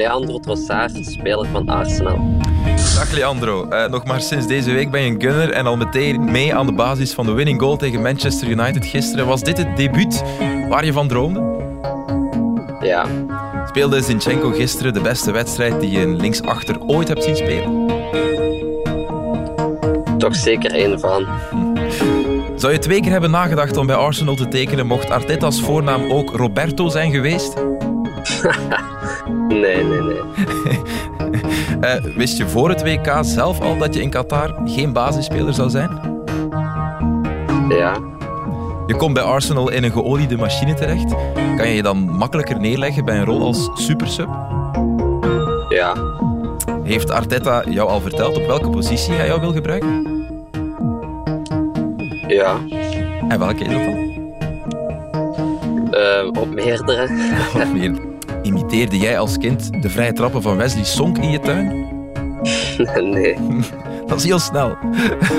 Leandro 0.00 0.38
Trossard, 0.38 0.98
speler 1.00 1.46
van 1.46 1.68
Arsenal. 1.68 2.18
Dag 2.94 3.10
Leandro. 3.12 3.66
Uh, 3.70 3.86
nog 3.86 4.04
maar 4.04 4.20
sinds 4.20 4.46
deze 4.46 4.72
week 4.72 4.90
ben 4.90 5.00
je 5.00 5.10
een 5.10 5.20
gunner 5.20 5.50
en 5.50 5.66
al 5.66 5.76
meteen 5.76 6.30
mee 6.30 6.54
aan 6.54 6.66
de 6.66 6.72
basis 6.72 7.12
van 7.12 7.26
de 7.26 7.32
winning 7.32 7.60
goal 7.60 7.76
tegen 7.76 8.02
Manchester 8.02 8.48
United 8.48 8.86
gisteren. 8.86 9.26
Was 9.26 9.42
dit 9.42 9.56
het 9.56 9.76
debuut 9.76 10.22
waar 10.68 10.84
je 10.84 10.92
van 10.92 11.08
droomde? 11.08 11.40
Ja. 12.80 13.06
Speelde 13.68 14.02
Zinchenko 14.02 14.50
gisteren 14.50 14.92
de 14.92 15.00
beste 15.00 15.30
wedstrijd 15.30 15.80
die 15.80 15.90
je 15.90 16.00
een 16.00 16.16
linksachter 16.16 16.80
ooit 16.86 17.08
hebt 17.08 17.24
zien 17.24 17.36
spelen? 17.36 17.86
Toch 20.18 20.36
zeker 20.36 20.72
één 20.72 21.00
van. 21.00 21.26
Zou 22.56 22.72
je 22.72 22.78
twee 22.78 23.00
keer 23.00 23.12
hebben 23.12 23.30
nagedacht 23.30 23.76
om 23.76 23.86
bij 23.86 23.96
Arsenal 23.96 24.34
te 24.34 24.48
tekenen 24.48 24.86
mocht 24.86 25.10
Arteta's 25.10 25.60
voornaam 25.60 26.10
ook 26.10 26.30
Roberto 26.30 26.88
zijn 26.88 27.10
geweest? 27.10 27.54
nee, 29.50 29.84
nee, 29.84 30.00
nee. 30.00 30.20
uh, 31.80 32.14
wist 32.22 32.36
je 32.36 32.48
voor 32.48 32.68
het 32.68 32.82
WK 32.82 33.18
zelf 33.20 33.60
al 33.60 33.78
dat 33.78 33.94
je 33.94 34.02
in 34.02 34.10
Qatar 34.10 34.54
geen 34.64 34.92
basisspeler 34.92 35.54
zou 35.54 35.70
zijn? 35.70 35.90
Ja. 37.68 37.98
Je 38.86 38.96
komt 38.96 39.14
bij 39.14 39.22
Arsenal 39.22 39.70
in 39.70 39.84
een 39.84 39.92
geoliede 39.92 40.36
machine 40.36 40.74
terecht. 40.74 41.14
Kan 41.56 41.68
je 41.68 41.74
je 41.74 41.82
dan 41.82 41.98
makkelijker 41.98 42.60
neerleggen 42.60 43.04
bij 43.04 43.16
een 43.18 43.24
rol 43.24 43.42
als 43.42 43.70
supersub? 43.74 44.28
Ja. 45.68 45.94
Heeft 46.82 47.10
Arteta 47.10 47.64
jou 47.68 47.88
al 47.88 48.00
verteld 48.00 48.36
op 48.36 48.46
welke 48.46 48.70
positie 48.70 49.14
hij 49.14 49.26
jou 49.26 49.40
wil 49.40 49.52
gebruiken? 49.52 50.04
Ja. 52.28 52.56
En 53.28 53.38
welke 53.38 53.64
is 53.64 53.72
dat 53.72 53.84
dan? 53.84 54.08
Uh, 55.92 56.42
op 56.42 56.48
meerdere. 56.48 57.02
op 57.62 57.72
meerdere. 57.72 58.09
Imiteerde 58.42 58.98
jij 58.98 59.18
als 59.18 59.38
kind 59.38 59.82
de 59.82 59.90
vrije 59.90 60.12
trappen 60.12 60.42
van 60.42 60.56
Wesley 60.56 60.84
Sonk 60.84 61.18
in 61.18 61.30
je 61.30 61.40
tuin? 61.40 61.88
nee. 63.14 63.36
Dat 64.06 64.18
is 64.18 64.24
heel 64.24 64.38
snel. 64.38 64.76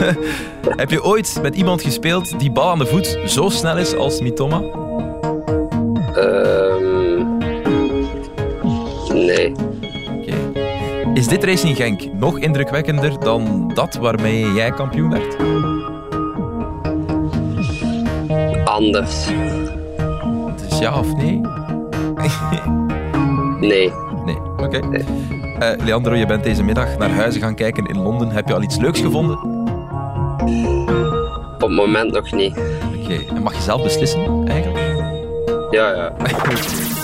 Heb 0.82 0.90
je 0.90 1.04
ooit 1.04 1.40
met 1.42 1.56
iemand 1.56 1.82
gespeeld 1.82 2.40
die 2.40 2.52
bal 2.52 2.70
aan 2.70 2.78
de 2.78 2.86
voet 2.86 3.20
zo 3.26 3.50
snel 3.50 3.78
is 3.78 3.96
als 3.96 4.22
Mitoma? 4.22 4.62
Um, 6.18 7.38
nee. 9.14 9.54
Oké. 10.20 10.36
Is 11.14 11.28
dit 11.28 11.44
Racing 11.44 11.76
Genk 11.76 12.14
nog 12.14 12.40
indrukwekkender 12.40 13.20
dan 13.20 13.72
dat 13.74 13.96
waarmee 13.96 14.54
jij 14.54 14.72
kampioen 14.72 15.10
werd? 15.10 15.36
Anders. 18.66 19.28
Dus 20.70 20.80
ja 20.80 21.00
of 21.00 21.16
nee? 21.16 21.42
Nee. 23.70 23.94
Nee, 24.26 24.38
oké. 24.58 24.78
Okay. 24.78 25.06
Uh, 25.62 25.86
Leandro, 25.86 26.16
je 26.16 26.26
bent 26.26 26.44
deze 26.44 26.64
middag 26.64 26.98
naar 26.98 27.10
huizen 27.10 27.42
gaan 27.42 27.56
kijken 27.56 27.86
in 27.86 27.98
Londen. 28.02 28.30
Heb 28.30 28.48
je 28.48 28.54
al 28.54 28.62
iets 28.62 28.78
leuks 28.78 29.00
gevonden? 29.00 29.38
Op 31.54 31.62
het 31.62 31.70
moment 31.70 32.12
nog 32.12 32.32
niet. 32.32 32.58
Oké, 32.58 33.14
okay. 33.14 33.28
en 33.36 33.42
mag 33.42 33.54
je 33.54 33.62
zelf 33.62 33.84
beslissen 33.84 34.48
eigenlijk? 34.48 34.86
Ja, 35.72 35.94
ja. 35.96 36.14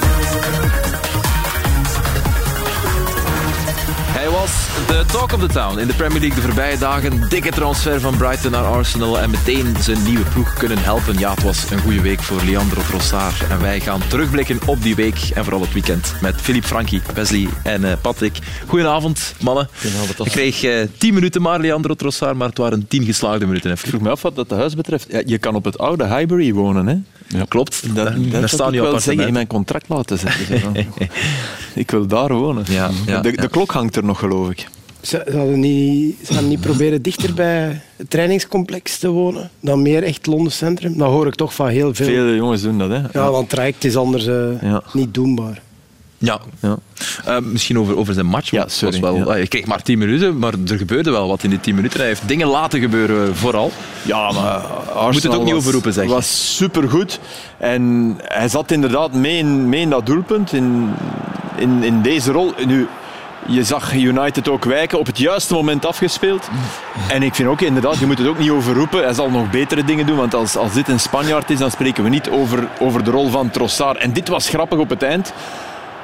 de 4.86 5.04
talk 5.12 5.34
of 5.34 5.40
the 5.40 5.48
town 5.48 5.80
in 5.80 5.88
de 5.88 5.94
Premier 5.94 6.20
League 6.20 6.36
de 6.36 6.42
voorbije 6.42 6.78
dagen. 6.78 7.30
Dikke 7.30 7.52
transfer 7.52 8.00
van 8.00 8.18
Brighton 8.18 8.52
naar 8.52 8.64
Arsenal 8.64 9.20
en 9.20 9.30
meteen 9.30 9.76
zijn 9.80 10.04
nieuwe 10.04 10.24
ploeg 10.34 10.54
kunnen 10.54 10.78
helpen. 10.78 11.20
Ja, 11.20 11.30
het 11.30 11.44
was 11.44 11.72
een 11.72 11.80
goede 11.80 12.02
week 12.02 12.22
voor 12.22 12.42
Leandro 12.46 12.82
Trossard. 12.82 13.48
En 13.50 13.62
wij 13.62 13.80
gaan 13.80 14.02
terugblikken 14.08 14.60
op 14.66 14.82
die 14.82 14.96
week 14.96 15.32
en 15.34 15.44
vooral 15.44 15.62
het 15.62 15.74
weekend 15.74 16.14
met 16.22 16.36
Philippe 16.42 16.68
Frankie, 16.68 17.02
Wesley 17.14 17.48
en 17.64 17.82
uh, 17.82 17.92
Patrick. 18.02 18.38
Goedenavond, 18.68 19.34
mannen. 19.42 19.70
Goedenavond. 19.82 20.26
Ik 20.26 20.32
kreeg 20.32 20.64
uh, 20.64 20.88
tien 20.98 21.14
minuten 21.14 21.42
maar, 21.42 21.60
Leandro 21.60 21.94
Trossard, 21.94 22.38
maar 22.38 22.48
het 22.48 22.58
waren 22.58 22.88
tien 22.88 23.04
geslaagde 23.04 23.46
minuten. 23.46 23.72
Ik 23.72 23.78
vroeg 23.78 24.02
me 24.02 24.10
af 24.10 24.22
wat 24.22 24.36
dat 24.36 24.50
huis 24.50 24.76
betreft. 24.76 25.06
Ja, 25.10 25.22
je 25.26 25.38
kan 25.38 25.56
op 25.56 25.64
het 25.64 25.78
oude 25.78 26.08
Highbury 26.08 26.54
wonen, 26.54 26.88
hè? 26.88 26.96
Ja. 27.28 27.46
Klopt. 27.48 27.96
Dat, 27.96 28.06
dat, 28.06 28.32
daar 28.32 28.50
staan 28.50 28.72
nu 28.72 28.82
wel 28.82 29.00
zeggen 29.00 29.28
in 29.28 29.34
mijn 29.34 29.48
contract 29.48 29.90
laten 29.90 30.18
zetten. 30.18 30.88
ik 31.76 31.92
wil 31.92 32.08
daar 32.08 32.34
wonen. 32.34 32.64
Ja, 32.68 32.90
ja, 33.06 33.22
de, 33.22 33.32
de 33.32 33.48
klok 33.48 33.72
hangt 33.72 33.96
er 33.96 34.04
nog, 34.04 34.20
geloof 34.20 34.50
ik. 34.50 34.68
Ze 35.02 35.18
hadden 35.32 35.60
niet, 35.60 36.16
ze 36.26 36.34
hadden 36.34 36.50
niet 36.50 36.62
proberen 36.62 37.02
dichter 37.02 37.34
bij 37.34 37.82
het 37.96 38.10
trainingscomplex 38.10 38.98
te 38.98 39.10
wonen 39.10 39.50
dan 39.60 39.82
meer 39.82 40.04
echt 40.04 40.26
Londen 40.26 40.52
Centrum. 40.52 40.98
Dat 40.98 41.08
hoor 41.08 41.28
ik 41.28 41.36
toch 41.36 41.54
van 41.54 41.68
heel 41.68 41.94
veel. 41.94 42.06
Veel 42.06 42.34
jongens 42.34 42.62
doen 42.62 42.78
dat, 42.78 42.90
hè? 42.90 42.96
Ja, 42.98 43.32
want 43.32 43.38
het 43.38 43.50
traject 43.50 43.84
is 43.84 43.96
anders 43.96 44.28
uh, 44.28 44.62
ja. 44.62 44.84
niet 44.94 45.14
doenbaar. 45.14 45.62
Ja, 46.18 46.40
ja. 46.62 46.78
Uh, 47.28 47.38
misschien 47.40 47.80
over, 47.80 47.98
over 47.98 48.14
zijn 48.14 48.26
match. 48.26 48.52
Ja, 48.52 48.68
sorry. 48.68 49.00
Was 49.00 49.12
wel, 49.12 49.28
ja. 49.28 49.36
Je 49.36 49.48
kreeg 49.48 49.66
maar 49.66 49.82
10 49.82 49.98
minuten, 49.98 50.38
maar 50.38 50.54
er 50.68 50.78
gebeurde 50.78 51.12
wel 51.12 51.28
wat 51.28 51.44
in 51.44 51.50
die 51.50 51.60
10 51.60 51.76
minuten. 51.76 52.00
Hij 52.00 52.08
heeft 52.08 52.28
dingen 52.28 52.48
laten 52.48 52.80
gebeuren, 52.80 53.36
vooral. 53.36 53.72
Ja, 54.02 54.32
maar 54.32 54.56
Arsenal 54.56 55.12
moet 55.12 55.24
het 55.24 55.36
ook 55.36 55.44
niet 55.44 55.54
was, 55.54 55.62
overroepen, 55.62 55.94
zeg. 55.94 56.08
was 56.08 56.56
supergoed. 56.56 57.20
En 57.58 58.16
hij 58.22 58.48
zat 58.48 58.72
inderdaad 58.72 59.14
mee 59.14 59.38
in, 59.38 59.70
mee 59.70 59.82
in 59.82 59.90
dat 59.90 60.06
doelpunt, 60.06 60.54
in, 60.54 60.94
in, 61.58 61.84
in 61.84 62.02
deze 62.02 62.32
rol. 62.32 62.54
Nu, 62.66 62.88
je 63.48 63.64
zag 63.64 63.94
United 63.94 64.50
ook 64.50 64.66
wijken, 64.66 65.00
op 65.00 65.06
het 65.06 65.18
juiste 65.18 65.54
moment 65.54 65.86
afgespeeld. 65.86 66.50
En 67.08 67.24
ik 67.24 67.36
vind 67.36 67.50
ook 67.50 67.62
inderdaad, 67.62 67.98
je 67.98 68.06
moet 68.06 68.18
het 68.18 68.28
ook 68.28 68.40
niet 68.40 68.50
overroepen. 68.50 69.04
Hij 69.04 69.14
zal 69.14 69.30
nog 69.30 69.50
betere 69.50 69.84
dingen 69.84 70.06
doen, 70.06 70.18
want 70.18 70.34
als, 70.34 70.56
als 70.56 70.74
dit 70.74 70.88
een 70.88 71.00
Spanjaard 71.00 71.50
is, 71.50 71.60
dan 71.60 71.72
spreken 71.72 72.04
we 72.04 72.10
niet 72.10 72.30
over, 72.30 72.68
over 72.80 73.04
de 73.04 73.12
rol 73.12 73.30
van 73.30 73.50
Trossard. 73.50 73.98
En 73.98 74.14
dit 74.14 74.28
was 74.28 74.50
grappig 74.50 74.80
op 74.80 74.90
het 74.90 75.04
eind. 75.04 75.34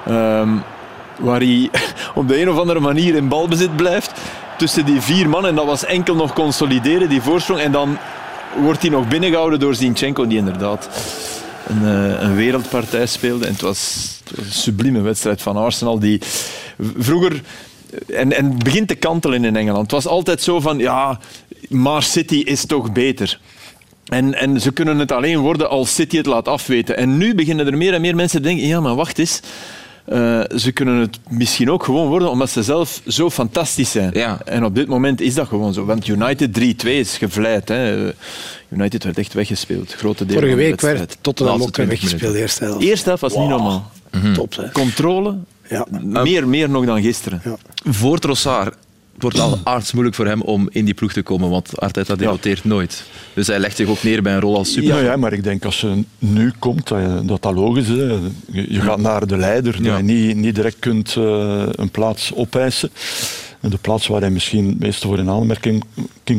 Um, 0.10 0.64
waar 1.18 1.40
hij 1.40 1.70
op 2.16 2.28
de 2.28 2.42
een 2.42 2.50
of 2.50 2.58
andere 2.58 2.80
manier 2.80 3.16
in 3.16 3.28
balbezit 3.28 3.76
blijft 3.76 4.12
tussen 4.58 4.86
die 4.86 5.02
vier 5.02 5.30
man. 5.30 5.46
En 5.46 5.56
dat 5.56 5.66
was 5.66 5.86
enkel 5.86 6.16
nog 6.16 6.34
consolideren, 6.34 7.10
die 7.10 7.22
voorsprong. 7.22 7.60
En 7.60 7.72
dan 7.72 7.98
wordt 8.58 8.82
hij 8.82 8.90
nog 8.90 9.08
binnengehouden 9.08 9.60
door 9.60 9.76
Zinchenko, 9.76 10.28
die 10.28 10.38
inderdaad 10.38 10.90
een, 11.68 11.82
uh, 11.82 12.22
een 12.22 12.36
wereldpartij 12.36 13.06
speelde. 13.06 13.46
En 13.46 13.52
het 13.52 13.62
was, 13.62 14.10
het 14.24 14.36
was, 14.38 14.46
een 14.46 14.52
sublieme 14.52 15.02
wedstrijd 15.02 15.42
van 15.42 15.58
Arsenal, 15.58 16.00
die 16.00 16.22
vroeger... 16.98 17.42
En, 18.08 18.34
en 18.34 18.58
begint 18.58 18.88
te 18.88 18.96
kantelen 18.96 19.46
in 19.46 19.56
Engeland. 19.56 19.82
Het 19.82 19.92
was 19.92 20.08
altijd 20.08 20.42
zo 20.42 20.60
van, 20.60 20.78
ja, 20.78 21.20
maar 21.70 22.04
City 22.04 22.36
is 22.36 22.66
toch 22.66 22.92
beter. 22.92 23.40
En, 24.06 24.34
en 24.34 24.62
ze 24.62 24.72
kunnen 24.72 25.00
het 25.00 25.12
alleen 25.12 25.40
worden 25.40 25.70
als 25.70 25.96
City 25.96 26.18
het 26.18 26.26
laat 26.26 26.48
afweten. 26.48 26.98
En 26.98 27.18
nu 27.18 27.36
beginnen 27.36 27.68
er 27.68 27.78
meer 27.78 27.94
en 27.94 28.02
meer 28.02 28.16
mensen 28.16 28.42
te 28.42 28.48
denken, 28.48 28.68
ja, 28.68 28.80
maar 28.80 28.96
wacht 28.96 29.20
eens. 29.20 29.42
Uh, 30.08 30.42
ze 30.56 30.72
kunnen 30.72 30.96
het 30.96 31.20
misschien 31.30 31.72
ook 31.72 31.84
gewoon 31.84 32.08
worden 32.08 32.30
omdat 32.30 32.50
ze 32.50 32.64
zelf 32.64 33.02
zo 33.08 33.30
fantastisch 33.30 33.92
zijn. 33.92 34.10
Ja. 34.14 34.40
En 34.46 34.66
op 34.66 34.76
dit 34.76 34.88
moment 34.88 35.22
is 35.22 35.34
dat 35.34 35.48
gewoon 35.48 35.74
zo. 35.74 35.86
Want 35.86 36.08
United 36.08 36.60
3-2 36.60 36.88
is 36.88 37.18
gevleid. 37.18 37.70
Hè. 37.70 38.12
United 38.70 39.04
werd 39.04 39.18
echt 39.18 39.34
weggespeeld. 39.34 39.94
Grote 39.94 40.26
deel 40.26 40.36
Vorige 40.36 40.54
van 40.54 40.64
de 40.64 40.70
week 40.70 40.82
werd 40.82 41.18
Tottenham 41.22 41.62
ook 41.62 41.76
weggespeeld. 41.76 42.36
Eerste 42.36 42.64
helft. 42.64 42.84
Eerste 42.84 43.08
helft 43.08 43.22
was 43.22 43.34
wow. 43.34 43.42
niet 43.42 43.50
normaal. 43.50 43.92
Mm-hmm. 44.12 44.34
Top, 44.34 44.56
hè. 44.56 44.72
Controle, 44.72 45.38
ja. 45.68 45.86
meer, 46.02 46.48
meer 46.48 46.70
nog 46.70 46.86
dan 46.86 47.02
gisteren. 47.02 47.42
Ja. 47.44 47.58
Voor 47.84 48.20
Trossard 48.20 48.76
wordt 49.24 49.40
al 49.40 49.60
aardsmoeilijk 49.64 50.16
voor 50.16 50.26
hem 50.26 50.42
om 50.42 50.68
in 50.72 50.86
die 50.86 50.94
ploeg 50.94 51.14
te 51.14 51.22
komen, 51.22 51.50
want 51.50 51.80
Arteta 51.80 52.16
debuteert 52.16 52.62
ja. 52.64 52.70
nooit. 52.70 53.04
Dus 53.34 53.48
hij 53.48 53.60
legt 53.60 53.76
zich 53.76 53.88
ook 53.88 54.04
neer 54.04 54.22
bij 54.22 54.34
een 54.34 54.40
rol 54.40 54.58
als 54.58 54.72
super. 54.74 54.96
Ja, 54.96 55.00
ja, 55.00 55.18
maar 55.18 55.34
ik 55.34 55.44
denk 55.44 55.66
als 55.66 55.82
je 55.82 56.04
nu 56.20 56.52
komt, 56.60 56.88
dat 56.88 57.28
dat, 57.28 57.42
dat 57.42 57.54
logisch 57.54 57.88
is. 57.88 57.98
Hè. 57.98 58.18
Je, 58.52 58.74
je 58.74 58.82
gaat 58.82 59.00
naar 59.00 59.28
de 59.28 59.38
leider, 59.38 59.76
ja. 59.82 59.90
dat 59.90 59.98
je 59.98 60.04
niet, 60.04 60.36
niet 60.36 60.56
direct 60.56 60.80
kunt 60.80 61.16
uh, 61.16 61.64
een 61.72 61.90
plaats 61.90 62.34
opeisen. 62.34 62.90
En 63.64 63.70
de 63.70 63.78
plaats 63.78 64.08
waar 64.08 64.22
hij 64.22 64.30
misschien 64.30 64.68
het 64.68 64.80
meeste 64.80 65.08
voor 65.08 65.18
in 65.18 65.30
aanmerking 65.30 65.84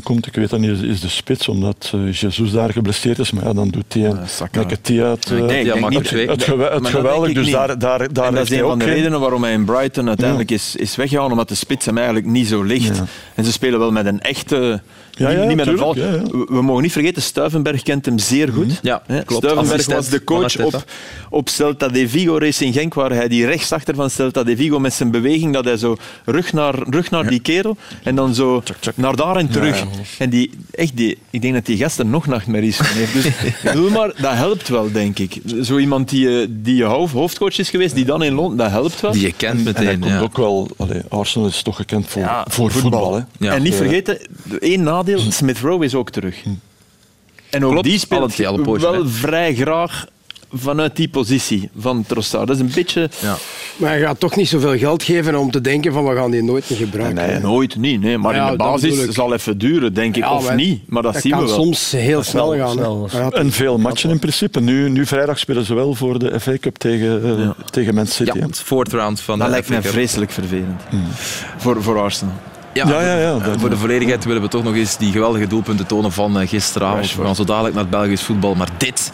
komt, 0.02 0.26
ik 0.26 0.34
weet 0.34 0.50
dat 0.50 0.60
niet, 0.60 0.82
is 0.82 1.00
de 1.00 1.08
spits, 1.08 1.48
omdat 1.48 1.92
uh, 1.94 2.12
Jesus 2.12 2.50
daar 2.50 2.72
geblesseerd 2.72 3.18
is. 3.18 3.30
Maar 3.30 3.44
ja, 3.44 3.52
dan 3.52 3.68
doet 3.68 3.94
hij 3.94 4.12
Nketiah 4.52 5.10
het, 5.10 5.30
uh, 5.30 5.44
nee, 5.44 5.64
ja, 5.64 5.74
het, 5.74 6.10
het, 6.10 6.42
gewe 6.42 6.64
het 6.64 6.88
geweldig. 6.88 7.32
Dus 7.32 7.50
daar, 7.50 7.78
daar, 7.78 8.12
daar 8.12 8.26
en 8.26 8.34
dat 8.34 8.50
is 8.50 8.50
een 8.50 8.66
van 8.66 8.78
de 8.78 8.84
redenen 8.84 9.20
waarom 9.20 9.42
hij 9.42 9.52
in 9.52 9.64
Brighton 9.64 10.08
uiteindelijk 10.08 10.50
ja. 10.50 10.56
is, 10.56 10.76
is 10.76 10.96
weggegaan, 10.96 11.30
omdat 11.30 11.48
de 11.48 11.54
spits 11.54 11.86
hem 11.86 11.96
eigenlijk 11.96 12.26
niet 12.26 12.48
zo 12.48 12.62
ligt. 12.62 12.96
Ja. 12.96 13.04
En 13.34 13.44
ze 13.44 13.52
spelen 13.52 13.78
wel 13.78 13.92
met 13.92 14.06
een 14.06 14.20
echte... 14.20 14.82
Ja, 15.16 15.30
ja, 15.30 15.38
niet, 15.38 15.46
niet 15.48 15.56
met 15.56 15.66
een 15.66 15.74
tuurlijk, 15.76 15.98
val. 15.98 16.04
ja, 16.04 16.12
ja. 16.16 16.22
We, 16.22 16.46
we 16.48 16.62
mogen 16.62 16.82
niet 16.82 16.92
vergeten, 16.92 17.22
Stuivenberg 17.22 17.82
kent 17.82 18.04
hem 18.06 18.18
zeer 18.18 18.48
goed. 18.52 18.78
Ja, 18.82 19.02
Hè? 19.06 19.22
klopt. 19.24 19.44
Stuivenberg 19.44 19.70
Assistent 19.72 19.96
was 19.98 20.08
de 20.08 20.24
coach 20.24 20.58
op, 20.74 20.84
op 21.30 21.48
Celta 21.48 21.88
de 21.88 22.08
Vigo 22.08 22.38
Racing 22.38 22.74
Genk, 22.74 22.94
waar 22.94 23.10
hij 23.12 23.28
die 23.28 23.46
rechtsachter 23.46 23.94
van 23.94 24.10
Celta 24.10 24.42
de 24.44 24.56
Vigo 24.56 24.78
met 24.78 24.92
zijn 24.92 25.10
beweging, 25.10 25.52
dat 25.52 25.64
hij 25.64 25.76
zo 25.76 25.96
rug 26.24 26.52
naar, 26.52 26.74
rug 26.90 27.10
naar 27.10 27.26
die 27.28 27.40
kerel 27.40 27.76
en 28.02 28.14
dan 28.14 28.34
zo 28.34 28.62
naar 28.94 29.16
daar 29.16 29.36
en 29.36 29.48
terug. 29.48 29.78
Ja, 29.78 29.84
ja. 29.92 30.00
En 30.18 30.30
die, 30.30 30.50
echt 30.70 30.96
die, 30.96 31.18
ik 31.30 31.42
denk 31.42 31.54
dat 31.54 31.66
die 31.66 31.76
gast 31.76 31.98
er 31.98 32.06
nog 32.06 32.26
nachtmerries 32.26 32.76
van 32.76 32.86
heeft. 32.86 33.12
Dus 33.12 33.26
bedoel 33.72 33.90
maar, 33.90 34.12
dat 34.20 34.32
helpt 34.34 34.68
wel, 34.68 34.92
denk 34.92 35.18
ik. 35.18 35.36
Zo 35.62 35.78
iemand 35.78 36.08
die, 36.08 36.40
eh, 36.40 36.46
die 36.50 36.76
je 36.76 36.84
hoofd, 36.84 37.12
hoofdcoach 37.14 37.58
is 37.58 37.70
geweest, 37.70 37.94
die 37.94 38.04
dan 38.04 38.22
in 38.22 38.32
Londen, 38.34 38.56
dat 38.58 38.70
helpt 38.70 39.00
wel. 39.00 39.12
Die 39.12 39.22
je 39.22 39.32
kent 39.32 39.66
En 39.66 39.74
hij 39.74 39.82
meteen. 39.84 40.00
komt 40.00 40.12
Ja. 40.12 40.20
ook 40.20 40.36
wel... 40.36 40.68
Allee, 40.76 41.00
Arsenal 41.08 41.48
is 41.48 41.62
toch 41.62 41.76
gekend 41.76 42.08
voor, 42.08 42.22
Ja, 42.22 42.46
voor 42.50 42.70
voetbal. 42.72 43.14
hè. 43.14 43.20
Ja. 43.38 43.52
En 43.54 43.62
niet 43.62 43.72
Ja. 43.72 43.78
vergeten, 43.78 44.18
één 44.60 44.82
nadeel, 44.82 45.02
Smith 45.28 45.58
Rowe 45.58 45.84
is 45.84 45.94
ook 45.94 46.10
terug. 46.10 46.42
En 47.50 47.64
ook 47.64 47.70
Klopt, 47.70 47.86
die 47.86 47.98
speelt 47.98 48.36
wel 48.36 48.94
hè. 48.94 49.08
vrij 49.08 49.54
graag 49.54 50.06
vanuit 50.56 50.96
die 50.96 51.08
positie 51.08 51.70
van 51.78 52.04
Trossard. 52.06 52.46
Dat 52.46 52.56
is 52.56 52.62
een 52.62 52.70
beetje... 52.74 53.10
Ja. 53.20 53.36
Maar 53.76 53.98
je 53.98 54.04
gaat 54.04 54.20
toch 54.20 54.36
niet 54.36 54.48
zoveel 54.48 54.78
geld 54.78 55.02
geven 55.02 55.34
om 55.34 55.50
te 55.50 55.60
denken 55.60 55.92
van 55.92 56.04
we 56.04 56.14
gaan 56.14 56.30
die 56.30 56.42
nooit 56.42 56.70
meer 56.70 56.78
gebruiken. 56.78 57.26
Nee, 57.26 57.38
nooit 57.38 57.76
niet. 57.76 58.00
Nee. 58.00 58.18
Maar 58.18 58.34
Ja, 58.34 58.44
in 58.44 58.50
de 58.50 58.56
basis 58.56 59.08
zal 59.08 59.32
even 59.32 59.58
duren, 59.58 59.94
denk 59.94 60.16
ik. 60.16 60.22
Ja, 60.22 60.34
of 60.34 60.46
maar 60.46 60.54
niet. 60.54 60.82
Maar 60.88 61.02
dat, 61.02 61.12
dat 61.12 61.22
zien 61.22 61.32
kan 61.32 61.40
we 61.40 61.46
wel. 61.46 61.54
soms 61.56 61.90
heel 61.90 62.22
snel, 62.22 62.52
snel, 62.52 62.66
gaan. 62.66 63.08
snel. 63.10 63.32
En 63.32 63.52
veel 63.52 63.78
matchen 63.78 64.10
in 64.10 64.18
principe. 64.18 64.60
Nu, 64.60 64.88
nu 64.90 65.06
vrijdag 65.06 65.38
spelen 65.38 65.64
ze 65.64 65.74
wel 65.74 65.94
voor 65.94 66.18
de 66.18 66.40
FA 66.40 66.58
Cup 66.60 66.76
tegen, 66.76 67.38
eh, 67.40 67.50
tegen 67.70 67.94
Man 67.94 68.06
City. 68.06 68.38
Ja, 68.38 68.46
het 68.46 68.60
fourth 68.60 68.92
round 68.92 69.20
van 69.20 69.38
Dat 69.38 69.46
de 69.46 69.52
lijkt 69.52 69.66
FA 69.66 69.72
mij 69.72 69.82
vreselijk 69.82 70.30
vervelend. 70.30 70.82
Voor, 71.56 71.82
voor 71.82 71.98
Arsenal. 71.98 72.34
Ja, 72.74 72.88
Ja, 72.88 73.00
ja, 73.02 73.16
ja, 73.18 73.38
voor- 73.58 73.70
de 73.70 73.76
volledigheid 73.76 74.24
willen 74.24 74.42
we 74.42 74.48
toch 74.48 74.62
nog 74.64 74.74
eens 74.74 74.96
die 74.96 75.12
geweldige 75.12 75.46
doelpunten 75.46 75.86
tonen 75.86 76.12
van 76.12 76.40
eh, 76.40 76.48
gisteravond. 76.48 77.14
We 77.14 77.24
gaan 77.24 77.34
zo 77.34 77.44
dadelijk 77.44 77.74
naar 77.74 77.82
het 77.82 77.92
Belgisch 77.92 78.22
voetbal. 78.22 78.54
Maar 78.54 78.68
dit 78.76 79.10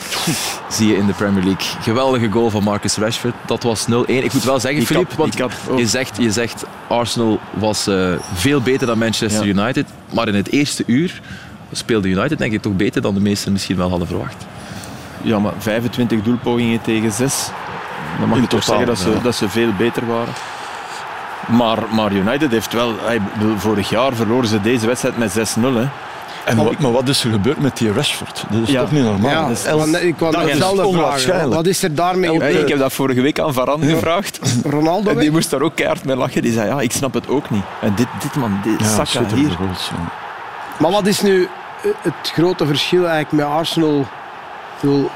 zie 0.68 0.88
je 0.88 0.96
in 0.96 1.06
de 1.06 1.12
Premier 1.12 1.44
League. 1.44 1.80
Geweldige 1.82 2.30
goal 2.30 2.50
van 2.50 2.62
Marcus 2.62 2.96
Rashford. 2.96 3.34
Dat 3.46 3.62
was 3.62 3.86
0-1. 3.86 4.24
Ik 4.24 4.32
moet 4.32 4.44
wel 4.44 4.60
zeggen, 4.60 4.86
Filip, 4.86 5.12
want 5.12 5.36
je 5.76 5.86
zegt, 5.86 6.16
je 6.16 6.32
zegt 6.32 6.64
Arsenal 6.88 7.40
was 7.50 7.86
eh, 7.86 8.12
veel 8.34 8.60
beter 8.60 8.86
dan 8.86 8.98
Manchester 8.98 9.46
Ja. 9.46 9.62
United. 9.62 9.86
Maar 10.12 10.28
in 10.28 10.34
het 10.34 10.50
eerste 10.50 10.82
uur 10.86 11.20
speelde 11.72 12.08
United 12.08 12.38
denk 12.38 12.52
ik 12.52 12.62
toch 12.62 12.76
beter 12.76 13.02
dan 13.02 13.14
de 13.14 13.20
meesten 13.20 13.52
misschien 13.52 13.76
wel 13.76 13.88
hadden 13.90 14.06
verwacht. 14.08 14.46
Ja, 15.22 15.38
maar 15.38 15.52
25 15.58 16.22
doelpogingen 16.22 16.80
tegen 16.82 17.12
6. 17.12 17.48
Dan 18.18 18.28
mag 18.28 18.36
In 18.36 18.42
je 18.42 18.48
toch 18.48 18.60
totaal, 18.60 18.78
zeggen 18.86 18.86
dat 19.06 19.14
ze, 19.14 19.22
dat 19.22 19.34
ze 19.34 19.48
veel 19.48 19.70
beter 19.78 20.06
waren. 20.06 20.32
Maar, 21.50 21.78
maar 21.90 22.12
United 22.12 22.50
heeft 22.50 22.72
wel... 22.72 22.94
hij 23.00 23.20
Vorig 23.56 23.88
jaar 23.90 24.12
verloren 24.14 24.48
ze 24.48 24.60
deze 24.60 24.86
wedstrijd 24.86 25.18
met 25.18 25.38
6-0. 25.38 25.60
Hè. 25.60 25.88
En 26.44 26.56
wat, 26.56 26.78
maar 26.78 26.92
wat 26.92 27.08
is 27.08 27.24
er 27.24 27.30
gebeurd 27.30 27.60
met 27.60 27.76
die 27.76 27.92
Rashford? 27.92 28.44
Dat 28.50 28.62
is 28.62 28.68
Ja. 28.70 28.80
toch 28.80 28.90
niet 28.92 29.02
normaal? 29.02 29.30
Ja, 29.30 29.40
Dat 29.48 29.50
is- 29.50 29.70
want 29.70 30.02
ik 30.02 30.16
kwam 30.16 30.32
dat 30.32 30.42
is 30.42 30.48
hetzelfde 30.50 30.76
vragen. 30.82 30.98
onwaarschijnlijk. 30.98 31.54
Wat 31.54 31.66
is 31.66 31.82
er 31.82 31.94
daarmee 31.94 32.30
gebeurd? 32.30 32.54
ik 32.62 32.68
heb 32.68 32.78
dat 32.78 32.92
vorige 32.92 33.20
week 33.20 33.38
aan 33.40 33.52
Varane 33.52 33.86
gevraagd. 33.86 34.40
Ronaldo 34.64 35.10
En 35.10 35.18
die 35.18 35.30
moest 35.30 35.50
daar 35.50 35.60
ook 35.62 35.74
keihard 35.74 36.04
mee 36.04 36.16
lachen. 36.16 36.42
Die 36.42 36.52
zei, 36.52 36.68
ja, 36.68 36.80
ik 36.80 36.92
snap 36.92 37.14
het 37.14 37.28
ook 37.28 37.50
niet. 37.50 37.62
En 37.80 37.92
dit, 37.94 38.06
dit 38.22 38.34
man, 38.36 38.60
dit 38.62 38.80
ja, 38.80 39.04
Saka 39.04 39.34
hier. 39.34 39.50
goals. 39.50 39.90
Maar 40.78 40.90
wat 40.90 41.06
is 41.06 41.20
nu 41.20 41.42
eh, 41.82 41.90
het 42.02 42.30
grote 42.32 42.66
verschil 42.66 43.08
eigenlijk 43.08 43.32
met 43.32 43.44
Arsenal? 43.56 44.00
Ik 44.00 44.06
bedoel, 44.80 45.10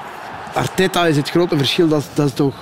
Arteta 0.55 1.07
is 1.07 1.17
het 1.17 1.31
grote 1.31 1.57
verschil, 1.57 1.89
dat, 1.89 2.05
dat 2.15 2.27
is 2.27 2.33
toch... 2.35 2.55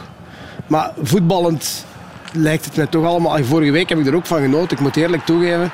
Maar 0.67 0.91
voetballend 1.03 1.85
lijkt 2.32 2.64
het 2.64 2.76
mij 2.76 2.87
toch 2.87 3.05
allemaal... 3.05 3.44
Vorige 3.44 3.70
week 3.70 3.88
heb 3.88 3.99
ik 3.99 4.06
er 4.06 4.14
ook 4.14 4.26
van 4.26 4.40
genoten, 4.40 4.76
ik 4.76 4.82
moet 4.82 4.96
eerlijk 4.96 5.25
toegeven, 5.25 5.70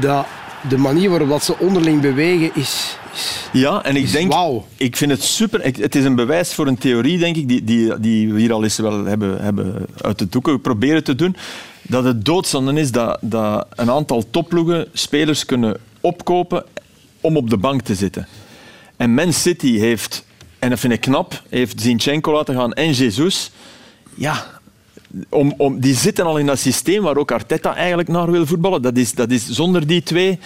dat 0.00 0.26
de 0.68 0.76
manier 0.78 1.10
waarop 1.10 1.28
dat 1.28 1.44
ze 1.44 1.58
onderling 1.58 2.00
bewegen 2.00 2.50
is... 2.54 2.96
is 3.14 3.48
Ja, 3.52 3.82
en 3.84 3.96
ik 3.96 4.02
is 4.02 4.12
denk, 4.12 4.32
wauw. 4.32 4.66
ik 4.76 4.96
vind 4.96 5.10
het 5.10 5.22
super. 5.22 5.64
Ik- 5.64 5.76
Het 5.76 5.94
is 5.94 6.04
een 6.04 6.14
bewijs 6.14 6.54
voor 6.54 6.66
een 6.66 6.78
theorie, 6.78 7.18
denk 7.18 7.36
ik, 7.36 7.48
die, 7.48 7.64
die, 7.64 8.00
die 8.00 8.32
we 8.32 8.40
hier 8.40 8.52
al 8.52 8.62
eens 8.62 8.76
wel 8.78 9.04
hebben, 9.04 9.42
hebben 9.42 9.86
uit 10.00 10.18
de 10.18 10.28
doeken 10.28 10.60
proberen 10.60 11.04
te 11.04 11.14
doen. 11.14 11.36
Dat 11.82 12.04
het 12.04 12.24
doodzonde 12.24 12.80
is 12.80 12.90
dat, 12.92 13.18
dat 13.20 13.66
een 13.74 13.90
aantal 13.90 14.24
topploegen 14.30 14.88
spelers 14.92 15.44
kunnen 15.44 15.76
opkopen 16.00 16.64
om 17.20 17.36
op 17.36 17.50
de 17.50 17.56
bank 17.56 17.82
te 17.82 17.94
zitten. 17.94 18.26
En 18.96 19.14
Man 19.14 19.32
City 19.32 19.78
heeft, 19.78 20.24
en 20.58 20.70
dat 20.70 20.78
vind 20.80 20.92
ik 20.92 21.00
knap, 21.00 21.42
heeft 21.48 21.80
Zinchenko 21.80 22.32
laten 22.32 22.54
gaan 22.54 22.72
en 22.72 22.92
Jesus. 22.92 23.50
Ja, 24.14 24.46
om, 25.28 25.54
om, 25.56 25.80
die 25.80 25.94
zitten 25.94 26.24
al 26.24 26.38
in 26.38 26.46
dat 26.46 26.58
systeem 26.58 27.02
waar 27.02 27.16
ook 27.16 27.32
Arteta 27.32 27.74
eigenlijk 27.74 28.08
naar 28.08 28.30
wil 28.30 28.46
voetballen. 28.46 28.82
Dat 28.82 28.96
is, 28.96 29.14
dat 29.14 29.30
is 29.30 29.48
zonder 29.48 29.86
die 29.86 30.02
twee. 30.02 30.38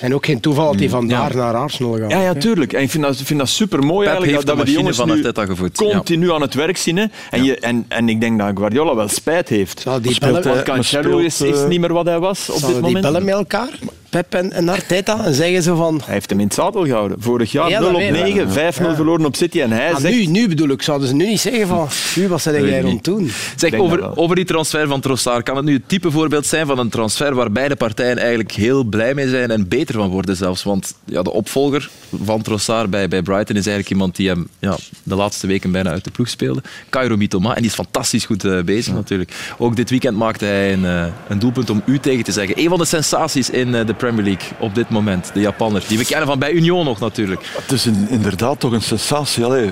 En 0.00 0.14
ook 0.14 0.26
geen 0.26 0.40
toeval 0.40 0.70
dat 0.70 0.80
hij 0.80 0.88
vandaar 0.88 1.36
naar 1.36 1.54
Arsenal 1.54 1.98
gaat. 1.98 2.10
Ja, 2.10 2.20
ja, 2.20 2.34
tuurlijk. 2.34 2.72
En 2.72 2.82
ik 2.82 2.90
vind 2.90 3.02
dat, 3.02 3.16
vind 3.16 3.38
dat 3.38 3.48
super 3.48 3.78
mooi 3.78 4.06
Pep 4.06 4.06
eigenlijk 4.06 4.32
heeft 4.32 4.46
dat, 4.46 4.56
we 4.56 4.64
die 4.64 4.74
machine 4.74 4.78
jongens 4.80 4.96
van 4.96 5.08
nu 5.08 5.26
Arteta 5.26 5.46
gevoed, 5.46 5.78
ja. 5.80 5.94
continu 5.94 6.32
aan 6.32 6.40
het 6.40 6.54
werk 6.54 6.76
zien. 6.76 6.96
Hè. 6.96 7.04
En, 7.30 7.44
je, 7.44 7.58
en, 7.58 7.84
en 7.88 8.08
ik 8.08 8.20
denk 8.20 8.38
dat 8.38 8.50
Guardiola 8.54 8.94
wel 8.94 9.08
spijt 9.08 9.48
heeft. 9.48 9.80
Zal 9.80 10.00
die 10.00 10.12
Speelt 10.14 10.42
bellen- 10.42 10.64
Cancelo 10.64 11.18
is, 11.18 11.40
is 11.40 11.60
eh, 11.60 11.66
niet 11.68 11.80
meer 11.80 11.92
wat 11.92 12.06
hij 12.06 12.18
was 12.18 12.40
op 12.40 12.46
dit 12.46 12.60
Zouden 12.60 12.82
die 12.82 12.92
moment. 12.92 13.04
bellen 13.12 13.24
met 13.24 13.34
elkaar, 13.34 13.78
Pep 14.12 14.34
en, 14.34 14.52
en 14.52 14.68
Arteta, 14.68 15.24
en 15.24 15.34
zeggen 15.34 15.62
ze 15.62 15.74
van... 15.76 16.00
Hij 16.04 16.14
heeft 16.14 16.30
hem 16.30 16.38
in 16.38 16.44
het 16.44 16.54
zadel 16.54 16.84
gehouden. 16.84 17.16
Vorig 17.20 17.52
jaar 17.52 17.68
Ja, 17.68 17.78
0 17.80 17.86
dat 17.92 17.94
op 18.02 18.10
weet 18.10 18.26
ik. 18.26 18.46
9, 18.46 18.72
5-0 18.92 18.94
verloren 18.96 19.24
op 19.24 19.36
City. 19.36 19.60
En 19.60 19.70
hij 19.70 19.92
Ah, 19.92 20.00
zegt... 20.00 20.14
nu, 20.14 20.26
nu 20.26 20.48
bedoel 20.48 20.68
ik, 20.68 20.82
zouden 20.82 21.08
ze 21.08 21.14
nu 21.14 21.26
niet 21.26 21.40
zeggen 21.40 21.66
van... 21.66 21.88
Nu, 22.14 22.28
wat 22.28 22.42
zijn 22.42 22.64
jij 22.64 22.80
rond 22.80 23.04
doen? 23.04 23.30
Zeg, 23.56 23.74
over, 23.74 24.16
over 24.16 24.36
die 24.36 24.44
transfer 24.44 24.88
van 24.88 25.00
Trossard, 25.00 25.42
kan 25.44 25.56
het 25.56 25.64
nu 25.64 25.72
het 25.72 25.88
type 25.88 26.10
voorbeeld 26.10 26.46
zijn 26.46 26.66
van 26.66 26.78
een 26.78 26.88
transfer 26.88 27.34
waar 27.34 27.52
beide 27.52 27.76
partijen 27.76 28.18
eigenlijk 28.18 28.52
heel 28.52 28.84
blij 28.84 29.14
mee 29.14 29.28
zijn 29.28 29.50
en 29.50 29.68
beter 29.68 29.94
van 29.94 30.08
worden 30.10 30.36
zelfs? 30.36 30.62
Want 30.62 30.94
ja, 31.04 31.22
de 31.22 31.32
opvolger 31.32 31.90
van 32.24 32.42
Trossard 32.42 32.90
bij, 32.90 33.08
bij 33.08 33.22
Brighton 33.22 33.56
is 33.56 33.66
eigenlijk 33.66 33.90
iemand 33.90 34.16
die 34.16 34.28
hem 34.28 34.48
ja, 34.58 34.76
de 35.02 35.14
laatste 35.14 35.46
weken 35.46 35.70
bijna 35.72 35.90
uit 35.90 36.04
de 36.04 36.10
ploeg 36.10 36.28
speelde. 36.28 36.62
Cairo 36.90 37.16
Mitoma, 37.16 37.48
en 37.54 37.60
die 37.62 37.70
is 37.70 37.76
fantastisch 37.76 38.24
goed 38.24 38.44
eh, 38.44 38.62
bezig 38.62 38.94
natuurlijk. 38.94 39.32
Ook 39.58 39.76
dit 39.76 39.90
weekend 39.90 40.16
maakte 40.16 40.44
hij 40.44 40.72
een, 40.72 40.84
eh, 40.84 41.04
een 41.28 41.38
doelpunt 41.38 41.70
om 41.70 41.82
u 41.86 41.98
tegen 41.98 42.24
te 42.24 42.32
zeggen. 42.32 42.58
Een 42.58 42.68
van 42.68 42.78
de 42.78 42.84
sensaties 42.84 43.50
in 43.50 43.74
eh, 43.74 43.86
de 43.86 43.94
Premier 44.02 44.24
League 44.24 44.48
op 44.58 44.74
dit 44.74 44.88
moment, 44.88 45.30
de 45.34 45.40
Japanner. 45.40 45.82
Die 45.88 45.98
we 45.98 46.04
kennen 46.04 46.26
van 46.26 46.38
bij 46.38 46.52
Union 46.52 46.84
nog 46.84 47.00
natuurlijk. 47.00 47.48
Het 47.60 47.72
is 47.72 47.86
in- 47.86 48.06
inderdaad 48.08 48.60
toch 48.60 48.72
een 48.72 48.82
sensatie. 48.82 49.44
Allee, 49.44 49.70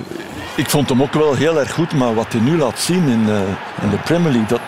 ik 0.55 0.69
vond 0.69 0.89
hem 0.89 1.01
ook 1.01 1.13
wel 1.13 1.33
heel 1.35 1.59
erg 1.59 1.71
goed, 1.73 1.93
maar 1.93 2.13
wat 2.13 2.25
hij 2.31 2.41
nu 2.41 2.57
laat 2.57 2.79
zien 2.79 3.07
in, 3.07 3.23
eh, 3.29 3.35
in 3.83 3.89
de 3.89 3.97
Premier 4.03 4.31
League, 4.31 4.47
dat, 4.47 4.59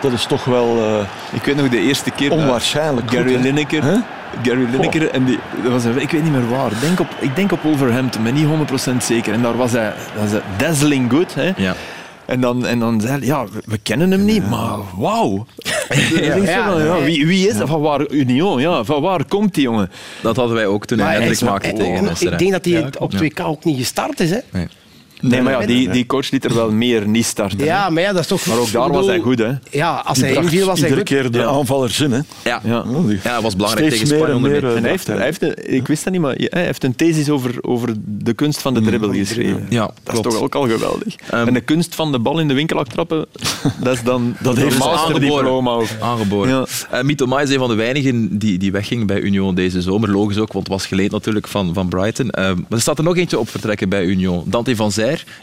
dat 0.00 0.12
is 0.12 0.24
toch 0.26 0.44
wel 0.44 0.76
eh, 0.78 1.34
Ik 1.36 1.44
weet 1.44 1.56
nog 1.56 1.68
de 1.68 1.80
eerste 1.80 2.10
keer... 2.10 2.32
onwaarschijnlijk 2.32 3.10
Gary 3.10 3.34
goed. 3.34 3.42
Lineker. 3.42 3.82
Hè? 3.82 3.96
Gary 4.42 4.66
Lineker, 4.70 5.10
en 5.10 5.24
die, 5.24 5.38
dat 5.62 5.72
was 5.72 5.84
ik 5.84 6.10
weet 6.10 6.22
niet 6.22 6.32
meer 6.32 6.48
waar. 6.48 6.70
Ik 6.72 6.80
denk 6.80 7.00
op, 7.00 7.08
ik 7.18 7.36
denk 7.36 7.52
op 7.52 7.62
Wolverhampton, 7.62 8.22
maar 8.22 8.32
niet 8.32 8.46
100% 8.92 8.96
zeker. 9.02 9.32
En 9.32 9.42
daar 9.42 9.56
was 9.56 9.72
hij, 9.72 9.92
dat 10.14 10.22
was 10.22 10.30
hij 10.30 10.40
dazzling 10.56 11.10
good. 11.10 11.34
Hè. 11.34 11.52
Ja. 11.56 11.74
En 12.30 12.40
dan, 12.40 12.66
en 12.66 12.78
dan 12.78 13.00
zei 13.00 13.18
hij, 13.18 13.26
ja, 13.26 13.46
we, 13.64 13.78
kennen 13.78 14.10
hem 14.10 14.24
niet, 14.24 14.48
maar 14.48 14.78
wauw. 14.96 15.46
ja, 16.46 17.02
wie, 17.02 17.26
wie 17.26 17.48
is 17.48 17.56
dat? 17.56 17.68
Van 17.68 17.80
waar, 17.80 18.10
Union, 18.10 18.60
ja, 18.60 18.84
van 18.84 19.02
waar 19.02 19.24
komt 19.24 19.54
die 19.54 19.62
jongen? 19.62 19.90
Dat 20.22 20.36
hadden 20.36 20.54
wij 20.54 20.66
ook 20.66 20.86
toen 20.86 20.98
hij 20.98 21.28
is- 21.28 21.42
maakte 21.42 21.68
en- 21.68 21.74
tegen 21.74 21.94
en 21.94 22.02
Leicester. 22.02 22.32
Ik 22.32 22.38
denk 22.38 22.52
dat 22.52 22.64
hij 22.64 22.84
op 22.98 23.12
2K 23.14 23.40
ook 23.44 23.64
niet 23.64 23.78
gestart 23.78 24.20
is. 24.20 24.30
Hè? 24.30 24.38
Nee, 24.50 24.68
maar 25.20 25.60
ja, 25.60 25.66
die, 25.66 25.88
die 25.90 26.06
coach 26.06 26.30
liet 26.30 26.44
er 26.44 26.54
wel 26.54 26.70
meer 26.72 27.08
niet 27.08 27.24
starten. 27.24 27.64
Ja, 27.64 27.90
maar 27.90 28.02
ja, 28.02 28.12
dat 28.12 28.20
is 28.20 28.26
toch... 28.26 28.46
Maar 28.46 28.58
ook 28.58 28.72
daar 28.72 28.90
was 28.92 29.06
hij 29.06 29.18
goed, 29.18 29.38
hè. 29.38 29.50
Ja, 29.70 30.02
als 30.06 30.18
Die 30.18 30.26
hij 30.26 30.42
inviel 30.42 30.66
was 30.66 30.80
hij 30.80 30.88
iedere 30.88 31.06
goed. 31.06 31.20
keer 31.20 31.30
de 31.30 31.38
Ja. 31.38 31.44
aanvallers 31.46 32.00
in. 32.00 32.12
Hè. 32.12 32.20
Ja. 32.44 32.60
Ja. 32.64 32.84
Ja, 33.22 33.32
dat 33.34 33.42
was 33.42 33.56
belangrijk 33.56 33.90
tegen 33.90 34.06
Spanje. 34.06 34.26
en 34.26 34.40
meer, 34.40 34.64
eh, 34.64 34.76
En 34.76 34.82
hij 34.82 34.90
heeft, 34.90 35.06
hij 35.06 35.24
heeft 35.24 35.42
een- 35.42 35.74
ik 35.74 35.86
wist 35.86 36.04
dat 36.04 36.12
niet, 36.12 36.22
maar 36.22 36.34
hij 36.38 36.64
heeft 36.64 36.84
een 36.84 36.96
thesis 36.96 37.30
over, 37.30 37.54
over 37.60 37.94
de 38.04 38.32
kunst 38.32 38.60
van 38.62 38.74
de 38.74 38.80
dribbel 38.80 39.12
geschreven. 39.12 39.66
Ja, 39.68 39.90
Dat 40.02 40.14
is 40.14 40.20
toch 40.20 40.40
ook 40.40 40.54
al 40.54 40.68
geweldig. 40.68 41.14
Ehm, 41.30 41.46
en 41.46 41.54
de 41.54 41.60
kunst 41.60 41.94
van 41.94 42.12
de 42.12 42.18
bal 42.18 42.38
in 42.38 42.48
de 42.48 42.54
winkel 42.54 42.84
trappen, 42.84 43.26
dat 43.82 43.94
is 43.94 44.02
dan 44.02 44.36
dat 44.40 44.56
heeft 44.56 44.72
een 44.72 44.78
masterdiploma. 44.78 45.70
over. 45.70 45.96
Aangeboren. 46.00 46.50
Ja. 46.50 46.66
Eh, 46.90 47.02
Mitoma 47.04 47.40
is 47.40 47.50
een 47.50 47.58
van 47.58 47.68
de 47.68 47.74
weinigen 47.74 48.38
die, 48.38 48.58
die 48.58 48.72
wegging 48.72 49.06
bij 49.06 49.20
Union 49.20 49.54
deze 49.54 49.80
zomer. 49.82 50.10
Logisch 50.10 50.38
ook, 50.38 50.52
want 50.52 50.64
het 50.68 50.76
was 50.76 50.86
geleend 50.86 51.10
natuurlijk 51.10 51.46
van, 51.48 51.74
van 51.74 51.88
Brighton. 51.88 52.30
Eh, 52.30 52.44
maar 52.44 52.56
er 52.70 52.80
staat 52.80 52.98
er 52.98 53.04
nog 53.04 53.16
eentje 53.16 53.38
op 53.38 53.48
vertrekken 53.48 53.88
bij 53.88 54.04
Union. 54.04 54.42
Dante 54.46 54.76
van 54.76 54.92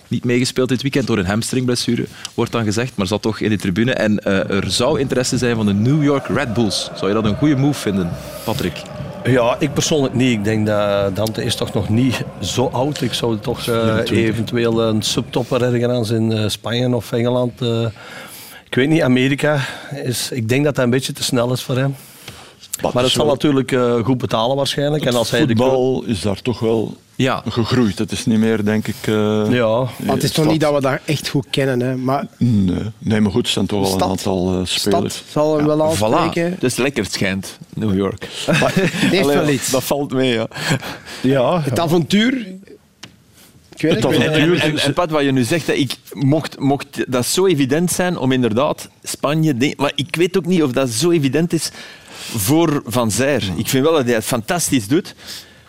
Niet 0.08 0.24
meegespeeld 0.24 0.70
dit 0.70 0.82
weekend 0.82 1.08
door 1.08 1.18
een 1.18 1.26
hamstringblessure, 1.26 2.06
wordt 2.34 2.52
dan 2.52 2.64
gezegd, 2.64 2.92
maar 2.96 3.08
zat 3.08 3.22
toch 3.22 3.40
in 3.40 3.50
de 3.50 3.58
tribune. 3.58 3.94
En 3.94 4.20
eh, 4.20 4.50
er 4.50 4.72
zou 4.72 5.00
interesse 5.00 5.38
zijn 5.38 5.56
van 5.56 5.66
de 5.66 5.74
New 5.74 6.04
York 6.04 6.28
Red 6.28 6.54
Bulls. 6.54 6.90
Zou 6.96 7.08
je 7.08 7.14
dat 7.14 7.26
een 7.26 7.38
goede 7.38 7.56
move 7.56 7.80
vinden, 7.80 8.10
Patrick? 8.44 8.82
Ja, 9.24 9.56
ik 9.60 9.74
persoonlijk 9.74 10.14
niet. 10.14 10.32
Ik 10.32 10.44
denk 10.44 10.68
dat 10.68 11.16
Dante 11.16 11.44
is 11.44 11.56
toch 11.56 11.74
nog 11.74 11.90
niet 11.90 12.24
zo 12.42 12.66
oud. 12.66 13.02
Ik 13.02 13.14
zou 13.14 13.38
toch 13.40 13.68
eh, 13.68 13.98
eventueel 14.12 14.82
een 14.84 15.02
subtopper 15.02 15.62
ergens 15.64 16.10
in 16.10 16.32
eh, 16.32 16.48
Spanje 16.48 16.96
of 16.96 17.12
Engeland. 17.12 17.62
eh, 17.62 17.86
ik 18.70 18.76
weet 18.76 18.90
niet, 18.90 19.02
Amerika 19.02 19.60
is. 20.04 20.32
Ik 20.32 20.50
denk 20.50 20.64
dat 20.66 20.76
dat 20.76 20.84
een 20.84 20.90
beetje 20.90 21.14
te 21.14 21.24
snel 21.24 21.52
is 21.54 21.62
voor 21.62 21.78
hem. 21.78 21.96
Maar 22.94 23.04
het 23.04 23.12
zal 23.12 23.26
natuurlijk 23.26 23.72
eh, 23.72 24.04
goed 24.04 24.18
betalen 24.18 24.56
waarschijnlijk. 24.56 25.06
En 25.06 25.16
als 25.16 25.32
hij 25.32 25.40
de 25.40 25.56
voetbal 25.56 26.04
is 26.06 26.22
daar 26.22 26.42
toch 26.42 26.60
wel 26.60 26.98
Ja, 27.18 27.44
gegroeid. 27.50 28.00
Het 28.00 28.12
is 28.12 28.26
niet 28.26 28.38
meer, 28.40 28.66
denk 28.66 28.88
ik... 28.88 28.96
eh, 29.02 29.46
Ja, 29.52 29.78
Maar 29.98 30.16
het 30.16 30.24
is 30.24 30.32
toch 30.32 30.46
niet 30.48 30.62
dat 30.62 30.74
we 30.74 30.82
dat 30.82 31.00
echt 31.06 31.28
goed 31.30 31.46
kennen. 31.50 31.80
Hè? 31.80 31.96
Maar 31.96 32.28
Nee. 32.38 32.82
nee, 32.98 33.22
maar 33.22 33.32
goed, 33.32 33.46
er 33.46 33.52
zijn 33.52 33.66
toch 33.66 33.82
wel 33.82 33.94
een 33.94 34.04
aantal 34.10 34.60
eh, 34.60 34.66
spelers. 34.66 35.14
stad 35.16 35.24
zal 35.32 35.58
hem 35.58 35.66
wel 35.66 35.78
voilà. 35.98 36.02
aanspreken. 36.04 36.52
Het 36.52 36.64
is 36.64 36.76
lekker, 36.76 37.04
het 37.04 37.14
schijnt, 37.14 37.58
New 37.74 37.96
York. 37.98 38.24
Het 38.46 38.56
heeft 39.12 39.24
Allee, 39.24 39.38
wel 39.38 39.50
iets. 39.50 39.70
Dat 39.72 39.84
valt 39.84 40.14
mee, 40.14 40.34
ja. 40.34 40.48
ja, 41.22 41.62
Het 41.62 41.80
avontuur... 41.80 42.34
Ik 43.76 43.82
weet 43.84 43.94
het, 43.94 44.04
Het 44.04 44.12
weet 44.18 44.22
En, 44.28 44.50
het. 44.52 44.62
en, 44.62 44.72
en, 44.72 44.78
en 44.80 44.94
Pat, 44.94 45.10
wat 45.12 45.24
je 45.24 45.32
nu 45.32 45.44
zegt, 45.44 45.68
ik 45.70 45.96
mocht, 46.12 46.60
mocht 46.60 47.12
dat 47.12 47.26
zo 47.26 47.46
evident 47.46 47.92
zijn 47.92 48.18
om 48.18 48.32
inderdaad 48.32 48.90
Spanje... 49.04 49.58
de- 49.58 49.74
maar 49.78 49.92
ik 49.96 50.16
weet 50.16 50.38
ook 50.38 50.46
niet 50.46 50.64
of 50.64 50.72
dat 50.72 50.90
zo 50.90 51.12
evident 51.12 51.54
is 51.54 51.72
voor 52.36 52.82
Van 52.86 53.12
Zijr. 53.12 53.44
Ik 53.56 53.68
vind 53.68 53.84
wel 53.84 53.94
dat 53.94 54.06
hij 54.06 54.14
het 54.14 54.26
fantastisch 54.26 54.88
doet. 54.88 55.16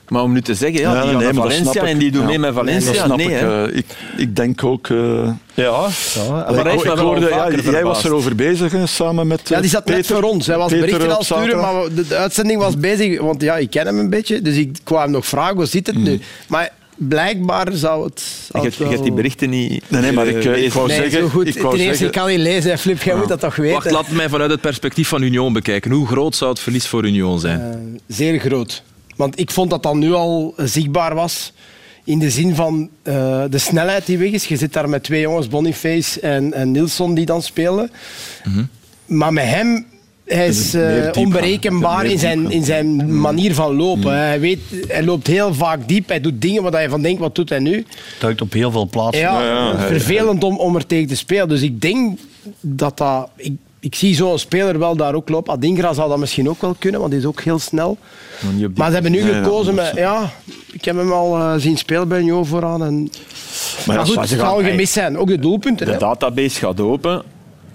Maar 0.09 0.23
om 0.23 0.33
nu 0.33 0.43
te 0.43 0.55
zeggen, 0.55 0.81
ja, 0.81 1.03
die 1.03 1.17
nee, 1.17 1.33
Valencia 1.35 1.63
snap 1.73 1.75
ik. 1.85 1.91
en 1.91 1.99
die 1.99 2.11
doet 2.11 2.21
Ja. 2.21 2.27
mee 2.29 2.39
met 2.39 2.55
Dat 2.55 2.65
Valencia. 2.65 3.05
snap 3.05 3.17
Nee, 3.17 3.27
ik. 3.27 3.41
eh, 3.43 3.77
ik. 3.77 3.87
Ik 4.17 4.37
denk 4.37 4.65
ook... 4.65 4.89
eh, 4.89 4.97
ja, 4.97 5.33
ja. 5.55 5.87
Maar 6.31 6.65
hij 6.65 6.75
ik, 6.75 6.83
ik 6.83 6.99
hoorde, 6.99 7.29
ja, 7.29 7.51
jij 7.71 7.85
was 7.85 8.05
erover 8.05 8.35
bezig 8.35 8.73
hè, 8.73 8.87
samen 8.87 9.27
met 9.27 9.49
Ja, 9.49 9.61
die 9.61 9.71
zat 9.71 9.87
net 9.87 10.07
voor 10.07 10.23
ons. 10.23 10.47
Hij 10.47 10.57
was 10.57 10.71
Peter 10.73 10.87
berichten 10.87 11.17
al 11.17 11.25
sturen, 11.25 11.61
maar 11.61 11.75
de, 11.95 12.07
de 12.07 12.17
uitzending 12.17 12.61
was 12.61 12.77
bezig. 12.77 13.21
Want 13.21 13.43
ja, 13.43 13.57
ik 13.57 13.71
ken 13.71 13.87
hem 13.87 13.99
een 13.99 14.11
beetje, 14.11 14.43
dus 14.43 14.57
ik 14.57 14.79
kwam 14.85 15.01
hem 15.03 15.11
nog 15.11 15.27
vragen, 15.27 15.57
hoe 15.57 15.67
zit 15.67 15.87
het 15.87 15.97
nu? 15.97 16.21
Maar 16.49 16.71
blijkbaar 16.97 17.67
zou 17.73 18.05
het... 18.05 18.21
Je 18.21 18.47
zou 18.53 18.65
hebt, 18.65 18.79
het 18.79 18.87
je 18.89 18.93
hebt 18.93 19.03
die 19.07 19.13
berichten 19.13 19.51
niet... 19.51 19.83
Nee, 19.89 20.01
nee, 20.01 20.13
maar 20.13 20.27
ik, 20.27 20.45
eh, 20.45 20.65
ik 20.65 20.73
wou 20.73 20.87
Nee, 20.87 20.97
zeggen... 20.97 21.21
zo 21.21 21.29
goed. 21.29 21.47
ik 21.47 21.59
wou 21.63 21.77
Ten 21.77 21.85
eerste, 21.85 21.97
zeggen 21.97 22.07
ik 22.07 22.13
kan 22.13 22.29
niet 22.29 22.39
lezen. 22.55 22.79
Flip, 22.79 23.03
jij 23.03 23.15
moet 23.17 23.29
dat 23.29 23.41
toch 23.41 23.57
weten. 23.57 23.75
Wacht, 23.75 23.91
laat 23.91 24.09
mij 24.11 24.29
vanuit 24.29 24.51
het 24.51 24.61
perspectief 24.61 25.09
van 25.09 25.23
Union 25.23 25.53
bekijken. 25.53 25.91
Hoe 25.91 26.07
groot 26.07 26.37
zou 26.37 26.51
het 26.51 26.61
verlies 26.61 26.87
voor 26.87 27.05
Union 27.07 27.41
zijn? 27.41 27.61
Eh, 27.61 27.77
zeer 28.07 28.39
groot. 28.39 28.83
Want 29.19 29.39
ik 29.39 29.51
vond 29.51 29.71
dat 29.71 29.83
dat 29.83 29.95
nu 29.95 30.13
al 30.13 30.55
eh, 30.57 30.67
zichtbaar 30.67 31.15
was. 31.15 31.53
In 32.05 32.19
de 32.19 32.31
zin 32.31 32.55
van 32.55 32.89
eh, 33.03 33.45
de 33.51 33.59
snelheid 33.59 34.07
die 34.07 34.19
weg 34.19 34.31
is. 34.31 34.45
Je 34.45 34.57
zit 34.57 34.73
daar 34.73 34.89
met 34.89 35.03
twee 35.03 35.21
jongens, 35.21 35.49
Boniface 35.49 36.21
en, 36.21 36.53
en 36.53 36.71
Nilsson, 36.71 37.15
die 37.15 37.27
dan 37.27 37.43
spelen. 37.43 37.91
Maar 39.07 39.33
met 39.33 39.45
hem, 39.45 39.87
hij 40.25 40.47
is 40.47 40.75
eh, 40.75 41.09
onberekenbaar 41.19 42.05
in 42.05 42.19
zijn, 42.19 42.51
in 42.51 42.65
zijn 42.65 43.19
manier 43.21 43.55
van 43.55 43.77
lopen. 43.77 44.19
Hij, 44.19 44.41
weet, 44.41 44.61
hij 44.89 45.05
loopt 45.05 45.27
heel 45.27 45.55
vaak 45.55 45.89
diep. 45.89 46.09
Hij 46.09 46.21
doet 46.21 46.43
dingen 46.43 46.63
waar 46.63 46.83
je 46.83 46.89
van 46.89 47.03
denkt, 47.03 47.21
wat 47.21 47.35
doet 47.35 47.49
hij 47.49 47.59
nu? 47.59 47.87
Duikt 48.19 48.41
op 48.41 48.53
heel 48.53 48.71
veel 48.71 48.89
plaatsen. 48.89 49.23
Ja, 49.23 49.79
vervelend 49.79 50.45
om, 50.45 50.59
om 50.59 50.77
er 50.77 50.87
tegen 50.87 51.09
te 51.09 51.17
spelen. 51.17 51.49
Dus 51.49 51.63
ik 51.63 51.81
denk 51.81 52.19
dat 52.61 52.99
dat... 52.99 53.31
Ik, 53.37 53.53
ik 53.81 53.95
zie 53.95 54.15
zo'n 54.15 54.39
speler 54.39 54.79
wel 54.79 54.97
daar 54.97 55.15
ook 55.15 55.29
lopen. 55.29 55.53
Adingra 55.53 55.93
zou 55.93 56.09
dat 56.09 56.19
misschien 56.19 56.49
ook 56.49 56.61
wel 56.61 56.77
kunnen, 56.79 57.01
want 57.01 57.13
die 57.13 57.21
is 57.21 57.27
ook 57.27 57.41
heel 57.41 57.59
snel. 57.59 57.99
Maar 58.75 58.87
ze 58.87 58.93
hebben 58.93 59.13
nu 59.13 59.27
ja, 59.31 59.43
gekozen 59.43 59.75
met... 59.75 59.93
Ja, 59.95 60.31
ik 60.73 60.85
heb 60.85 60.97
hem 60.97 61.13
al 61.13 61.37
eh, 61.39 61.53
zien 61.57 61.77
spelen 61.77 62.09
bij 62.09 62.21
Union 62.21 62.47
vooraan. 62.47 62.85
En, 62.85 63.11
Maar 63.87 63.97
ja, 63.97 64.05
goed, 64.05 64.13
ze 64.13 64.21
het 64.21 64.29
gaan- 64.31 64.39
zal 64.39 64.63
gemist 64.63 64.93
zijn. 64.93 65.19
Ook 65.19 65.29
de 65.29 65.39
doelpunten. 65.39 65.87
De 65.87 65.93
hè. 65.93 65.99
database 65.99 66.59
gaat 66.59 66.81
open 66.81 67.23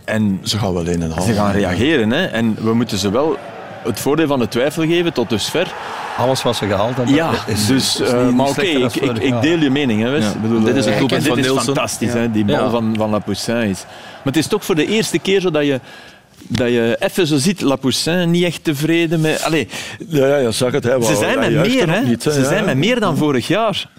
en 0.06 0.40
Ze 0.44 0.58
gaan 0.58 0.74
wel 0.74 0.88
een 0.88 1.02
en 1.02 1.12
half. 1.12 1.26
ze 1.26 1.34
gaan 1.34 1.52
reageren. 1.52 2.12
Hè. 2.12 2.26
En 2.26 2.58
we 2.62 2.74
moeten 2.74 2.98
ze 2.98 3.12
wel 3.12 3.38
het 3.84 4.00
voordeel 4.00 4.28
van 4.28 4.40
de 4.40 4.48
twijfel 4.48 4.84
geven 4.84 5.14
tot 5.14 5.30
dusver. 5.30 5.74
Alles 6.18 6.44
wat 6.44 6.56
ze 6.56 6.68
gehaald 6.68 6.96
hebben. 6.96 7.16
Ja, 7.16 7.32
is- 7.48 7.66
dus, 7.68 8.00
is 8.02 8.10
eh, 8.10 8.26
niet 8.26 8.36
maar 8.36 8.48
oké, 8.48 8.62
ik, 8.62 8.96
ik, 8.96 9.42
deel 9.42 9.58
je 9.60 9.70
mening. 9.70 10.02
Hè. 10.02 10.10
Ja. 10.16 10.34
Bedoel, 10.42 10.60
Dit 10.64 10.76
is 10.76 10.86
het 10.86 10.94
eh, 10.94 11.00
doelpunt 11.00 11.20
dit 11.24 11.30
van 11.30 11.40
is 11.40 11.46
Nielsen. 11.46 11.66
fantastisch, 11.66 12.14
Ja. 12.14 12.18
hè, 12.20 12.32
die 12.32 12.46
bal 12.46 12.56
Ja. 12.56 12.70
van, 12.70 12.94
van 12.98 13.10
Lapoussin 13.10 13.56
is. 13.62 13.84
Maar 13.88 14.22
het 14.34 14.38
is 14.38 14.48
toch 14.48 14.66
voor 14.66 14.76
de 14.76 14.86
eerste 14.88 15.20
keer 15.20 15.42
zo 15.42 15.52
dat 15.52 15.66
je, 15.66 15.80
dat 16.48 16.68
je 16.68 16.96
even 17.00 17.28
zo 17.28 17.38
ziet, 17.38 17.62
Lapoussin 17.62 18.32
niet 18.32 18.44
echt 18.44 18.64
tevreden 18.64 19.22
met... 19.22 19.44
Allee, 19.44 19.68
Ja, 20.08 20.28
ja, 20.28 20.38
je 20.38 20.52
zag 20.52 20.72
het. 20.72 20.84
Hij 20.84 21.02
ze 21.02 21.16
zijn 21.16 21.40
met 21.40 21.52
meer, 21.68 21.90
hè. 21.92 22.02
niet, 22.02 22.24
Ze 22.24 22.30
ja, 22.32 22.44
zijn 22.44 22.60
ja. 22.60 22.66
met 22.66 22.78
meer 22.78 23.00
dan 23.00 23.18
vorig 23.18 23.48
jaar. 23.48 23.90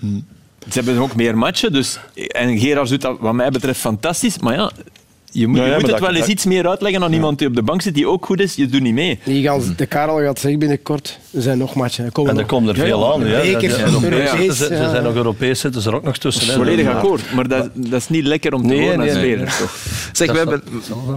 Ze 0.70 0.80
hebben 0.82 0.98
ook 0.98 1.14
meer 1.14 1.38
matchen, 1.38 1.72
dus... 1.72 1.98
En 2.14 2.58
Gerard 2.58 2.88
doet 2.88 3.00
dat 3.00 3.16
wat 3.20 3.32
mij 3.34 3.50
betreft 3.50 3.80
fantastisch, 3.80 4.38
maar 4.38 4.54
ja... 4.54 4.70
Je 5.36 5.46
moet, 5.46 5.56
Ja, 5.58 5.62
ja, 5.62 5.68
je 5.68 5.74
moet 5.74 5.82
maar 5.82 5.90
het 5.90 6.00
dat- 6.00 6.08
wel 6.08 6.16
eens 6.18 6.26
dat- 6.26 6.34
iets 6.34 6.44
meer 6.44 6.68
uitleggen 6.68 7.02
aan 7.02 7.12
iemand 7.12 7.38
die 7.38 7.48
op 7.48 7.54
de 7.54 7.62
bank 7.62 7.82
zit, 7.82 7.94
die 7.94 8.08
ook 8.08 8.26
goed 8.26 8.40
is. 8.40 8.54
Je 8.54 8.66
doet 8.66 8.80
niet 8.82 8.94
mee. 8.94 9.18
Die 9.24 9.42
gaan, 9.42 9.60
de 9.76 9.86
Karel 9.86 10.20
gaat 10.20 10.38
zeggen 10.38 10.58
binnenkort, 10.58 11.18
er 11.30 11.42
zijn 11.42 11.58
nog 11.58 11.74
matchen. 11.74 12.04
Er 12.04 12.12
komen 12.12 12.30
En 12.30 12.36
er 12.36 12.42
nog. 12.42 12.50
komen 12.52 12.68
er 12.68 12.80
veel 12.80 13.12
aan. 13.12 13.26
Ja. 13.26 13.60
Ze- 13.60 14.66
zijn 14.90 15.02
nog 15.02 15.14
Europees, 15.14 15.60
zitten 15.60 15.82
ze 15.82 15.88
er 15.88 15.94
ook 15.94 16.02
nog 16.04 16.16
tussen. 16.18 16.52
Volledig 16.54 16.88
akkoord, 16.88 17.32
maar 17.34 17.48
dat, 17.48 17.68
dat 17.74 18.00
is 18.00 18.08
niet 18.08 18.24
lekker 18.24 18.52
om 18.54 18.60
te 18.62 18.66
Nee, 18.68 18.80
horen 18.80 19.00
als 19.00 19.12
nee, 19.12 19.16
speler. 19.16 19.46
toch? 19.46 19.76
Zeg, 20.16 20.32
we 20.32 20.36
hebben... 20.36 20.62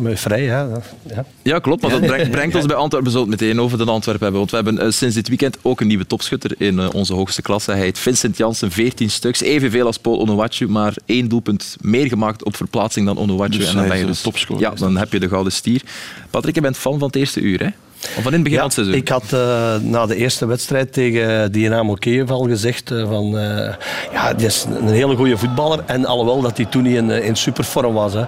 met 0.01 0.19
vrij, 0.19 0.43
hè. 0.43 0.59
Ja. 0.59 1.25
Ja, 1.41 1.59
klopt. 1.59 1.81
Maar 1.81 1.91
dat 1.91 2.01
brengt, 2.01 2.31
brengt 2.31 2.55
ons 2.55 2.65
bij 2.65 2.75
Antwerpen. 2.75 3.11
We 3.11 3.17
zullen 3.17 3.31
het 3.31 3.41
meteen 3.41 3.61
over 3.61 3.77
de 3.77 3.91
Antwerpen 3.91 4.23
hebben. 4.23 4.39
Want 4.39 4.51
we 4.51 4.55
hebben 4.55 4.79
eh, 4.79 4.91
sinds 4.91 5.15
dit 5.15 5.27
weekend 5.27 5.57
ook 5.61 5.81
een 5.81 5.87
nieuwe 5.87 6.07
topschutter 6.07 6.55
in 6.57 6.79
eh, 6.79 6.87
onze 6.93 7.13
hoogste 7.13 7.41
klasse. 7.41 7.71
Hij 7.71 7.79
heet 7.79 7.99
Vincent 7.99 8.37
Janssen, 8.37 8.71
14 8.71 9.09
stuks. 9.09 9.41
Evenveel 9.41 9.85
als 9.85 9.97
Paul 9.97 10.19
Onuachu, 10.19 10.69
maar 10.69 10.93
één 11.05 11.27
doelpunt 11.27 11.75
meer 11.81 12.07
gemaakt 12.07 12.43
op 12.43 12.55
verplaatsing 12.55 13.05
dan 13.05 13.17
Onuachu. 13.17 13.57
Dus 13.57 13.69
en 13.69 13.75
dan 13.75 13.87
ben 13.87 13.97
je 13.97 14.03
de 14.03 14.09
dus 14.09 14.21
topscorer. 14.21 14.61
Ja, 14.61 14.71
dan 14.71 14.97
heb 14.97 15.11
je 15.11 15.19
de 15.19 15.27
gouden 15.27 15.53
stier. 15.53 15.81
Patrick, 16.29 16.55
je 16.55 16.61
bent 16.61 16.77
fan 16.77 16.99
van 16.99 17.07
het 17.07 17.15
eerste 17.15 17.41
uur, 17.41 17.59
hè? 17.59 17.69
Of 18.01 18.23
van 18.23 18.25
in 18.25 18.33
het 18.33 18.43
begin 18.43 18.57
van 18.57 18.65
het 18.65 18.73
seizoen? 18.73 18.95
ik 18.95 19.07
had 19.07 19.23
eh, 19.33 19.75
na 19.81 20.05
de 20.05 20.15
eerste 20.15 20.45
wedstrijd 20.45 20.93
tegen 20.93 21.51
Dynamo 21.51 21.93
Kiev 21.93 22.29
al 22.29 22.47
gezegd 22.47 22.91
eh, 22.91 23.07
van 23.07 23.37
eh, 23.37 23.73
ja, 24.11 24.33
die 24.33 24.45
is 24.45 24.65
een 24.79 24.87
hele 24.87 25.15
goede 25.15 25.37
voetballer 25.37 25.79
en 25.85 26.05
alhoewel 26.05 26.41
dat 26.41 26.57
hij 26.57 26.65
toen 26.65 26.83
niet 26.83 26.95
in, 26.95 27.09
in 27.09 27.35
supervorm 27.35 27.93
was. 27.93 28.13
Hè. 28.13 28.23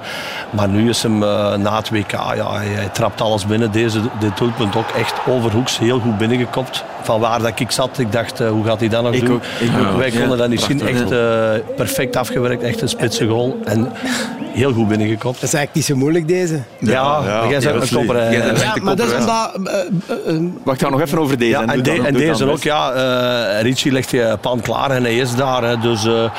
Maar 0.50 0.70
nu 0.70 0.90
is 0.90 1.04
hem 1.04 1.18
na 1.62 1.76
het 1.76 1.90
WK, 1.90 2.12
ja, 2.12 2.54
hij, 2.54 2.68
hij 2.68 2.90
trapt 2.90 3.22
alles 3.22 3.46
binnen. 3.46 3.72
Deze, 3.72 4.00
dit 4.20 4.38
doelpunt 4.38 4.76
ook 4.76 4.90
echt 4.90 5.14
overhoeks, 5.28 5.78
heel 5.78 6.00
goed 6.00 6.18
binnengekopt. 6.18 6.84
Van 7.02 7.20
waar 7.20 7.42
dat 7.42 7.60
ik 7.60 7.72
zat, 7.72 8.00
ik 8.00 8.12
dacht, 8.12 8.40
hoe 8.40 8.66
gaat 8.66 8.80
hij 8.80 8.90
dat 8.90 9.04
nog 9.04 9.14
Ik 9.14 9.26
doen? 9.26 9.36
ook, 9.36 9.44
ik 9.60 9.70
ook. 9.88 9.98
Wij 9.98 10.12
Ja, 10.12 10.20
konden 10.20 10.38
dat 10.38 10.50
niet 10.50 10.62
zien, 10.62 10.88
echt 10.88 11.10
perfect 11.76 12.16
afgewerkt, 12.16 12.64
echt 12.64 12.82
een 12.82 12.90
spitse 12.90 13.28
goal 13.28 13.58
en 13.66 13.92
heel 14.54 14.74
goed 14.74 14.88
binnengekopt. 14.88 15.40
Dat 15.40 15.50
is 15.50 15.54
eigenlijk 15.54 15.76
niet 15.76 15.86
zo 15.86 15.96
moeilijk, 15.96 16.28
deze. 16.28 16.62
Ja, 16.80 16.92
ja, 16.92 17.40
jij 17.40 17.50
bent 17.50 17.64
ja, 17.64 17.74
een 17.74 18.06
kopper. 18.06 18.32
Ja, 18.32 18.76
maar 18.82 18.96
dat 18.96 19.08
is 19.08 19.14
omdat... 19.14 19.59
Wacht, 20.64 20.82
gaan 20.82 20.92
nog 20.92 21.02
even 21.02 21.20
over 21.20 21.38
deze. 21.38 21.50
Ja, 21.52 21.62
en, 21.62 21.84
de- 21.84 21.96
dan- 22.02 22.14
deze 22.14 22.46
best. 22.46 22.58
ook, 22.58 22.64
ja. 22.64 22.92
eh 22.92 23.62
Richie 23.62 23.92
legt 23.92 24.12
je 24.12 24.38
pan 24.42 24.60
klaar 24.62 24.92
en 24.92 25.04
hij 25.04 25.18
is 25.18 25.36
daar. 25.36 25.64
Hè, 25.64 25.78
dus 25.78 26.06
eh, 26.06 26.24
eh, 26.24 26.30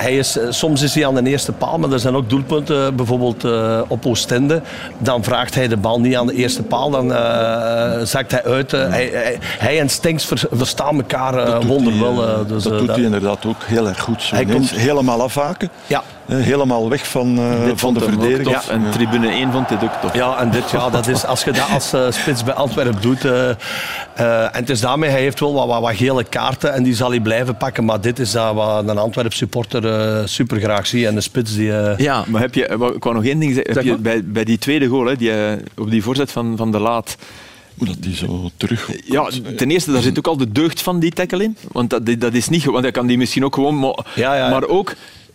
hij 0.00 0.16
is, 0.16 0.38
soms 0.48 0.82
is 0.82 0.94
hij 0.94 1.06
aan 1.06 1.14
de 1.14 1.22
eerste 1.30 1.52
paal, 1.52 1.78
maar 1.78 1.90
er 1.92 1.98
zijn 2.00 2.14
ook 2.16 2.30
doelpunten, 2.30 2.96
bijvoorbeeld 2.96 3.44
eh, 3.44 3.80
op 3.88 4.06
Oostende. 4.06 4.62
Dan 4.98 5.24
vraagt 5.24 5.54
hij 5.54 5.68
de 5.68 5.76
bal 5.76 6.00
niet 6.00 6.16
aan 6.16 6.26
de 6.26 6.34
eerste 6.34 6.62
paal, 6.62 6.90
dan 6.90 7.12
eh, 7.14 8.00
zakt 8.02 8.30
hij 8.30 8.44
uit. 8.44 8.70
hij, 8.70 9.10
hij, 9.12 9.38
hij 9.58 9.80
en 9.80 9.88
Stenks 9.88 10.24
ver- 10.24 10.48
verstaan 10.52 10.96
elkaar 10.96 11.32
Dat 11.32 11.60
doet 11.60 11.70
wonderwel. 11.70 12.26
hij, 12.26 12.34
dus, 12.46 12.62
dat 12.62 12.78
doet 12.78 12.86
dat- 12.86 12.96
hij 12.96 13.04
inderdaad 13.04 13.46
ook 13.46 13.62
heel 13.64 13.88
erg 13.88 14.00
goed. 14.00 14.22
Zo 14.22 14.34
Hij 14.34 14.44
komt- 14.44 14.70
helemaal 14.70 15.22
afhaken. 15.22 15.68
Ja. 15.86 16.02
Helemaal 16.26 16.88
weg 16.88 17.06
van, 17.08 17.38
eh, 17.38 17.70
van 17.74 17.94
de 17.94 18.00
verdediging. 18.00 18.56
En 18.56 18.90
tribune 18.90 19.28
1 19.28 19.52
vond 19.52 19.68
dit 19.68 19.82
ook 19.82 19.90
tof. 20.00 20.14
Ja, 20.14 20.36
en 20.38 20.50
dit, 20.50 20.70
ja, 20.70 20.90
dat 20.90 21.06
is, 21.06 21.24
als 21.26 21.44
je 21.44 21.52
dat 21.52 21.70
als 21.74 21.92
eh, 21.92 22.00
bij 22.44 22.54
Antwerpen 22.54 23.00
doet. 23.02 23.24
eh, 23.24 23.50
eh, 23.50 24.42
en 24.42 24.50
het 24.60 24.70
is 24.70 24.80
daarmee, 24.80 25.10
hij 25.10 25.20
heeft 25.20 25.40
wel 25.40 25.54
wat, 25.54 25.66
wat, 25.66 25.80
wat 25.80 25.94
gele 25.96 26.24
kaarten 26.24 26.72
en 26.74 26.82
die 26.82 26.94
zal 26.94 27.10
hij 27.10 27.20
blijven 27.20 27.56
pakken. 27.56 27.84
Maar 27.84 28.00
dit 28.00 28.18
is 28.18 28.30
dat 28.30 28.54
wat 28.54 28.88
een 28.88 28.98
Antwerp 28.98 29.32
supporter 29.32 29.86
eh, 29.86 30.26
super 30.26 30.60
graag 30.60 30.86
ziet. 30.86 31.04
En 31.04 31.14
de 31.14 31.20
spits 31.20 31.54
die. 31.54 31.72
eh, 31.78 31.98
Ja, 31.98 32.24
Maar 32.26 32.40
heb 32.40 32.54
je, 32.54 32.62
ik 32.94 33.02
wou 33.04 33.14
nog 33.14 33.24
één 33.24 33.38
ding 33.38 33.54
zeggen. 33.54 33.74
Heb 33.74 33.84
je 33.84 33.96
bij, 33.96 34.24
bij 34.24 34.44
die 34.44 34.58
tweede 34.58 34.86
goal, 34.86 35.06
hè, 35.06 35.16
die, 35.16 35.32
op 35.76 35.90
die 35.90 36.02
voorzet 36.02 36.32
van, 36.32 36.56
van 36.56 36.72
de 36.72 36.78
Laat. 36.78 37.16
Hoe 37.78 37.86
dat 37.86 37.96
die 38.00 38.16
zo 38.16 38.50
terug... 38.56 38.90
Ja, 39.04 39.28
ten 39.56 39.70
eerste, 39.70 39.92
daar 39.92 40.02
zit 40.02 40.18
ook 40.18 40.26
al 40.26 40.36
de 40.36 40.52
deugd 40.52 40.82
van 40.82 40.98
die 40.98 41.10
tackle 41.10 41.42
in. 41.42 41.56
Want 41.72 41.90
dat, 41.90 42.02
dat 42.18 42.34
is 42.34 42.48
niet... 42.48 42.64
Want 42.64 42.82
hij 42.82 42.90
kan 42.92 43.06
die 43.06 43.18
misschien 43.18 43.44
ook 43.44 43.54
gewoon... 43.54 43.78
Maar, 43.78 43.98
Ja, 44.14 44.34
ja. 44.36 44.48
maar 44.50 44.64
ook 44.64 44.94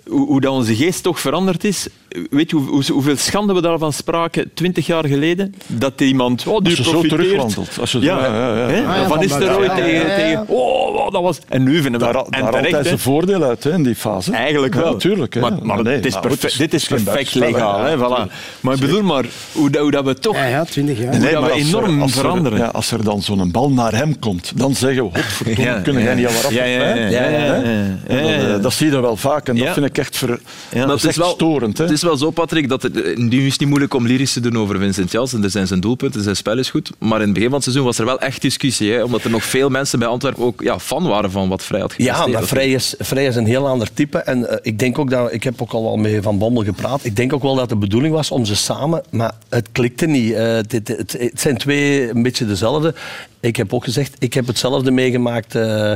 hoe, 0.10 0.28
hoe 0.28 0.42
dat 0.42 0.52
onze 0.54 0.76
geest 0.76 1.04
toch 1.04 1.20
veranderd 1.20 1.64
is. 1.64 1.88
Weet 2.30 2.50
je 2.50 2.56
hoe, 2.56 2.68
hoe- 2.68 2.92
hoeveel 2.92 3.18
schande 3.18 3.54
we 3.54 3.62
daarvan 3.62 3.94
spraken 3.94 4.52
twintig 4.54 4.86
jaar 4.86 5.06
geleden? 5.08 5.56
Dat 5.68 6.02
iemand... 6.02 6.48
Oh, 6.48 6.58
die 6.58 6.68
Als 6.68 6.78
je 6.78 6.84
zo 6.84 6.92
profiteert. 6.92 7.22
terugwandelt. 7.22 7.78
Als 7.80 7.92
je 7.92 7.98
zo- 8.00 8.06
Ja, 8.06 8.26
ja, 8.26 8.56
ja, 8.58 8.70
ja. 8.70 8.90
Ah, 8.90 8.96
ja, 8.96 9.08
van 9.08 9.20
Nistelrooy 9.20 9.64
ja, 9.64 9.76
tegen... 9.76 9.92
ja, 9.94 10.00
ja, 10.02 10.08
ja. 10.08 10.16
tegen 10.16 10.48
oh, 10.48 11.12
dat 11.12 11.22
was... 11.22 11.40
En 11.48 11.64
nu 11.64 11.82
vinden 11.82 11.92
we 11.92 11.98
Daar, 12.06 12.14
dat... 12.14 12.28
daar 12.30 12.40
En 12.40 12.46
altijd 12.46 12.66
terecht, 12.66 12.86
zijn 12.88 13.00
voordeel 13.00 13.44
uit 13.44 13.64
hè, 13.64 13.74
in 13.74 13.84
die 13.84 13.96
fase. 13.96 14.32
Eigenlijk 14.32 14.74
Ja, 14.74 14.82
wel. 14.82 14.92
natuurlijk, 14.92 15.34
hè. 15.34 15.40
Maar, 15.42 15.52
maar 15.64 15.84
Nee, 15.84 15.96
het 15.96 16.06
is 16.06 16.20
perfect, 16.20 16.58
dit 16.58 16.74
is 16.74 16.88
perfect 16.88 17.34
legaal. 17.36 17.80
hè. 17.84 17.98
Voilà. 17.98 18.32
Maar 18.62 18.74
ik 18.74 18.80
bedoel 18.80 19.02
maar, 19.04 19.26
hoe, 19.52 19.70
dat- 19.70 19.82
hoe 19.82 19.92
dat 19.92 20.06
we 20.06 20.14
toch... 20.14 20.36
ja, 20.36 20.46
ja, 20.46 20.64
20 20.66 20.98
jaar. 21.00 21.20
Nee, 21.20 21.32
dat 21.34 21.44
we 21.44 21.50
er- 21.50 21.56
enorm 21.56 22.02
als 22.02 22.12
er, 22.16 22.20
veranderen. 22.20 22.58
ja, 22.58 22.66
als 22.68 22.92
er 22.92 23.04
dan 23.04 23.22
zo'n 23.22 23.52
bal 23.52 23.72
naar 23.72 23.96
hem 23.96 24.20
komt, 24.20 24.52
dan 24.56 24.76
zeggen 24.76 25.04
we, 25.04 25.10
godverdomme, 25.14 25.82
kunnen 25.82 26.04
jij 26.04 26.16
niet 26.16 26.28
al 26.28 26.34
wat 26.34 26.46
af? 26.46 26.54
Ja, 26.54 26.64
ja, 26.64 26.96
ja. 26.96 28.58
dat, 28.58 28.66
eh, 28.66 28.72
zie 28.78 28.86
je 28.86 28.92
dan 28.92 29.02
wel 29.02 29.16
vaak 29.16 29.48
en 29.48 29.56
dat 29.58 29.70
vind 29.74 29.86
ik 29.86 29.91
echt, 29.98 30.18
ver, 30.18 30.30
Ja. 30.30 30.38
dat 30.78 30.88
Maar 30.88 30.96
is 30.96 31.06
echt 31.06 31.30
storend. 31.30 31.78
Hè? 31.78 31.84
Het 31.84 31.94
is 31.94 32.02
wel 32.02 32.18
zo, 32.18 32.30
Patrick, 32.32 32.70
dat 32.70 32.82
het, 32.82 33.02
eh, 33.02 33.18
nu 33.18 33.46
is 33.46 33.52
het 33.52 33.60
niet 33.60 33.70
moeilijk 33.70 33.94
om 33.94 34.08
lyrisch 34.08 34.34
te 34.34 34.40
doen 34.40 34.58
over 34.58 34.78
Vincent 34.80 35.12
Janssen. 35.12 35.44
Er 35.44 35.50
zijn 35.50 35.68
zijn 35.68 35.80
doelpunten, 35.80 36.24
zijn 36.24 36.36
spel 36.36 36.58
is 36.58 36.70
goed. 36.70 36.90
Maar 37.00 37.18
in 37.20 37.24
het 37.26 37.34
begin 37.34 37.48
van 37.48 37.56
het 37.56 37.64
seizoen 37.64 37.86
was 37.86 37.98
er 38.00 38.06
wel 38.06 38.20
echt 38.20 38.42
discussie. 38.42 38.92
Hè, 38.92 39.04
omdat 39.04 39.24
er 39.24 39.30
nog 39.30 39.44
veel 39.44 39.70
mensen 39.70 40.00
bij 40.00 40.08
Antwerpen 40.08 40.44
ook 40.44 40.62
ja, 40.62 40.80
fan 40.80 41.08
waren 41.08 41.32
van 41.32 41.50
wat 41.50 41.64
Vrij 41.64 41.80
had 41.80 41.94
Ja, 41.98 42.06
gepresteerd. 42.14 42.34
maar 42.40 42.48
Vrij 42.48 42.72
is, 42.72 42.96
Vrij 43.00 43.26
is 43.26 43.36
een 43.36 43.46
heel 43.46 43.68
ander 43.68 43.94
type. 43.94 44.18
En 44.18 44.50
eh, 44.50 44.58
ik 44.62 44.80
denk 44.80 45.00
ook 45.00 45.10
dat, 45.10 45.34
ik 45.34 45.44
heb 45.44 45.62
ook 45.62 45.72
al 45.72 45.84
wel 45.84 45.98
met 45.98 46.24
Van 46.24 46.38
Bommel 46.38 46.64
gepraat. 46.64 47.06
Ik 47.06 47.16
denk 47.16 47.34
ook 47.34 47.42
wel 47.44 47.56
dat 47.56 47.70
de 47.70 47.76
bedoeling 47.76 48.14
was 48.14 48.32
om 48.32 48.46
ze 48.46 48.56
samen, 48.56 49.04
maar 49.10 49.34
het 49.50 49.68
klikte 49.72 50.06
niet. 50.06 50.34
Eh, 50.34 50.44
het, 50.54 50.72
het, 50.72 50.88
het, 50.88 51.16
het 51.20 51.40
zijn 51.42 51.58
twee 51.58 52.10
een 52.10 52.24
beetje 52.24 52.46
dezelfde. 52.46 52.94
Ik 53.42 53.56
heb 53.56 53.74
ook 53.74 53.84
gezegd, 53.84 54.16
ik 54.20 54.34
heb 54.34 54.48
hetzelfde 54.48 54.92
meegemaakt 54.92 55.56
eh, 55.56 55.92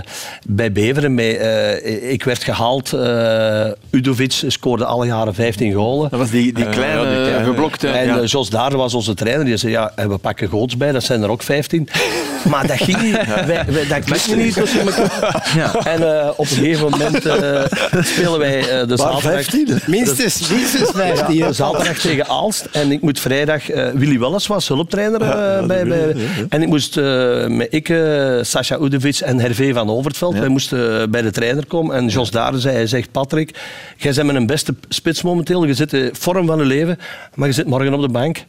bij 0.48 0.72
Beveren. 0.72 1.14
Met, 1.14 1.38
eh, 1.38 2.12
ik 2.12 2.24
werd 2.24 2.44
gehaald, 2.44 2.94
eh 2.94 3.66
Udovic 3.90 4.44
scoorde 4.48 4.86
alle 4.86 5.06
jaren 5.06 5.34
15 5.34 5.74
golen. 5.74 6.10
Dat 6.10 6.20
was 6.20 6.30
die, 6.30 6.54
die 6.54 6.70
kleine, 6.70 7.02
ja, 7.02 7.10
die 7.16 7.26
kleine. 7.26 7.46
geblokte... 7.46 7.88
En 7.88 8.06
ja. 8.08 8.22
Jos 8.24 8.50
Daar 8.50 8.78
was 8.78 8.94
onze 8.94 9.14
trainer. 9.14 9.46
Die 9.46 9.58
zei, 9.58 9.72
ja, 9.72 9.92
we 9.96 10.18
pakken 10.18 10.50
Goots 10.50 10.78
bij, 10.78 10.92
dat 10.92 11.04
zijn 11.04 11.24
er 11.24 11.30
ook 11.30 11.44
15. 11.44 11.90
Maar 12.50 12.68
dat 12.68 12.78
ging 12.78 13.02
niet. 13.02 13.12
Wij, 13.46 13.66
wij, 13.68 13.88
dat 13.88 14.04
klikte 14.04 14.36
niet 14.36 14.54
tussen 14.54 14.80
elkaar. 14.88 15.52
Ja. 15.56 15.74
En 15.86 16.20
eh, 16.22 16.30
op 16.30 16.40
een 16.40 16.46
gegeven 16.46 16.90
moment 16.90 17.26
eh, 17.26 17.64
spelen 18.04 18.40
wij 18.40 18.60
eh, 18.60 18.88
de 18.88 18.98
zaterdag... 18.98 19.22
15? 19.22 19.80
Minstens, 19.86 20.50
minstens 20.50 20.90
15. 20.94 21.36
Ja, 21.36 21.52
zaterdag 21.52 21.98
tegen 21.98 22.28
Aalst. 22.28 22.68
En 22.72 22.92
ik 22.92 23.02
moet 23.02 23.20
vrijdag... 23.20 23.70
eh, 23.70 23.90
Willy 23.94 24.20
Welles 24.20 24.48
was 24.48 24.68
hulptrainer. 24.68 25.22
eh, 25.22 25.66
bij, 25.66 25.86
bij, 25.86 26.16
en 26.50 26.62
ik 26.62 26.68
moest 26.68 26.96
met 27.50 27.68
ik, 27.70 27.90
eh, 27.90 28.38
Sascha 28.42 28.80
Udovic 28.80 29.20
en 29.20 29.40
Hervé 29.40 29.74
van 29.74 29.90
Overveld, 29.90 30.38
wij 30.38 30.48
moesten 30.48 31.02
eh, 31.02 31.08
bij 31.08 31.22
de 31.22 31.32
trainer 31.32 31.66
komen. 31.66 31.96
En 31.96 32.08
Jos 32.08 32.32
Dare 32.32 32.60
zei, 32.60 32.76
hij 32.76 32.88
zegt, 32.88 33.12
Patrick, 33.12 33.60
jij 33.98 34.14
bent 34.14 34.32
mijn 34.32 34.46
beste 34.46 34.76
spits 34.90 35.22
momenteel. 35.22 35.66
Je 35.66 35.74
zit 35.74 35.94
in 35.94 36.10
vorm 36.14 36.46
van 36.46 36.58
je 36.58 36.66
leven, 36.66 36.98
maar 37.34 37.48
je 37.48 37.54
zit 37.54 37.68
morgen 37.68 37.94
op 37.94 38.02
de 38.02 38.10
bank. 38.10 38.46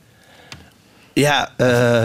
Ja, 1.21 1.49
eh, 1.57 2.03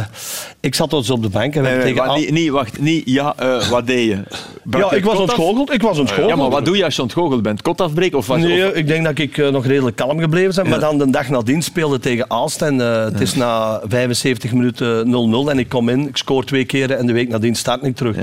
ik 0.60 0.76
zat 0.76 0.90
dus 0.90 1.10
op 1.10 1.22
de 1.22 1.30
bank 1.30 1.56
en 1.56 1.62
we 1.64 1.68
Eh, 1.68 1.82
tegen... 1.82 2.14
niet, 2.20 2.32
niet, 2.32 2.50
wacht, 2.50 2.80
niet, 2.80 3.02
ja, 3.06 3.34
eh, 3.38 3.70
wat 3.70 3.88
deed 3.88 4.08
je? 4.08 4.18
Brak 4.64 4.92
ja, 4.92 4.98
ik 4.98 5.04
was 5.04 5.18
ontgoocheld. 5.20 5.74
Ik 5.74 5.82
was 5.82 5.98
ontgoocheld. 6.00 6.30
Ja, 6.30 6.36
maar 6.36 6.50
wat 6.50 6.66
doe 6.66 6.78
je 6.78 6.84
als 6.84 6.96
je 6.96 7.02
ontgoocheld 7.02 7.42
bent? 7.42 7.62
Kot 7.62 7.82
afbreken 7.82 8.18
of 8.18 8.28
wat? 8.28 8.38
Nee, 8.38 8.68
of- 8.68 8.74
ik 8.74 8.88
denk 8.88 9.04
dat 9.06 9.18
ik 9.20 9.38
eh, 9.38 9.50
nog 9.50 9.66
redelijk 9.66 9.96
kalm 9.96 10.20
gebleven 10.20 10.56
ben. 10.56 10.70
Maar 10.70 10.80
dan 10.80 10.98
de 10.98 11.10
dag 11.10 11.30
nadien 11.30 11.62
speelde 11.62 12.00
tegen 12.00 12.30
Aalst. 12.30 12.62
En 12.62 12.78
het 12.80 13.22
is 13.22 13.36
na 13.36 13.82
75 13.88 14.52
minuten 14.54 15.08
0-0. 15.48 15.50
En 15.50 15.60
ik 15.60 15.70
kom 15.70 15.90
in, 15.90 16.08
ik 16.08 16.18
scoor 16.18 16.44
twee 16.46 16.66
keren 16.66 16.98
en 16.98 17.06
de 17.06 17.14
week 17.14 17.30
nadien 17.30 17.56
start 17.56 17.84
ik 17.84 17.96
terug. 17.96 18.16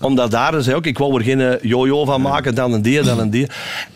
Omdat 0.00 0.30
daar 0.30 0.62
zei 0.62 0.76
ook, 0.76 0.86
ik 0.86 0.98
wou 0.98 1.14
er 1.18 1.22
geen 1.24 1.58
jojo 1.62 2.04
van 2.04 2.20
maken. 2.20 2.54
Dan 2.54 2.72
een 2.72 2.82
die, 2.82 3.02
dan 3.02 3.18
een 3.18 3.30
die. 3.30 3.46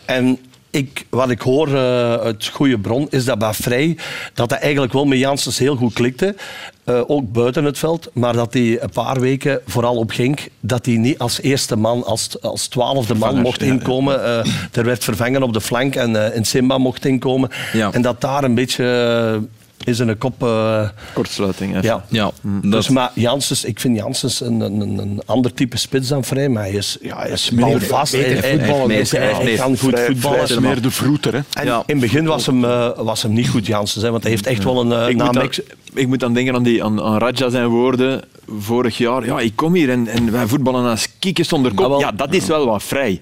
En 0.05 0.37
ik, 0.73 1.05
wat 1.09 1.29
ik 1.29 1.41
hoor 1.41 1.67
eh, 1.67 2.13
uit 2.13 2.49
goede 2.53 2.77
bron, 2.77 3.07
is 3.09 3.25
dat 3.25 3.39
bij 3.39 3.53
Vrij, 3.53 3.97
dat 4.33 4.49
hij 4.49 4.59
eigenlijk 4.59 4.93
wel 4.93 5.05
met 5.05 5.19
Janssens 5.19 5.57
heel 5.57 5.75
goed 5.75 5.93
klikte. 5.93 6.35
Eh, 6.83 7.01
ook 7.07 7.31
buiten 7.31 7.63
het 7.63 7.77
veld, 7.77 8.09
maar 8.13 8.33
dat 8.33 8.53
hij 8.53 8.81
een 8.81 8.89
paar 8.89 9.19
weken, 9.19 9.61
vooral 9.65 9.95
op 9.95 10.11
Genk, 10.11 10.47
dat 10.59 10.85
hij 10.85 10.95
niet 10.95 11.19
als 11.19 11.41
eerste 11.41 11.75
man, 11.75 12.05
als, 12.05 12.41
als 12.41 12.67
twaalfde 12.67 13.15
man 13.15 13.41
mocht 13.41 13.61
inkomen. 13.61 14.23
Eh, 14.23 14.45
er 14.71 14.85
werd 14.85 15.03
vervangen 15.03 15.43
op 15.43 15.53
de 15.53 15.61
flank 15.61 15.95
en 15.95 16.33
in 16.33 16.45
Simba 16.45 16.77
mocht 16.77 17.05
inkomen. 17.05 17.49
Ja. 17.73 17.91
En 17.91 18.01
dat 18.01 18.21
daar 18.21 18.43
een 18.43 18.55
beetje 18.55 19.41
is 19.87 19.99
in 19.99 20.07
een 20.07 20.17
kop... 20.17 20.43
eh, 20.43 20.89
Kortsluiting. 21.13 21.69
even. 21.71 21.83
ja. 21.83 22.03
Ja, 22.09 22.31
Dus, 22.61 22.85
dat, 22.85 22.89
maar 22.89 23.11
Janssens, 23.15 23.63
ik 23.63 23.79
vind 23.79 23.97
Janssens 23.97 24.41
een, 24.41 24.59
een, 24.59 24.79
een- 24.81 24.97
een 24.97 25.21
ander 25.25 25.53
type 25.53 25.77
spits 25.77 26.07
dan 26.07 26.23
Vrij, 26.23 26.49
maar 26.49 26.63
hij 26.63 26.71
is, 26.71 26.97
ja, 27.01 27.17
hij 27.17 27.29
is 27.31 27.51
balvast. 27.51 28.11
beter 28.11 28.29
Hij- 28.29 28.37
hij- 28.49 28.57
voetballen 28.59 28.89
hij- 28.89 29.05
hij-. 29.09 29.43
Hij 29.43 29.55
kan 29.55 29.77
goed 29.77 29.89
Vrij- 29.89 30.05
voetballen. 30.05 30.39
vrij 30.47 30.57
is 30.57 30.63
meer 30.63 30.81
de 30.81 30.91
vroeter. 30.91 31.33
Hè. 31.33 31.39
En 31.53 31.65
Ja. 31.65 31.77
in 31.85 31.95
het 31.95 31.99
begin 31.99 32.25
was 32.25 32.45
hem, 32.45 32.65
eh, 32.65 32.89
was 32.97 33.21
hem 33.21 33.33
niet 33.33 33.49
goed, 33.49 33.65
Janssens. 33.65 34.03
Hè, 34.03 34.11
want 34.11 34.21
hij 34.23 34.31
heeft 34.31 34.47
echt 34.47 34.63
wel 34.63 34.81
een... 34.81 34.91
eh, 34.91 35.07
Ik 35.09 35.15
moet, 35.23 35.33
dan, 35.33 35.49
ik 35.93 36.07
moet 36.07 36.19
dan 36.19 36.33
denken 36.33 36.55
aan, 36.55 36.63
die, 36.63 36.83
aan, 36.83 37.01
aan 37.01 37.17
Raja 37.17 37.49
zijn 37.49 37.67
woorden 37.67 38.21
vorig 38.59 38.97
jaar. 38.97 39.25
Ja, 39.25 39.39
ik 39.39 39.51
kom 39.55 39.73
hier 39.73 39.89
en, 39.89 40.07
en 40.07 40.31
wij 40.31 40.47
voetballen 40.47 40.89
als 40.89 41.07
kiekjes 41.19 41.47
zonder 41.47 41.73
kop. 41.73 41.85
Ah, 41.85 41.91
wel. 41.91 41.99
ja, 41.99 42.11
dat 42.11 42.33
is 42.33 42.45
wel 42.45 42.65
wat 42.65 42.83
vrij. 42.83 43.21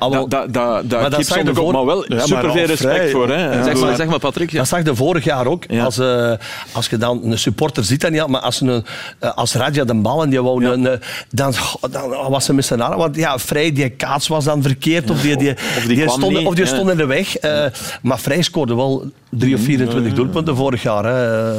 Ja, 0.00 0.08
Dat, 0.08 0.30
dat, 0.30 0.30
dat, 0.30 0.90
dat 0.90 1.00
Maar 1.00 1.10
dat 1.10 1.26
zag 1.26 1.38
voor- 1.54 1.72
maar 1.72 1.84
wel 1.86 2.04
Ja, 2.08 2.16
maar 2.16 2.26
super 2.26 2.52
veel 2.52 2.64
respect 2.64 2.94
vrij. 2.94 3.10
voor. 3.10 3.28
Hè. 3.28 3.44
Ja, 3.54 3.62
zeg, 3.64 3.78
Ja. 3.78 3.84
maar, 3.84 3.96
zeg 3.96 4.06
maar, 4.06 4.18
Patrick. 4.18 4.50
Ja. 4.50 4.58
Dat 4.58 4.68
zag 4.68 4.84
je 4.84 4.94
vorig 4.94 5.24
jaar 5.24 5.46
ook. 5.46 5.64
Ja. 5.68 5.84
Als, 5.84 5.98
eh, 5.98 6.32
als 6.72 6.86
je 6.88 6.96
dan 6.96 7.20
een 7.24 7.38
supporter 7.38 7.84
ziet, 7.84 8.00
dan 8.00 8.12
niet, 8.12 8.26
maar 8.26 8.40
als, 8.40 8.60
een, 8.60 8.84
eh, 9.18 9.34
als 9.34 9.54
Raja 9.54 9.84
de 9.84 9.94
bal 9.94 10.22
en 10.22 10.30
die 10.30 10.42
wou 10.42 10.64
een, 10.64 10.86
eh, 10.86 10.98
dan, 11.30 11.52
dan 11.90 12.30
was 12.30 12.44
ze 12.44 12.54
met 12.54 12.64
zijn 12.64 12.80
arm. 12.80 12.98
Want 12.98 13.16
ja, 13.16 13.38
Vrij, 13.38 13.72
die 13.72 13.88
kaats 13.88 14.28
was 14.28 14.44
dan 14.44 14.62
verkeerd. 14.62 15.10
Of 15.10 15.20
die, 15.20 15.36
die, 15.36 15.50
Of 15.52 15.84
die 15.86 15.96
kwam 16.04 16.08
stond, 16.18 16.36
niet, 16.38 16.46
of 16.46 16.54
die 16.54 16.64
ja. 16.64 16.70
stond 16.74 16.90
in 16.90 16.96
de 16.96 17.06
weg. 17.06 17.36
eh, 17.36 17.64
maar 18.02 18.18
Vrij 18.18 18.42
scoorde 18.42 18.74
wel 18.74 19.10
3 19.30 19.54
of 19.54 19.60
24 19.60 20.12
doelpunten 20.12 20.56
vorig 20.56 20.82
jaar. 20.82 21.04
Hè. 21.04 21.52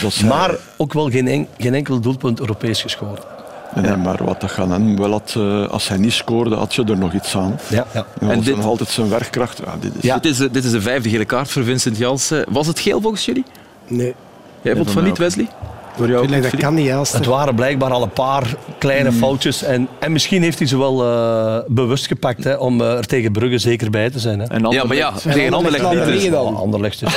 Dus, 0.00 0.20
maar 0.22 0.50
ook 0.76 0.92
wel 0.92 1.10
geen, 1.10 1.28
en- 1.28 1.46
geen 1.58 1.74
enkel 1.74 2.00
doelpunt 2.00 2.40
Europees 2.40 2.82
gescoord. 2.82 3.26
Nee, 3.74 3.84
nee, 3.84 3.96
maar 3.96 4.24
wat 4.24 4.40
dat 4.40 4.50
gaan 4.50 4.70
hem 4.70 4.96
wel 4.98 5.10
had, 5.10 5.34
eh, 5.36 5.68
als 5.68 5.88
hij 5.88 5.98
niet 5.98 6.12
scoorde, 6.12 6.54
had 6.56 6.72
ze 6.72 6.84
er 6.84 6.98
nog 6.98 7.12
iets 7.12 7.36
aan. 7.36 7.58
Ja, 7.68 7.86
ja. 7.92 8.06
En 8.20 8.30
en 8.30 8.40
dit- 8.40 8.56
nog 8.56 8.64
altijd 8.64 8.88
zijn 8.88 9.08
werkkracht. 9.08 9.60
Ja, 9.64 9.74
dit 9.80 9.92
is, 9.96 10.02
Ja. 10.02 10.14
Dit, 10.18 10.32
is, 10.32 10.38
de- 10.38 10.50
dit 10.50 10.64
is 10.64 10.70
de 10.70 10.80
vijfde 10.80 11.08
gele 11.10 11.24
kaart 11.24 11.50
voor 11.50 11.64
Vincent 11.64 11.96
Janssen. 11.96 12.44
Was 12.48 12.66
het 12.66 12.78
geel 12.78 13.00
volgens 13.00 13.24
jullie? 13.24 13.44
Nee, 13.86 14.14
Jij 14.62 14.76
vond 14.76 14.90
van 14.90 15.04
niet, 15.04 15.18
Wesley? 15.18 15.48
Voor 15.96 16.08
jou, 16.08 16.24
ik 16.24 16.30
vind 16.30 16.42
dat 16.42 16.56
kan 16.60 16.74
niet. 16.74 16.92
Als 16.92 17.12
Het 17.12 17.26
waren 17.26 17.54
blijkbaar 17.54 17.90
al 17.90 18.02
een 18.02 18.10
paar 18.10 18.54
kleine 18.78 19.12
foutjes. 19.12 19.62
En, 19.62 19.88
en 19.98 20.12
misschien 20.12 20.42
heeft 20.42 20.58
hij 20.58 20.68
ze 20.68 20.78
wel 20.78 21.04
eh, 21.04 21.58
bewust 21.66 22.06
gepakt 22.06 22.44
hè, 22.44 22.54
om 22.54 22.80
eh, 22.80 22.96
er 22.96 23.06
tegen 23.06 23.32
Brugge 23.32 23.58
zeker 23.58 23.90
bij 23.90 24.10
te 24.10 24.18
zijn. 24.18 24.38
Hè. 24.40 24.46
En 24.46 24.70
Ja, 24.70 24.84
maar 24.84 24.96
ja, 24.96 25.10
tegen 25.10 25.52
Anderlecht 25.52 25.84
Anderlecht 25.84 25.84
laat 25.84 26.14
niet. 26.14 26.22
dus. 26.22 26.30
dan. 26.30 26.56
Anderlecht 26.56 27.02
is 27.02 27.14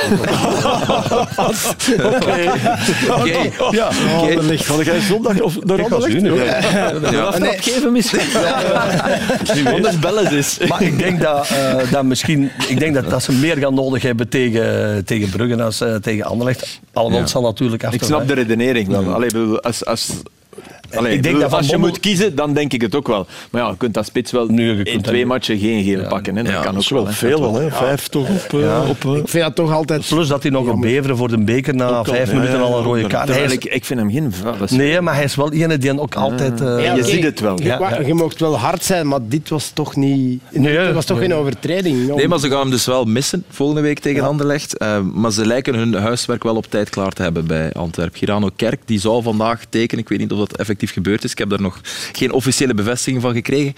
Oké. 3.10 3.50
Ja, 3.70 3.88
Anderlecht. 4.18 4.66
Had 4.66 4.84
jij 4.84 5.00
zondag 5.00 5.40
of 5.40 5.64
naar 5.64 5.78
Ik 5.78 5.86
ga 5.86 5.94
Anderlecht? 5.94 6.22
nu. 6.22 6.34
Ja. 7.12 7.20
Aftrap 7.22 7.56
geven 7.60 7.92
misschien. 7.92 8.20
Anders 9.66 9.98
bellen 9.98 10.28
ze 10.28 10.36
eens. 10.36 10.58
Maar 10.68 10.82
ik 10.82 10.98
denk 10.98 11.20
dat, 11.20 11.48
eh, 11.48 11.90
dat 11.90 12.04
misschien, 12.04 12.50
ik 12.68 12.78
denk 12.78 12.94
dat, 12.94 13.10
dat 13.10 13.22
ze 13.22 13.32
meer 13.32 13.56
gaan 13.56 13.74
nodig 13.74 14.02
hebben 14.02 14.28
tegen, 14.28 15.04
tegen 15.04 15.28
Brugge 15.30 15.84
eh, 15.86 15.94
tegen 15.94 16.24
Anderlecht. 16.24 16.80
Alhoewel 16.92 17.18
Ja. 17.18 17.24
het 17.24 17.32
zal 17.32 17.42
natuurlijk 17.42 17.84
af 17.84 17.94
Ik 17.94 18.02
snap 18.02 18.28
de 18.28 18.34
redenering 18.34 18.69
wel. 19.04 19.14
Allee, 19.14 19.30
bedoel, 19.30 19.60
als, 19.60 19.84
als, 19.84 20.22
allee, 20.96 21.14
Ik 21.14 21.22
denk 21.22 21.40
dat 21.40 21.52
als 21.52 21.66
je 21.66 21.72
Bommel- 21.72 21.88
moet 21.88 22.00
kiezen, 22.00 22.34
dan 22.34 22.52
denk 22.54 22.72
ik 22.72 22.80
het 22.80 22.94
ook 22.94 23.06
wel. 23.08 23.26
Maar 23.50 23.62
ja, 23.62 23.68
je 23.68 23.76
kunt 23.76 23.96
als 23.96 24.06
spits 24.06 24.32
wel 24.32 24.46
Nu, 24.46 24.82
in 24.82 24.94
dat 24.94 25.04
twee 25.04 25.26
matchen 25.26 25.58
geen 25.58 25.84
geel 25.84 26.06
pakken. 26.08 26.36
Hè. 26.36 26.42
Dat 26.42 26.52
Ja, 26.52 26.60
kan 26.62 26.74
Dat 26.74 26.74
ook 26.74 26.80
is 26.80 26.88
wel 26.88 27.06
hè. 27.06 27.12
veel 27.12 27.54
hè. 27.54 27.70
vijf 27.70 28.08
toch 28.08 28.28
op... 28.28 28.60
eh, 28.60 28.84
op 28.88 29.04
eh, 29.04 29.10
Ik 29.20 29.28
vind 29.28 29.44
dat 29.44 29.54
toch 29.54 29.72
altijd... 29.72 30.06
Plus 30.08 30.28
dat 30.28 30.42
hij 30.42 30.52
nog 30.52 30.68
op 30.68 30.80
Beveren 30.80 31.16
voor 31.16 31.28
de 31.28 31.38
beker 31.38 31.74
na 31.74 32.04
vijf 32.04 32.32
minuten 32.32 32.54
ja, 32.54 32.60
al 32.60 32.78
een 32.78 32.84
rode 32.84 33.06
kaart. 33.06 33.28
Is, 33.28 33.52
ik, 33.52 33.84
vind 33.84 34.00
hem 34.00 34.10
geen 34.10 34.32
nee, 34.70 35.00
maar 35.00 35.14
hij 35.14 35.24
is 35.24 35.34
wel 35.34 35.52
iemand 35.52 35.80
die 35.82 36.00
ook 36.00 36.14
altijd... 36.14 36.60
eh, 36.60 36.84
Ja, 36.84 36.94
je 36.94 37.04
ziet 37.04 37.22
het 37.24 37.40
wel. 37.40 37.62
Je, 37.62 38.02
je 38.06 38.14
mocht 38.14 38.40
wel 38.40 38.58
hard 38.58 38.84
zijn, 38.84 39.08
maar 39.08 39.18
dit 39.22 39.48
was 39.48 39.70
toch 39.74 39.96
niet... 39.96 40.42
Nee, 40.50 40.78
dit 40.78 40.94
was 40.94 41.04
toch 41.04 41.18
nee. 41.18 41.28
geen 41.28 41.36
overtreding. 41.38 42.14
Nee, 42.14 42.28
maar 42.28 42.38
ze 42.38 42.48
gaan 42.48 42.60
hem 42.60 42.70
dus 42.70 42.86
wel 42.86 43.04
missen 43.04 43.44
volgende 43.50 43.80
week 43.80 43.98
tegen 43.98 44.22
Anderlecht. 44.24 44.76
Eh, 44.76 45.00
maar 45.14 45.32
ze 45.32 45.46
lijken 45.46 45.74
hun 45.74 45.94
huiswerk 45.94 46.42
wel 46.42 46.56
op 46.56 46.66
tijd 46.68 46.90
klaar 46.90 47.12
te 47.12 47.22
hebben 47.22 47.46
bij 47.46 47.72
Antwerpen. 47.72 48.18
Girano 48.18 48.48
Kerk 48.56 48.80
die 48.84 49.00
zou 49.00 49.22
vandaag 49.22 49.64
tekenen. 49.68 50.02
Ik 50.02 50.08
weet 50.08 50.18
niet 50.18 50.32
of 50.32 50.38
dat 50.38 50.56
effectief 50.56 50.79
gebeurd 50.88 51.24
is. 51.24 51.30
Ik 51.30 51.38
heb 51.38 51.48
daar 51.48 51.60
nog 51.60 51.80
geen 52.12 52.32
officiële 52.32 52.74
bevestiging 52.74 53.22
van 53.22 53.34
gekregen. 53.34 53.74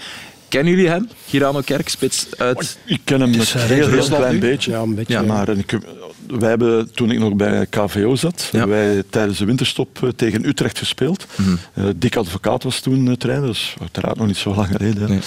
Kennen 0.52 0.72
jullie 0.72 0.88
hem? 0.88 1.08
Girano 1.26 1.60
Kerk, 1.60 1.88
spits 1.88 2.26
uit... 2.36 2.78
Ik 2.84 3.00
ken 3.04 3.20
hem 3.20 3.32
een 3.32 3.40
eh, 3.40 3.46
heel, 3.46 4.04
klein 4.04 4.32
nu? 4.32 4.38
beetje. 4.38 4.70
Ja, 4.70 4.78
een 4.78 4.94
beetje. 4.94 5.12
Ja. 5.12 5.22
Maar 5.22 5.48
ik, 5.48 5.78
wij 6.26 6.48
hebben, 6.48 6.92
toen 6.92 7.10
ik 7.10 7.18
nog 7.18 7.34
bij 7.34 7.66
KVO 7.70 8.14
zat, 8.14 8.48
Ja. 8.52 8.68
wij 8.68 9.02
tijdens 9.10 9.38
de 9.38 9.44
winterstop 9.44 10.02
eh, 10.02 10.08
tegen 10.16 10.48
Utrecht 10.48 10.78
gespeeld. 10.78 11.26
Mhm. 11.36 11.50
Eh, 11.74 11.84
Dick 11.96 12.16
Advocaat 12.16 12.62
was 12.62 12.80
toen 12.80 13.06
uh, 13.06 13.12
trainer, 13.12 13.46
dat 13.46 13.54
is 13.54 13.74
uiteraard 13.80 14.16
nog 14.16 14.26
niet 14.26 14.36
zo 14.36 14.54
lang 14.54 14.68
geleden. 14.76 15.08
Nee. 15.08 15.18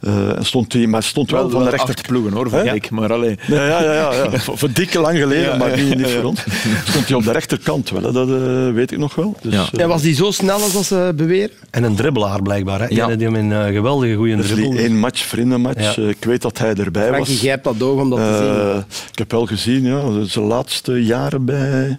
Eh, 0.00 0.36
en 0.36 0.44
stond 0.44 0.72
hij, 0.72 0.86
maar 0.86 1.02
stond 1.02 1.30
wel, 1.30 1.40
Wel 1.40 1.50
van 1.50 1.64
de 1.64 1.70
acht 1.70 1.86
rechter... 1.86 2.06
ploegen 2.06 2.32
hoor, 2.32 2.50
van 2.50 2.66
ik. 2.66 2.90
Maar 2.90 3.12
alleen. 3.12 3.38
Ja, 3.46 3.66
ja, 3.66 3.82
ja, 3.82 3.92
ja, 3.92 4.12
ja. 4.12 4.38
Voor, 4.44 4.58
voor 4.58 4.72
dikke 4.72 4.98
lang 4.98 5.18
geleden, 5.18 5.58
maar 5.58 5.76
niet, 5.76 5.96
niet 5.96 6.10
voor 6.10 6.24
ons. 6.24 6.44
Stond 6.84 7.08
hij 7.08 7.16
op 7.16 7.24
de 7.24 7.32
rechterkant 7.32 7.90
wel, 7.90 8.02
hè. 8.02 8.12
dat 8.12 8.28
eh, 8.28 8.74
weet 8.74 8.92
ik 8.92 8.98
nog 8.98 9.14
wel. 9.14 9.36
Dus, 9.42 9.70
eh, 9.70 9.86
was 9.86 10.02
die 10.02 10.14
zo 10.14 10.30
snel 10.30 10.60
als 10.60 10.86
ze 10.86 11.12
beweren? 11.16 11.50
En 11.70 11.82
een 11.82 11.94
dribbelaar 11.94 12.42
blijkbaar. 12.42 12.80
Hè? 12.80 12.86
Ja. 12.88 13.16
Die 13.16 13.26
hem 13.26 13.34
een 13.34 13.52
eh, 13.52 13.72
geweldige 13.72 14.14
goede 14.14 14.36
is 14.36 14.46
dribbel. 14.46 14.73
Die 14.74 14.84
één 14.84 14.98
match, 14.98 15.22
vriendenmatch. 15.24 15.94
Ja. 15.96 16.02
Eh, 16.02 16.08
ik 16.08 16.24
weet 16.24 16.42
dat 16.42 16.58
hij 16.58 16.74
erbij 16.74 17.06
Frankie, 17.06 17.32
was. 17.32 17.40
jij 17.42 17.50
hebt 17.50 17.64
dat 17.64 17.82
oog 17.82 18.00
om 18.00 18.10
dat 18.10 18.18
te 18.18 18.36
zien. 18.36 18.70
Eh, 18.70 18.76
ik 19.12 19.18
heb 19.18 19.30
wel 19.30 19.46
gezien, 19.46 19.84
ja, 19.84 20.24
zijn 20.24 20.44
laatste 20.44 21.04
jaren 21.04 21.44
bij 21.44 21.98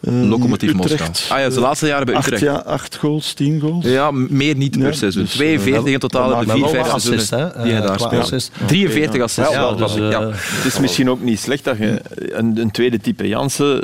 eh, 0.00 0.12
Lokomotief. 0.28 0.72
Moskou. 0.72 1.10
Ah 1.28 1.38
ja, 1.38 1.50
zijn 1.50 1.64
laatste 1.64 1.86
jaren 1.86 2.06
bij 2.06 2.14
Acht, 2.14 2.24
Utrecht. 2.26 2.42
ja, 2.42 2.54
acht 2.54 2.96
goals, 2.96 3.32
tien 3.32 3.60
goals. 3.60 3.84
Ja, 3.84 4.10
meer 4.10 4.56
niet 4.56 4.78
per 4.78 4.86
Ja, 4.86 4.92
seizoen. 4.92 5.22
dus, 5.22 5.30
eh, 5.32 5.36
42 5.38 5.92
in 5.92 5.98
totaal 5.98 6.28
hebben 6.28 6.46
maakt 6.46 6.50
vier, 6.52 6.60
wel 6.62 6.70
vijf 6.72 6.84
wat 6.86 6.94
assist, 6.94 7.26
seizoenen 7.28 7.56
hè, 7.58 7.62
die 7.64 7.72
hij 7.72 7.82
daar 7.86 7.96
qua 7.96 8.06
speelt. 8.06 8.22
assist. 8.22 8.50
43 8.66 9.22
assists. 9.22 9.52
Ja, 9.52 9.72
dus, 9.72 9.94
ja. 9.94 10.30
Het 10.30 10.64
is 10.64 10.78
misschien 10.78 11.10
ook 11.10 11.20
niet 11.22 11.40
slecht 11.40 11.64
dat 11.64 11.78
je 11.78 12.00
een, 12.16 12.58
een 12.60 12.70
tweede 12.70 12.98
type 13.00 13.28
Jansen, 13.28 13.82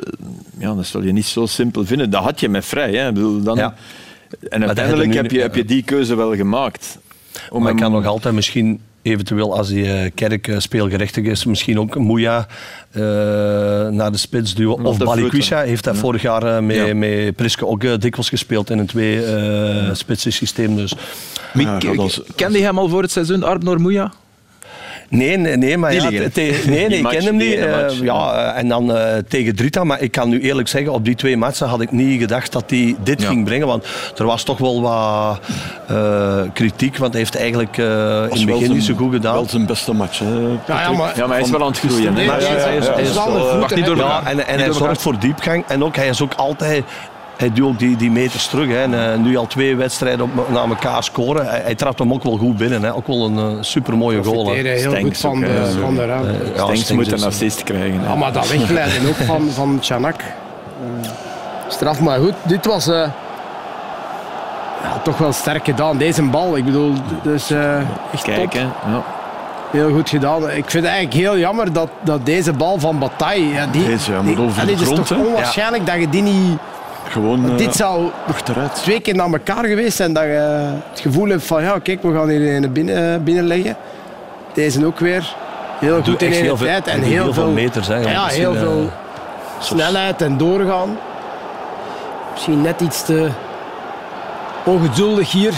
ja, 0.59 0.75
dat 0.75 0.87
zal 0.87 1.03
je 1.03 1.13
niet 1.13 1.27
zo 1.27 1.47
simpel 1.47 1.85
vinden. 1.85 2.11
Dat 2.11 2.23
had 2.23 2.41
je 2.41 2.49
met 2.49 2.65
vrij. 2.65 2.93
Hè. 2.95 3.09
Ik 3.09 3.15
bedoel, 3.15 3.43
dan, 3.43 3.57
Ja. 3.57 3.75
En 4.51 4.67
uiteindelijk 4.67 5.15
heb 5.15 5.31
je 5.31 5.41
heb 5.41 5.55
je 5.55 5.65
die 5.65 5.83
keuze 5.83 6.15
wel 6.15 6.35
gemaakt. 6.37 6.99
Om 7.51 7.63
Maar 7.63 7.75
kan 7.75 7.93
nog 7.93 8.07
altijd 8.07 8.35
misschien, 8.35 8.81
eventueel 9.03 9.57
als 9.57 9.69
die 9.69 9.93
eh, 9.93 10.11
kerk 10.15 10.49
eh, 10.49 10.59
speelgerechtig 10.59 11.25
is, 11.25 11.45
misschien 11.45 11.79
ook 11.81 11.97
Moeja 11.99 12.47
eh, 12.91 13.01
naar 13.89 14.13
de 14.13 14.19
spits 14.19 14.55
duwen. 14.55 14.85
Of 14.85 14.99
Balikwisha 14.99 15.61
heeft 15.61 15.85
dat 15.85 15.97
vorig 15.97 16.23
jaar 16.23 16.43
eh, 16.57 16.63
met, 16.63 16.77
Ja. 16.77 16.95
met 16.95 17.37
Priske 17.37 17.67
ook 17.67 17.85
eh, 17.85 17.91
dikwijls 17.99 18.29
gespeeld 18.29 18.71
in 18.71 18.79
een 18.79 18.87
twee 18.87 19.25
eh 19.25 19.95
spitsen 19.95 20.33
systeem. 20.33 20.77
Dus. 20.77 20.95
Wie- 21.53 21.67
Ja, 21.67 21.79
Kende 22.37 22.59
je 22.59 22.65
hem 22.65 22.79
al 22.79 22.89
voor 22.89 23.03
het 23.03 23.11
seizoen, 23.11 23.43
Arnor 23.43 23.81
Moeja? 23.81 24.13
Nee, 25.15 25.37
nee, 25.37 25.57
nee, 25.57 25.77
maar 25.79 25.95
ja, 25.95 26.11
nee, 26.11 26.29
nee, 26.67 26.87
ik 26.99 27.07
ken 27.09 27.25
hem 27.25 27.37
niet. 27.37 27.55
eh, 27.55 27.91
ja, 28.03 28.33
eh, 28.53 28.59
en 28.59 28.69
dan 28.69 28.97
eh, 28.97 29.17
tegen 29.29 29.57
Drita, 29.57 29.85
maar 29.85 30.01
ik 30.01 30.13
kan 30.13 30.29
nu 30.29 30.41
eerlijk 30.41 30.69
zeggen, 30.69 30.93
op 30.93 31.05
die 31.05 31.15
twee 31.15 31.37
matchen 31.37 31.67
had 31.69 31.81
ik 31.81 31.91
niet 31.93 32.21
gedacht 32.21 32.53
dat 32.53 32.65
hij 32.67 32.97
dit 33.03 33.23
Ja. 33.23 33.29
ging 33.29 33.45
brengen, 33.45 33.67
want 33.67 33.87
er 34.17 34.25
was 34.25 34.43
toch 34.43 34.59
wel 34.59 34.83
wat 34.83 35.41
eh, 35.89 36.41
kritiek, 36.53 36.97
want 36.97 37.11
hij 37.13 37.21
heeft 37.21 37.37
eigenlijk 37.37 37.79
eh, 37.79 37.85
in 37.87 38.31
het 38.31 38.47
begin 38.47 38.73
niet 38.73 38.85
zo 38.85 38.95
goed 38.95 39.13
gedaan. 39.13 39.35
Wel 39.35 39.49
zijn 39.49 39.67
beste 39.67 39.93
match. 39.93 40.19
Hè, 40.19 40.25
Ja, 40.67 40.81
ja, 40.81 40.93
maar... 40.93 41.13
Ja, 41.17 41.27
maar 41.27 41.37
hij 41.37 41.45
is 41.45 41.51
wel 41.51 41.61
aan 41.61 41.67
het 41.67 41.79
groeien. 41.79 42.15
hij 42.15 42.25
hij 42.25 42.37
is- 42.77 42.87
hij 42.87 43.15
wel 43.15 43.61
een 43.71 43.85
elkaar. 43.85 44.27
en, 44.27 44.59
hij 44.59 44.73
zorgt 44.73 45.03
voor 45.03 45.19
diepgang. 45.19 45.65
En 45.69 45.85
ook, 45.85 45.97
hij 45.97 46.09
is 46.09 46.23
ook 46.23 46.35
altijd... 46.35 46.85
Hij 47.43 47.53
doet 47.53 47.69
ook 47.69 47.79
die, 47.79 47.97
die 47.97 48.11
meters 48.11 48.47
terug. 48.47 48.69
Hè. 48.69 48.83
En, 48.83 49.13
eh, 49.13 49.19
nu 49.19 49.37
al 49.37 49.47
twee 49.47 49.77
wedstrijden 49.77 50.25
op, 50.25 50.49
na 50.51 50.65
elkaar 50.65 51.03
scoren. 51.03 51.47
Hij, 51.47 51.61
hij 51.63 51.75
trapt 51.75 51.99
hem 51.99 52.13
ook 52.13 52.23
wel 52.23 52.37
goed 52.37 52.57
binnen. 52.57 52.83
Hè. 52.83 52.95
Ook 52.95 53.07
wel 53.07 53.25
een 53.25 53.37
uh, 53.37 53.57
supermooie 53.61 54.25
goal. 54.25 54.47
hè. 54.47 54.55
Heel 54.55 54.97
goed 54.97 55.19
van 55.19 55.37
ook, 55.37 55.41
de, 55.41 55.77
van 55.81 55.95
de 55.95 56.07
ruimte. 56.07 56.31
Eh, 56.31 56.87
ja, 56.89 56.95
moet 56.95 57.13
een 57.13 57.25
assist 57.25 57.63
krijgen. 57.63 58.01
Ja, 58.03 58.15
maar 58.15 58.33
dat 58.33 58.49
wegleiden 58.49 59.09
ook 59.09 59.15
van, 59.15 59.51
van 59.51 59.79
Chanak. 59.81 60.21
Eh, 60.83 61.11
straf, 61.69 62.01
maar 62.01 62.19
goed. 62.19 62.35
Dit 62.43 62.67
was 62.67 62.87
eh, 62.87 63.09
ja, 64.83 64.99
toch 65.05 65.19
wel 65.19 65.33
sterk 65.33 65.65
gedaan. 65.65 65.99
Deze 65.99 66.23
bal, 66.23 66.57
ik 66.57 66.65
bedoel, 66.65 66.93
dus 67.23 67.51
eh 67.51 67.77
echt. 68.13 68.27
Ja. 68.53 68.71
Heel 69.71 69.91
goed 69.91 70.09
gedaan. 70.09 70.43
Ik 70.51 70.71
vind 70.71 70.85
het 70.85 70.85
eigenlijk 70.85 71.15
heel 71.15 71.39
jammer 71.39 71.73
dat, 71.73 71.89
dat 72.01 72.27
deze 72.27 72.53
bal 72.53 72.79
van 72.79 72.99
Bataille... 72.99 73.49
Ja, 73.49 73.67
die, 73.67 73.85
Deze, 73.85 74.13
ja, 74.13 74.21
die, 74.21 74.41
over 74.41 74.67
de 74.67 74.73
is 74.73 74.89
toch 74.89 75.13
onwaarschijnlijk 75.13 75.87
dat 75.87 75.97
je 75.97 76.09
die 76.09 76.23
niet... 76.23 76.59
Gewoon 77.13 77.43
Want 77.43 77.61
eh, 77.61 77.67
dit 77.67 77.75
zou 77.75 78.11
achteruit. 78.29 78.75
twee 78.75 79.01
keer 79.01 79.15
naar 79.15 79.33
elkaar 79.33 79.65
geweest 79.65 79.97
zijn 79.97 80.13
dat 80.13 80.23
je 80.23 80.71
het 80.91 81.01
gevoel 81.01 81.29
hebt 81.29 81.45
van 81.45 81.63
ja, 81.63 81.79
kijk, 81.79 82.03
we 82.03 82.13
gaan 82.13 82.29
hier 82.29 82.57
een 82.57 82.73
binnen, 82.73 83.15
eh, 83.15 83.21
binnenleggen. 83.21 83.77
Deze 84.55 84.87
ook 84.87 84.99
weer. 84.99 85.35
Heel 85.79 86.03
goed 86.03 86.23
in 86.23 86.33
heel 86.33 86.57
veel- 86.57 86.67
tijd. 86.67 86.87
En 86.87 87.03
heel, 87.03 87.23
heel 87.23 87.33
veel 87.33 87.51
meters, 87.51 87.87
hè, 87.87 87.97
Ja, 87.97 88.27
heel 88.27 88.55
eh, 88.55 88.61
veel 88.61 88.91
snelheid 89.59 90.23
en 90.23 90.37
doorgaan. 90.37 90.99
Misschien 92.33 92.61
net 92.61 92.81
iets 92.81 93.05
te 93.05 93.29
ongeduldig 94.65 95.33
hier. 95.33 95.53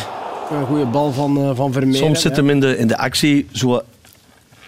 Een 0.51 0.67
goede 0.67 0.85
bal 0.85 1.13
van, 1.13 1.53
van 1.57 1.73
Vermeeren. 1.73 2.05
Soms 2.07 2.21
zit 2.21 2.37
hem 2.37 2.51
in 2.51 2.61
de, 2.61 2.79
in 2.79 2.87
de 2.87 2.99
actie 2.99 3.49
zo... 3.53 3.83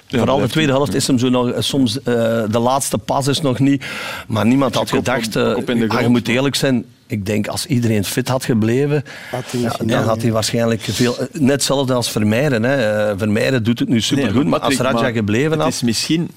Ja, 0.09 0.19
Vooral 0.19 0.38
de 0.40 0.49
tweede 0.49 0.73
helft 0.73 0.95
is 0.95 1.07
hem 1.07 1.19
zo 1.19 1.29
nog, 1.29 1.53
soms 1.59 1.99
eh, 2.03 2.05
de 2.51 2.59
laatste 2.59 2.99
pas 2.99 3.27
is 3.27 3.40
nog 3.40 3.59
niet. 3.59 3.85
Maar 4.29 4.47
niemand 4.47 4.75
had 4.75 4.90
gedacht, 4.90 5.37
op- 5.37 5.42
eh, 5.42 5.55
kop 5.55 5.71
in 5.71 5.79
de 5.79 5.88
ah, 5.88 6.01
je 6.01 6.09
moet 6.09 6.29
eerlijk 6.29 6.55
zijn, 6.55 6.85
ik 7.07 7.27
denk 7.27 7.47
als 7.49 7.66
iedereen 7.66 8.05
fit 8.05 8.29
had 8.29 8.45
gebleven, 8.45 9.05
Had 9.31 9.45
hij 9.51 9.61
ja, 9.61 9.66
misschien 9.66 9.87
dan 9.87 10.03
had 10.03 10.16
ja. 10.16 10.23
hij 10.23 10.33
waarschijnlijk 10.33 10.81
veel... 10.83 11.19
eh, 11.19 11.27
Net 11.33 11.51
hetzelfde 11.51 11.92
als 11.95 12.11
Vermeijeren. 12.11 12.62
Hè. 12.62 13.11
Eh, 13.12 13.59
doet 13.62 13.79
het 13.79 13.88
nu 13.88 14.01
supergoed, 14.01 14.35
Nee, 14.35 14.45
maar 14.45 14.61
als 14.61 14.77
Radja 14.77 15.11
gebleven 15.11 15.51
Het 15.51 15.61
had... 15.61 15.69
is 15.69 15.83
misschien 15.83 16.29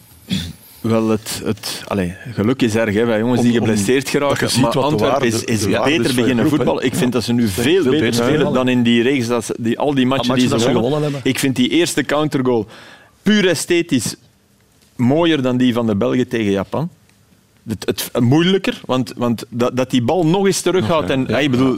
wel 0.82 1.10
het... 1.10 1.42
het 1.46 1.84
allez, 1.88 2.12
geluk 2.34 2.62
is 2.62 2.76
erg 2.76 2.94
hè, 2.94 3.06
bij 3.06 3.20
jongens 3.20 3.42
die 3.42 3.52
Om- 3.52 3.58
geblesseerd 3.58 4.10
geraken. 4.10 4.62
Maar 4.62 4.80
Antwerpen 4.80 5.28
is, 5.28 5.44
is 5.44 5.66
beter 5.68 6.16
beginnen 6.16 6.46
groep, 6.46 6.50
voetballen. 6.58 6.86
Ik 6.86 6.96
vind 6.96 7.12
dat 7.12 7.24
ze 7.24 7.34
nu 7.34 7.48
veel, 7.48 7.64
veel 7.64 7.92
beter 7.92 8.00
beter 8.10 8.24
spelen 8.26 8.54
dan 8.54 8.68
in 8.68 8.84
die 8.84 9.02
reeks. 9.02 9.28
Dat 9.28 9.46
ze, 9.46 9.56
die, 9.60 9.80
al 9.80 9.94
die 9.94 10.06
matchen, 10.06 10.28
matchen 10.28 10.50
die 10.50 10.58
ze 10.58 10.66
ze 10.66 10.66
wonnen. 10.66 10.84
gewonnen 10.84 11.02
hebben. 11.14 11.32
Ik 11.32 11.40
vind 11.40 11.56
die 11.56 11.70
eerste 11.70 12.04
countergoal 12.04 12.68
puur 13.30 13.48
esthetisch 13.48 14.16
mooier 14.96 15.42
dan 15.42 15.58
die 15.58 15.74
van 15.74 15.86
de 15.88 15.96
Belgen 15.96 16.28
tegen 16.28 16.52
Japan. 16.52 16.90
Het, 17.68 17.86
het, 17.86 18.24
moeilijker, 18.24 18.82
want, 18.86 19.14
want 19.18 19.46
dat, 19.50 19.76
dat 19.78 19.90
die 19.90 20.02
bal 20.02 20.26
nog 20.26 20.46
eens 20.46 20.62
teruggaat. 20.62 21.10
En, 21.10 21.26
ja, 21.28 21.40
ik 21.40 21.52
bedoel, 21.52 21.78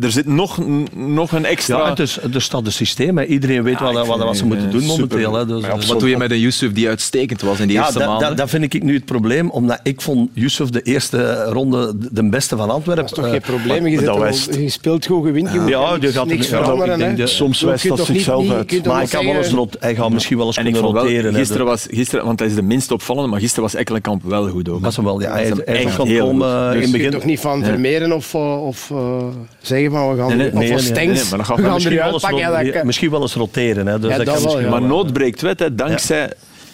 er 0.00 0.10
zit 0.10 0.26
nog, 0.26 0.58
nog 0.94 1.32
een 1.32 1.44
extra... 1.44 1.78
Ja, 1.78 1.88
het 1.88 1.98
is, 1.98 2.18
er 2.34 2.42
staat 2.42 2.66
een 2.66 2.72
systeem. 2.72 3.18
Hè. 3.18 3.24
Iedereen 3.24 3.62
weet 3.62 3.80
wat, 3.80 4.06
wat, 4.06 4.36
ze 4.36 4.44
moeten 4.46 4.70
doen 4.70 4.80
super. 4.80 4.96
momenteel. 4.96 5.34
Hè. 5.34 5.46
Dus, 5.46 5.62
eh, 5.62 5.88
Wat 5.88 6.00
doe 6.00 6.08
je 6.08 6.16
met 6.16 6.30
een 6.30 6.38
Yusuf 6.38 6.72
die 6.72 6.88
uitstekend 6.88 7.40
was 7.42 7.60
in 7.60 7.66
die 7.66 7.76
Ja, 7.76 7.82
eerste 7.82 7.98
maanden? 7.98 8.28
dat, 8.28 8.36
dat 8.36 8.50
vind 8.50 8.74
ik 8.74 8.82
nu 8.82 8.94
het 8.94 9.04
probleem. 9.04 9.50
Omdat 9.50 9.80
ik 9.82 10.00
vond 10.00 10.30
Yusuf 10.32 10.68
de 10.68 10.82
eerste 10.82 11.44
ronde 11.44 11.92
de 12.10 12.28
beste 12.28 12.56
van 12.56 12.70
Antwerpen. 12.70 13.06
Dat 13.06 13.18
is 13.18 13.22
toch 13.22 13.30
geen 13.30 13.40
probleem. 13.40 13.86
Je, 13.86 14.00
dat 14.00 14.08
al- 14.08 14.58
je 14.60 14.68
speelt 14.68 15.06
goed, 15.06 15.26
je 15.26 15.32
wint. 15.32 15.52
Je 15.52 15.60
moet 15.60 15.68
Ja, 15.68 15.96
je 16.00 16.12
gaat 16.12 16.26
niks 16.26 16.46
veranderen. 16.46 17.28
Soms 17.28 17.60
wijst 17.60 17.88
dat 17.88 18.04
zichzelf 18.04 18.50
uit. 18.50 18.86
Maar 18.86 18.96
hij 18.96 19.06
kan 19.06 19.24
wel 19.24 19.34
eens 19.34 19.48
rot, 19.48 19.76
hij 19.80 19.94
gaat 19.94 20.10
misschien 20.10 20.36
wel 20.36 20.46
eens 20.46 20.56
kunnen 20.56 20.80
roteren. 20.80 21.34
gisteren 21.34 21.66
was, 21.66 21.86
gisteren, 21.90 22.24
want 22.24 22.38
hij 22.38 22.48
is 22.48 22.54
de 22.54 22.62
minst 22.62 22.90
opvallende, 22.90 23.30
maar 23.30 23.40
gisteren 23.40 23.62
was 23.64 23.74
Ekkelenkamp 23.74 24.22
wel 24.22 24.48
goed 24.48 24.68
ook. 24.68 24.80
Wel. 25.18 25.20
Ja, 25.20 25.32
hij, 25.32 25.52
echt 25.64 25.94
van 25.94 26.08
eh, 26.08 26.72
Dus 26.72 26.84
in 26.84 26.92
begin. 26.92 27.10
toch 27.10 27.24
niet 27.24 27.40
van 27.40 27.64
Vermeeren 27.64 28.12
of, 28.12 28.34
eh, 28.34 28.66
of 28.66 28.90
eh, 28.90 29.22
zeggen 29.60 29.90
van 29.90 30.10
we 30.10 30.16
gaan 30.16 30.28
Nee, 30.28 30.36
nee, 30.36 30.46
of 30.46 30.52
nee, 30.52 30.66
van 30.68 30.76
nee, 30.76 30.84
Stengs, 30.86 31.30
we 31.30 31.44
gaan 31.44 31.72
misschien, 31.72 31.94
wel 31.94 32.12
eens 32.12 32.24
uitpakken. 32.24 32.56
rot- 32.56 32.66
Ja, 32.66 32.72
dat- 32.72 32.84
misschien 32.84 33.10
wel 33.10 33.20
eens 33.20 33.34
roteren. 33.34 33.86
Hè. 33.86 33.98
Dus 33.98 34.10
Ja, 34.10 34.16
dat 34.16 34.26
dat 34.26 34.34
kan 34.34 34.44
wel, 34.44 34.52
misschien 34.54 34.72
ja. 34.74 34.80
Maar 34.80 34.88
nood 34.88 35.12
breekt 35.12 35.40
wet, 35.40 35.58
hè, 35.58 35.74
dankzij... 35.74 36.32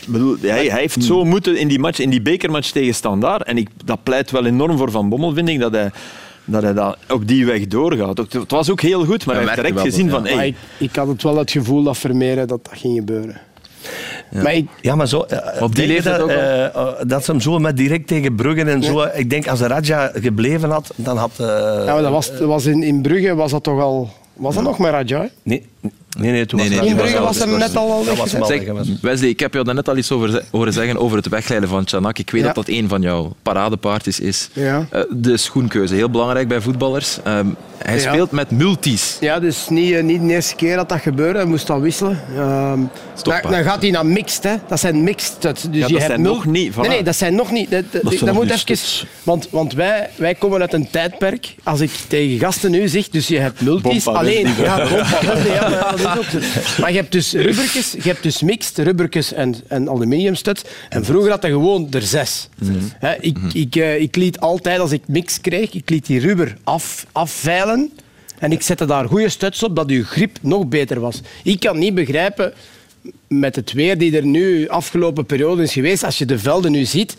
Bedoel, 0.08 0.36
hij, 0.40 0.66
hij 0.66 0.80
heeft 0.80 1.04
zo 1.04 1.24
moeten 1.24 1.56
in 1.56 1.68
die, 1.68 1.78
match, 1.78 1.98
in 1.98 2.10
die 2.10 2.22
bekermatch 2.22 2.70
tegen 2.70 2.94
Standaard. 2.94 3.42
En 3.42 3.56
ik, 3.56 3.68
dat 3.84 4.02
pleit 4.02 4.30
wel 4.30 4.46
enorm 4.46 4.76
voor 4.78 4.90
Van 4.90 5.08
Bommel, 5.08 5.32
vind 5.34 5.48
ik, 5.48 5.60
dat 5.60 5.72
hij, 5.72 5.90
dat 6.44 6.62
hij 6.62 6.72
dat 6.72 6.96
op 7.08 7.28
die 7.28 7.46
weg 7.46 7.66
doorgaat. 7.66 8.18
Het 8.18 8.50
was 8.50 8.70
ook 8.70 8.80
heel 8.80 9.04
goed, 9.04 9.26
maar 9.26 9.34
Ja, 9.34 9.40
hij 9.40 9.50
heeft 9.50 9.60
direct 9.66 9.80
gezien 9.80 10.04
ja. 10.06 10.10
van... 10.10 10.26
Hey, 10.26 10.46
ik, 10.48 10.54
ik 10.78 10.96
had 10.96 11.08
het 11.08 11.22
wel 11.22 11.36
het 11.36 11.50
gevoel 11.50 11.82
dat 11.82 11.98
Vermeeren 11.98 12.46
dat 12.48 12.64
dat 12.64 12.78
ging 12.78 12.96
gebeuren. 12.98 13.40
Maar 14.42 14.54
ik, 14.54 14.68
Ja, 14.80 14.94
maar 14.94 15.08
zo... 15.08 15.20
eh, 15.22 15.62
Op 15.62 15.74
die 15.74 15.86
leeftijd 15.86 16.16
dat, 16.18 16.24
ook 16.24 16.30
al? 16.36 16.42
eh, 16.42 16.64
eh, 16.64 16.88
dat 17.06 17.24
ze 17.24 17.30
hem 17.30 17.40
zo 17.40 17.58
met 17.58 17.76
direct 17.76 18.06
tegen 18.06 18.34
Bruggen 18.34 18.68
en 18.68 18.82
zo... 18.82 19.02
Ik 19.14 19.30
denk, 19.30 19.48
als 19.48 19.58
de 19.58 19.66
Radja 19.66 20.10
gebleven 20.14 20.70
had, 20.70 20.92
dan 20.96 21.16
had... 21.16 21.30
eh, 21.36 21.46
ja, 21.86 21.92
maar 21.92 22.02
dat 22.02 22.10
was, 22.10 22.30
was 22.40 22.66
in, 22.66 22.82
in 22.82 23.02
Brugge 23.02 23.34
was 23.34 23.50
dat 23.50 23.62
toch 23.62 23.80
al... 23.80 24.10
Was 24.32 24.54
dat 24.54 24.64
nog 24.64 24.78
met 24.78 24.90
Radja? 24.90 25.20
hè? 25.20 25.26
Nee, 25.42 25.66
nee, 26.18 26.30
nee, 26.32 26.46
toen 26.46 26.58
Nee, 26.58 26.68
was 26.68 26.78
nee, 26.78 26.88
die 26.88 26.96
Radja. 26.96 27.02
Brugge 27.02 27.22
was 27.26 27.38
was 27.38 27.46
al- 27.46 27.52
er 27.52 27.58
net 27.58 27.76
al 27.76 27.90
al 27.92 28.04
Dat 28.04 28.16
was 28.16 28.32
weggezet. 28.32 29.00
Wesley, 29.00 29.28
ik 29.28 29.40
heb 29.40 29.54
jou 29.54 29.72
net 29.74 29.88
al 29.88 29.96
iets 29.96 30.10
over 30.12 30.42
horen 30.50 30.72
zeggen 30.72 30.96
over 30.98 31.16
het 31.16 31.28
wegleiden 31.28 31.68
van 31.68 31.82
Chanak. 31.88 32.18
Ik 32.18 32.30
weet 32.30 32.40
Ja. 32.40 32.46
dat 32.46 32.56
dat 32.56 32.68
een 32.68 32.88
van 32.88 33.02
jouw 33.02 33.32
paradepaardjes 33.42 34.20
is. 34.20 34.48
Ja. 34.52 34.86
Eh, 34.90 35.00
de 35.10 35.36
schoenkeuze, 35.36 35.94
heel 35.94 36.10
belangrijk 36.10 36.48
bij 36.48 36.60
voetballers. 36.60 37.18
Ehm, 37.24 37.46
hij 37.78 38.00
Ja. 38.00 38.12
speelt 38.12 38.30
met 38.30 38.50
multis. 38.50 39.16
Ja, 39.20 39.40
dus 39.40 39.68
niet, 39.68 39.92
eh, 39.92 40.02
niet 40.02 40.20
de 40.20 40.28
eerste 40.32 40.54
keer 40.54 40.76
dat 40.76 40.88
dat 40.88 41.00
gebeurde. 41.00 41.38
Hij 41.38 41.48
moest 41.48 41.70
al 41.70 41.80
wisselen. 41.80 42.20
Ehm, 42.36 42.78
dan, 43.22 43.40
dan 43.50 43.62
gaat 43.62 43.82
hij 43.82 43.90
naar 43.90 44.06
mixed. 44.06 44.44
Hè. 44.44 44.54
Dat 44.68 44.80
zijn 44.80 45.02
mixed. 45.02 45.36
Dat, 45.42 45.68
dus 45.70 45.80
dat 45.80 45.88
je 45.90 45.96
hebt 45.96 46.06
zijn 46.06 46.22
nul- 46.22 46.34
nog 46.34 46.44
niet, 46.46 46.72
voilà. 46.72 46.76
Nee, 46.80 46.88
nee, 46.88 47.02
dat 47.02 47.16
zijn 47.16 47.34
nog 47.34 47.50
niet. 47.50 47.70
Dat, 47.70 47.82
dat, 47.90 48.02
Dat 48.02 48.18
dat 48.18 48.32
moet 48.34 48.44
even... 48.44 48.58
studs. 48.58 49.06
Want, 49.22 49.48
want 49.50 49.72
wij, 49.72 50.10
wij 50.16 50.34
komen 50.34 50.60
uit 50.60 50.72
een 50.72 50.90
tijdperk. 50.90 51.54
Als 51.62 51.80
ik 51.80 51.90
tegen 52.08 52.38
gasten 52.38 52.70
nu 52.70 52.88
zeg, 52.88 53.08
dus 53.08 53.28
je 53.28 53.38
hebt 53.38 53.60
multis. 53.60 54.04
Bompa 54.04 54.20
alleen, 54.20 54.48
ja, 54.62 54.76
bompa 54.88 55.18
dat 55.80 55.98
is 55.98 56.06
ook 56.06 56.24
zo. 56.24 56.38
Maar 56.80 56.90
je 56.90 56.96
hebt 56.96 57.12
dus 57.12 57.32
rubbertjes, 57.32 57.92
je 57.92 58.08
hebt 58.08 58.22
dus 58.22 58.42
mixed, 58.42 58.78
rubbertjes 58.78 59.32
en, 59.32 59.54
en 59.68 59.88
aluminiumstuds. 59.88 60.62
En 60.88 61.04
vroeger 61.04 61.30
had 61.30 61.42
je 61.42 61.48
gewoon 61.48 61.86
er 61.90 62.02
zes. 62.02 62.48
Hè, 62.98 63.14
ik, 63.20 63.38
ik, 63.52 63.76
eh, 63.76 64.00
ik 64.00 64.16
liet 64.16 64.40
altijd, 64.40 64.80
als 64.80 64.92
ik 64.92 65.02
mix 65.06 65.40
kreeg, 65.40 65.72
ik 65.72 65.90
liet 65.90 66.06
die 66.06 66.20
rubber 66.20 66.56
af, 66.64 67.06
afveilen. 67.12 67.90
En 68.38 68.52
ik 68.52 68.62
zette 68.62 68.84
daar 68.84 69.08
goede 69.08 69.28
studs 69.28 69.62
op, 69.62 69.76
dat 69.76 69.90
uw 69.90 70.04
grip 70.04 70.38
nog 70.40 70.66
beter 70.66 71.00
was. 71.00 71.20
Ik 71.42 71.60
kan 71.60 71.78
niet 71.78 71.94
begrijpen, 71.94 72.52
met 73.28 73.56
het 73.56 73.72
weer 73.72 73.98
die 73.98 74.16
er 74.16 74.26
nu 74.26 74.68
afgelopen 74.68 75.26
periode 75.26 75.62
is 75.62 75.72
geweest, 75.72 76.04
als 76.04 76.18
je 76.18 76.24
de 76.24 76.38
velden 76.38 76.72
nu 76.72 76.84
ziet, 76.84 77.16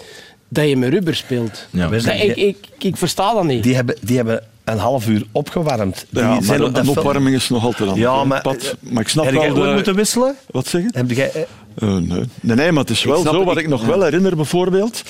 dat 0.48 0.70
je 0.70 0.78
met 0.78 0.93
rubber 0.93 1.15
speelt. 1.15 1.67
Ja. 1.70 1.91
Ik, 1.91 2.36
ik, 2.36 2.58
ik 2.80 2.98
versta 2.98 3.34
dat 3.34 3.43
niet. 3.43 3.63
Die 3.63 3.76
hebben, 3.76 3.96
die 4.02 4.15
hebben 4.15 4.43
een 4.67 4.77
half 4.77 5.08
uur 5.08 5.23
opgewarmd. 5.32 6.06
Die 6.10 6.21
Ja, 6.21 6.30
maar 6.30 6.43
zijn 6.43 6.63
op 6.63 6.77
een 6.77 6.88
opwarming 6.89 7.36
is 7.36 7.49
nog 7.49 7.63
altijd 7.63 7.89
aan. 7.89 7.95
Ja, 7.97 8.23
maar, 8.23 8.41
Pad, 8.41 8.75
maar 8.80 9.01
ik 9.01 9.08
snap 9.08 9.25
heb 9.25 9.34
jij 9.34 9.53
de- 9.53 9.73
moeten 9.73 9.95
wisselen? 9.95 10.36
Wat 10.51 10.67
zeg 10.67 10.82
je? 10.82 10.89
Heb 10.91 11.12
jij, 11.12 11.32
eh, 11.32 11.41
Eh, 11.75 11.88
nee. 11.95 12.23
nee, 12.41 12.56
nee, 12.56 12.71
maar 12.71 12.82
het 12.82 12.89
is 12.91 13.03
wel 13.03 13.19
snap 13.21 13.34
zo, 13.34 13.43
wat 13.43 13.58
ik- 13.58 13.63
ik 13.63 13.69
nog 13.69 13.86
wel 13.86 14.01
herinner 14.03 14.36
bijvoorbeeld, 14.36 15.01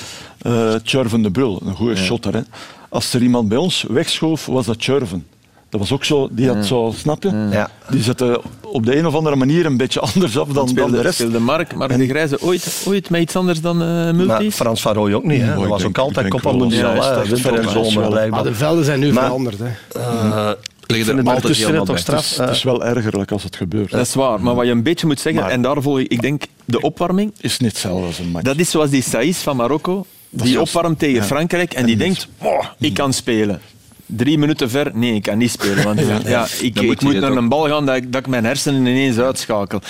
eh 0.41 0.73
Tjurven 0.75 1.21
de 1.21 1.31
Brul, 1.31 1.61
een 1.65 1.75
goede 1.75 1.95
shotter. 1.95 2.33
Hè. 2.33 2.41
Als 2.89 3.13
er 3.13 3.21
iemand 3.21 3.47
bij 3.49 3.57
ons 3.57 3.85
wegschoof, 3.89 4.45
was 4.45 4.65
dat 4.65 4.79
Tjurven. 4.79 5.25
Dat 5.69 5.79
was 5.79 5.91
ook 5.91 6.03
zo, 6.05 6.27
die 6.31 6.47
had 6.47 6.65
zo, 6.65 6.93
snap 6.97 7.23
je? 7.23 7.47
Ja. 7.51 7.69
Die 7.89 8.01
zette 8.03 8.41
op 8.61 8.85
de 8.85 8.97
een 8.97 9.05
of 9.07 9.15
andere 9.15 9.35
manier 9.35 9.65
een 9.65 9.77
beetje 9.77 9.99
anders 10.13 10.37
af 10.37 10.45
dan, 10.45 10.53
dan 10.55 10.65
de 10.65 10.71
speelde, 10.71 11.01
rest. 11.01 11.13
speelde 11.15 11.39
Mark, 11.39 11.75
Mark 11.75 11.97
de 11.97 12.07
Grijze 12.07 12.41
ooit, 12.41 12.83
ooit 12.87 13.09
met 13.09 13.21
iets 13.21 13.35
anders 13.35 13.61
dan 13.61 13.81
eh 13.81 13.87
maar 13.87 14.15
multis? 14.15 14.55
Frans 14.55 14.81
van 14.81 14.93
Rooij 14.93 15.13
ook 15.13 15.23
niet. 15.23 15.41
Hè. 15.41 15.53
Oh, 15.53 15.59
dat 15.59 15.67
was 15.67 15.81
denk- 15.81 15.97
ook 15.97 16.05
altijd 16.05 16.27
kop 16.29 16.47
aan 16.47 16.63
echt 16.71 17.29
winter 17.29 17.53
en 17.59 17.69
zomer. 17.91 18.29
Maar 18.29 18.43
de 18.43 18.53
velden 18.53 18.85
zijn 18.85 18.99
nu 18.99 19.13
Maar- 19.13 19.23
veranderd. 19.23 19.59
Hè. 19.59 19.65
Eh, 19.65 20.51
ik 20.97 21.07
er 21.07 21.23
altijd 21.29 21.57
helemaal 21.57 21.85
toch 21.85 21.85
bij. 21.85 21.95
Het 21.95 21.99
straf. 21.99 22.31
is, 22.31 22.37
het 22.37 22.49
is 22.49 22.63
wel 22.63 22.85
ergerlijk 22.85 23.31
als 23.31 23.43
het 23.43 23.55
gebeurt. 23.55 23.91
Dat 23.91 24.01
is 24.01 24.13
waar, 24.13 24.41
maar 24.41 24.55
wat 24.55 24.65
je 24.65 24.71
een 24.71 24.83
beetje 24.83 25.07
moet 25.07 25.19
zeggen, 25.19 25.41
Maar- 25.41 25.51
en 25.51 25.61
daar 25.61 25.81
volg 25.81 25.99
ik, 25.99 26.11
ik 26.11 26.21
denk, 26.21 26.43
de 26.65 26.81
opwarming, 26.81 27.33
is 27.39 27.57
niet 27.59 27.71
hetzelfde 27.71 28.05
als 28.05 28.19
een 28.19 28.29
match. 28.29 28.45
dat 28.45 28.57
is 28.57 28.69
zoals 28.69 28.89
die 28.89 29.01
Saïs 29.01 29.37
van 29.37 29.55
Marokko, 29.55 30.05
die 30.29 30.61
opwarmt 30.61 30.99
tegen 30.99 31.15
Ja. 31.15 31.23
Frankrijk 31.23 31.73
en 31.73 31.85
die 31.85 31.97
denkt, 31.97 32.27
oh, 32.37 32.65
ik 32.79 32.93
kan 32.93 33.13
spelen. 33.13 33.61
Drie 34.09 34.37
minuten 34.37 34.69
ver, 34.69 34.91
nee, 34.93 35.13
ik 35.13 35.23
kan 35.23 35.37
niet 35.37 35.51
spelen. 35.51 35.83
Want 35.83 35.99
ja, 36.27 36.47
ik, 36.61 36.79
ik 36.79 37.01
moet 37.01 37.19
naar 37.19 37.31
ook. 37.31 37.37
een 37.37 37.49
bal 37.49 37.67
gaan 37.67 37.85
dat 37.85 37.95
ik, 37.95 38.11
dat 38.11 38.21
ik 38.21 38.27
mijn 38.27 38.45
hersenen 38.45 38.81
ineens 38.85 39.17
uitschakel. 39.17 39.81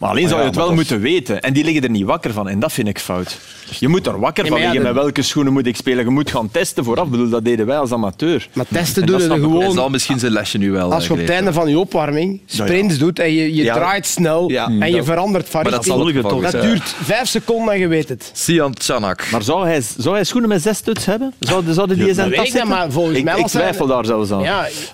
Maar 0.00 0.08
alleen 0.10 0.22
Maar 0.22 0.30
zou 0.30 0.40
je 0.42 0.46
het 0.48 0.56
wel 0.56 0.66
dat 0.66 0.74
moeten 0.74 1.00
weten. 1.00 1.40
En 1.40 1.52
die 1.52 1.64
liggen 1.64 1.82
er 1.82 1.90
niet 1.90 2.04
wakker 2.04 2.32
van. 2.32 2.48
En 2.48 2.58
dat 2.58 2.72
vind 2.72 2.88
ik 2.88 2.98
fout. 2.98 3.38
Je 3.78 3.88
moet 3.88 4.06
er 4.06 4.20
wakker 4.20 4.46
van 4.46 4.56
liggen. 4.58 4.76
de- 4.76 4.82
Met 4.82 4.92
welke 4.94 5.22
schoenen 5.22 5.52
moet 5.52 5.66
ik 5.66 5.76
spelen? 5.76 6.04
Je 6.04 6.10
moet 6.10 6.30
gaan 6.30 6.50
testen 6.50 6.84
vooraf. 6.84 7.04
Ik 7.04 7.10
bedoel, 7.10 7.28
dat 7.28 7.44
deden 7.44 7.66
wij 7.66 7.78
als 7.78 7.92
amateur. 7.92 8.48
Maar 8.52 8.64
testen 8.68 9.02
En 9.02 9.08
doen 9.08 9.18
dat 9.18 9.28
er 9.28 9.32
snap 9.34 9.44
ik 9.46 9.52
Hij 9.52 9.60
gewoon... 9.60 9.74
zal 9.74 9.88
misschien 9.90 10.18
zijn 10.18 10.32
lesje 10.32 10.58
nu 10.58 10.70
wel 10.70 10.92
Als 10.92 11.02
je 11.06 11.08
eh, 11.08 11.14
op 11.14 11.20
het 11.20 11.30
einde 11.30 11.52
van 11.52 11.68
je 11.68 11.78
opwarming 11.78 12.40
sprints 12.46 12.98
doet 12.98 13.18
en 13.18 13.32
je, 13.32 13.54
je 13.54 13.62
Ja. 13.62 13.74
draait 13.74 14.06
snel 14.06 14.50
Ja. 14.50 14.66
en 14.78 14.90
je 14.94 15.02
verandert 15.02 15.48
van 15.48 15.62
Maar 15.62 15.70
dat 15.70 15.84
richting, 15.84 15.96
zal 15.96 16.06
het 16.06 16.16
geval 16.16 16.40
dat 16.52 16.62
duurt 16.62 16.94
vijf 17.02 17.28
seconden 17.28 17.74
en 17.74 17.80
je 17.80 17.86
weet 17.88 18.08
het. 18.08 18.30
Sian 18.34 18.74
Chanak. 18.78 19.30
Maar 19.30 19.42
zou 19.42 19.66
hij, 19.66 19.82
zou 19.98 20.14
hij 20.14 20.24
schoenen 20.24 20.48
met 20.50 20.62
zes 20.62 20.76
studs 20.76 21.04
hebben? 21.06 21.34
Zouden, 21.38 21.74
zouden 21.74 21.96
die 21.98 22.08
in 22.08 22.14
zijn 22.14 22.28
dat 22.28 22.36
tas 22.38 22.46
ik 22.46 22.52
niet, 22.52 22.60
zitten? 22.62 22.78
maar 22.78 22.92
volgens 22.92 23.18
ik, 23.18 23.24
mij 23.24 23.34
ik 23.36 23.42
was 23.42 23.52
hij- 23.52 23.62
twijfel 23.62 23.86
daar 23.86 24.04
zelfs 24.04 24.30
aan. 24.30 24.40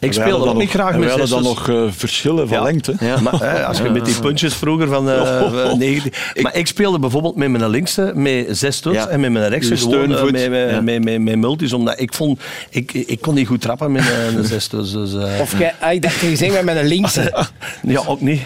Ik 0.01 0.19
ook 0.33 0.45
dan 0.45 0.57
niet 0.57 0.71
graag 0.71 0.93
en 0.93 0.99
met 1.01 1.09
hadden 1.09 1.29
dan 1.29 1.43
zes. 1.43 1.49
nog 1.55 1.69
eh, 1.69 1.83
verschillen 1.91 2.49
van 2.49 2.63
lengte. 2.63 2.95
Maar, 3.23 3.41
hè, 3.41 3.65
als 3.67 3.79
je 3.79 3.91
met 3.91 4.05
die 4.05 4.21
puntjes 4.21 4.55
vroeger 4.55 4.89
van 4.97 5.11
eh, 5.11 5.53
van 5.69 5.79
19... 5.79 6.13
Maar 6.43 6.57
ik 6.57 6.67
speelde 6.67 6.99
bijvoorbeeld 6.99 7.37
met 7.37 7.51
mijn 7.51 7.69
linkse 7.71 8.13
met 8.15 8.47
zes 8.51 8.77
studs 8.77 8.97
Ja. 8.97 9.09
en 9.09 9.21
met 9.21 9.33
mijn 9.33 9.49
rechtse 9.49 9.77
gewoon 9.77 9.95
eh, 9.95 10.03
steunvoet. 10.05 10.33
met, 10.33 10.51
met, 10.51 10.71
Ja. 10.71 10.81
met, 10.81 11.05
met, 11.05 11.21
met 11.23 11.37
multis. 11.37 11.73
Omdat 11.73 12.01
ik 12.01 12.15
vond... 12.15 12.41
Ik, 12.71 12.93
ik 12.93 13.21
kon 13.21 13.35
niet 13.35 13.47
goed 13.47 13.61
trappen 13.61 13.93
met 13.93 14.05
een 14.37 14.45
zes 14.45 14.65
studs. 14.65 14.93
Dus, 14.93 15.15
eh, 15.15 15.41
Of 15.41 15.59
jij, 15.59 15.75
ah, 15.81 15.93
ik 15.93 16.03
dacht 16.03 16.21
je 16.21 16.27
gezegd 16.27 16.63
met 16.63 16.77
een 16.77 16.87
linkse. 16.87 17.47
ja, 17.83 18.03
ook 18.07 18.21
niet. 18.21 18.41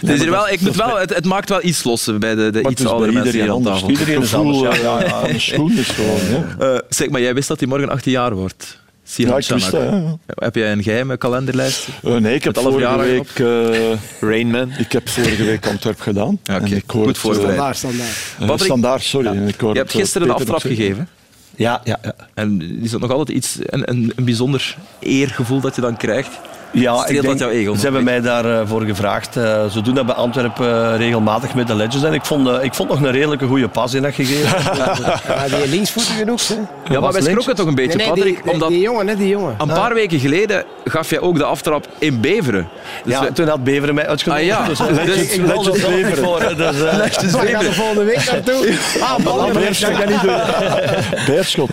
Het, 0.00 0.10
is 0.10 0.20
hier 0.20 0.30
wel, 0.30 0.48
ik 0.48 0.60
moet 0.60 0.76
wel, 0.76 0.98
het, 0.98 1.14
het 1.14 1.24
maakt 1.24 1.48
wel 1.48 1.64
iets 1.64 1.84
los 1.84 2.10
bij 2.18 2.34
de, 2.34 2.50
de 2.50 2.60
Maar 2.62 2.70
iets 2.70 2.86
oudere 2.86 3.12
mensen 3.12 3.32
iedereen 3.34 3.46
hier 3.46 3.50
aan 3.50 3.56
anders. 3.56 3.74
tafel. 3.74 3.90
Iedereen 3.90 4.22
is 4.22 4.34
anders, 4.34 4.60
ja, 4.60 4.70
eh, 4.70 4.82
ja, 4.82 5.00
ja. 5.00 5.28
Een 5.28 5.40
schoen 5.50 5.78
is 5.78 5.88
gewoon... 5.88 6.20
Ja. 6.58 6.74
Eh, 6.74 6.78
zeg 6.88 7.08
maar, 7.10 7.20
jij 7.20 7.34
wist 7.34 7.48
dat 7.48 7.58
hij 7.58 7.68
morgen 7.68 7.88
18 7.88 8.12
jaar 8.12 8.34
wordt. 8.34 8.82
Sian 9.14 9.28
Ja, 9.30 9.36
ik 9.36 9.46
wist 9.48 9.66
Chanak. 9.68 9.90
dat, 9.92 10.18
ja, 10.26 10.44
Heb 10.44 10.54
jij 10.54 10.72
een 10.72 10.82
geheime 10.82 11.16
kalenderlijst? 11.16 11.88
Eh, 12.04 12.16
nee, 12.16 12.34
ik 12.34 12.44
heb 12.44 12.58
vorige 12.58 12.96
week, 12.98 13.28
eh, 13.38 13.98
Rainman. 14.20 14.70
ik 14.78 14.92
heb 14.92 15.08
vorige 15.08 15.44
week 15.44 15.66
Antwerp 15.66 16.00
gedaan. 16.00 16.38
Ja, 16.42 16.54
oké. 16.56 16.64
En 16.64 16.72
ik 16.76 16.82
hoor 16.90 16.98
Goed 17.00 17.06
het, 17.08 17.18
voorbereid. 17.18 17.58
eh, 17.58 17.72
Standaard, 17.72 18.06
standaard. 18.36 18.60
standaard, 18.60 19.02
sorry. 19.02 19.46
Ik 19.48 19.60
hoor 19.60 19.72
Je 19.72 19.78
hebt 19.78 19.90
gisteren 19.92 20.28
de 20.28 20.34
Peter 20.34 20.54
aftrap 20.54 20.72
gegeven. 20.72 21.08
Ja, 21.56 21.80
ja, 21.84 21.98
ja. 22.02 22.14
En 22.34 22.78
is 22.82 22.90
dat 22.90 23.00
nog 23.00 23.10
altijd 23.10 23.36
iets, 23.36 23.56
een, 23.60 23.90
een, 23.90 24.12
een 24.16 24.24
bijzonder 24.24 24.76
eergevoel 25.00 25.60
dat 25.60 25.74
je 25.74 25.80
dan 25.80 25.96
krijgt? 25.96 26.30
Ja, 26.74 26.92
Streelt 26.96 27.08
ik 27.10 27.14
denk, 27.22 27.38
dat 27.38 27.48
jouw 27.48 27.58
ego 27.58 27.74
ze 27.74 27.80
hebben 27.82 28.04
mij 28.04 28.20
daarvoor 28.20 28.82
gevraagd. 28.82 29.36
Eh, 29.36 29.66
ze 29.70 29.80
doen 29.82 29.94
dat 29.94 30.06
bij 30.06 30.14
Antwerpen 30.14 30.92
eh, 30.92 30.96
regelmatig 30.98 31.54
met 31.54 31.66
de 31.66 31.74
Legends. 31.74 32.02
En 32.02 32.12
ik 32.12 32.24
vond, 32.24 32.48
eh, 32.48 32.62
ik 32.62 32.74
vond 32.74 32.88
nog 32.88 33.00
een 33.00 33.10
redelijke 33.10 33.46
goede 33.46 33.68
pas 33.68 33.94
in 33.94 34.02
dat 34.02 34.14
gegeven. 34.14 34.62
Ja, 35.28 35.56
die 35.58 35.68
linksvoetig 35.68 36.16
genoeg. 36.16 36.48
Hè? 36.48 36.54
Ja, 36.94 37.00
maar 37.00 37.12
wij 37.12 37.22
schrokken 37.22 37.54
toch 37.54 37.66
een 37.66 37.74
beetje, 37.74 37.96
Nee, 37.96 38.06
nee, 38.06 38.14
Patrick, 38.14 38.34
die, 38.34 38.42
die, 38.42 38.52
omdat 38.52 38.68
die 38.68 38.80
jongen, 38.80 39.06
hè, 39.08 39.16
die 39.16 39.28
jongen. 39.28 39.54
een 39.58 39.66
paar 39.66 39.94
weken 39.94 40.18
geleden 40.18 40.64
gaf 40.84 41.10
jij 41.10 41.20
ook 41.20 41.36
de 41.36 41.44
aftrap 41.44 41.86
in 41.98 42.20
Beveren. 42.20 42.68
Dus 43.04 43.12
ja, 43.12 43.20
wij- 43.20 43.30
toen 43.30 43.48
had 43.48 43.64
Beveren 43.64 43.94
mij 43.94 44.06
uitgenodigd. 44.06 44.50
Ah, 44.50 44.58
ja. 44.58 44.68
Dus, 44.68 44.78
Dus- 45.06 45.32
ik, 45.36 45.48
er 45.48 46.16
voor. 46.16 46.38
Dus, 46.56 46.76
Legends 46.76 47.22
We 47.22 47.28
gaan 47.30 47.40
Beveren. 47.46 47.74
volgende 47.74 48.04
week 48.04 48.30
naartoe. 48.32 48.72
Ah, 49.00 49.16
ballen. 49.24 49.52
Beerschot 49.52 49.98
kan 49.98 50.08
niet 50.08 50.20
doen. 50.20 50.34
Beerschot. 51.26 51.70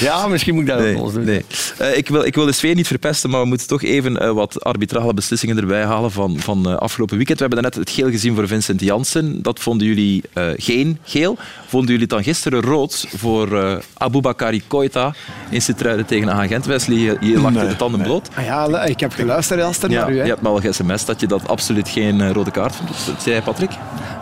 ja, 0.00 0.26
misschien 0.26 0.54
moet 0.54 0.62
ik 0.62 0.68
dat 0.68 0.78
Nee, 0.78 0.94
wel 0.94 1.04
eens 1.04 1.12
doen. 1.14 1.24
nee. 1.24 1.44
Eh, 1.78 1.96
ik, 1.96 2.08
wil, 2.08 2.24
ik 2.26 2.34
wil 2.34 2.46
de 2.46 2.52
sfeer 2.52 2.74
niet 2.74 2.86
verpesten, 2.86 3.30
maar 3.30 3.40
we 3.40 3.46
moeten 3.46 3.66
toch 3.66 3.82
even 3.82 4.29
wat 4.34 4.64
arbitrale 4.64 5.14
beslissingen 5.14 5.58
erbij 5.58 5.84
halen 5.84 6.10
van, 6.10 6.38
van 6.38 6.68
eh, 6.68 6.76
afgelopen 6.76 7.16
weekend. 7.16 7.38
We 7.38 7.44
hebben 7.44 7.62
net 7.64 7.74
het 7.74 7.90
geel 7.90 8.10
gezien 8.10 8.34
voor 8.34 8.46
Vincent 8.48 8.80
Janssen. 8.80 9.42
Dat 9.42 9.58
vonden 9.60 9.86
jullie 9.86 10.22
eh, 10.32 10.44
geen 10.56 10.98
geel. 11.04 11.36
Vonden 11.66 11.88
jullie 11.90 12.02
het 12.02 12.10
dan 12.10 12.22
gisteren 12.22 12.60
rood 12.62 13.06
voor 13.16 13.58
eh 13.62 13.76
Aboubakari 13.98 14.62
Koita 14.66 15.14
in 15.50 15.62
Sint-Truiden 15.62 16.06
tegen 16.06 16.30
Agent? 16.32 16.66
Wesley, 16.66 16.96
je, 16.98 17.16
je 17.20 17.40
lag 17.40 17.50
Nee, 17.52 17.68
de 17.68 17.76
tanden 17.76 17.98
nee. 18.00 18.08
bloot. 18.08 18.28
Ah 18.34 18.44
ja, 18.44 18.82
ik 18.84 19.00
heb 19.00 19.12
geluisterd 19.12 19.60
Elster, 19.60 19.90
Ja, 19.90 20.00
naar 20.00 20.10
u. 20.10 20.14
je 20.14 20.20
Hè. 20.20 20.26
hebt 20.28 20.42
me 20.42 20.48
al 20.48 20.60
sms 20.70 21.04
dat 21.04 21.20
je 21.20 21.26
dat 21.26 21.48
absoluut 21.48 21.88
geen 21.88 22.20
eh, 22.20 22.30
rode 22.30 22.50
kaart 22.50 22.74
vond. 22.76 22.88
Dat 23.06 23.22
zei 23.22 23.40
Patrick? 23.42 23.70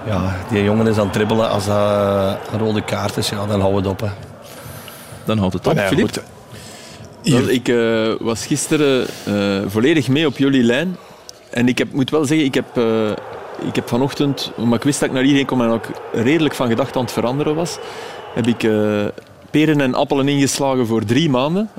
Ja, 0.06 0.36
die 0.50 0.62
jongen 0.64 0.86
is 0.86 0.96
aan 0.96 1.04
het 1.04 1.12
dribbelen. 1.12 1.50
Als 1.50 1.66
dat 1.66 1.76
eh, 1.76 2.32
een 2.52 2.58
rode 2.58 2.84
kaart 2.84 3.16
is, 3.16 3.28
ja, 3.28 3.46
dan 3.46 3.60
houden 3.60 3.82
we 3.82 3.88
het 3.88 4.02
op. 4.02 4.08
Hè. 4.08 4.14
Dan 5.24 5.38
houdt 5.38 5.54
het 5.54 5.66
op. 5.66 5.78
Filip? 5.78 6.22
Ik 7.22 7.68
eh, 7.68 8.12
was 8.18 8.46
gisteren 8.46 9.06
eh, 9.24 9.60
volledig 9.66 10.08
mee 10.08 10.26
op 10.26 10.38
jullie 10.38 10.62
lijn. 10.62 10.96
En 11.50 11.68
ik 11.68 11.78
heb, 11.78 11.92
moet 11.92 12.10
wel 12.10 12.24
zeggen, 12.24 12.46
ik 12.46 12.54
heb, 12.54 12.76
eh, 12.76 13.10
ik 13.68 13.74
heb 13.74 13.88
vanochtend, 13.88 14.52
maar 14.56 14.78
ik 14.78 14.82
wist 14.82 15.00
dat 15.00 15.08
ik 15.08 15.14
naar 15.14 15.24
iedereen 15.24 15.46
kom 15.46 15.62
en 15.62 15.68
ook 15.68 15.86
redelijk 16.12 16.54
van 16.54 16.68
gedacht 16.68 16.96
aan 16.96 17.02
het 17.02 17.12
veranderen 17.12 17.54
was, 17.54 17.78
heb 18.34 18.46
ik 18.46 18.62
eh, 18.62 19.04
peren 19.50 19.80
en 19.80 19.94
appelen 19.94 20.28
ingeslagen 20.28 20.86
voor 20.86 21.04
drie 21.04 21.30
maanden. 21.30 21.70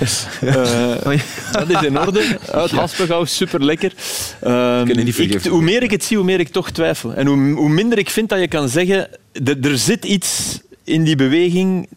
Dus, 0.00 0.26
dat 1.52 1.68
is 1.68 1.82
in 1.82 1.98
orde. 1.98 2.38
Uit 2.52 2.70
Haspengouw, 2.70 3.24
super 3.24 3.64
lekker. 3.64 3.92
Vergeven. 3.96 5.50
hoe 5.50 5.62
meer 5.62 5.82
ik 5.82 5.90
het 5.90 6.04
zie, 6.04 6.16
hoe 6.16 6.26
meer 6.26 6.40
ik 6.40 6.48
toch 6.48 6.70
twijfel. 6.70 7.14
En 7.14 7.26
hoe, 7.26 7.52
hoe 7.52 7.68
minder 7.68 7.98
ik 7.98 8.10
vind 8.10 8.28
dat 8.28 8.40
je 8.40 8.48
kan 8.48 8.68
zeggen, 8.68 9.08
er 9.62 9.78
zit 9.78 10.04
iets 10.04 10.60
in 10.84 11.04
die 11.04 11.16
beweging 11.16 11.88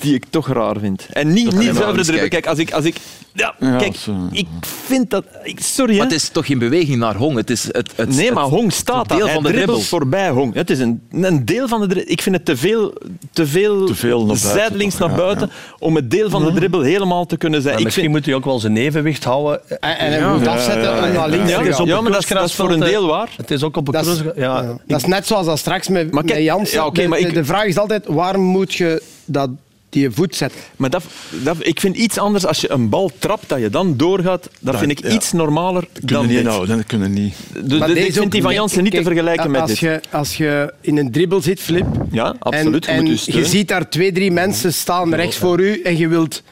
die 0.00 0.14
ik 0.14 0.24
toch 0.30 0.48
raar 0.48 0.76
vind. 0.78 1.06
En 1.10 1.32
niet, 1.32 1.44
niet 1.44 1.52
zuiver 1.52 1.74
dribbelen. 1.74 2.04
kijken. 2.04 2.28
Kijk, 2.30 2.46
als 2.46 2.58
ik... 2.58 2.72
Als 2.72 2.84
ik 2.84 2.96
ja, 3.32 3.54
Ja, 3.60 3.76
kijk, 3.76 3.96
zo. 3.96 4.12
ik 4.32 4.46
vind 4.60 5.10
dat... 5.10 5.24
Ik, 5.42 5.60
sorry, 5.60 5.92
hè. 5.92 5.98
Maar 5.98 6.06
het 6.06 6.16
is 6.16 6.28
toch 6.28 6.46
geen 6.46 6.58
beweging 6.58 6.98
naar 6.98 7.14
Hong? 7.16 7.36
Het 7.36 7.50
is 7.50 7.62
het, 7.72 7.92
het, 7.96 8.16
Nee, 8.16 8.32
maar 8.32 8.44
Hong 8.44 8.72
staat 8.72 9.08
deel 9.08 9.16
daar. 9.18 9.26
Hij 9.26 9.34
van 9.34 9.42
de 9.42 9.52
dribbel. 9.52 9.80
voorbij 9.80 10.28
Hong. 10.30 10.54
Het 10.54 10.70
is 10.70 10.78
een, 10.78 11.00
een 11.10 11.44
deel 11.44 11.68
van 11.68 11.80
de 11.80 11.86
dribbel. 11.86 12.12
Ik 12.12 12.22
vind 12.22 12.36
het 12.36 12.44
te 12.44 12.56
veel, 12.56 12.94
te 13.32 13.46
veel, 13.46 13.86
Te 13.86 13.94
veel 13.94 14.18
naar 14.18 14.26
buiten, 14.26 14.48
zijdelings 14.50 14.94
toch? 14.96 15.08
naar 15.08 15.18
Ja, 15.18 15.24
buiten 15.24 15.50
om 15.78 15.96
het 15.96 16.10
deel 16.10 16.30
van 16.30 16.44
de 16.44 16.52
dribbel 16.52 16.80
helemaal 16.80 17.26
te 17.26 17.36
kunnen 17.36 17.62
zijn. 17.62 17.78
Ik 17.78 17.84
misschien 17.84 18.04
vind, 18.04 18.16
moet 18.16 18.26
hij 18.26 18.34
ook 18.34 18.44
wel 18.44 18.58
zijn 18.58 18.76
evenwicht 18.76 19.24
houden. 19.24 19.80
En, 19.80 19.98
en 19.98 20.12
hij 20.22 20.32
moet 20.32 20.46
afzetten 20.46 21.04
om 21.04 21.12
naar 21.12 21.28
links 21.28 21.50
ja, 21.50 21.62
te 21.62 21.72
gaan. 21.72 21.86
ja, 21.86 22.00
maar 22.00 22.12
dat 22.12 22.22
is, 22.22 22.28
dat 22.28 22.44
is 22.48 22.54
voor 22.54 22.70
een 22.70 22.80
deel 22.80 23.06
waar. 23.06 23.28
Het 23.36 23.50
is 23.50 23.62
ook 23.62 23.76
op 23.76 23.86
een 23.86 23.92
Dat 23.92 24.02
is, 24.06 24.08
kunstgras- 24.08 24.36
ja, 24.36 24.62
ja, 24.62 24.76
dat 24.86 24.98
is 25.00 25.06
net 25.06 25.26
zoals 25.26 25.46
dat 25.46 25.58
straks 25.58 25.88
met, 25.88 26.12
met 26.14 26.28
Jansen. 26.36 26.82
ja, 26.84 26.90
De- 26.90 27.08
de, 27.26 27.32
de 27.32 27.44
vraag 27.44 27.64
is 27.64 27.76
altijd, 27.78 28.04
waarom 28.06 28.42
moet 28.42 28.74
je 28.74 29.02
dat, 29.24 29.50
die 29.90 30.10
voet 30.10 30.36
zetten? 30.36 30.60
Maar 30.76 30.90
dat, 30.90 31.02
dat, 31.42 31.56
ik 31.60 31.80
vind 31.80 31.96
iets 31.96 32.18
anders 32.18 32.46
als 32.46 32.60
je 32.60 32.70
een 32.70 32.88
bal 32.88 33.10
trapt, 33.18 33.48
dat 33.48 33.58
je 33.60 33.70
dan 33.70 33.96
doorgaat. 33.96 34.42
Dat 34.42 34.50
Dat- 34.60 34.78
vind 34.78 34.90
ik 34.90 35.02
ja. 35.02 35.08
iets 35.08 35.32
normaler 35.32 35.86
kunnen 35.92 36.12
dan 36.14 36.22
niet 36.26 36.30
dit. 36.36 36.40
inhouden. 36.44 36.76
Dat 36.76 36.86
kunnen 36.86 37.12
niet. 37.12 37.34
Dus 37.64 37.78
deze 37.86 38.06
ik 38.06 38.12
vind 38.12 38.32
die 38.32 38.42
van 38.42 38.54
Jansen 38.54 38.82
niet 38.82 38.92
te 38.94 39.02
vergelijken 39.02 39.50
met 39.50 39.60
als 39.60 39.70
dit. 39.70 39.78
Je, 39.78 40.00
als 40.10 40.36
je 40.36 40.72
in 40.80 40.96
een 40.96 41.10
dribbel 41.12 41.42
zit, 41.42 41.60
Flip, 41.60 41.86
Ja, 42.10 42.34
absoluut. 42.38 42.86
en, 42.86 42.92
je 42.94 42.98
en 43.00 43.04
moet 43.06 43.24
je 43.24 43.36
je 43.38 43.44
ziet 43.44 43.68
daar 43.68 43.88
twee, 43.88 44.12
drie 44.12 44.30
mensen 44.30 44.72
staan 44.72 45.14
rechts 45.14 45.36
voor 45.36 45.60
u 45.60 45.82
en 45.82 45.96
je 45.98 46.08
wilt 46.08 46.42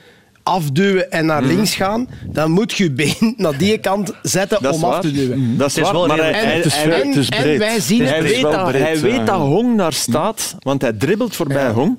afduwen 0.42 1.10
en 1.10 1.26
naar 1.26 1.42
Mhm. 1.42 1.54
links 1.54 1.74
gaan, 1.74 2.08
dan 2.26 2.50
moet 2.50 2.72
je 2.72 2.84
je 2.84 2.90
been 2.90 3.34
naar 3.36 3.58
die 3.58 3.78
kant 3.78 4.12
zetten 4.22 4.62
dat 4.62 4.74
om 4.74 4.84
af 4.84 5.00
te 5.00 5.12
duwen. 5.12 5.56
Dat 5.56 5.68
is, 5.68 5.74
Het 5.76 5.84
is 5.84 5.90
waar, 5.90 5.92
wel 6.00 6.06
maar 6.06 6.18
En, 6.18 6.34
hij- 6.46 6.56
het 6.56 6.64
is 6.64 6.76
en- 6.82 6.90
het 7.08 7.16
is 7.16 7.28
en 7.28 7.42
breed. 7.42 7.58
wij 7.58 7.80
zien 7.80 8.02
Hij 8.04 8.16
het. 8.16 8.22
weet, 8.30 8.40
breed, 8.64 8.82
hij 8.82 9.00
weet 9.00 9.26
dat 9.26 9.36
Hong 9.36 9.76
daar 9.78 9.92
staat, 9.92 10.54
want 10.58 10.82
hij 10.82 10.92
dribbelt 10.92 11.36
voorbij 11.36 11.70
Hong. 11.70 11.98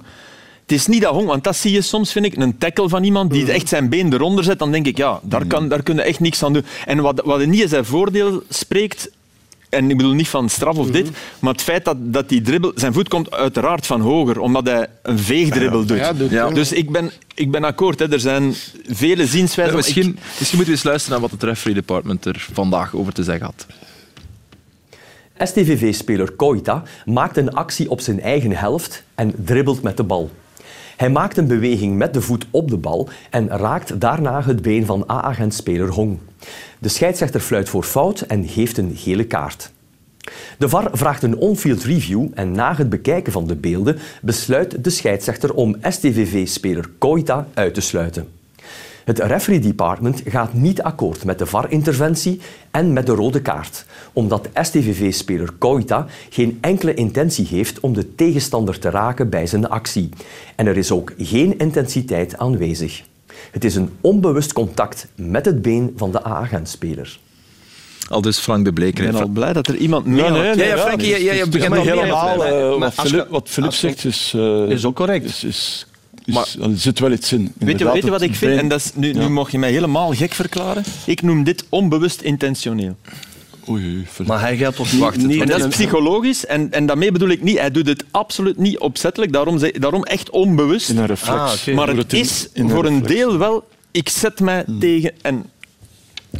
Het 0.69 0.77
is 0.77 0.88
niet 0.88 1.01
dat 1.01 1.13
Hong, 1.13 1.27
want 1.27 1.43
dat 1.43 1.55
zie 1.55 1.71
je 1.71 1.82
soms, 1.82 2.12
vind 2.12 2.25
ik, 2.25 2.36
een 2.38 2.58
tackle 2.58 2.89
van 2.89 3.03
iemand 3.03 3.32
die 3.32 3.51
echt 3.51 3.67
zijn 3.67 3.89
been 3.89 4.13
eronder 4.13 4.43
zet. 4.43 4.60
Dan 4.60 4.71
denk 4.71 4.86
ik, 4.88 4.97
ja, 4.97 5.19
daar, 5.23 5.45
kan, 5.45 5.67
daar 5.67 5.84
kun 5.84 5.95
je 5.95 6.01
echt 6.01 6.19
niks 6.19 6.43
aan 6.43 6.53
doen. 6.53 6.65
En 6.86 7.01
wat, 7.01 7.21
wat 7.25 7.45
niet 7.45 7.62
in 7.62 7.67
zijn 7.69 7.86
voordeel 7.86 8.43
spreekt, 8.49 9.10
en 9.69 9.89
ik 9.89 9.97
bedoel 9.97 10.13
niet 10.13 10.27
van 10.27 10.49
straf 10.49 10.77
of 10.77 10.91
dit, 10.91 11.10
maar 11.39 11.53
het 11.53 11.62
feit 11.62 11.86
dat, 11.86 11.97
dat 11.99 12.29
die 12.29 12.41
dribbel, 12.41 12.71
zijn 12.75 12.93
voet 12.93 13.08
komt 13.08 13.32
uiteraard 13.32 13.86
van 13.86 14.01
hoger, 14.01 14.39
omdat 14.39 14.67
hij 14.67 14.88
een 15.03 15.19
veegdribbel 15.19 15.86
doet. 15.86 15.97
Ja, 15.97 16.13
doet 16.13 16.29
Ja. 16.29 16.49
Dus 16.49 16.71
ik 16.71 16.91
ben, 16.91 17.12
ik 17.36 17.51
ben 17.51 17.63
akkoord, 17.63 17.99
hè. 17.99 18.12
er 18.12 18.19
zijn 18.19 18.53
vele 18.88 19.25
zienswijzen. 19.27 19.75
Ja, 19.77 19.79
Ik- 19.79 19.86
misschien, 19.86 20.19
misschien 20.38 20.58
moeten 20.58 20.65
we 20.65 20.71
eens 20.71 20.84
luisteren 20.84 21.19
naar 21.19 21.29
wat 21.29 21.39
het 21.39 21.49
referee 21.49 21.73
department 21.73 22.25
er 22.25 22.47
vandaag 22.53 22.95
over 22.95 23.13
te 23.13 23.23
zeggen 23.23 23.45
had. 23.45 23.65
STVV-speler 25.47 26.32
Koita 26.32 26.84
maakt 27.05 27.38
een 27.38 27.53
actie 27.53 27.89
op 27.89 28.01
zijn 28.01 28.21
eigen 28.21 28.51
helft 28.51 29.03
en 29.15 29.34
dribbelt 29.45 29.82
met 29.82 29.97
de 29.97 30.03
bal. 30.03 30.29
Hij 30.99 31.09
maakt 31.09 31.38
een 31.38 31.47
beweging 31.47 31.97
met 31.97 32.13
de 32.13 32.21
voet 32.21 32.45
op 32.51 32.69
de 32.69 32.77
bal 32.77 33.09
en 33.29 33.47
raakt 33.47 33.99
daarna 33.99 34.43
het 34.43 34.62
been 34.62 34.85
van 34.85 35.05
A-agentspeler 35.12 35.89
Hong. 35.89 36.19
De 36.79 36.89
scheidsrechter 36.89 37.39
fluit 37.39 37.69
voor 37.69 37.83
fout 37.83 38.21
en 38.21 38.47
geeft 38.47 38.77
een 38.77 38.95
gele 38.95 39.25
kaart. 39.25 39.71
De 40.57 40.69
VAR 40.69 40.89
vraagt 40.91 41.23
een 41.23 41.38
on-field 41.38 41.83
review 41.83 42.27
en 42.33 42.51
na 42.51 42.75
het 42.75 42.89
bekijken 42.89 43.31
van 43.31 43.47
de 43.47 43.55
beelden 43.55 43.97
besluit 44.21 44.83
de 44.83 44.89
scheidsrechter 44.89 45.53
om 45.53 45.75
STVV-speler 45.81 46.89
Koita 46.97 47.47
uit 47.53 47.73
te 47.73 47.81
sluiten. 47.81 48.38
Het 49.09 49.19
referee 49.19 49.59
department 49.59 50.21
gaat 50.25 50.53
niet 50.53 50.81
akkoord 50.81 51.23
met 51.25 51.39
de 51.39 51.45
VAR-interventie 51.45 52.39
en 52.71 52.93
met 52.93 53.05
de 53.05 53.11
rode 53.11 53.41
kaart, 53.41 53.85
omdat 54.13 54.49
STVV-speler 54.53 55.51
Koita 55.57 56.05
geen 56.29 56.57
enkele 56.61 56.93
intentie 56.93 57.47
heeft 57.49 57.79
om 57.79 57.93
de 57.93 58.15
tegenstander 58.15 58.79
te 58.79 58.89
raken 58.89 59.29
bij 59.29 59.47
zijn 59.47 59.69
actie. 59.69 60.09
En 60.55 60.67
er 60.67 60.77
is 60.77 60.91
ook 60.91 61.13
geen 61.17 61.57
intensiteit 61.57 62.37
aanwezig. 62.37 63.01
Het 63.51 63.63
is 63.63 63.75
een 63.75 63.89
onbewust 64.01 64.53
contact 64.53 65.07
met 65.15 65.45
het 65.45 65.61
been 65.61 65.93
van 65.95 66.11
de 66.11 66.25
A-agentspeler. 66.27 67.19
Al 68.09 68.21
dus 68.21 68.37
Frank 68.37 68.65
de 68.65 68.73
Bleker. 68.73 69.05
Ik 69.05 69.11
ben 69.11 69.21
al 69.21 69.27
blij 69.27 69.53
dat 69.53 69.67
er 69.67 69.75
iemand... 69.75 70.05
Nee, 70.05 70.15
nee, 70.29 70.43
Ja, 70.43 70.53
nee, 70.55 70.67
ja, 70.67 70.77
Frankie, 70.77 71.07
ja, 71.09 71.17
ja, 71.17 71.23
je 71.33 71.39
het 71.39 71.47
is 71.47 71.49
begint 71.49 71.69
mee 71.73 71.81
helemaal. 71.89 72.45
eh, 72.45 72.79
wat 72.79 73.09
je- 73.09 73.25
je- 73.57 73.71
zegt 73.71 74.05
is, 74.05 74.33
eh, 74.35 74.69
is 74.69 74.85
ook 74.85 74.95
correct. 74.95 75.43
Is- 75.43 75.85
Maar- 76.33 76.47
er 76.61 76.77
zit 76.77 76.99
wel 76.99 77.11
iets 77.11 77.33
in. 77.33 77.53
Weet 77.57 77.79
je, 77.79 77.91
weet 77.91 78.03
je 78.03 78.09
wat 78.09 78.21
ik 78.21 78.35
vind? 78.35 78.59
En 78.59 78.67
dat 78.67 78.79
is, 78.79 78.91
nu, 78.95 79.13
nu 79.13 79.29
mag 79.29 79.51
je 79.51 79.59
mij 79.59 79.71
helemaal 79.71 80.13
gek 80.13 80.33
verklaren. 80.33 80.83
Ik 81.05 81.21
noem 81.21 81.43
dit 81.43 81.65
onbewust 81.69 82.21
intentioneel. 82.21 82.95
Oei, 83.69 83.85
oei. 83.85 84.27
Maar 84.27 84.39
hij 84.39 84.57
gaat 84.57 84.75
toch 84.75 84.91
niet... 84.91 85.27
Niet 85.27 85.41
En 85.41 85.47
dat 85.47 85.59
is 85.59 85.67
psychologisch. 85.67 86.45
En, 86.45 86.71
en 86.71 86.85
daarmee 86.85 87.11
bedoel 87.11 87.29
ik 87.29 87.41
niet, 87.43 87.59
hij 87.59 87.71
doet 87.71 87.87
het 87.87 88.03
absoluut 88.11 88.57
niet 88.57 88.77
opzettelijk. 88.77 89.33
Daarom, 89.33 89.59
zeg- 89.59 89.71
daarom 89.71 90.03
echt 90.03 90.29
onbewust. 90.29 90.89
in 90.89 90.97
een 90.97 91.05
reflex. 91.05 91.67
Ah, 91.67 91.75
maar 91.75 91.87
het 91.87 92.13
is 92.13 92.49
in 92.53 92.69
voor 92.69 92.85
een 92.85 93.01
deel 93.01 93.37
wel, 93.37 93.67
ik 93.91 94.09
zet 94.09 94.39
mij 94.39 94.65
tegen... 94.79 95.11
En, 95.21 95.45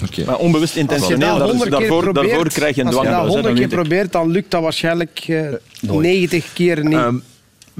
Oké. 0.04 0.26
maar 0.26 0.38
onbewust 0.38 0.64
Als 0.64 0.74
je 0.74 0.80
intentioneel, 0.80 1.38
dat 1.38 1.70
daarvoor, 1.70 2.04
probeert, 2.04 2.16
daarvoor 2.16 2.50
krijg 2.50 2.76
je 2.76 2.82
een 2.82 2.88
als 2.88 3.06
je 3.06 3.12
dat 3.12 3.28
honderd 3.28 3.58
keer 3.58 3.68
probeert, 3.68 4.12
dan 4.12 4.32
lukt 4.32 4.52
dat 4.52 4.62
waarschijnlijk 4.62 5.26
eh 5.28 5.48
90 5.82 6.54
keer 6.54 6.84
niet. 6.84 6.94
Ehm, 6.94 7.16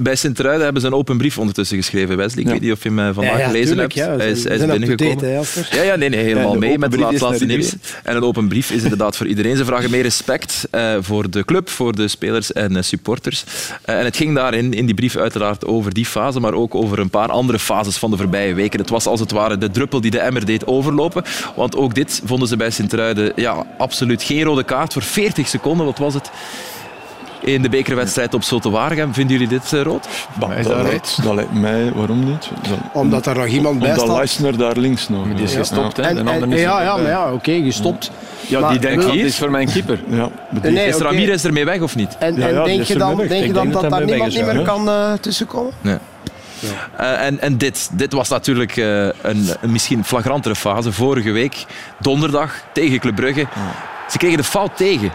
bij 0.02 0.16
Sint-Truiden 0.16 0.64
hebben 0.64 0.82
ze 0.82 0.88
een 0.88 0.94
open 0.94 1.18
brief 1.18 1.38
ondertussen 1.38 1.76
geschreven, 1.76 2.16
Wesley. 2.16 2.40
Ik 2.40 2.46
Ja. 2.46 2.52
weet 2.52 2.62
niet 2.62 2.72
of 2.72 2.82
je 2.82 2.88
hem 2.88 2.98
eh, 2.98 3.08
vandaag 3.14 3.38
Ja, 3.38 3.46
gelezen 3.46 3.68
tuurlijk, 3.68 3.92
hebt. 3.94 4.20
Hij 4.20 4.30
is, 4.30 4.44
hij 4.44 4.56
is 4.56 4.66
binnengekomen. 4.66 5.18
date? 5.18 5.64
Ja, 5.76 5.82
ja, 5.82 5.96
nee, 5.96 6.08
nee, 6.08 6.20
helemaal 6.24 6.52
de 6.52 6.58
mee 6.58 6.78
met 6.78 6.92
het 6.92 7.12
is 7.12 7.20
laatste 7.20 7.44
nieuws. 7.44 7.74
En 8.02 8.16
een 8.16 8.22
open 8.22 8.48
brief 8.48 8.70
is 8.70 8.82
inderdaad 8.82 9.16
voor 9.16 9.26
iedereen. 9.26 9.56
Ze 9.56 9.64
vragen 9.64 9.90
meer 9.90 10.02
respect 10.02 10.68
eh, 10.70 10.94
voor 11.00 11.30
de 11.30 11.44
club, 11.44 11.68
voor 11.68 11.96
de 11.96 12.08
spelers 12.08 12.52
en 12.52 12.76
eh, 12.76 12.82
supporters. 12.82 13.44
En 13.84 14.04
het 14.04 14.16
ging 14.16 14.34
daarin, 14.34 14.72
in 14.74 14.86
die 14.86 14.94
brief 14.94 15.16
uiteraard 15.16 15.64
over 15.66 15.94
die 15.94 16.06
fase, 16.06 16.40
maar 16.40 16.54
ook 16.54 16.74
over 16.74 16.98
een 16.98 17.10
paar 17.10 17.28
andere 17.28 17.58
fases 17.58 17.96
van 17.96 18.10
de 18.10 18.16
voorbije 18.16 18.54
weken. 18.54 18.80
Het 18.80 18.90
was 18.90 19.06
als 19.06 19.20
het 19.20 19.30
ware 19.30 19.58
de 19.58 19.70
druppel 19.70 20.00
die 20.00 20.10
de 20.10 20.18
emmer 20.20 20.46
deed 20.46 20.66
overlopen. 20.66 21.24
Want 21.56 21.76
ook 21.76 21.94
dit 21.94 22.22
vonden 22.24 22.48
ze 22.48 22.56
bij 22.56 22.70
Sint-Truiden 22.70 23.32
ja, 23.36 23.66
absoluut 23.78 24.22
geen 24.22 24.42
rode 24.42 24.64
kaart 24.64 24.92
voor 24.92 25.02
40 25.02 25.48
seconden. 25.48 25.86
Wat 25.86 25.98
was 25.98 26.14
het? 26.14 26.30
In 27.40 27.62
de 27.62 27.68
bekerwedstrijd 27.68 28.34
op 28.34 28.42
Zulte 28.42 28.70
Waregem. 28.70 29.14
Vinden 29.14 29.32
jullie 29.38 29.48
dit 29.58 29.72
eh, 29.72 29.82
rood? 29.82 30.08
Bah, 30.38 30.58
is 30.58 30.66
dat, 30.66 30.76
dat 30.76 30.86
lijkt, 30.86 31.22
dat 31.22 31.34
lijkt 31.34 31.52
mij, 31.52 31.92
waarom 31.94 32.24
niet? 32.24 32.48
Dat- 32.68 32.78
Omdat 32.92 33.26
er 33.26 33.36
nog 33.36 33.46
iemand 33.46 33.78
bij 33.78 33.88
Omdat 33.88 34.04
staat. 34.04 34.16
Leisner 34.16 34.58
daar 34.58 34.76
links 34.76 35.08
nog. 35.08 35.26
Die 35.34 35.44
is 35.44 35.52
ja. 35.52 35.58
gestopt, 35.58 35.96
hè. 35.96 36.02
En, 36.02 36.50
ja, 36.50 36.82
ja, 36.82 36.96
maar 36.96 37.06
ja, 37.10 37.32
oké, 37.32 37.52
gestopt. 37.62 38.10
Ja, 38.46 38.60
Maar 38.60 38.70
die 38.70 38.78
denkt, 38.78 39.02
dat 39.02 39.14
is 39.14 39.36
voor 39.36 39.50
mijn 39.50 39.70
keeper. 39.72 40.00
Ja, 40.08 40.28
die- 40.50 40.70
Nee, 40.70 40.86
Is 40.86 40.94
oké. 40.94 41.04
Ramirez 41.04 41.44
ermee 41.44 41.64
weg 41.64 41.80
of 41.80 41.96
niet? 41.96 42.16
En, 42.18 42.36
Ja, 42.36 42.46
en 42.48 42.54
ja, 42.54 42.64
denk 42.64 42.82
je 42.82 42.98
dan, 42.98 43.16
denk 43.16 43.44
je 43.46 43.52
dan 43.52 43.70
dat 43.70 43.82
dat 43.82 43.90
daar 43.90 44.04
niemand 44.04 44.34
niet 44.34 44.44
meer 44.46 44.58
ja. 44.58 44.64
kan 44.64 44.88
eh, 44.88 45.12
tussenkomen? 45.12 45.72
Nee. 45.80 45.96
Eh, 46.96 47.26
en 47.26 47.40
en 47.40 47.58
dit, 47.58 47.90
dit 47.92 48.12
was 48.12 48.28
natuurlijk 48.28 48.76
eh, 48.76 49.02
een, 49.04 49.48
een 49.60 49.70
misschien 49.72 50.04
flagrantere 50.04 50.54
fase. 50.56 50.92
Vorige 50.92 51.30
week, 51.30 51.64
donderdag, 51.98 52.54
tegen 52.72 52.98
Club 52.98 53.14
Brugge. 53.14 53.46
Ze 54.08 54.18
kregen 54.18 54.36
de 54.36 54.44
fout 54.44 54.76
tegen 54.76 55.12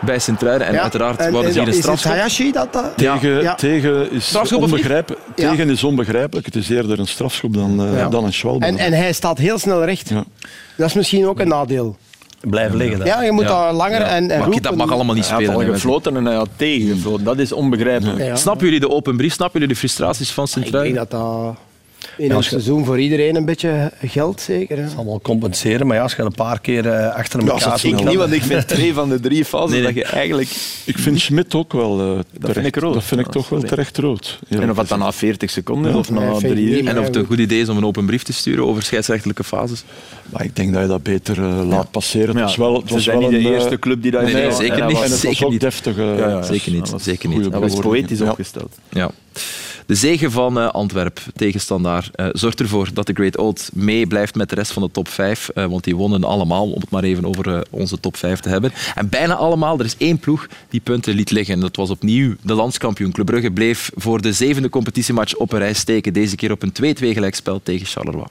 bij 0.00 0.18
Sint-Truiden. 0.18 0.66
En 0.66 0.72
Ja, 0.74 0.82
uiteraard 0.82 1.18
en- 1.20 1.32
hadden 1.32 1.52
ze 1.52 1.58
hier 1.58 1.62
een 1.62 1.68
Is 1.68 1.74
het 1.74 1.82
strafschop. 1.84 2.12
Hayashi 2.12 2.52
dat 2.52 2.72
dat... 2.72 2.96
Tegen, 2.96 3.42
Ja. 3.42 3.54
tegen, 3.54 4.10
is 4.12 4.52
onbegrijpelijk, 4.52 5.20
Ja. 5.36 5.50
tegen 5.50 5.70
is 5.70 5.84
onbegrijpelijk. 5.84 6.46
Het 6.46 6.56
is 6.56 6.68
eerder 6.68 6.98
een 6.98 7.06
strafschop 7.08 7.54
dan, 7.54 7.80
eh, 7.86 7.98
Ja. 7.98 8.08
dan 8.08 8.24
een 8.24 8.32
schwalbe. 8.32 8.64
En, 8.66 8.76
en 8.78 8.92
hij 8.92 9.12
staat 9.12 9.38
heel 9.38 9.58
snel 9.58 9.84
recht. 9.84 10.08
Ja. 10.08 10.24
Dat 10.76 10.86
is 10.88 10.94
misschien 10.94 11.26
ook 11.26 11.40
een 11.40 11.48
nadeel. 11.48 11.96
Blijven 12.40 12.76
liggen. 12.76 12.98
dan. 12.98 13.06
Ja, 13.06 13.22
je 13.22 13.32
moet 13.32 13.42
Ja. 13.42 13.48
daar 13.48 13.72
langer 13.72 14.00
Ja. 14.00 14.06
en, 14.06 14.30
en 14.30 14.38
Maar 14.38 14.46
roepen. 14.46 14.62
dat 14.62 14.74
mag 14.76 14.90
allemaal 14.92 15.14
niet 15.14 15.24
Hij 15.24 15.32
had 15.34 15.42
spelen. 15.44 15.60
al 15.62 15.66
hè. 15.68 15.72
gefloten 15.74 16.16
en 16.16 16.24
hij 16.24 16.34
had 16.34 16.48
tegengefloten. 16.56 17.24
Dat 17.24 17.38
is 17.38 17.52
onbegrijpelijk. 17.52 18.18
Ja. 18.18 18.36
Snappen 18.36 18.64
jullie 18.64 18.80
de 18.80 18.88
open 18.90 19.16
brief? 19.16 19.32
Snappen 19.32 19.60
jullie 19.60 19.74
de 19.74 19.80
frustraties 19.80 20.30
van 20.30 20.44
Ik 20.44 20.50
denk 20.52 20.64
Sint-Truiden? 20.66 20.96
dat 20.96 21.10
dat 21.10 21.56
in 22.16 22.26
Ja, 22.28 22.34
een 22.34 22.42
seizoen 22.42 22.84
voor 22.84 23.00
iedereen 23.00 23.36
een 23.36 23.44
beetje 23.44 23.92
geldt, 24.06 24.40
zeker. 24.40 24.78
Hè? 24.78 24.84
allemaal 24.96 25.20
compenseren, 25.20 25.86
maar 25.86 25.96
ja, 25.96 26.02
als 26.02 26.14
je 26.14 26.22
een 26.22 26.32
paar 26.34 26.60
keer 26.60 26.86
eh, 26.88 27.14
achter 27.14 27.40
Ja, 27.44 27.46
elkaar 27.50 27.68
dat 27.70 27.80
ziet, 27.80 27.98
ik 28.00 28.04
Niet, 28.04 28.16
want 28.16 28.32
ik 28.32 28.42
vind 28.42 28.68
twee 28.68 28.94
van 28.94 29.08
de 29.08 29.20
drie 29.20 29.44
fases 29.44 29.70
Nee, 29.70 29.82
nee. 29.82 29.92
dat 29.94 30.06
je 30.06 30.12
eigenlijk... 30.12 30.48
Ik 30.84 30.98
vind 30.98 31.20
Schmidt 31.20 31.54
ook 31.54 31.72
wel 31.72 32.00
eh, 32.00 32.06
terecht. 32.40 32.52
vind 32.54 32.66
ik 32.66 32.76
rood. 32.76 32.94
Dat 32.94 33.04
vind 33.04 33.20
ik 33.20 33.26
Ja, 33.26 33.32
toch 33.32 33.48
wel 33.48 33.60
terecht 33.60 33.98
rood. 33.98 34.38
Ja. 34.48 34.60
En 34.60 34.70
of 34.70 34.76
het 34.76 34.88
dan 34.88 34.98
na 34.98 35.12
40 35.12 35.50
seconden 35.50 35.90
is 35.90 35.96
of 35.96 36.10
na 36.10 36.32
drie 36.38 36.68
uur. 36.82 36.86
En 36.86 36.98
of 36.98 37.04
het 37.04 37.16
een 37.16 37.24
goed 37.26 37.38
idee 37.38 37.60
is 37.60 37.68
om 37.68 37.76
een 37.76 37.84
open 37.84 38.06
brief 38.06 38.22
te 38.22 38.32
sturen 38.32 38.66
over 38.66 38.82
scheidsrechtelijke 38.82 39.44
fases? 39.44 39.84
Maar 40.30 40.44
ik 40.44 40.56
denk 40.56 40.72
dat 40.72 40.82
je 40.82 40.88
dat 40.88 41.02
beter 41.02 41.38
eh, 41.38 41.68
laat 41.68 41.90
passeren. 41.90 42.28
Het 42.28 42.36
Ja, 42.36 42.42
was 42.44 42.56
wel, 42.56 42.74
het 42.76 42.88
ze 42.88 42.94
was 42.94 43.02
zijn 43.04 43.18
wel 43.18 43.28
niet 43.30 43.40
de 43.40 43.46
een, 43.46 43.52
eh, 43.54 43.58
eerste 43.60 43.78
club 43.78 44.02
die 44.02 44.10
dat 44.10 44.22
nee, 44.22 44.34
heeft 44.34 44.42
nee, 44.44 44.52
gedaan. 44.52 44.66
zeker 44.76 44.86
niet. 44.86 44.92
was- 44.96 45.04
En 45.04 45.10
het 45.10 45.10
was 45.12 45.20
Zeker 45.20 45.44
ook 45.46 45.52
niet. 45.52 46.18
Ja, 46.18 46.28
ja, 46.28 46.42
Zeker 46.42 46.70
niet, 46.72 46.80
dat 46.80 46.90
was 46.90 47.02
zeker 47.02 47.28
niet. 47.28 47.80
poëtisch 47.80 48.18
Ja. 48.18 48.30
opgesteld. 48.30 48.76
Ja. 48.90 49.10
De 49.90 49.96
zege 49.96 50.30
van 50.30 50.58
eh, 50.58 50.68
Antwerp 50.68 51.20
tegen 51.34 51.60
Standaard 51.60 52.10
eh, 52.14 52.26
zorgt 52.32 52.60
ervoor 52.60 52.88
dat 52.92 53.06
de 53.06 53.12
Great 53.12 53.36
Old 53.36 53.70
mee 53.72 54.06
blijft 54.06 54.34
met 54.34 54.48
de 54.48 54.54
rest 54.54 54.72
van 54.72 54.82
de 54.82 54.90
top 54.90 55.08
5. 55.08 55.48
eh, 55.48 55.64
want 55.64 55.84
die 55.84 55.96
wonnen 55.96 56.24
allemaal, 56.24 56.70
om 56.70 56.80
het 56.80 56.90
maar 56.90 57.02
even 57.02 57.24
over 57.24 57.66
onze 57.70 58.00
top 58.00 58.16
5 58.16 58.40
te 58.40 58.48
hebben. 58.48 58.72
En 58.94 59.08
bijna 59.08 59.34
allemaal, 59.34 59.78
er 59.78 59.84
is 59.84 59.96
één 59.96 60.18
ploeg 60.18 60.46
die 60.68 60.80
punten 60.80 61.14
liet 61.14 61.30
liggen. 61.30 61.54
En 61.54 61.60
dat 61.60 61.76
was 61.76 61.90
opnieuw 61.90 62.34
de 62.42 62.54
landskampioen. 62.54 63.12
Club 63.12 63.26
Brugge 63.26 63.50
bleef 63.50 63.90
voor 63.94 64.20
de 64.20 64.32
zevende 64.32 64.68
competitiematch 64.68 65.34
op 65.34 65.52
een 65.52 65.58
rij 65.58 65.74
steken. 65.74 66.12
Deze 66.12 66.36
keer 66.36 66.52
op 66.52 66.62
een 66.62 66.72
2-2 66.72 67.12
gelijkspel 67.12 67.60
tegen 67.62 67.86
Charleroi. 67.86 68.26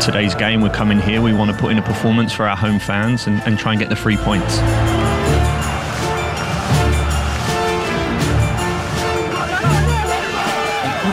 today's 0.00 0.34
game, 0.34 0.62
we're 0.62 0.76
coming 0.76 1.00
here. 1.00 1.20
We 1.20 1.32
want 1.32 1.50
to 1.50 1.56
put 1.56 1.70
in 1.72 1.78
a 1.78 1.82
performance 1.82 2.36
for 2.36 2.46
our 2.46 2.56
home 2.56 2.78
fans 2.78 3.26
and, 3.26 3.42
and 3.42 3.58
try 3.58 3.72
and 3.72 3.80
get 3.80 3.88
the 3.88 3.96
three 3.96 4.16
points. 4.16 4.60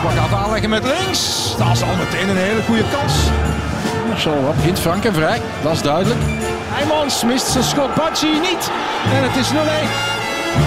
Kuba 0.04 0.20
gaat 0.22 0.44
aanleggen 0.44 0.70
met 0.70 0.84
links. 0.84 1.54
Dat 1.58 1.72
is 1.72 1.82
al 1.82 1.96
meteen 1.96 2.28
een 2.28 2.36
hele 2.36 2.62
goede 2.62 2.84
kans. 2.92 3.12
Zo 4.22 4.54
begint 4.56 4.80
Frank 4.80 5.04
en 5.04 5.14
vrij, 5.14 5.40
dat 5.62 5.72
is 5.72 5.82
duidelijk. 5.82 6.20
Heijmans 6.72 7.24
mist 7.24 7.46
zijn 7.46 7.64
schot, 7.64 7.94
Badji 7.94 8.32
niet. 8.32 8.70
En 9.14 9.22
het 9.22 9.36
is 9.36 9.50
0-1. 9.50 9.54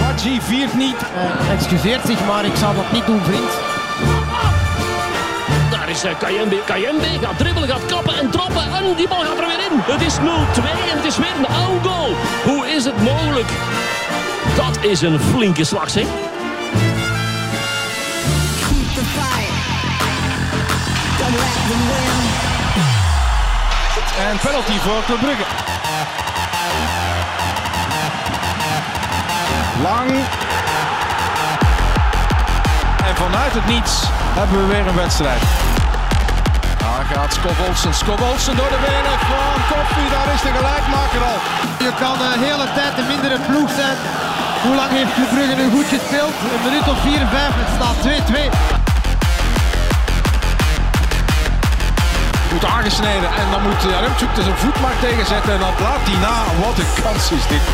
Badji 0.02 0.42
viert 0.42 0.74
niet. 0.74 0.96
excuseert 1.52 2.06
zich, 2.06 2.26
maar 2.26 2.46
ik 2.46 2.56
zou 2.56 2.76
dat 2.76 2.92
niet 2.92 3.06
doen, 3.06 3.22
vriend. 3.24 3.52
Daar 5.72 5.90
is 5.90 6.04
eh, 6.04 6.12
Kayembe. 6.20 6.62
Kayembe 6.66 7.08
gaat 7.22 7.38
dribbelen, 7.38 7.70
gaat 7.70 7.86
kappen 7.86 8.18
en 8.18 8.30
trappen. 8.30 8.64
En 8.74 8.96
die 8.96 9.08
bal 9.08 9.20
gaat 9.20 9.38
er 9.40 9.48
weer 9.48 9.62
in. 9.72 9.80
Het 9.94 10.02
is 10.02 10.16
0-2 10.18 10.22
en 10.92 10.98
het 10.98 11.06
is 11.06 11.18
weer 11.18 11.36
een 11.38 11.48
oude 11.48 11.90
goal. 11.90 12.12
Hoe 12.46 12.68
is 12.68 12.86
het 12.86 13.02
mogelijk? 13.02 13.50
Dat 14.56 14.84
is 14.92 15.02
een 15.02 15.20
flinke 15.20 15.64
slag, 15.64 15.90
zeg. 15.90 16.06
En 24.26 24.38
penalty 24.38 24.78
voor 24.80 25.04
Club 25.06 25.20
Brugge. 25.20 25.44
Lang. 29.82 30.10
En 33.08 33.16
vanuit 33.16 33.54
het 33.54 33.66
niets 33.66 34.04
hebben 34.40 34.58
we 34.62 34.66
weer 34.74 34.88
een 34.88 34.96
wedstrijd. 34.96 35.42
Daar 36.78 37.06
gaat 37.14 37.34
Scott 37.34 37.60
Olsen. 37.68 37.94
Scott 37.94 38.22
Olsen 38.22 38.56
door 38.56 38.70
de 38.76 38.82
benen 38.90 39.18
van 39.32 39.58
Koffie. 39.72 40.10
Daar 40.16 40.34
is 40.34 40.42
de 40.42 40.52
gelijkmaker 40.60 41.22
al. 41.32 41.40
Je 41.86 41.92
kan 42.02 42.18
de 42.24 42.32
hele 42.46 42.68
tijd 42.78 42.94
een 42.98 43.08
mindere 43.08 43.40
ploeg 43.48 43.70
zijn. 43.82 43.98
Hoe 44.64 44.76
lang 44.76 44.92
heeft 44.98 45.14
Club 45.14 45.30
Brugge 45.30 45.56
nu 45.62 45.70
goed 45.76 45.90
gespeeld? 45.96 46.34
Een 46.54 46.64
minuut 46.68 46.88
of 46.94 47.00
4, 47.02 47.28
5. 47.28 47.54
Het 47.62 47.72
staat 47.78 47.98
2-2. 48.74 48.77
Goed 52.58 52.70
aangesneden. 52.70 53.30
En 53.42 53.48
dan 53.52 53.62
moet 53.62 53.84
er 54.38 54.44
zijn 54.44 54.58
voet 54.58 54.80
maar 54.82 55.00
tegenzetten. 55.00 55.54
En 55.54 55.60
dat 55.60 55.80
laat 55.80 56.04
hij 56.10 56.20
na. 56.28 56.38
Wat 56.66 56.78
een 56.78 57.04
kans 57.04 57.32
is 57.32 57.48
dit. 57.54 57.66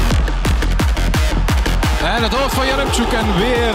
En 2.15 2.23
het 2.23 2.33
hoofd 2.33 2.53
van 2.53 2.67
Jaremchuk. 2.67 3.11
En 3.11 3.37
weer 3.37 3.71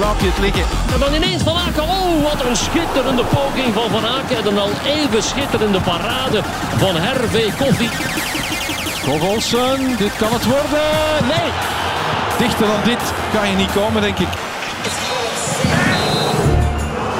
laat 0.00 0.18
hij 0.18 0.28
het 0.28 0.38
liggen. 0.38 0.64
En 0.94 1.00
dan 1.00 1.14
ineens 1.14 1.42
Van 1.42 1.56
Aken. 1.56 1.82
Oh, 1.82 2.22
wat 2.22 2.44
een 2.44 2.56
schitterende 2.56 3.24
poging 3.24 3.74
van 3.74 3.88
Van 3.90 4.06
Aken. 4.16 4.36
En 4.36 4.46
een 4.46 4.58
al 4.58 4.70
even 4.96 5.22
schitterende 5.22 5.80
parade 5.80 6.40
van 6.76 6.94
Hervé 6.96 7.44
Koffie. 7.58 7.90
Olsen, 9.30 9.96
dit 9.96 10.16
kan 10.16 10.32
het 10.32 10.44
worden. 10.44 10.88
Nee, 11.32 11.48
dichter 12.38 12.66
dan 12.66 12.82
dit 12.84 13.02
kan 13.32 13.48
je 13.50 13.56
niet 13.56 13.72
komen, 13.72 14.02
denk 14.02 14.18
ik. 14.18 14.43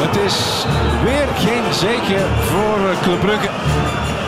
Het 0.04 0.16
is 0.16 0.64
weer 1.04 1.26
geen 1.26 1.74
zege 1.74 2.26
voor 2.40 2.90
eh, 2.90 3.02
Club 3.02 3.20
Brugge. 3.20 3.48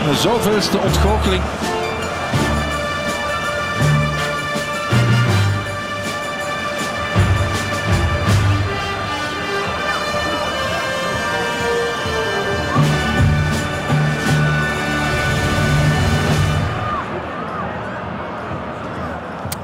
De 0.08 0.14
zoveelste 0.14 0.78
ontgoocheling. 0.78 1.42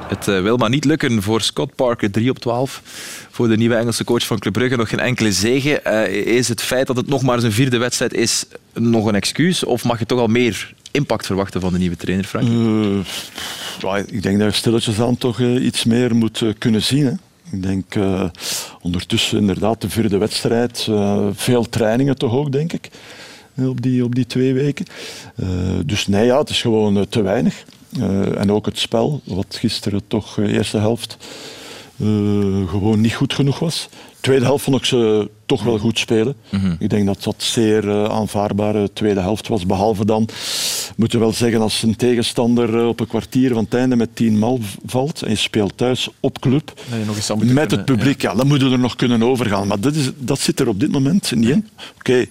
Het 0.08 0.28
eh, 0.28 0.42
wil 0.42 0.56
maar 0.56 0.70
niet 0.70 0.84
lukken 0.84 1.22
voor 1.22 1.40
Scott 1.40 1.74
Parker, 1.74 2.10
3 2.10 2.30
op 2.30 2.38
12. 2.38 2.82
Voor 3.34 3.48
de 3.48 3.56
nieuwe 3.56 3.74
Engelse 3.74 4.04
coach 4.04 4.26
van 4.26 4.38
Club 4.38 4.52
Brugge 4.52 4.76
nog 4.76 4.88
geen 4.88 5.00
enkele 5.00 5.32
zege. 5.32 5.80
Eh, 5.80 6.36
is 6.36 6.48
het 6.48 6.62
feit 6.62 6.86
dat 6.86 6.96
het 6.96 7.06
nog 7.06 7.22
maar 7.22 7.40
zijn 7.40 7.52
vierde 7.52 7.78
wedstrijd 7.78 8.14
is 8.14 8.44
nog 8.74 9.06
een 9.06 9.14
excuus? 9.14 9.64
Of 9.64 9.84
mag 9.84 9.98
je 9.98 10.06
toch 10.06 10.18
al 10.18 10.26
meer 10.26 10.74
impact 10.90 11.26
verwachten 11.26 11.60
van 11.60 11.72
de 11.72 11.78
nieuwe 11.78 11.96
trainer, 11.96 12.24
Frank? 12.24 12.48
Eh, 13.82 13.98
ik 14.06 14.22
denk 14.22 14.38
dat 14.38 14.50
je 14.50 14.56
stilletjes 14.56 15.00
aan 15.00 15.16
toch 15.16 15.40
eh, 15.40 15.64
iets 15.64 15.84
meer 15.84 16.14
moet 16.14 16.44
kunnen 16.58 16.82
zien. 16.82 17.04
Hè. 17.04 17.12
Ik 17.56 17.62
denk 17.62 17.94
ondertussen 18.80 19.38
inderdaad 19.38 19.80
de 19.80 19.90
vierde 19.90 20.18
wedstrijd. 20.18 20.88
veel 21.32 21.68
trainingen 21.68 22.18
toch 22.18 22.32
ook, 22.32 22.52
denk 22.52 22.72
ik. 22.72 22.88
Op 23.56 23.82
die, 23.82 24.04
op 24.04 24.14
die 24.14 24.26
twee 24.26 24.54
weken. 24.54 24.86
Dus 25.84 26.06
nee, 26.06 26.24
ja, 26.24 26.38
het 26.38 26.48
is 26.48 26.60
gewoon 26.60 27.06
te 27.08 27.22
weinig. 27.22 27.64
En 28.36 28.52
ook 28.52 28.66
het 28.66 28.78
spel, 28.78 29.20
wat 29.24 29.56
gisteren 29.60 30.02
toch 30.06 30.34
de 30.34 30.52
eerste 30.52 30.78
helft 30.78 31.16
eh, 31.96 32.68
gewoon 32.68 33.00
niet 33.00 33.14
goed 33.14 33.34
genoeg 33.34 33.58
was. 33.58 33.88
Tweede 34.20 34.44
helft 34.44 34.64
vond 34.64 34.76
ik 34.76 34.84
ze 34.84 35.30
toch 35.46 35.62
wel 35.62 35.78
goed 35.78 35.98
spelen. 35.98 36.34
Ik 36.78 36.90
denk 36.90 37.06
dat 37.06 37.22
dat 37.22 37.34
zeer 37.36 37.88
eh, 37.88 38.04
aanvaardbare 38.04 38.92
tweede 38.92 39.20
helft 39.20 39.48
was. 39.48 39.66
Behalve 39.66 40.04
dan, 40.04 40.28
moet 40.96 41.12
je 41.12 41.18
wel 41.18 41.32
zeggen, 41.32 41.60
als 41.60 41.82
een 41.82 41.96
tegenstander 41.96 42.78
eh, 42.78 42.88
op 42.88 43.00
een 43.00 43.06
kwartier 43.06 43.52
van 43.52 43.64
het 43.64 43.74
einde 43.74 43.96
met 43.96 44.16
tien 44.16 44.38
mal 44.38 44.60
valt 44.86 45.22
en 45.22 45.30
je 45.30 45.36
speelt 45.36 45.76
thuis 45.76 46.08
op 46.20 46.40
club 46.40 46.72
moeten 47.36 47.54
met 47.54 47.70
het 47.70 47.84
publiek, 47.84 48.22
ja. 48.22 48.34
dan 48.34 48.46
moeten 48.46 48.68
we 48.68 48.74
er 48.74 48.80
nog 48.80 48.96
kunnen 48.96 49.22
overgaan. 49.22 49.66
Maar 49.66 49.80
dat, 49.80 49.94
is, 49.94 50.10
dat 50.16 50.38
zit 50.38 50.60
er 50.60 50.68
op 50.68 50.80
dit 50.80 50.92
moment 50.92 51.32
niet 51.34 51.48
in. 51.48 51.68
Oké, 51.98 52.26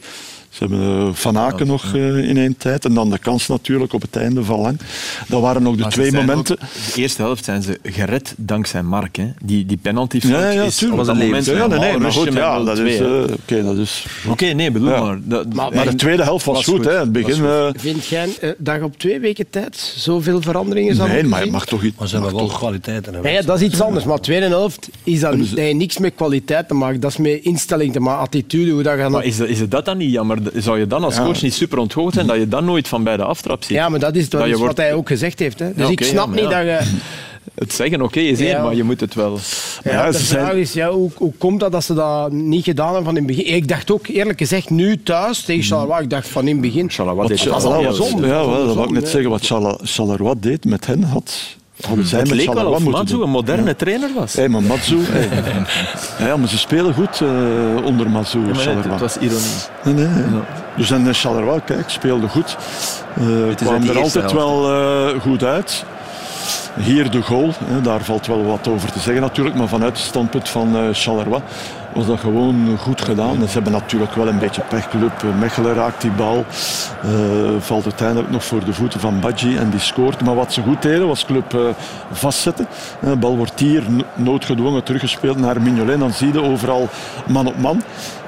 ze 0.52 0.58
hebben 0.66 0.80
eh, 1.08 1.10
Van 1.14 1.38
Aken 1.38 1.68
nog 1.68 1.96
eh, 1.96 2.18
in 2.30 2.38
één 2.38 2.58
tijd 2.58 2.86
en 2.86 2.94
dan 2.94 3.10
de 3.10 3.18
kans 3.18 3.48
natuurlijk 3.48 3.94
op 3.94 4.02
het 4.02 4.16
einde 4.16 4.44
van 4.44 4.60
lang. 4.60 4.80
Dat 5.28 5.42
waren 5.42 5.64
nog 5.64 5.76
de 5.76 5.82
Maar 5.82 5.92
twee 5.92 6.12
momenten. 6.12 6.56
ook- 6.62 6.94
de 6.96 7.02
eerste 7.02 7.22
helft 7.22 7.46
zijn 7.46 7.62
ze 7.62 7.80
gered 7.84 8.34
dankzij 8.38 8.82
Mark. 8.84 9.16
Hè. 9.16 9.28
Die, 9.44 9.66
die 9.66 9.78
penalty 9.78 10.20
Ja, 10.28 10.50
ja, 10.50 10.64
is 10.64 10.76
tuurlijk. 10.76 11.00
op 11.02 11.06
dat 11.08 11.16
moment 11.18 11.46
ja, 11.46 11.68
nee, 11.68 11.80
nee, 11.80 11.98
maar 11.98 12.12
goed, 12.12 12.34
ja, 12.34 12.64
dat 12.64 12.78
0-2, 12.78 12.82
is, 12.82 13.00
eh, 13.00 13.08
oké, 13.44 13.64
dat 13.64 13.78
is 13.78 14.06
Oké, 14.30 14.46
nee, 14.46 14.72
bedoel 14.72 14.90
Ja. 14.90 15.02
maar. 15.04 15.20
Dat, 15.24 15.54
Maar- 15.54 15.74
Maar 15.74 15.86
de 15.86 15.96
tweede 15.96 16.24
helft 16.24 16.46
was, 16.46 16.56
Was 16.56 16.66
goed. 16.66 16.76
goed. 16.76 16.86
Hè. 16.86 17.00
Het 17.00 17.12
begin, 17.12 17.46
eh, 17.46 17.68
Vind 17.76 18.06
jij 18.06 18.30
eh, 18.42 18.50
dat 18.58 18.76
je 18.76 18.84
op 18.84 18.98
twee 18.98 19.20
weken 19.20 19.50
tijd 19.50 19.94
zoveel 19.98 20.42
veranderingen 20.42 20.98
nee, 21.08 21.24
maar 21.24 21.46
je 21.46 21.52
mag 21.52 21.66
toch 21.66 21.84
iets. 21.84 21.98
Maar 21.98 22.08
ze 22.08 22.14
hebben 22.14 22.32
mag 22.32 22.42
wel 22.42 22.50
toch- 22.50 22.60
kwaliteiten. 22.60 23.14
hè. 23.14 23.22
Nee, 23.22 23.34
ja, 23.34 23.42
dat 23.42 23.62
is 23.62 23.68
iets 23.68 23.82
anders. 23.82 24.06
Maar 24.06 24.20
tweede 24.20 24.48
helft 24.48 24.90
is 25.04 25.20
dan, 25.20 25.48
niks 25.56 25.98
met 25.98 26.14
kwaliteit 26.16 26.68
te 26.68 26.74
maken. 26.74 27.00
Dat 27.00 27.12
is 27.12 27.18
met 27.18 27.40
instelling 27.44 27.94
te 27.94 28.00
maken, 28.00 28.22
attitude, 28.22 28.72
hoe 28.72 28.84
dat 28.84 28.98
je... 29.00 29.10
Maar 29.10 29.24
is, 29.26 29.38
dat- 29.38 29.48
is 29.48 29.60
het 29.60 29.72
dat 29.72 29.86
dan 29.86 29.98
niet 29.98 30.12
jammer 30.12 30.41
zou 30.56 30.80
je 30.80 30.88
dan 30.88 31.04
als 31.04 31.16
Ja. 31.16 31.24
coach 31.24 31.42
niet 31.42 31.54
super 31.54 31.78
ontgoocheld 31.78 32.14
zijn 32.14 32.28
dat 32.28 32.38
je 32.38 32.48
dan 32.48 32.66
nooit 32.66 32.88
van 32.88 33.04
bij 33.04 33.18
de 33.18 33.24
aftrap 33.24 33.64
ziet? 33.64 33.78
Ja, 33.78 33.90
maar 33.90 34.00
dat 34.00 34.16
is, 34.16 34.30
dat 34.30 34.40
Dat 34.40 34.50
je 34.50 34.56
is 34.56 34.60
wordt- 34.60 34.78
wat 34.78 34.86
hij 34.86 34.96
ook 34.96 35.08
gezegd 35.08 35.40
heeft. 35.40 35.60
Hè. 35.60 35.74
Dus 35.74 35.86
Ja, 35.86 35.92
ik 35.92 36.04
snap 36.04 36.30
niet 36.30 36.50
ja. 36.50 36.50
dat 36.50 36.62
je... 36.64 36.80
Het 37.56 37.74
zeggen, 37.74 38.02
oké, 38.02 38.20
is 38.20 38.40
één, 38.40 38.50
Ja. 38.50 38.64
maar 38.64 38.76
je 38.76 38.84
moet 38.84 39.00
het 39.00 39.14
wel... 39.14 39.38
Ja, 39.84 39.92
Ja, 39.92 40.12
de 40.12 40.18
ze 40.18 40.26
zijn- 40.26 40.46
vraag 40.46 40.56
is, 40.56 40.74
ja, 40.74 40.90
hoe, 40.90 41.10
hoe 41.16 41.34
komt 41.38 41.60
dat 41.60 41.72
dat 41.72 41.84
ze 41.84 41.94
dat 41.94 42.32
niet 42.32 42.64
gedaan 42.64 42.86
hebben 42.88 43.04
van 43.06 43.18
in 43.18 43.28
het 43.28 43.36
begin? 43.36 43.54
Ik 43.56 43.68
dacht 43.68 43.92
ook, 43.92 44.08
eerlijk 44.08 44.40
gezegd, 44.40 44.70
nu 44.70 45.04
thuis 45.04 45.42
tegen 45.44 45.64
Charleroi, 45.64 46.04
ik 46.04 46.10
dacht 46.10 46.28
van 46.28 46.48
in 46.48 46.52
het 46.52 46.62
begin... 46.62 46.90
Charleroi 46.90 47.20
Wat 47.20 47.28
deed 47.28 47.40
heel 47.40 48.26
Ja, 48.28 48.46
wel, 48.48 48.66
dat 48.66 48.76
wou 48.76 48.88
ik 48.88 48.94
net 48.94 49.08
zeggen. 49.10 49.30
Wat 49.30 49.46
Charleroi 49.84 50.36
deed 50.40 50.66
met 50.66 50.86
hen, 50.86 51.04
had, 51.04 51.38
hadden 51.86 52.06
zij 52.06 52.20
Het 52.20 52.32
leek 52.32 52.54
wel 52.54 52.72
of 52.72 52.84
Matsu 52.84 53.22
een 53.22 53.30
moderne 53.30 53.76
trainer 53.76 54.10
was. 54.16 54.34
Hey, 54.34 54.50
maar 54.50 54.64
Matsu, 54.64 54.98
hey. 55.12 56.28
ja, 56.28 56.38
maar 56.38 56.48
ze 56.48 56.58
spelen 56.58 56.94
goed 56.94 57.22
eh, 57.22 57.86
onder 57.86 58.10
Matsu, 58.10 58.40
Ja, 58.40 58.54
Charleroi. 58.54 58.90
het 58.90 59.00
was 59.00 59.18
ironie. 59.18 59.48
Nee, 59.84 59.94
nee. 59.94 60.08
nee. 60.08 60.42
Dus 60.78 60.92
en 60.92 61.08
eh, 61.08 61.14
Charleroi, 61.14 61.62
kijk, 61.66 61.90
speelde 61.90 62.28
goed. 62.28 62.58
Uit 63.48 63.56
kwam 63.56 63.90
er 63.90 64.00
altijd 64.00 64.32
wel 64.32 64.72
eh, 64.72 65.22
goed 65.22 65.44
uit. 65.44 65.86
Hier 66.80 67.12
de 67.12 67.22
goal, 67.22 67.54
hè, 67.66 67.82
daar 67.82 68.02
valt 68.02 68.28
wel 68.28 68.46
wat 68.46 68.68
over 68.68 68.92
te 68.92 69.00
zeggen 69.00 69.22
natuurlijk, 69.22 69.56
maar 69.56 69.68
vanuit 69.68 69.98
het 69.98 70.06
standpunt 70.06 70.50
van 70.50 70.76
Charleroi 70.94 71.42
was 71.94 72.06
dat 72.06 72.20
gewoon 72.20 72.78
goed 72.80 73.02
gedaan. 73.02 73.36
Ze 73.48 73.54
hebben 73.54 73.72
natuurlijk 73.72 74.14
wel 74.16 74.28
een 74.28 74.40
beetje 74.40 74.62
pechclub. 74.70 75.12
Eh, 75.24 75.40
Mechelen 75.40 75.74
raakt 75.74 76.02
die 76.02 76.12
bal, 76.12 76.46
eh, 77.04 77.10
valt 77.60 77.84
uiteindelijk 77.84 78.30
nog 78.32 78.44
voor 78.46 78.66
de 78.66 78.74
voeten 78.74 79.00
van 79.00 79.20
Badji 79.20 79.58
en 79.58 79.70
die 79.70 79.80
scoort. 79.80 80.24
Maar 80.26 80.36
wat 80.36 80.54
ze 80.54 80.62
goed 80.62 80.82
deden 80.82 81.08
was 81.08 81.26
club 81.26 81.54
eh, 81.54 81.60
vastzetten. 82.12 82.68
Eh, 83.02 83.10
De 83.10 83.16
bal 83.16 83.38
wordt 83.38 83.60
hier 83.60 83.84
no- 83.90 84.04
noodgedwongen 84.16 84.84
teruggespeeld 84.84 85.38
naar 85.40 85.62
Mignolet. 85.62 86.00
Dan 86.00 86.12
zie 86.12 86.34
je 86.34 86.42
overal 86.42 86.90
man 87.28 87.48
op 87.48 87.58
man. 87.58 87.84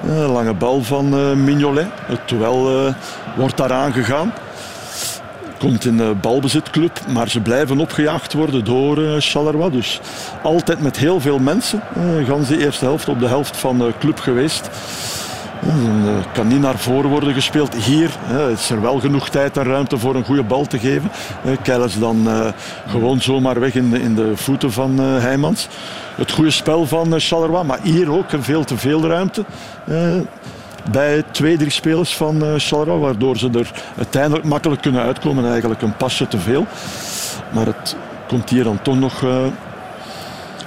Eh, 0.08 0.32
lange 0.32 0.54
bal 0.54 0.82
van 0.82 1.14
eh, 1.14 1.32
Mignolet. 1.32 1.86
Eh, 2.08 2.94
wordt 3.36 3.56
daar 3.56 3.72
aangegaan. 3.72 4.32
Komt 5.58 5.84
in 5.84 5.96
de 5.96 6.14
balbezitclub, 6.20 7.00
maar 7.08 7.28
ze 7.28 7.40
blijven 7.40 7.78
opgejaagd 7.78 8.32
worden 8.32 8.64
door 8.64 9.04
eh 9.04 9.14
Charleroi. 9.18 9.70
Dus 9.70 10.00
altijd 10.42 10.80
met 10.80 10.96
heel 10.96 11.20
veel 11.20 11.38
mensen. 11.38 11.82
Eh 11.96 12.26
gans 12.26 12.48
de 12.48 12.58
eerste 12.58 12.84
helft 12.84 13.08
op 13.08 13.20
de 13.20 13.26
helft 13.26 13.56
van 13.56 13.78
de 13.78 13.92
club 13.98 14.20
geweest. 14.20 14.70
Dan 15.60 16.08
eh, 16.08 16.32
kan 16.32 16.46
niet 16.46 16.60
naar 16.60 16.78
voren 16.78 17.10
worden 17.10 17.34
gespeeld. 17.34 17.74
Hier 17.74 18.10
is 18.52 18.70
er 18.70 18.80
wel 18.80 19.00
genoeg 19.00 19.28
tijd 19.28 19.56
en 19.56 19.64
ruimte 19.64 19.98
voor 19.98 20.14
een 20.14 20.24
goede 20.24 20.42
bal 20.42 20.66
te 20.66 20.78
geven. 20.78 21.10
Keiles 21.62 21.98
dan 21.98 22.28
gewoon 22.88 23.20
zomaar 23.20 23.60
weg 23.60 23.74
in 23.74 23.90
de, 23.90 24.00
in 24.00 24.14
de 24.14 24.32
voeten 24.34 24.72
van 24.72 24.98
Heijmans. 24.98 25.68
Het 26.14 26.30
goede 26.30 26.50
spel 26.50 26.86
van 26.86 27.20
Charleroi, 27.20 27.64
maar 27.64 27.78
hier 27.82 28.12
ook 28.12 28.26
veel 28.40 28.64
te 28.64 28.76
veel 28.76 29.06
ruimte. 29.06 29.44
Eh, 30.84 30.92
bij 30.92 31.22
twee, 31.32 31.56
drie 31.56 31.70
spelers 31.70 32.16
van 32.16 32.44
eh 32.44 32.54
Charleroi, 32.56 33.00
waardoor 33.00 33.36
ze 33.36 33.50
er 33.50 33.82
uiteindelijk 33.96 34.44
makkelijk 34.44 34.82
kunnen 34.82 35.02
uitkomen. 35.02 35.50
Eigenlijk 35.50 35.82
een 35.82 35.96
pasje 35.96 36.28
te 36.28 36.38
veel. 36.38 36.66
Maar 37.54 37.66
het 37.66 37.96
komt 38.28 38.50
hier 38.50 38.64
dan 38.64 38.82
toch 38.82 38.98
nog 38.98 39.22
eh, 39.22 39.46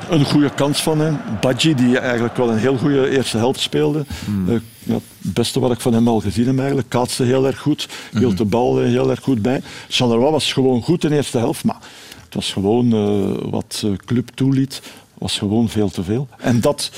een 0.09 0.25
goede 0.25 0.49
kans 0.49 0.83
van 0.83 0.99
hem. 0.99 1.19
Badji, 1.41 1.75
die 1.75 1.99
eigenlijk 1.99 2.37
wel 2.37 2.49
een 2.49 2.57
heel 2.57 2.77
goede 2.77 3.09
eerste 3.09 3.37
helft 3.37 3.59
speelde. 3.59 4.05
Eh, 4.47 4.55
ja, 4.83 4.93
het 4.93 5.33
beste 5.33 5.59
wat 5.59 5.71
ik 5.71 5.79
van 5.79 5.93
hem 5.93 6.07
al 6.07 6.19
gezien 6.19 6.47
heb 6.47 6.57
eigenlijk. 6.57 6.89
Kaatste 6.89 7.23
heel 7.23 7.47
erg 7.47 7.59
goed, 7.59 7.87
hield 8.11 8.37
de 8.37 8.45
bal 8.45 8.81
eh, 8.81 8.87
heel 8.87 9.09
erg 9.09 9.19
goed 9.19 9.41
bij. 9.41 9.61
Charleroi 9.89 10.31
was 10.31 10.53
gewoon 10.53 10.81
goed 10.81 11.03
in 11.03 11.09
de 11.09 11.15
eerste 11.15 11.37
helft, 11.37 11.63
maar 11.63 11.79
het 12.23 12.33
was 12.33 12.53
gewoon 12.53 12.93
eh, 12.93 13.51
wat 13.51 13.81
eh, 13.85 13.91
club 14.05 14.29
toeliet, 14.33 14.81
was 15.13 15.37
gewoon 15.37 15.69
veel 15.69 15.89
te 15.89 16.03
veel. 16.03 16.27
En 16.37 16.61
dat 16.61 16.91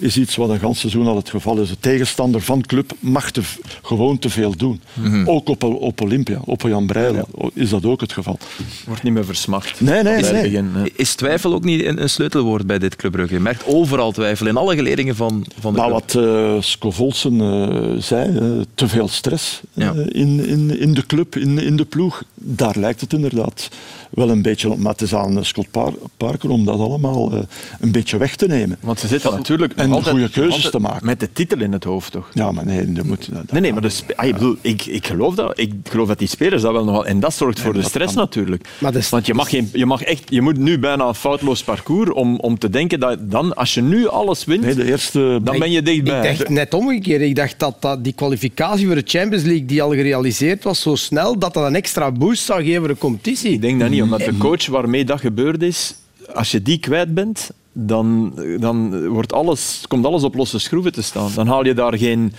is 0.00 0.16
iets 0.16 0.36
wat 0.36 0.48
een 0.48 0.58
gans 0.58 0.78
seizoen 0.80 1.06
al 1.06 1.16
het 1.16 1.30
geval 1.30 1.58
is. 1.58 1.68
De 1.68 1.76
tegenstander 1.80 2.40
van 2.40 2.60
club 2.66 2.92
mag 3.00 3.30
te, 3.30 3.40
gewoon 3.82 4.18
te 4.18 4.30
veel 4.30 4.56
doen. 4.56 4.80
Ook 5.24 5.48
op, 5.48 5.64
op 5.64 6.00
Olympia, 6.00 6.40
op 6.44 6.62
Jan 6.62 6.86
Breidel 6.86 7.28
is 7.54 7.70
dat 7.70 7.84
ook 7.84 8.00
het 8.00 8.12
geval. 8.12 8.38
Wordt 8.86 9.02
niet 9.02 9.12
meer 9.12 9.24
versmacht. 9.24 9.80
Nee, 9.80 10.02
nee, 10.02 10.12
het 10.14 10.32
nee. 10.32 10.42
begin. 10.42 10.70
Is 10.96 11.14
twijfel 11.14 11.54
ook 11.54 11.64
niet 11.64 11.84
een, 11.84 12.02
een 12.02 12.10
sleutelwoord 12.10 12.66
bij 12.66 12.78
dit 12.78 12.96
Club 12.96 13.12
Brugge? 13.12 13.34
Je 13.34 13.40
merkt 13.40 13.66
overal 13.66 14.12
twijfel, 14.12 14.46
in 14.46 14.56
alle 14.56 14.74
geledingen 14.76 15.16
van, 15.16 15.46
van 15.58 15.72
de 15.72 15.78
Maar 15.78 15.88
club. 15.88 16.12
wat 16.12 16.24
eh 16.24 16.62
Scovolsen 16.62 17.40
eh, 17.40 18.00
zei, 18.02 18.36
eh, 18.38 18.46
te 18.74 18.88
veel 18.88 19.08
stress 19.08 19.60
Ja. 19.72 19.92
in, 20.08 20.46
in, 20.46 20.78
in 20.80 20.94
de 20.94 21.06
club, 21.06 21.36
in, 21.36 21.58
in 21.58 21.76
de 21.76 21.84
ploeg. 21.84 22.22
Daar 22.34 22.78
lijkt 22.78 23.00
het 23.00 23.12
inderdaad 23.12 23.68
wel 24.10 24.30
een 24.30 24.42
beetje 24.42 24.70
op. 24.70 24.78
Maar 24.78 24.92
het 24.92 25.00
is 25.02 25.14
aan 25.14 25.44
Scott 25.44 25.70
Par- 25.70 25.94
Parker 26.16 26.50
om 26.50 26.64
dat 26.64 26.78
allemaal 26.78 27.32
eh, 27.32 27.38
een 27.80 27.92
beetje 27.92 28.16
weg 28.18 28.36
te 28.36 28.46
nemen. 28.46 28.76
Want 28.80 28.98
ze 29.00 29.06
zitten 29.06 29.32
natuurlijk 29.32 29.72
en 29.76 29.92
altijd, 29.92 30.10
goede 30.14 30.30
keuzes 30.30 30.70
te 30.70 30.78
maken. 30.78 31.06
Met 31.06 31.20
de 31.20 31.32
titel 31.32 31.60
in 31.60 31.72
het 31.72 31.84
hoofd, 31.84 32.12
toch? 32.12 32.28
Ja, 32.34 32.52
maar 32.52 32.66
nee, 32.66 32.92
dat 32.92 33.04
moet... 33.04 33.28
dat- 33.32 33.52
Nee, 33.52 33.60
nee, 33.60 33.72
maar 33.72 33.82
de 33.82 33.90
ah, 34.16 34.26
ik, 34.26 34.32
bedoel, 34.32 34.56
ik, 34.60 34.86
ik, 34.86 35.06
geloof 35.06 35.34
dat, 35.34 35.58
ik 35.58 35.72
geloof 35.90 36.08
dat 36.08 36.18
die 36.18 36.28
spelers 36.28 36.62
dat 36.62 36.72
wel 36.72 36.84
nog 36.84 36.94
wel... 36.94 37.06
En 37.06 37.20
dat 37.20 37.34
zorgt 37.34 37.60
voor 37.60 37.72
de 37.72 37.82
stress 37.82 38.14
natuurlijk. 38.14 38.68
Maar 38.78 38.92
de- 38.92 39.06
Want 39.10 39.26
je, 39.26 39.34
mag 39.34 39.48
geen, 39.48 39.68
je, 39.72 39.86
mag 39.86 40.02
echt, 40.02 40.22
je 40.28 40.42
moet 40.42 40.56
nu 40.58 40.78
bijna 40.78 41.04
een 41.08 41.14
foutloos 41.14 41.62
parcours 41.64 42.10
om, 42.12 42.36
om 42.36 42.58
te 42.58 42.70
denken 42.70 43.00
dat 43.00 43.30
dan, 43.30 43.54
als 43.56 43.74
je 43.74 43.82
nu 43.82 44.08
alles 44.08 44.44
wint, 44.44 44.64
Nee, 44.64 44.74
de 44.74 44.84
eerste... 44.84 45.40
dan 45.42 45.58
ben 45.58 45.70
je 45.70 45.82
dichtbij. 45.82 46.30
Ik 46.30 46.38
dacht 46.38 46.48
net 46.50 46.74
omgekeerd. 46.74 47.20
Ik 47.22 47.34
dacht 47.36 47.58
dat, 47.58 47.76
dat 47.82 48.04
die 48.04 48.12
kwalificatie 48.12 48.86
voor 48.86 48.94
de 48.94 49.02
Champions 49.04 49.44
League, 49.44 49.64
die 49.64 49.82
al 49.82 49.90
gerealiseerd 49.90 50.64
was, 50.64 50.80
zo 50.82 50.94
snel, 50.94 51.38
dat 51.38 51.54
dat 51.54 51.66
een 51.66 51.74
extra 51.74 52.10
boost 52.12 52.44
zou 52.44 52.62
geven 52.64 52.78
voor 52.78 52.88
de 52.88 52.98
competitie. 52.98 53.50
Ik 53.52 53.60
denk 53.60 53.80
dat 53.80 53.88
niet, 53.90 53.99
omdat 54.02 54.20
de 54.20 54.36
coach 54.36 54.66
waarmee 54.66 55.04
dat 55.04 55.20
gebeurd 55.20 55.62
is, 55.62 55.94
als 56.34 56.50
je 56.50 56.62
die 56.62 56.78
kwijt 56.78 57.14
bent, 57.14 57.50
dan, 57.72 58.34
dan 58.60 59.08
wordt 59.08 59.32
alles, 59.32 59.84
komt 59.88 60.06
alles 60.06 60.22
op 60.22 60.34
losse 60.34 60.58
schroeven 60.58 60.92
te 60.92 61.02
staan. 61.02 61.30
Dan 61.34 61.46
haal 61.46 61.64
je 61.64 61.74
daar 61.74 61.98
geen, 61.98 62.32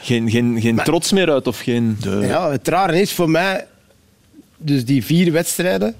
geen, 0.00 0.30
geen, 0.30 0.60
geen 0.60 0.76
trots 0.76 1.12
meer 1.12 1.30
uit 1.30 1.46
of 1.46 1.58
geen... 1.58 1.96
Ja, 2.20 2.50
het 2.50 2.68
rare 2.68 3.00
is 3.00 3.12
voor 3.12 3.30
mij, 3.30 3.66
dus 4.56 4.84
die 4.84 5.04
vier 5.04 5.32
wedstrijden, 5.32 5.94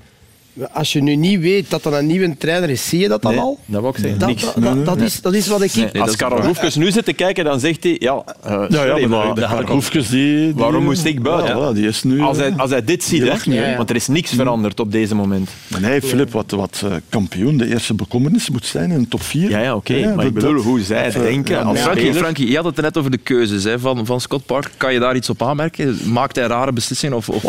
als 0.72 0.92
je 0.92 1.02
nu 1.02 1.16
niet 1.16 1.40
weet 1.40 1.70
dat 1.70 1.82
dat 1.82 1.92
een 1.92 2.07
nieuwe 2.07 2.36
trainer 2.36 2.70
is, 2.70 2.88
zie 2.88 2.98
je 3.00 3.09
dat 3.09 3.22
dan 3.22 3.30
Nee, 3.32 3.40
al? 3.40 3.59
dat 3.66 3.80
wou 3.80 3.94
ik 3.94 4.00
zeggen. 4.00 4.18
Dat, 4.18 4.28
Niks. 4.28 4.42
dat, 4.42 4.62
dat, 4.62 4.84
dat 4.84 5.00
is, 5.00 5.20
dat 5.20 5.34
is 5.34 5.46
wat 5.46 5.62
ik... 5.62 5.74
Nee, 5.74 6.02
als 6.02 6.16
Karel. 6.16 6.40
Roefkes 6.40 6.74
nu 6.74 6.90
zit 6.90 7.04
te 7.04 7.12
kijken, 7.12 7.44
dan 7.44 7.61
zegt 7.61 7.82
hij... 7.82 7.96
Ja, 7.98 8.22
eh, 8.42 8.64
Ja, 8.68 9.09
maar 9.09 9.09
maar 9.09 9.34
de 9.66 9.90
die, 9.90 10.09
die... 10.09 10.54
Waarom 10.54 10.84
moest 10.84 11.04
ik 11.04 11.22
buiten? 11.22 11.59
Ja, 11.59 11.72
die 11.72 11.86
is 11.86 12.02
nu... 12.02 12.20
als, 12.20 12.36
hij, 12.36 12.54
als 12.57 12.70
hij 12.70 12.84
dit 12.84 13.04
ziet, 13.04 13.44
hè, 13.44 13.76
want 13.76 13.90
er 13.90 13.96
is 13.96 14.09
niks 14.09 14.30
veranderd 14.30 14.80
op 14.80 14.92
deze 14.92 15.14
moment. 15.14 15.50
Maar 15.68 15.80
nee, 15.80 16.02
Filip, 16.02 16.32
wat, 16.32 16.50
wat 16.50 16.82
eh, 16.84 16.92
kampioen 17.09 17.57
de 17.57 17.68
eerste 17.68 17.94
bekommernis 17.94 18.50
moet 18.50 18.66
zijn 18.66 18.90
in 18.90 19.00
de 19.00 19.09
top 19.09 19.22
4. 19.22 19.50
Ja, 19.50 19.61
ja 19.61 19.74
oké, 19.74 20.14
maar 20.14 20.26
ik 20.26 20.34
bedoel 20.34 20.61
hoe 20.61 20.80
zij 20.82 21.11
denken 21.11 21.64
als 21.64 21.78
Frankie, 22.14 22.50
je 22.50 22.57
had 22.57 22.64
het 22.64 22.76
net 22.80 22.96
over 22.96 23.11
de 23.11 23.18
keuzes 23.18 23.64
hè, 23.64 23.78
van, 23.78 24.07
van 24.07 24.20
Scott 24.20 24.46
Parker. 24.46 24.70
Kan 24.76 24.92
je 24.92 24.98
daar 24.98 25.16
iets 25.16 25.30
op 25.30 25.42
aanmerken? 25.42 25.98
Maakt 26.04 26.36
hij 26.36 26.46
rare 26.46 26.72
beslissingen? 26.72 27.16
Of, 27.16 27.28
of... 27.28 27.44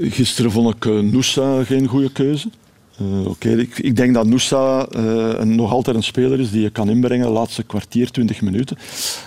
Gisteren 0.00 0.50
vond 0.50 0.74
ik 0.74 0.84
eh, 0.84 0.92
Noosa 0.98 1.64
geen 1.64 1.86
goede 1.86 2.12
keuze. 2.12 2.37
Eh, 2.98 3.26
Oké, 3.28 3.48
ik, 3.50 3.78
ik 3.78 3.96
denk 3.96 4.14
dat 4.14 4.26
Noosa 4.26 4.86
eh, 4.86 5.28
een- 5.38 5.54
nog 5.54 5.72
altijd 5.72 5.96
een 5.96 6.02
speler 6.02 6.40
is 6.40 6.50
die 6.50 6.62
je 6.62 6.70
kan 6.70 6.88
inbrengen 6.90 7.26
de 7.26 7.32
laatste 7.32 7.62
kwartier, 7.62 8.10
20 8.10 8.40
minuten. 8.40 8.76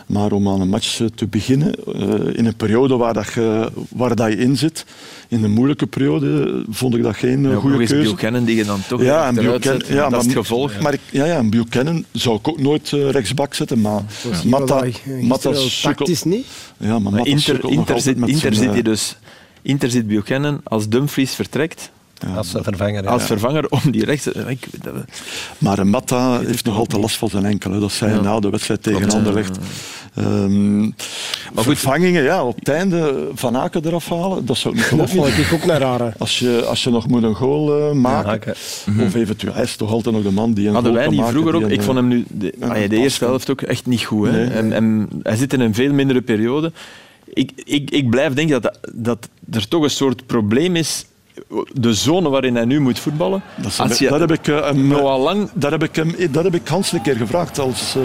Maar 0.06 0.32
om 0.32 0.48
aan 0.50 0.62
een 0.62 0.70
match 0.70 1.00
eh, 1.02 1.08
te 1.16 1.28
beginnen, 1.28 1.74
eh, 1.76 2.38
in 2.38 2.46
een 2.46 2.56
periode 2.56 2.96
waar, 2.98 3.14
dat 3.14 3.34
je, 3.34 3.72
waar 3.90 4.16
dat 4.16 4.30
je 4.32 4.38
in 4.38 4.58
zit, 4.58 4.86
in 5.28 5.44
een 5.44 5.52
moeilijke 5.52 5.88
periode, 5.88 6.64
vond 6.70 6.96
ik 6.96 7.04
dat 7.04 7.16
geen 7.16 7.44
Ja, 7.50 7.56
goede 7.56 7.78
keuze. 7.86 7.96
Buchanan 8.12 8.44
die 8.44 8.56
je 8.56 8.64
dan 8.66 8.80
toch 8.88 9.02
Ja, 9.02 9.28
en 9.28 9.38
eruit 9.38 9.62
Buchanan, 9.62 9.80
zet. 9.82 9.90
ja, 9.90 10.02
dat 10.02 10.10
maar, 10.10 10.20
is 10.20 10.26
het 10.26 10.36
gevolg. 10.36 10.80
Maar 10.80 10.94
ik, 10.94 11.00
ja, 11.12 11.26
ja, 11.26 11.38
en 11.38 11.50
Buchanan 11.50 12.06
zou 12.12 12.36
ik 12.38 12.48
ook 12.48 12.60
nooit 12.62 12.90
rechtsbak 12.90 13.54
zetten, 13.54 13.82
maar 13.82 14.02
je 14.42 14.48
Matta, 14.50 15.54
sukkelt- 15.54 15.82
tactisch 15.82 16.24
niet. 16.24 16.46
Ja, 16.78 17.00
maar 17.00 17.28
Inter, 17.28 17.70
Inter, 17.70 18.02
zit, 18.02 18.18
met 18.18 18.30
Inter 18.30 18.42
zijn, 18.54 18.64
zit 18.64 18.72
hij 18.74 18.82
dus... 18.82 19.18
Inter 19.62 19.90
zit 19.90 20.08
Buchanan 20.08 20.60
als 20.64 20.90
Dumfries 20.90 21.34
vertrekt, 21.34 21.92
Als 22.36 22.54
eh, 22.56 22.64
vervanger. 22.64 23.04
ja. 23.04 23.10
als 23.10 23.24
vervanger 23.24 23.70
om 23.70 23.92
die 23.92 24.06
rechts... 24.06 24.24
Dat- 24.24 24.94
Maar 25.58 25.88
Matta 25.88 26.40
heeft 26.40 26.66
nog 26.66 26.78
altijd 26.78 27.02
last 27.02 27.18
van 27.18 27.30
zijn 27.30 27.46
enkel. 27.46 27.72
hè. 27.72 27.80
Dat 27.80 27.92
zei 27.92 28.12
hij 28.12 28.20
Ja. 28.20 28.26
na 28.26 28.40
de 28.40 28.50
wedstrijd 28.50 28.84
tegen 28.84 29.00
Klopt, 29.00 29.12
ja. 29.14 29.18
Anderlecht. 29.18 29.58
Ehm, 30.16 30.84
goed. 31.56 31.64
vervangingen, 31.64 32.24
ja, 32.24 32.44
op 32.44 32.56
het 32.60 32.70
einde 32.70 33.28
Van 33.34 33.58
Aken 33.58 33.86
eraf 33.86 34.10
halen, 34.10 34.46
dat 34.46 34.58
zou 34.58 34.74
ik 34.74 34.80
niet 34.80 34.90
Dat 35.00 35.10
geloven. 35.10 35.34
vond 35.34 35.46
ik 35.48 35.54
ook 35.54 35.66
naar 35.66 35.80
rare. 35.80 36.14
Als 36.18 36.40
je, 36.40 36.64
als 36.66 36.84
je 36.84 36.90
nog 36.90 37.08
moet 37.08 37.24
een 37.24 37.36
goal 37.36 37.80
eh, 37.90 37.92
maken, 37.96 38.52
of 39.06 39.16
eventueel, 39.16 39.54
hij 39.54 39.64
is 39.64 39.76
toch 39.76 39.92
altijd 39.92 40.16
nog 40.16 40.24
de 40.24 40.32
man 40.32 40.54
die 40.54 40.68
een 40.68 40.74
Hadden 40.74 40.92
goal 40.92 41.04
wij 41.04 41.12
niet 41.12 41.20
maken. 41.20 41.34
vroeger 41.34 41.56
ook... 41.56 41.62
die 41.62 41.72
een, 41.72 41.78
Ik 41.80 41.86
vond 41.86 41.98
hem 41.98 42.08
nu 42.08 42.26
de, 42.28 42.54
ah 42.60 42.82
ja, 42.82 42.88
de 42.88 42.96
eerste 42.96 43.26
helft 43.26 43.50
ook 43.50 43.62
echt 43.62 43.86
niet 43.86 44.04
goed. 44.04 44.28
Hè. 44.28 44.32
Nee. 44.46 44.48
En, 44.50 44.74
en 44.74 45.08
hij 45.24 45.36
zit 45.36 45.54
in 45.54 45.60
een 45.60 45.74
veel 45.74 45.94
mindere 45.94 46.22
periode. 46.22 46.72
Ik, 47.34 47.52
ik, 47.64 47.90
ik 47.92 48.10
blijf 48.10 48.34
denken 48.34 48.62
dat, 48.62 48.78
dat 48.94 49.30
er 49.52 49.68
toch 49.68 49.84
een 49.84 49.90
soort 49.90 50.26
probleem 50.26 50.76
is. 50.76 51.06
De 51.74 51.94
zone 51.94 52.30
waarin 52.30 52.56
hij 52.56 52.66
nu 52.66 52.80
moet 52.80 53.00
voetballen. 53.00 53.42
Dat, 53.56 53.72
is- 53.72 53.80
Als 53.80 54.00
je 54.00 54.10
dat 54.10 54.20
heb 54.20 54.32
ik 54.32 54.48
eh, 54.48 54.64
hem, 54.64 54.88
Noah 54.88 55.22
Lang 55.22 55.50
dat 55.54 55.72
heb 55.72 55.84
ik 55.84 55.96
hem, 55.96 56.16
dat 56.32 56.44
heb 56.44 56.56
ik 56.56 56.68
Hans 56.68 56.92
een 56.92 57.02
keer 57.02 57.16
gevraagd, 57.16 57.60
als 57.60 57.96
eh, 57.96 58.02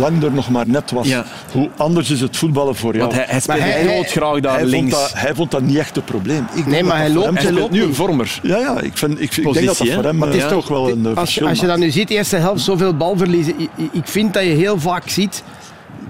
Lang 0.00 0.22
er 0.22 0.32
nog 0.32 0.50
maar 0.50 0.68
net 0.68 0.90
was. 0.90 1.08
Ja. 1.08 1.24
Hoe 1.52 1.68
anders 1.76 2.10
is 2.10 2.20
het 2.20 2.36
voetballen 2.36 2.74
voor 2.76 2.94
jou? 2.96 3.04
Want 3.04 3.12
hij, 3.14 3.24
hij 3.28 3.40
speelt 3.40 3.58
Maar 3.58 3.68
hij- 3.68 3.80
heel 3.86 4.02
graag 4.02 4.40
daar 4.40 4.52
hij, 4.52 4.60
vond 4.60 4.70
links. 4.72 4.90
dat, 4.90 5.12
hij 5.14 5.34
vond 5.34 5.50
dat 5.50 5.62
niet 5.62 5.76
echt 5.76 5.96
een 5.96 6.04
probleem. 6.04 6.46
Ik 6.54 6.66
Nee, 6.66 6.80
dat 6.82 6.88
maar 6.88 6.98
dat 6.98 7.06
hij 7.06 7.10
loopt- 7.10 7.24
hem 7.26 7.34
hij 7.34 7.42
hij 7.44 7.52
speelt 7.52 7.58
loopt 7.70 7.72
nu 7.72 7.82
een 7.82 7.94
vormer. 7.94 8.40
Ja, 8.42 8.58
ja 8.58 8.80
ik, 8.80 8.96
vind, 8.96 9.20
ik, 9.20 9.36
ik 9.36 9.42
denk 9.52 9.66
dat 9.66 9.76
dat 9.78 9.88
voor 9.88 10.04
hem 10.04 10.16
Maar 10.16 10.28
het 10.28 10.36
is 10.36 10.48
toch 10.48 10.68
wel 10.68 10.88
een 10.90 11.00
eh, 11.00 11.06
als, 11.06 11.18
verschil 11.18 11.46
als 11.48 11.60
je 11.60 11.66
dan 11.66 11.80
nu 11.80 11.90
ziet, 11.90 12.08
de 12.08 12.14
eerste 12.14 12.36
helft, 12.36 12.62
zoveel 12.64 12.96
balverliezen. 12.96 13.54
Ik, 13.60 13.68
ik- 13.76 13.88
ik 13.92 14.06
vind 14.06 14.34
dat 14.34 14.42
je 14.42 14.48
heel 14.48 14.80
vaak 14.80 15.08
ziet 15.08 15.42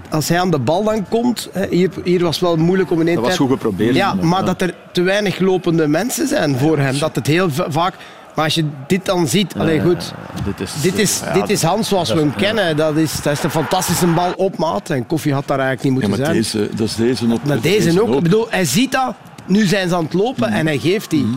als 0.09 0.29
hij 0.29 0.39
aan 0.39 0.51
de 0.51 0.59
bal 0.59 0.83
dan 0.83 1.05
komt, 1.09 1.49
hier, 1.69 1.89
hier 2.03 2.23
was 2.23 2.35
het 2.39 2.43
wel 2.45 2.55
moeilijk 2.55 2.91
om 2.91 3.01
in 3.01 3.07
één 3.07 3.15
Dat 3.15 3.25
was 3.25 3.35
goed 3.35 3.49
geprobeerd. 3.49 3.95
Ja, 3.95 4.15
Ja. 4.19 4.25
maar 4.25 4.45
dat 4.45 4.61
er 4.61 4.73
te 4.91 5.01
weinig 5.01 5.39
lopende 5.39 5.87
mensen 5.87 6.27
zijn 6.27 6.57
voor 6.57 6.77
hem. 6.77 6.99
Dat 6.99 7.15
het 7.15 7.27
heel 7.27 7.49
va- 7.49 7.65
vaak... 7.69 7.93
Maar 8.35 8.45
als 8.45 8.55
je 8.55 8.65
dit 8.87 9.05
dan 9.05 9.27
ziet, 9.27 9.53
allee, 9.57 9.81
goed. 9.81 10.13
Dit 10.45 10.59
is, 10.59 10.73
Dit 10.81 10.97
is, 10.99 11.21
dit 11.33 11.49
is 11.49 11.63
Hans 11.63 11.87
zoals 11.87 12.13
we 12.13 12.19
hem 12.19 12.35
kennen. 12.35 12.77
Dat 12.77 12.95
is, 12.95 13.21
dat 13.21 13.33
is 13.33 13.43
een 13.43 13.49
fantastische 13.49 14.07
bal 14.07 14.31
op 14.35 14.57
maat. 14.57 14.89
En 14.89 15.05
Koffie 15.07 15.33
had 15.33 15.47
daar 15.47 15.59
eigenlijk 15.59 15.83
niet 15.89 15.93
moeten 16.09 16.09
maar 16.09 16.19
zijn. 16.33 16.37
deze, 16.41 16.69
dat 16.75 16.87
is 16.87 16.95
deze 16.95 17.33
ook. 17.33 17.43
Maar 17.43 17.61
deze 17.61 18.01
ook. 18.01 18.15
Ik 18.15 18.23
bedoel, 18.23 18.47
hij 18.49 18.65
ziet 18.65 18.91
dat. 18.91 19.13
Nu 19.45 19.65
zijn 19.65 19.89
ze 19.89 19.95
aan 19.95 20.03
het 20.03 20.13
lopen 20.13 20.49
en 20.51 20.65
hij 20.65 20.77
geeft 20.77 21.09
die. 21.09 21.27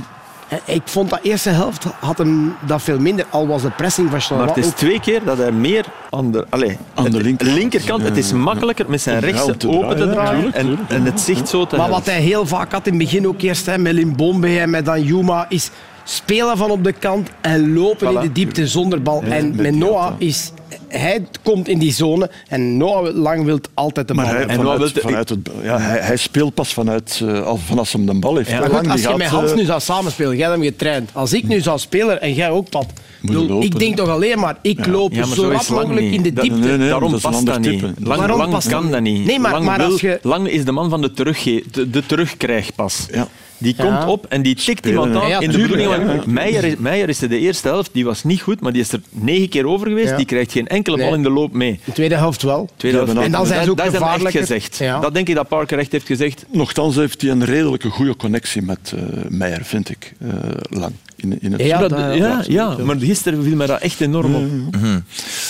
En 0.50 0.58
Ik 0.64 0.82
vond 0.84 1.10
dat 1.10 1.18
eerste 1.22 1.50
helft 1.50 1.84
had 2.00 2.18
hem 2.18 2.54
dat 2.66 2.82
veel 2.82 2.98
minder. 2.98 3.24
Al 3.30 3.46
was 3.46 3.62
de 3.62 3.70
pressing 3.70 4.06
van 4.10 4.16
Maar 4.18 4.26
Charleroi 4.26 4.54
het 4.54 4.64
is 4.64 4.70
ook 4.70 4.76
twee 4.78 5.00
keer 5.00 5.24
dat 5.24 5.38
hij 5.38 5.52
meer 5.52 5.84
aan 6.10 6.30
de, 6.32 6.46
allez, 6.48 6.74
Aan 6.94 7.04
de 7.10 7.22
linkerkant. 7.22 7.58
linkerkant. 7.58 8.02
Het 8.02 8.16
is 8.16 8.32
makkelijker 8.32 8.84
met 8.90 9.00
zijn 9.00 9.20
rechtse 9.20 9.56
te 9.56 9.68
open 9.68 9.96
te 9.96 10.10
draaien, 10.10 10.52
en, 10.54 10.78
en 10.88 11.04
het 11.04 11.20
zicht 11.20 11.48
zo 11.48 11.66
te 11.66 11.76
Maar 11.76 11.84
hebben. 11.86 12.04
wat 12.04 12.14
hij 12.14 12.22
heel 12.22 12.46
vaak 12.46 12.72
had 12.72 12.86
in 12.86 12.92
het 12.92 13.02
begin 13.02 13.26
ook 13.28 13.40
eerst 13.42 13.66
hè, 13.66 13.78
met 13.78 13.92
Limbombe 13.92 14.58
en 14.58 14.70
met 14.70 14.84
Danjuma 14.84 15.46
is 15.48 15.70
spelen 16.04 16.56
van 16.56 16.70
op 16.70 16.84
de 16.84 16.92
kant 16.92 17.28
en 17.40 17.72
lopen 17.74 18.14
in 18.14 18.20
de 18.20 18.32
diepte 18.32 18.66
zonder 18.66 19.02
bal. 19.02 19.24
Ja, 19.24 19.30
en 19.30 19.54
met 19.56 19.74
Noah 19.74 20.12
is... 20.18 20.52
Hij 20.88 21.24
komt 21.42 21.68
in 21.68 21.78
die 21.78 21.92
zone 21.92 22.30
en 22.48 22.76
Noah 22.76 23.14
Lang 23.14 23.44
wil 23.44 23.58
altijd 23.74 24.08
de 24.08 24.14
bal 24.14 24.24
Maar 24.24 24.32
hij, 24.34 24.44
hebben. 24.46 24.66
En 24.66 24.72
vanuit, 24.72 24.92
vanuit 25.00 25.28
het, 25.28 25.38
ja, 25.62 25.78
hij, 25.78 25.98
hij 26.00 26.16
speelt 26.16 26.54
pas 26.54 26.72
vanuit, 26.72 27.20
eh, 27.26 27.42
als, 27.46 27.60
van 27.66 27.78
als 27.78 27.92
hij 27.92 28.04
de 28.04 28.14
bal 28.18 28.36
heeft. 28.36 28.50
Ja, 28.50 28.60
Lang, 28.60 28.90
als 28.90 29.00
die 29.00 29.10
je 29.10 29.16
met 29.16 29.26
gaat, 29.26 29.38
Hans 29.38 29.50
eh, 29.50 29.56
nu 29.56 29.64
zou 29.64 29.80
samenspelen, 29.80 30.36
jij 30.36 30.48
hebt 30.48 30.58
hem 30.60 30.68
getraind. 30.70 31.10
Als 31.12 31.32
ik 31.32 31.44
nu 31.48 31.60
zou 31.60 31.78
spelen 31.78 32.20
en 32.20 32.32
jij 32.34 32.50
ook, 32.50 32.68
Pat. 32.68 32.86
je 33.20 33.26
bedoel, 33.26 33.46
lopen, 33.46 33.66
ik 33.66 33.78
denk 33.78 33.96
toch 33.96 34.08
alleen 34.08 34.38
maar, 34.38 34.56
ik 34.62 34.86
loop 34.86 35.12
Ja, 35.12 35.26
maar 35.26 35.36
zo 35.36 35.48
rap 35.50 35.68
mogelijk 35.68 36.00
niet. 36.06 36.14
in 36.14 36.22
de 36.22 36.32
Dat- 36.32 36.44
diepte. 36.44 36.60
nee, 36.60 36.76
nee, 36.76 36.88
Daarom 36.88 37.10
dat 37.12 37.20
past 37.20 37.46
dat 37.46 37.60
niet. 37.60 37.82
Lang, 37.82 37.94
Waarom 38.18 38.38
lang 38.38 38.50
past 38.52 38.68
kan 38.68 38.82
dat 38.82 38.92
dat 38.92 39.00
niet. 39.00 39.24
Nee, 39.24 39.38
maar- 39.38 39.52
lang, 39.52 39.64
maar 39.64 39.78
wil- 39.78 39.90
als 39.92 40.00
je- 40.00 40.18
lang 40.22 40.48
is 40.48 40.64
de 40.64 40.72
man 40.72 40.90
van 40.90 41.00
de, 41.00 41.12
terugge 41.12 41.64
de, 41.70 41.90
de 41.90 42.06
terugkrijgpas. 42.06 43.06
Ja. 43.12 43.28
Die 43.60 43.74
komt 43.78 44.04
op 44.06 44.26
en 44.28 44.42
die 44.42 44.54
tikt 44.54 44.86
iemand 44.86 45.14
aan. 45.16 45.28
Ja, 45.28 45.40
in 45.40 45.50
de 45.50 45.58
bedoeling, 45.58 45.90
ja. 45.90 46.22
Meijer, 46.26 46.64
is- 46.64 46.76
Meijer 46.76 47.08
is 47.08 47.22
er 47.22 47.28
de 47.28 47.38
eerste 47.38 47.68
helft, 47.68 47.90
die 47.92 48.04
was 48.04 48.24
niet 48.24 48.40
goed, 48.40 48.60
maar 48.60 48.72
die 48.72 48.80
is 48.82 48.92
er 48.92 49.00
negen 49.10 49.48
keer 49.48 49.66
over 49.66 49.86
geweest. 49.88 50.10
Ja. 50.10 50.16
Die 50.16 50.26
krijgt 50.26 50.52
geen 50.52 50.66
enkele 50.68 50.96
bal 50.96 51.06
Nee. 51.06 51.14
in 51.14 51.22
de 51.22 51.30
loop 51.30 51.52
mee. 51.52 51.80
De 51.84 51.92
tweede 51.92 52.14
helft 52.16 52.42
wel. 52.42 52.68
Tweede 52.76 52.96
helft. 52.98 53.14
En 53.16 53.30
dan 53.32 53.46
zijn 53.46 53.64
ze 53.64 53.70
ook 53.70 53.76
dat 53.76 53.94
echt 53.94 54.30
gezegd. 54.36 54.76
Ja. 54.76 55.00
Dat 55.00 55.14
denk 55.14 55.28
ik 55.28 55.34
dat 55.34 55.48
Parker 55.48 55.78
echt 55.78 55.92
heeft 55.92 56.06
gezegd. 56.06 56.44
Nochtans 56.52 56.96
heeft 56.96 57.20
hij 57.20 57.30
een 57.30 57.44
redelijke 57.44 57.88
goede 57.88 58.16
connectie 58.16 58.62
met 58.62 58.92
eh 58.96 59.02
Meijer, 59.28 59.64
vind 59.64 59.90
ik. 59.90 60.12
eh, 60.20 60.28
lang. 60.70 60.92
In, 61.22 61.38
in 61.40 61.52
het 61.52 61.60
Ja, 61.62 61.78
Dat- 61.88 62.14
ja, 62.16 62.44
ja, 62.48 62.76
maar 62.84 62.96
gisteren 62.96 63.42
viel 63.42 63.56
mij 63.56 63.66
dat 63.66 63.80
echt 63.80 64.00
enorm 64.00 64.34
op. 64.34 64.42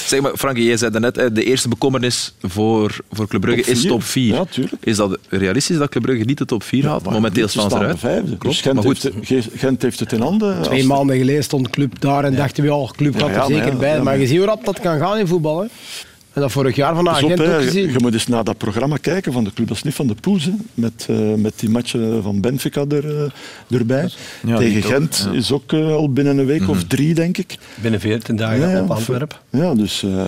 Zeg 0.07 0.21
maar, 0.21 0.37
Frankie, 0.37 0.65
jij 0.65 0.77
zei 0.77 0.99
net, 0.99 1.17
hè, 1.17 1.33
de 1.33 1.45
eerste 1.45 1.69
bekommernis 1.69 2.35
voor, 2.43 2.97
voor 3.13 3.29
Club 3.29 3.41
Brugge 3.41 3.63
Top 3.63 3.71
is 3.75 3.83
top 3.87 4.03
4. 4.03 4.35
Ja, 4.35 4.45
tuurlijk. 4.45 4.85
is 4.85 4.97
dat 4.97 5.19
realistisch 5.29 5.77
dat 5.79 5.89
Club 5.89 6.03
Brugge 6.03 6.25
niet 6.25 6.39
de 6.39 6.45
top 6.45 6.63
4 6.63 6.87
haalt? 6.87 7.11
Momenteel 7.11 7.49
staan 7.49 7.71
ze 7.71 7.77
eruit. 7.77 7.99
vijfde. 7.99 8.27
Klopt. 8.27 8.43
Dus 8.43 8.61
Gent, 8.61 8.75
maar 8.75 8.85
goed, 8.85 9.03
heeft, 9.03 9.17
Ge- 9.23 9.51
Gent 9.59 9.83
heeft 9.83 10.01
het 10.01 10.13
in 10.13 10.21
handen. 10.21 10.63
Twee 10.63 10.85
maanden 10.85 11.17
geleden 11.17 11.45
stond 11.45 11.71
Club 11.71 12.01
daar 12.01 12.25
en 12.25 12.35
dachten 12.37 12.65
we, 12.65 12.75
oh, 12.75 12.91
Club 12.91 13.19
gaat 13.21 13.29
Ja, 13.31 13.41
er 13.41 13.47
zeker 13.47 13.77
bij. 13.77 13.89
ja, 13.89 13.95
maar 13.95 14.05
maar- 14.05 14.19
je 14.19 14.27
ziet 14.27 14.37
hoe 14.37 14.47
rap 14.47 14.65
dat 14.65 14.81
kan 14.81 14.99
gaan 14.99 15.19
in 15.19 15.27
voetbal. 15.27 15.61
Hè. 15.61 15.67
En 16.33 16.41
dat 16.41 16.53
vorig 16.53 16.77
jaar 16.77 16.95
van 16.95 17.05
de 17.05 17.11
op, 17.11 17.17
ook 17.23 17.37
je, 17.39 17.59
gezien. 17.63 17.93
je 17.93 17.99
moet 17.99 18.13
eens 18.13 18.27
naar 18.27 18.45
dat 18.45 18.59
programma 18.59 18.97
kijken 18.97 19.33
van 19.33 19.45
de 19.45 19.53
club. 19.53 19.69
Dat 19.69 19.77
is 19.77 19.83
niet 19.83 19.95
van 19.95 20.07
de 20.07 20.15
Poels, 20.21 20.45
hè, 20.45 20.53
met, 20.75 21.07
eh, 21.09 21.17
met 21.35 21.53
die 21.57 21.69
matchen 21.69 22.23
van 22.23 22.41
Benfica 22.41 22.85
er, 22.89 23.17
eh, 23.25 23.77
erbij. 23.79 24.11
Ja, 24.47 24.57
Tegen 24.57 24.83
Gent 24.83 25.27
ja. 25.31 25.37
is 25.39 25.53
ook 25.53 25.73
eh, 25.73 25.93
al 25.95 26.13
binnen 26.13 26.39
een 26.39 26.47
week 26.47 26.69
of 26.69 26.85
drie, 26.85 27.15
denk 27.15 27.39
ik. 27.39 27.59
Binnen 27.83 28.01
14 28.01 28.37
dagen 28.37 28.61
Ja, 28.61 28.71
ja, 28.71 28.83
op 28.83 28.91
Antwerpen. 28.91 29.37
Ja, 29.51 29.75
dus... 29.75 30.03
eh, 30.03 30.25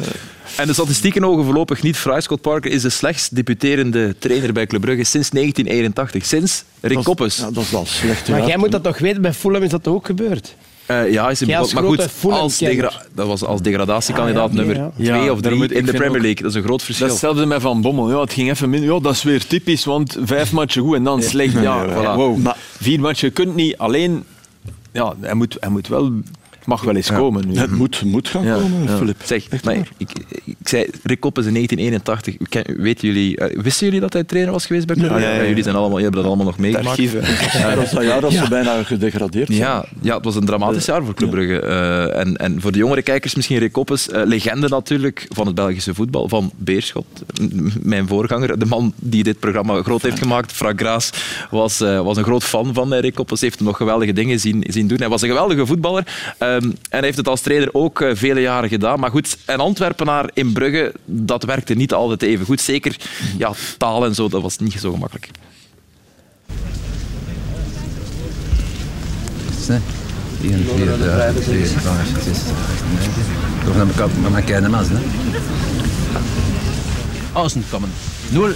En 0.57 0.66
de 0.66 0.72
statistieken 0.72 1.24
ogen 1.24 1.44
voorlopig 1.44 1.82
niet 1.82 1.96
fraai. 1.96 2.20
Scott 2.20 2.40
Parker 2.42 2.70
is 2.70 2.82
de 2.82 2.90
slechtst 2.90 3.34
debuterende 3.36 4.14
trainer 4.18 4.53
bij 4.53 4.66
Club 4.66 4.80
Brugge 4.80 5.05
sinds 5.05 5.30
1981. 5.30 6.24
Sinds 6.26 6.64
Rick 6.80 7.03
Koppes. 7.03 7.36
Ja, 7.36 7.50
dat 7.50 7.62
is 7.64 7.70
wel 7.70 7.86
slecht. 7.86 8.28
Maar 8.28 8.46
jij 8.46 8.57
moet 8.57 8.72
dat 8.72 8.82
toch 8.82 8.98
weten, 8.98 9.22
bij 9.22 9.32
Fulham 9.32 9.62
is 9.62 9.70
dat 9.70 9.82
toch 9.82 9.94
ook 9.94 10.07
gebeurd? 10.07 10.55
Eh, 10.86 11.12
ja, 11.12 11.30
is 11.30 11.40
als 11.40 11.72
begonnen. 11.72 11.96
maar 11.96 12.08
goed, 12.08 12.32
als 12.32 12.58
dat 13.14 13.26
was 13.26 13.44
als 13.44 13.60
degradatiekandidaat 13.62 14.48
Ah, 14.50 14.54
ja, 14.54 14.56
nummer 14.58 14.76
ja. 14.76 14.90
2 14.94 15.06
Ja, 15.06 15.20
of 15.22 15.26
daar 15.40 15.40
3 15.42 15.56
moet- 15.56 15.70
ik 15.70 15.76
in 15.76 15.84
de 15.84 15.92
Premier 15.92 16.20
League. 16.20 16.42
Dat 16.42 16.50
is 16.50 16.54
een 16.54 16.62
groot 16.62 16.82
verschil. 16.82 17.06
is 17.06 17.12
hetzelfde 17.12 17.46
met 17.46 17.60
Van 17.60 17.80
Bommel. 17.80 18.10
Ja, 18.10 18.20
het 18.20 18.32
ging 18.32 18.50
even 18.50 18.70
minder. 18.70 18.94
Ja, 18.94 19.00
dat 19.00 19.12
is 19.12 19.22
weer 19.22 19.46
typisch, 19.46 19.84
want 19.84 20.16
vijf 20.24 20.52
matchen 20.52 20.82
goed 20.82 20.94
en 20.94 21.04
dan 21.04 21.22
slecht. 21.22 21.52
Ja, 21.52 21.60
Ja, 21.62 21.84
ja. 21.84 22.14
voilà. 22.14 22.16
Wow. 22.16 22.38
Maar- 22.38 22.56
Vier 22.80 23.00
matchen, 23.00 23.26
je 23.28 23.32
kunt 23.34 23.54
niet 23.54 23.76
alleen... 23.78 24.24
Ja, 24.92 25.14
hij 25.20 25.34
moet, 25.34 25.56
hij 25.60 25.68
moet 25.70 25.88
wel... 25.88 26.12
Het 26.62 26.70
mag 26.70 26.82
wel 26.82 26.96
eens 26.96 27.12
komen 27.12 27.48
nu. 27.48 27.56
Het 27.58 27.70
moet, 27.70 28.02
moet 28.04 28.28
gaan 28.28 28.44
Ja, 28.44 28.54
komen, 28.54 28.82
ja. 28.82 28.96
Filip. 28.96 29.16
Zeg, 29.24 29.44
maar 29.64 29.74
ik, 29.96 30.10
ik 30.44 30.56
zei 30.64 30.86
Rick 31.02 31.20
Koppes 31.20 31.46
in 31.46 31.52
1981. 31.54 32.48
Ken- 32.48 32.82
Weten 32.82 33.08
jullie, 33.08 33.36
eh, 33.36 33.62
wisten 33.62 33.86
jullie 33.86 34.00
dat 34.00 34.12
hij 34.12 34.24
trainer 34.24 34.52
was 34.52 34.66
geweest 34.66 34.86
bij 34.86 34.96
Club 34.96 35.08
Brugge? 35.08 35.26
Ja, 35.28 35.46
jullie 35.46 35.62
zijn 35.62 35.74
allemaal, 35.74 35.98
hebt 35.98 36.14
dat 36.14 36.24
allemaal 36.24 36.44
nog 36.46 36.58
meegemaakt. 36.58 36.88
Archieven. 36.88 37.22
Ja, 37.52 37.74
dat 37.74 37.84
is 37.84 37.90
dat 37.90 38.04
jaar 38.04 38.20
dat 38.20 38.32
ze 38.32 38.48
bijna 38.48 38.82
gedegradeerd 38.82 39.46
zijn. 39.46 39.58
Ja, 39.58 39.84
ja, 40.00 40.14
het 40.16 40.24
was 40.24 40.36
een 40.36 40.44
dramatisch 40.44 40.84
jaar 40.84 41.04
voor 41.04 41.14
Club 41.14 41.30
Brugge. 41.30 41.60
Eh, 41.60 42.18
en, 42.20 42.36
en 42.36 42.60
voor 42.60 42.72
de 42.72 42.78
jongere 42.78 43.02
kijkers 43.02 43.34
misschien 43.34 43.58
Rick 43.58 43.72
Koppes, 43.72 44.08
eh, 44.08 44.22
legende 44.24 44.68
natuurlijk 44.68 45.26
van 45.28 45.46
het 45.46 45.54
Belgische 45.54 45.94
voetbal, 45.94 46.28
van 46.28 46.50
Beerschot. 46.56 47.06
Mijn 47.82 48.06
voorganger, 48.08 48.58
de 48.58 48.66
man 48.66 48.92
die 48.96 49.22
dit 49.22 49.38
programma 49.38 49.82
groot 49.82 50.02
heeft 50.02 50.18
gemaakt, 50.18 50.52
Frank 50.52 50.80
Graas, 50.80 51.10
was, 51.50 51.78
was 51.78 52.16
een 52.16 52.24
groot 52.24 52.44
fan 52.44 52.74
van 52.74 52.94
Rick 52.94 53.14
Koppes. 53.14 53.40
Heeft 53.40 53.58
hem 53.58 53.66
nog 53.66 53.76
geweldige 53.76 54.12
dingen 54.12 54.40
zien, 54.40 54.64
zien 54.68 54.86
doen. 54.86 54.98
Hij 54.98 55.08
was 55.08 55.22
een 55.22 55.28
geweldige 55.28 55.66
voetballer 55.66 56.04
en 56.57 56.76
hij 56.90 57.00
heeft 57.00 57.16
het 57.16 57.28
als 57.28 57.40
trainer 57.40 57.68
ook 57.72 58.00
eh, 58.00 58.11
vele 58.14 58.40
jaren 58.40 58.68
gedaan. 58.68 59.00
Maar 59.00 59.11
goed, 59.11 59.38
een 59.46 59.59
Antwerpenaar 59.59 60.30
in 60.32 60.53
Brugge, 60.53 60.92
dat 61.05 61.44
werkte 61.44 61.74
niet 61.74 61.92
altijd 61.92 62.22
even 62.22 62.46
goed. 62.46 62.61
Zeker 62.61 62.96
ja, 63.38 63.53
taal 63.78 64.05
en 64.05 64.14
zo, 64.14 64.28
dat 64.28 64.42
was 64.42 64.59
niet 64.59 64.72
zo 64.72 64.92
gemakkelijk. 64.92 65.28
Vier, 70.40 70.59
vijf, 70.98 71.44
zes, 71.44 71.74
acht, 71.74 72.11
negen. 72.94 73.24
Toch 73.64 73.76
naar 73.76 73.86
elkaar, 73.86 74.09
met 74.20 74.30
mijn 74.30 74.44
kleine 74.44 74.68
mensen. 74.68 75.03
Außen 77.32 77.64
komen. 77.70 77.92
Nul. 78.28 78.48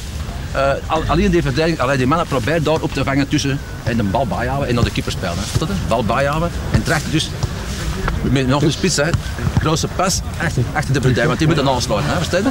Uh, 0.54 0.72
alleen 1.06 1.30
die 1.30 1.42
verdediging, 1.42 1.80
alleen 1.80 1.96
die 1.96 2.06
mannen 2.06 2.26
probeert 2.26 2.64
daar 2.64 2.80
op 2.80 2.92
te 2.92 3.04
vangen 3.04 3.28
tussen 3.28 3.58
en 3.82 3.96
de 3.96 4.02
bal 4.02 4.26
bijhouden 4.26 4.68
en 4.68 4.74
naar 4.74 4.84
de 4.84 4.90
keeper 4.90 5.12
spelen. 5.12 5.34
Hè. 5.36 5.58
Dat, 5.58 5.68
hè? 5.68 5.74
Bal 5.88 6.04
bijhouden 6.04 6.50
en 6.72 6.82
tracht 6.82 7.10
dus 7.10 7.30
met 8.22 8.46
nog 8.46 8.62
een 8.62 8.72
spits, 8.72 8.96
hè. 8.96 9.10
grote 9.58 9.88
pas 9.96 10.20
achter, 10.42 10.62
achter 10.72 10.92
de 10.94 11.00
verdediging, 11.00 11.26
want 11.26 11.38
die 11.38 11.46
moeten 11.46 11.68
aansluiten, 11.68 12.10
hè, 12.10 12.16
verstaan 12.16 12.42
je? 12.42 12.50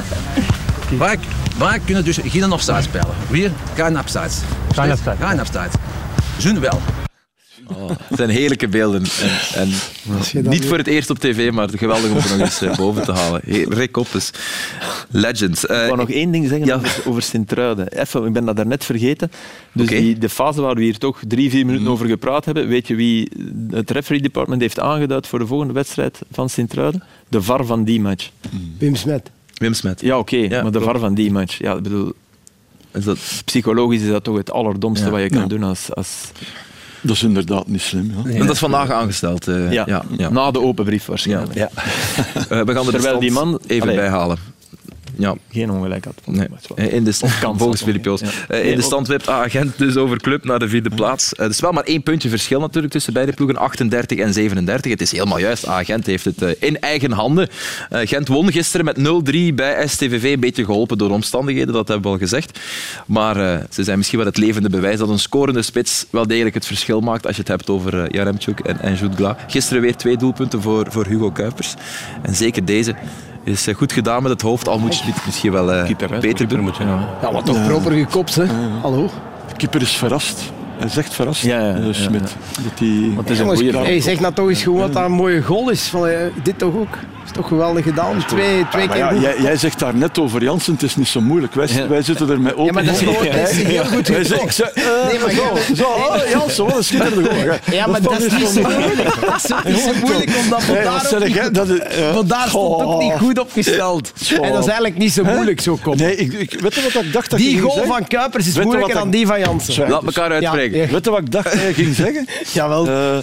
Wij, 0.98 1.18
wij 1.58 1.80
kunnen 1.84 2.04
dus 2.04 2.18
geen 2.24 2.52
offside 2.52 2.82
spelen. 2.82 3.14
Weer 3.28 3.50
geen 3.74 3.98
offside. 3.98 4.28
Geen 4.74 4.92
offside. 4.92 5.16
Geen 5.20 5.40
offside. 5.40 5.70
Zun 6.38 6.60
wel. 6.60 6.80
Oh, 7.68 7.88
het 7.88 8.16
zijn 8.16 8.28
heerlijke 8.28 8.68
beelden. 8.68 9.02
En, 9.54 9.70
en 10.34 10.48
niet 10.50 10.64
voor 10.66 10.78
het 10.78 10.86
eerst 10.86 11.10
op 11.10 11.18
tv, 11.18 11.50
maar 11.52 11.68
geweldig 11.68 12.10
om 12.10 12.16
er 12.16 12.28
nog 12.30 12.38
eens 12.40 12.60
eh, 12.62 12.76
boven 12.76 13.04
te 13.04 13.12
halen. 13.12 13.40
Rick 13.68 13.92
Koppes. 13.92 14.30
Legend. 15.10 15.64
Eh, 15.64 15.80
Ik 15.80 15.84
wou 15.86 15.96
nog 15.96 16.10
één 16.10 16.30
ding 16.30 16.48
zeggen 16.48 16.66
Ja. 16.66 16.74
over, 16.74 17.02
over 17.06 17.22
Sint-Truiden. 17.22 17.88
Even, 18.00 18.24
ik 18.26 18.32
ben 18.32 18.44
dat 18.44 18.56
daarnet 18.56 18.84
vergeten. 18.84 19.30
Dus. 19.72 19.90
Mhm. 19.90 20.00
die, 20.00 20.18
de 20.18 20.28
fase 20.28 20.60
waar 20.60 20.74
we 20.74 20.82
hier 20.82 20.98
toch 20.98 21.20
drie, 21.28 21.50
vier 21.50 21.66
minuten 21.66 21.88
over 21.88 22.06
gepraat 22.06 22.44
hebben, 22.44 22.68
weet 22.68 22.86
je 22.86 22.94
wie 22.94 23.30
het 23.70 23.90
referee 23.90 24.20
department 24.22 24.60
heeft 24.60 24.80
aangeduid 24.80 25.26
voor 25.26 25.38
de 25.38 25.46
volgende 25.46 25.72
wedstrijd 25.72 26.18
van 26.32 26.48
Sint-Truiden? 26.50 27.02
De 27.28 27.42
VAR 27.42 27.64
van 27.64 27.84
die 27.84 28.00
match. 28.00 28.30
Wim 28.78 28.94
Smet. 28.96 29.30
Wim 29.54 29.74
Smet. 29.74 30.00
Ja, 30.00 30.18
oké, 30.18 30.36
Ja, 30.36 30.48
maar 30.48 30.64
de 30.64 30.70
klopt. 30.70 30.84
VAR 30.84 30.98
van 30.98 31.14
die 31.14 31.30
match. 31.32 31.58
Ja, 31.58 31.74
ik 31.74 31.82
bedoel, 31.82 32.12
Is 32.92 33.04
dat, 33.04 33.18
psychologisch 33.44 34.02
is 34.02 34.08
dat 34.08 34.24
toch 34.24 34.36
het 34.36 34.50
allerdomste 34.50 35.04
Ja. 35.04 35.10
wat 35.10 35.20
je 35.20 35.28
kan 35.30 35.40
Ja. 35.40 35.46
doen 35.46 35.62
als... 35.62 35.94
als 35.94 36.30
Dat 37.00 37.16
is 37.16 37.22
inderdaad 37.22 37.66
niet 37.66 37.80
slim. 37.80 38.12
Ja. 38.24 38.30
En 38.30 38.38
dat 38.38 38.50
is 38.50 38.58
vandaag 38.58 38.90
aangesteld. 38.90 39.48
eh, 39.48 39.72
ja, 39.72 39.84
ja, 39.86 40.02
ja. 40.16 40.28
Na 40.30 40.50
de 40.50 40.60
open 40.60 40.84
brief 40.84 41.06
waarschijnlijk. 41.06 41.54
Ja. 41.54 41.68
Eh, 42.48 42.60
we 42.62 42.72
gaan 42.74 42.84
de 42.84 42.90
Terwijl 42.90 43.20
die 43.20 43.32
man- 43.32 43.58
even 43.66 43.82
Allee. 43.82 43.96
bijhalen. 43.96 44.38
Ja, 45.18 45.34
Geen 45.50 45.70
ongelijk 45.70 46.04
had. 46.04 46.14
Nee. 46.24 46.46
Eh, 46.74 46.92
In 46.92 47.04
de 47.04 47.12
stand, 47.12 47.58
volgens 47.58 47.82
Filip 47.82 48.04
Joos. 48.04 48.20
ja. 48.20 48.26
Eh, 48.48 48.58
In 48.60 48.64
Nee, 48.66 48.76
de 48.76 48.82
stand 48.82 49.06
wipt 49.08 49.28
agent 49.28 49.78
dus 49.78 49.96
over 49.96 50.20
club 50.20 50.44
naar 50.44 50.58
de 50.58 50.68
vierde 50.68 50.90
plaats. 50.90 51.32
Eh, 51.34 51.38
Het 51.42 51.50
is 51.54 51.60
wel 51.60 51.72
maar 51.72 51.84
één 51.84 52.02
puntje 52.02 52.28
verschil 52.28 52.60
natuurlijk 52.60 52.92
tussen 52.92 53.12
beide 53.12 53.32
ploegen, 53.32 53.56
38 53.56 54.18
en 54.18 54.32
37. 54.32 54.90
Het 54.90 55.00
is 55.00 55.12
helemaal 55.12 55.38
juist. 55.38 55.66
Agent 55.66 56.06
heeft 56.06 56.24
het 56.24 56.42
eh, 56.42 56.50
in 56.58 56.80
eigen 56.80 57.10
handen. 57.12 57.48
Eh, 57.90 58.00
Gent 58.04 58.28
won 58.28 58.52
gisteren 58.52 58.84
met 58.84 58.96
0-3 58.98 59.54
bij 59.54 59.86
STVV. 59.88 60.32
Een 60.34 60.40
beetje 60.40 60.64
geholpen 60.64 60.98
door 60.98 61.10
omstandigheden, 61.10 61.74
dat 61.74 61.88
hebben 61.88 62.06
we 62.06 62.12
al 62.12 62.22
gezegd. 62.22 62.58
Maar 63.06 63.36
eh, 63.36 63.58
ze 63.70 63.84
zijn 63.84 63.96
misschien 63.96 64.18
wel 64.18 64.26
het 64.28 64.36
levende 64.36 64.70
bewijs 64.70 64.98
dat 64.98 65.08
een 65.08 65.18
scorende 65.18 65.62
spits 65.62 66.06
wel 66.10 66.26
degelijk 66.26 66.54
het 66.54 66.66
verschil 66.66 67.00
maakt 67.00 67.26
als 67.26 67.34
je 67.36 67.40
het 67.40 67.50
hebt 67.50 67.70
over 67.70 68.02
eh, 68.02 68.08
Jaremchuk 68.10 68.60
en, 68.60 68.80
en 68.80 68.94
Jude 68.94 69.16
Gla. 69.16 69.36
Gisteren 69.46 69.82
weer 69.82 69.96
twee 69.96 70.16
doelpunten 70.16 70.62
voor, 70.62 70.86
voor 70.90 71.06
Hugo 71.06 71.30
Kuipers. 71.30 71.74
En 72.22 72.34
zeker 72.34 72.64
deze 72.64 72.94
is 73.46 73.66
eh, 73.66 73.74
goed 73.74 73.92
gedaan 73.92 74.22
met 74.22 74.32
het 74.32 74.42
hoofd, 74.42 74.68
al 74.68 74.78
moet 74.78 74.98
je 74.98 75.04
het 75.04 75.26
misschien 75.26 75.52
wel 75.52 75.72
eh, 75.72 75.84
Keeper, 75.84 76.10
hè? 76.10 76.20
beter 76.20 76.48
doen. 76.48 76.72
Ja. 76.78 77.08
Ja, 77.22 77.32
wat 77.32 77.46
toch 77.46 77.66
proper 77.66 77.92
gekopt, 77.92 78.34
hè? 78.34 78.44
Hallo? 78.82 79.10
De 79.48 79.54
keeper 79.56 79.80
is 79.82 79.96
verrast. 79.96 80.52
Hij 80.78 81.02
echt 81.02 81.14
verrast, 81.14 81.42
Ja, 81.42 81.58
ja, 81.60 81.74
eh, 81.74 81.86
ja, 81.86 81.92
Smit. 81.92 82.20
ja. 82.30 82.62
Dat 82.62 82.78
hij... 82.78 82.88
Want 83.14 83.18
het 83.18 83.30
is 83.30 83.38
een 83.38 83.44
Jongens, 83.44 83.60
goede 83.62 83.78
hey, 83.78 84.00
zeg 84.00 84.20
nou 84.20 84.34
toch 84.34 84.48
eens 84.48 84.62
gewoon 84.62 84.78
wat 84.80 84.92
dat 84.92 85.04
een 85.04 85.12
mooie 85.12 85.42
goal 85.42 85.70
is. 85.70 85.82
Van, 85.82 86.06
eh, 86.08 86.18
dit 86.42 86.58
toch 86.58 86.74
ook? 86.74 86.96
is 87.24 87.32
toch 87.32 87.48
geweldig 87.48 87.84
gedaan. 87.84 88.24
Twee, 88.26 88.66
twee 88.70 88.86
Maar 88.86 88.96
keer 88.96 89.04
ja, 89.04 89.08
goed. 89.12 89.20
jij, 89.22 89.34
jij 89.40 89.56
zegt 89.56 89.78
daar 89.78 89.94
net 89.94 90.18
over 90.18 90.42
Jansen, 90.42 90.72
het 90.72 90.82
is 90.82 90.96
niet 90.96 91.08
zo 91.08 91.20
moeilijk. 91.20 91.54
Wij, 91.54 91.66
Ja. 91.70 91.88
wij 91.88 92.02
zitten 92.02 92.30
er 92.30 92.40
met 92.40 92.52
open 92.52 92.64
Ja, 92.66 92.72
maar 92.72 92.84
dat 92.84 92.94
is, 92.94 93.04
dat 93.04 93.50
heel 93.50 93.84
goed 93.84 94.06
zeg, 94.06 94.66
eh, 94.68 94.82
Nee, 95.06 95.18
maar 95.20 95.30
zo, 95.30 95.74
zo, 95.74 95.84
oh, 95.84 96.16
Jansen, 96.34 96.64
wat 96.64 96.76
een 96.76 96.84
schitterende 96.84 97.30
goal. 97.30 97.44
Ja, 97.44 97.58
Ja, 97.70 97.86
maar 97.86 98.02
dat 98.02 98.20
is 98.20 98.32
niet 98.32 98.48
zo 98.48 98.60
moeilijk. 98.62 99.20
Dat 99.20 99.64
is 99.64 99.84
niet 99.86 100.00
moeilijk 100.00 100.30
om 100.44 100.48
dat 100.50 100.66
Nee, 100.66 100.84
wat 100.84 100.84
vandaar 100.84 101.06
zeg 101.08 101.20
ook 101.22 101.28
jij? 101.28 101.44
niet 101.44 101.54
Dat 101.54 101.68
is-. 101.68 101.80
Vandaar 102.12 102.48
stond 102.48 102.80
het 102.80 102.88
ook 102.88 103.00
niet 103.02 103.12
goed 103.18 103.38
opgesteld. 103.38 104.12
En 104.42 104.52
dat 104.52 104.58
is 104.60 104.66
eigenlijk 104.66 104.96
niet 104.98 105.12
zo 105.12 105.24
moeilijk, 105.24 105.60
zo 105.60 105.78
kop. 105.82 105.96
Nee, 105.96 106.16
ik, 106.16 106.32
ik, 106.32 106.60
weet 106.60 106.74
je 106.74 106.82
wat 106.92 107.02
ik 107.04 107.12
dacht 107.12 107.30
dat 107.30 107.38
Die 107.38 107.60
goal 107.60 107.84
van 107.86 108.06
Kuipers 108.08 108.46
is 108.46 108.58
moeilijker 108.58 108.94
dan 108.94 109.10
die 109.10 109.26
van 109.26 109.38
Jansen. 109.40 109.88
Laat 109.88 110.04
elkaar 110.04 110.30
uitspreken. 110.30 110.65
Ja, 110.72 110.86
Weet 110.86 111.04
je 111.04 111.10
wat 111.10 111.20
ik 111.20 111.30
dacht 111.30 111.50
dat 111.50 111.60
hij 111.60 111.74
ging 111.74 111.94
zeggen? 111.94 112.26
Jawel. 112.52 112.86
Eh, 112.86 113.18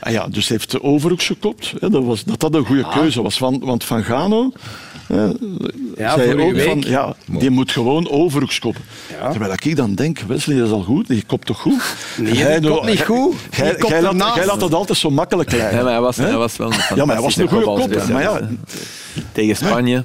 ah 0.00 0.12
ja, 0.12 0.26
dus 0.28 0.48
hij 0.48 0.56
heeft 0.56 0.70
de 0.70 0.82
overhoeks 0.82 1.26
gekopt. 1.26 1.74
Hè, 1.80 1.90
dat, 1.90 2.04
was, 2.04 2.24
dat 2.24 2.40
dat 2.40 2.54
een 2.54 2.64
goede 2.64 2.88
keuze 2.88 3.22
was. 3.22 3.38
Want, 3.38 3.64
want 3.64 3.84
Van 3.84 4.04
Gano 4.04 4.52
eh, 5.08 5.28
Ja, 5.96 6.14
zei 6.14 6.42
ook 6.42 6.52
week. 6.52 6.68
van, 6.68 6.84
ja, 6.86 7.14
die 7.26 7.50
moet 7.50 7.70
gewoon 7.70 8.10
overhoeks 8.10 8.58
koppen. 8.58 8.82
Terwijl 9.30 9.52
ik 9.52 9.76
dan 9.76 9.94
denk, 9.94 10.18
Wesley, 10.20 10.56
dat 10.56 10.66
is 10.66 10.72
al 10.72 10.82
goed. 10.82 11.08
Die 11.08 11.24
kopt 11.26 11.46
toch 11.46 11.60
goed? 11.60 11.82
Nee, 12.16 12.60
die 12.60 12.70
kopt 12.70 12.86
niet 12.86 13.00
goed. 13.00 13.34
Jij, 13.50 14.02
laat, 14.44 14.60
dat 14.60 14.74
altijd 14.74 14.98
zo 14.98 15.10
makkelijk 15.10 15.52
lijken. 15.52 15.76
Ja, 15.76 15.82
maar 15.82 15.92
hij 15.92 16.00
was, 16.00 16.16
hij 16.16 16.36
was 16.36 16.56
wel 16.56 16.72
een 16.72 16.78
Ja, 16.94 17.04
maar 17.04 17.14
hij 17.14 17.24
was 17.24 17.36
een 17.36 17.48
goede. 17.48 18.12
Maar 18.12 18.22
ja, 18.22 18.48
Tegen 19.32 19.56
Spanje. 19.56 20.04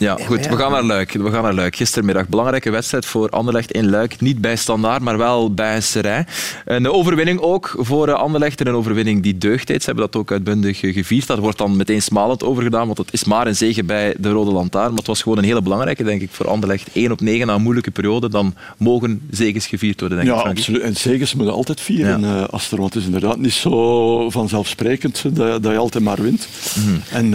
Ja, 0.00 0.16
goed. 0.26 0.46
We 0.46 0.56
gaan 0.56 0.70
naar 0.70 0.82
Luik. 0.82 1.12
We 1.12 1.30
gaan 1.30 1.42
naar 1.42 1.54
Luik. 1.54 1.76
Gistermiddag. 1.76 2.28
Belangrijke 2.28 2.70
wedstrijd 2.70 3.06
voor 3.06 3.28
Anderlecht 3.28 3.72
in 3.72 3.90
Luik. 3.90 4.20
Niet 4.20 4.40
bij 4.40 4.56
Standaard, 4.56 5.02
maar 5.02 5.18
wel 5.18 5.54
bij 5.54 5.80
Serij. 5.80 6.26
Een 6.64 6.90
overwinning 6.90 7.40
ook 7.40 7.74
voor 7.78 8.08
eh, 8.08 8.14
Anderlecht. 8.14 8.60
En 8.60 8.66
een 8.66 8.74
overwinning 8.74 9.22
die 9.22 9.38
deugd 9.38 9.66
deed. 9.66 9.80
Ze 9.82 9.86
hebben 9.86 10.04
dat 10.10 10.20
ook 10.20 10.32
uitbundig 10.32 10.82
eh, 10.82 10.94
gevierd. 10.94 11.26
Dat 11.26 11.38
wordt 11.38 11.58
dan 11.58 11.76
meteen 11.76 12.02
smalend 12.02 12.44
overgedaan, 12.44 12.86
want 12.86 12.98
het 12.98 13.12
is 13.12 13.24
maar 13.24 13.46
een 13.46 13.56
zege 13.56 13.84
bij 13.84 14.14
de 14.18 14.30
Rode 14.30 14.50
Lantaarn. 14.50 14.88
Maar 14.88 14.98
het 14.98 15.06
was 15.06 15.22
gewoon 15.22 15.38
een 15.38 15.44
hele 15.44 15.62
belangrijke, 15.62 16.04
denk 16.04 16.20
ik, 16.20 16.30
voor 16.32 16.48
Anderlecht. 16.48 16.88
1 16.92 17.12
op 17.12 17.20
9 17.20 17.46
na 17.46 17.54
een 17.54 17.62
moeilijke 17.62 17.90
periode. 17.90 18.28
Dan 18.28 18.54
mogen 18.76 19.20
zegens 19.30 19.66
gevierd 19.66 20.00
worden, 20.00 20.18
denk 20.18 20.30
ja 20.30 20.34
ik. 20.34 20.40
Frankie. 20.40 20.64
absoluut. 20.64 20.82
En 20.82 20.96
zegens 20.96 21.34
moeten 21.34 21.54
altijd 21.54 21.80
vieren, 21.80 22.24
eh 22.24 22.44
als 22.48 22.72
er 22.72 22.80
wat 22.80 22.94
is. 22.94 23.04
Inderdaad, 23.04 23.38
niet 23.38 23.52
zo 23.52 24.30
vanzelfsprekend 24.30 25.22
dat, 25.36 25.62
dat 25.62 25.72
je 25.72 25.78
altijd 25.78 26.04
maar 26.04 26.22
wint. 26.22 26.48
Mhm. 26.76 26.96
En 27.10 27.30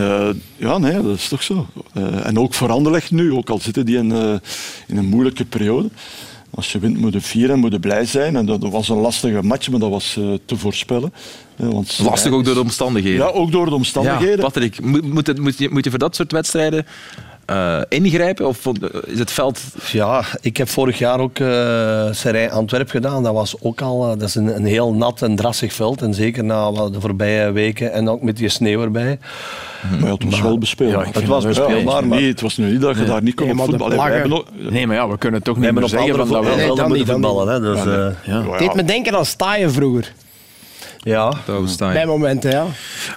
ja, 0.57 0.77
nee, 0.77 1.01
dat 1.01 1.15
is 1.15 1.27
toch 1.27 1.43
zo. 1.43 1.67
En 2.23 2.39
ook 2.39 2.53
voor 2.55 2.71
Anderlecht 2.71 3.11
nu, 3.11 3.33
ook 3.33 3.49
al 3.49 3.59
zitten 3.59 3.85
die 3.85 3.97
in, 3.97 4.11
eh, 4.11 4.33
in 4.87 4.97
een 4.97 5.05
moeilijke 5.05 5.45
periode. 5.45 5.89
Als 6.49 6.71
je 6.71 6.79
wint, 6.79 6.97
moet 6.97 7.13
je 7.13 7.21
vieren, 7.21 7.59
moet 7.59 7.71
je 7.71 7.79
blij 7.79 8.05
zijn. 8.05 8.35
En 8.35 8.45
dat 8.45 8.61
was 8.63 8.89
een 8.89 8.97
lastige 8.97 9.41
match, 9.43 9.69
maar 9.69 9.79
dat 9.79 9.89
was 9.89 10.15
eh, 10.19 10.23
te 10.45 10.57
voorspellen. 10.57 11.13
Eh, 11.55 11.67
want 11.67 11.99
Lastig 12.03 12.31
ook 12.31 12.45
door 12.45 12.53
de 12.53 12.59
omstandigheden. 12.59 13.25
Ja, 13.25 13.31
ook 13.31 13.51
door 13.51 13.65
de 13.69 13.75
omstandigheden. 13.75 14.37
Ja, 14.37 14.41
Patrick, 14.43 14.81
moet, 14.81 15.13
moet, 15.13 15.27
het- 15.27 15.39
moet, 15.39 15.57
je, 15.57 15.69
moet 15.69 15.83
je 15.83 15.89
voor 15.89 15.99
dat 15.99 16.15
soort 16.15 16.31
wedstrijden 16.31 16.85
eh, 17.45 17.81
ingrijpen? 17.89 18.47
Of 18.47 18.65
is 19.05 19.19
het 19.19 19.31
veld... 19.31 19.59
Ja, 19.91 20.23
ik 20.41 20.57
heb 20.57 20.69
vorig 20.69 20.97
jaar 20.97 21.19
ook 21.19 21.39
uh, 21.39 22.07
Serij 22.11 22.51
Antwerp 22.51 22.89
gedaan. 22.89 23.23
Dat 23.23 23.33
was 23.33 23.55
ook 23.61 23.81
al 23.81 24.03
eh, 24.03 24.09
dat 24.09 24.21
is 24.27 24.35
een, 24.35 24.55
een 24.55 24.65
heel 24.65 24.93
nat 24.93 25.21
en 25.21 25.35
drassig 25.35 25.73
veld. 25.73 26.01
En 26.01 26.13
zeker 26.13 26.43
na 26.43 26.71
de 26.71 26.99
voorbije 27.01 27.51
weken 27.51 27.91
en 27.91 28.09
ook 28.09 28.21
met 28.21 28.37
die 28.37 28.49
sneeuw 28.49 28.81
erbij. 28.81 29.19
Maar 29.91 29.99
ja, 30.09 30.13
het 30.13 30.23
was 30.23 30.41
wel 30.41 30.57
bespeelbaar. 30.57 31.05
Ja, 31.05 31.11
het 31.19 31.25
was 31.25 31.45
bespeelbaar, 31.45 32.01
Ja, 32.01 32.07
maar- 32.07 32.19
nee, 32.19 32.27
het 32.27 32.41
was 32.41 32.57
nu 32.57 32.71
niet 32.71 32.81
dat 32.81 32.97
je 32.97 33.05
daar 33.05 33.21
niet 33.23 33.35
kon 33.35 33.45
Nee, 33.47 33.59
op 33.59 33.65
voetballen. 33.69 34.43
Nee, 34.53 34.87
maar 34.87 34.95
ja, 34.95 35.09
we 35.09 35.17
kunnen 35.17 35.43
toch 35.43 35.55
We 35.55 35.59
niet 35.61 35.73
hebben 35.73 35.89
meer 35.91 35.99
op 35.99 36.07
zeggen 36.07 36.19
andere 36.19 36.27
van 36.27 36.43
dat 36.43 36.51
we... 36.51 36.55
Nee, 36.57 36.65
velden 36.65 36.83
dat 36.83 36.97
moeten 36.97 37.13
voetballen. 37.13 37.53
Hè, 37.53 37.59
dus, 37.59 37.83
Ja, 37.83 38.07
eh, 38.07 38.13
Ja. 38.25 38.49
Het 38.49 38.59
deed 38.59 38.73
me 38.73 38.83
denken 38.83 39.17
aan 39.17 39.25
staaien 39.25 39.71
vroeger. 39.71 40.13
ja. 40.99 41.33
Bij 41.77 42.05
momenten, 42.05 42.51
ja. 42.51 42.65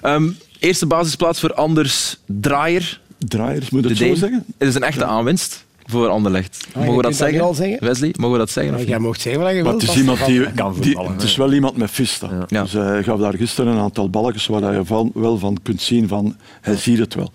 Ehm, 0.03 0.29
eerste 0.59 0.87
basisplaats 0.87 1.41
voor 1.41 1.55
Anders 1.55 2.17
Draaier. 2.27 3.01
Draaiers, 3.19 3.71
moet 3.71 3.83
De 3.83 3.89
het 3.89 3.99
zo 3.99 4.05
Deen. 4.05 4.17
zeggen? 4.17 4.45
Het 4.59 4.69
is 4.69 4.75
een 4.75 4.83
echte 4.83 5.05
aanwinst 5.05 5.67
voor 5.87 6.09
Anderlecht. 6.09 6.57
je 6.73 6.79
Mogen 6.79 6.91
we 6.97 7.03
dat 7.03 7.11
dat 7.11 7.15
zeggen? 7.29 7.55
zeggen? 7.55 7.87
Wesley, 7.87 8.15
mogen 8.17 8.33
we 8.33 8.39
dat 8.39 8.51
zeggen? 8.51 8.75
Of 8.75 8.83
jij 8.85 8.99
mocht 8.99 9.21
zeggen 9.21 9.43
wat 9.43 9.53
je 9.55 9.63
wilt. 9.63 9.81
het 9.83 9.91
is 9.91 9.97
iemand 9.97 10.27
die, 10.27 10.53
kan 10.53 10.75
die- 10.81 10.99
het 10.99 11.23
is 11.23 11.37
wel 11.37 11.53
iemand 11.53 11.77
met 11.77 11.91
vista. 11.91 12.29
Ja. 12.49 12.63
Dus 12.63 12.73
hij 12.73 13.03
gaf 13.03 13.19
daar 13.21 13.35
gisteren 13.35 13.73
een 13.73 13.79
aantal 13.79 14.11
balletjes 14.11 14.47
waar 14.47 14.75
je 14.75 14.85
van, 14.85 15.11
wel 15.15 15.39
van 15.39 15.57
kunt 15.63 15.83
zien 15.83 16.09
van 16.09 16.37
hij 16.61 16.77
ziet 16.77 16.99
het 16.99 17.15
wel. 17.15 17.31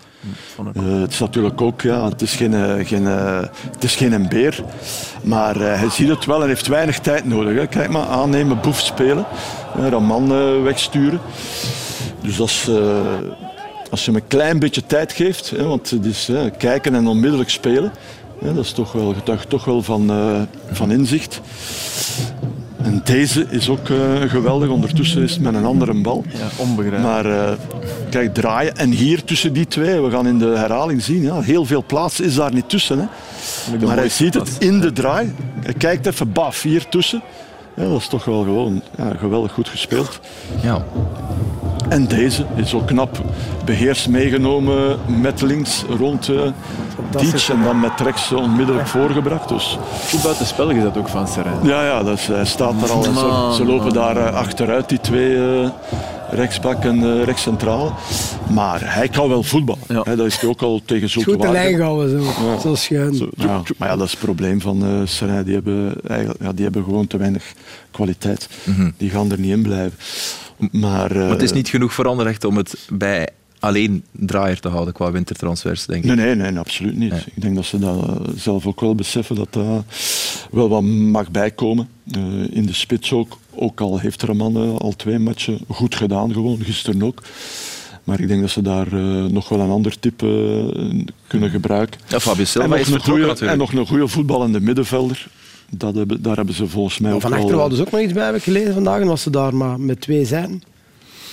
Eh, 0.74 1.00
het 1.00 1.12
is 1.12 1.18
natuurlijk 1.18 1.60
ook, 1.60 1.80
ja, 1.80 2.08
het 2.08 2.22
is 2.22 2.34
geen, 2.34 2.54
eh, 2.54 2.86
geen, 2.86 3.06
eh, 3.06 3.40
het 3.70 3.84
is 3.84 3.96
geen 3.96 4.12
een 4.12 4.28
beer, 4.28 4.64
maar 5.22 5.56
eh, 5.60 5.78
hij 5.80 5.88
ziet 5.90 6.08
het 6.08 6.24
wel 6.24 6.42
en 6.42 6.48
heeft 6.48 6.66
weinig 6.66 6.98
tijd 6.98 7.24
nodig. 7.24 7.54
Hè. 7.58 7.66
Kijk 7.66 7.90
maar, 7.90 8.06
aannemen, 8.06 8.60
boef 8.60 8.80
spelen, 8.80 9.24
eh, 9.76 9.88
Raman 9.88 10.32
eh, 10.32 10.62
wegsturen. 10.62 11.20
Dus 12.22 12.40
als, 12.40 12.68
eh, 12.68 12.74
als 13.94 14.04
je 14.04 14.10
hem 14.10 14.20
een 14.20 14.28
klein 14.28 14.58
beetje 14.58 14.86
tijd 14.86 15.12
geeft, 15.12 15.50
hè, 15.50 15.64
want 15.64 15.90
het 15.90 16.04
is 16.04 16.26
hè, 16.26 16.50
kijken 16.50 16.94
en 16.94 17.06
onmiddellijk 17.06 17.50
spelen, 17.50 17.92
hè, 18.40 18.54
dat 18.54 18.64
is 18.64 18.72
toch 18.72 18.92
wel, 18.92 19.14
getuigt 19.14 19.48
toch 19.48 19.64
wel 19.64 19.82
van, 19.82 20.10
eh, 20.10 20.40
van 20.70 20.90
inzicht. 20.90 21.40
En 22.76 23.00
deze 23.04 23.46
is 23.50 23.68
ook 23.68 23.88
eh, 23.88 23.96
geweldig. 24.26 24.68
Ondertussen 24.68 25.22
is 25.22 25.32
het 25.32 25.40
met 25.40 25.54
een 25.54 25.64
andere 25.64 25.94
bal. 25.94 26.24
Ja, 26.28 26.48
onbegrijpelijk. 26.56 27.24
Maar 27.24 27.50
eh, 27.50 27.56
kijk, 28.10 28.34
draaien. 28.34 28.76
En 28.76 28.90
hier 28.90 29.24
tussen 29.24 29.52
die 29.52 29.66
twee, 29.66 30.00
we 30.00 30.10
gaan 30.10 30.26
in 30.26 30.38
de 30.38 30.46
herhaling 30.56 31.02
zien, 31.02 31.22
ja, 31.22 31.40
heel 31.40 31.64
veel 31.64 31.84
plaats 31.86 32.20
is 32.20 32.34
daar 32.34 32.52
niet 32.52 32.68
tussen. 32.68 32.98
Hè. 32.98 33.06
Maar 33.86 33.96
hij 33.96 34.08
ziet 34.08 34.34
het 34.34 34.56
in 34.58 34.80
de 34.80 34.92
draai. 34.92 35.34
Hij 35.60 35.74
kijkt 35.74 36.06
even, 36.06 36.32
baf, 36.32 36.62
hier 36.62 36.88
tussen. 36.88 37.22
Ja, 37.76 37.88
dat 37.88 38.00
is 38.00 38.08
toch 38.08 38.24
wel 38.24 38.42
gewoon 38.42 38.82
ja, 38.96 39.14
geweldig 39.18 39.52
goed 39.52 39.68
gespeeld. 39.68 40.20
Ja. 40.62 40.84
En 41.88 42.06
deze 42.06 42.46
is 42.54 42.74
ook 42.74 42.86
knap 42.86 43.22
beheerst 43.64 44.08
meegenomen 44.08 44.98
met 45.20 45.40
links 45.40 45.84
rond 45.98 46.28
uh, 46.28 46.40
Dietz 47.20 47.50
en 47.50 47.62
dan 47.62 47.80
met 47.80 48.00
rechts 48.00 48.32
onmiddellijk 48.32 48.86
voorgebracht. 48.86 49.48
Dus. 49.48 49.78
Goed 50.10 50.22
buiten 50.22 50.46
spel 50.46 50.70
is 50.70 50.82
dat 50.82 50.96
ook 50.96 51.08
van 51.08 51.28
Serijn. 51.28 51.58
Ja, 51.62 51.84
ja 51.84 52.02
dat 52.02 52.18
is, 52.18 52.26
hij 52.26 52.44
staat 52.44 52.80
daar 52.80 52.90
al. 52.90 53.04
En 53.04 53.14
ze, 53.14 53.52
ze 53.56 53.64
lopen 53.64 53.92
daar 53.92 54.16
uh, 54.16 54.34
achteruit, 54.34 54.88
die 54.88 55.00
twee 55.00 55.30
uh, 55.30 55.68
rechtsbak 56.30 56.84
en 56.84 56.98
uh, 57.02 57.24
rechtscentraal. 57.24 57.98
Maar 58.50 58.94
hij 58.94 59.08
kan 59.08 59.28
wel 59.28 59.42
voetbal. 59.42 59.78
Ja. 59.88 60.02
Dat 60.02 60.26
is 60.26 60.40
hij 60.40 60.48
ook 60.48 60.62
al 60.62 60.80
tegen 60.84 61.10
Zulte 61.10 61.30
Goed 61.30 61.42
de 61.42 61.50
lijn 61.50 61.80
houden, 61.80 62.10
zo. 62.10 62.44
Ja. 62.46 62.58
zo 62.58 62.74
schuin. 62.74 63.14
Zo, 63.14 63.28
ja, 63.36 63.62
maar 63.78 63.88
ja, 63.88 63.96
dat 63.96 64.06
is 64.06 64.10
het 64.10 64.20
probleem 64.20 64.60
van 64.60 64.84
uh, 64.84 64.90
Serijn. 65.04 65.44
Die 65.44 65.54
hebben, 65.54 65.94
eigenlijk, 66.06 66.42
ja, 66.42 66.52
die 66.52 66.64
hebben 66.64 66.84
gewoon 66.84 67.06
te 67.06 67.16
weinig 67.16 67.52
kwaliteit. 67.90 68.48
Mhm. 68.64 68.70
Mm 68.70 68.84
-hmm. 68.84 68.94
Die 68.96 69.10
gaan 69.10 69.30
er 69.30 69.38
niet 69.38 69.50
in 69.50 69.62
blijven. 69.62 69.98
Maar, 70.70 71.12
uh, 71.12 71.18
maar 71.18 71.30
het 71.30 71.42
is 71.42 71.52
niet 71.52 71.68
genoeg 71.68 71.92
voor 71.92 72.08
Anderlecht 72.08 72.44
om 72.44 72.56
het 72.56 72.88
bij 72.92 73.28
alleen 73.58 74.04
draaier 74.10 74.60
te 74.60 74.68
houden 74.68 74.94
qua 74.94 75.10
wintertransfers, 75.10 75.86
denk 75.86 76.04
ik. 76.04 76.14
Nee, 76.14 76.34
nee, 76.34 76.50
nee 76.50 76.58
absoluut 76.58 76.96
niet. 76.96 77.10
Nee. 77.10 77.22
Ik 77.34 77.42
denk 77.42 77.54
dat 77.54 77.64
ze 77.64 77.78
dat 77.78 77.96
uh, 77.96 78.16
zelf 78.36 78.66
ook 78.66 78.80
wel 78.80 78.94
beseffen 78.94 79.36
dat 79.36 79.52
dat 79.52 79.84
wel 80.50 80.68
wat 80.68 80.82
mag 80.82 81.30
bijkomen. 81.30 81.88
Uh, 82.16 82.56
in 82.56 82.66
de 82.66 82.72
spits 82.72 83.12
ook. 83.12 83.38
Ook 83.56 83.80
al 83.80 83.98
heeft 83.98 84.22
een 84.22 84.36
man 84.36 84.64
uh, 84.64 84.76
al 84.76 84.96
twee 84.96 85.18
matchen 85.18 85.58
goed 85.68 85.94
gedaan, 85.94 86.32
gewoon 86.32 86.60
gisteren 86.62 87.02
ook. 87.02 87.22
Maar 88.04 88.20
ik 88.20 88.28
denk 88.28 88.40
dat 88.40 88.50
ze 88.50 88.62
daar 88.62 88.92
uh, 88.92 89.24
nog 89.24 89.48
wel 89.48 89.60
een 89.60 89.70
ander 89.70 89.98
type 89.98 90.26
uh, 90.76 91.04
kunnen 91.26 91.50
gebruiken. 91.50 92.00
Ja, 92.08 92.20
Fabio 92.20 92.44
Silva 92.44 92.64
en, 92.64 92.70
nog 92.78 92.86
een 92.86 92.92
natuurlijk. 92.92 93.40
en 93.40 93.58
nog 93.58 93.72
een 93.72 93.86
goede 93.86 94.08
voetballende 94.08 94.60
middenvelder. 94.60 95.26
Dat 95.70 95.94
hebben, 95.94 96.22
daar 96.22 96.36
hebben 96.36 96.54
ze 96.54 96.66
volgens 96.66 96.98
mij 96.98 97.12
ook 97.12 97.20
Van 97.20 97.32
hadden 97.32 97.76
ze 97.76 97.82
ook 97.82 97.90
nog 97.90 98.00
iets 98.00 98.12
bij, 98.12 98.24
heb 98.26 98.34
ik 98.34 98.42
gelezen 98.42 98.74
vandaag. 98.74 99.00
En 99.00 99.06
was 99.06 99.22
ze 99.22 99.30
daar 99.30 99.54
maar 99.54 99.80
met 99.80 100.00
twee 100.00 100.24
zijn. 100.24 100.62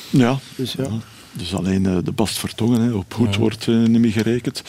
Ja. 0.10 0.38
Dus 0.56 0.74
ja. 0.74 0.88
Dus 1.34 1.56
alleen 1.56 1.84
uh, 1.84 1.98
de 2.04 2.12
Bast 2.12 2.38
Vertongen, 2.40 2.82
hè. 2.82 2.92
op 2.94 3.14
goed 3.14 3.34
ja. 3.34 3.40
wordt 3.40 3.68
uh, 3.68 3.88
niet 3.88 4.02
meer 4.02 4.12
gerekend. 4.12 4.64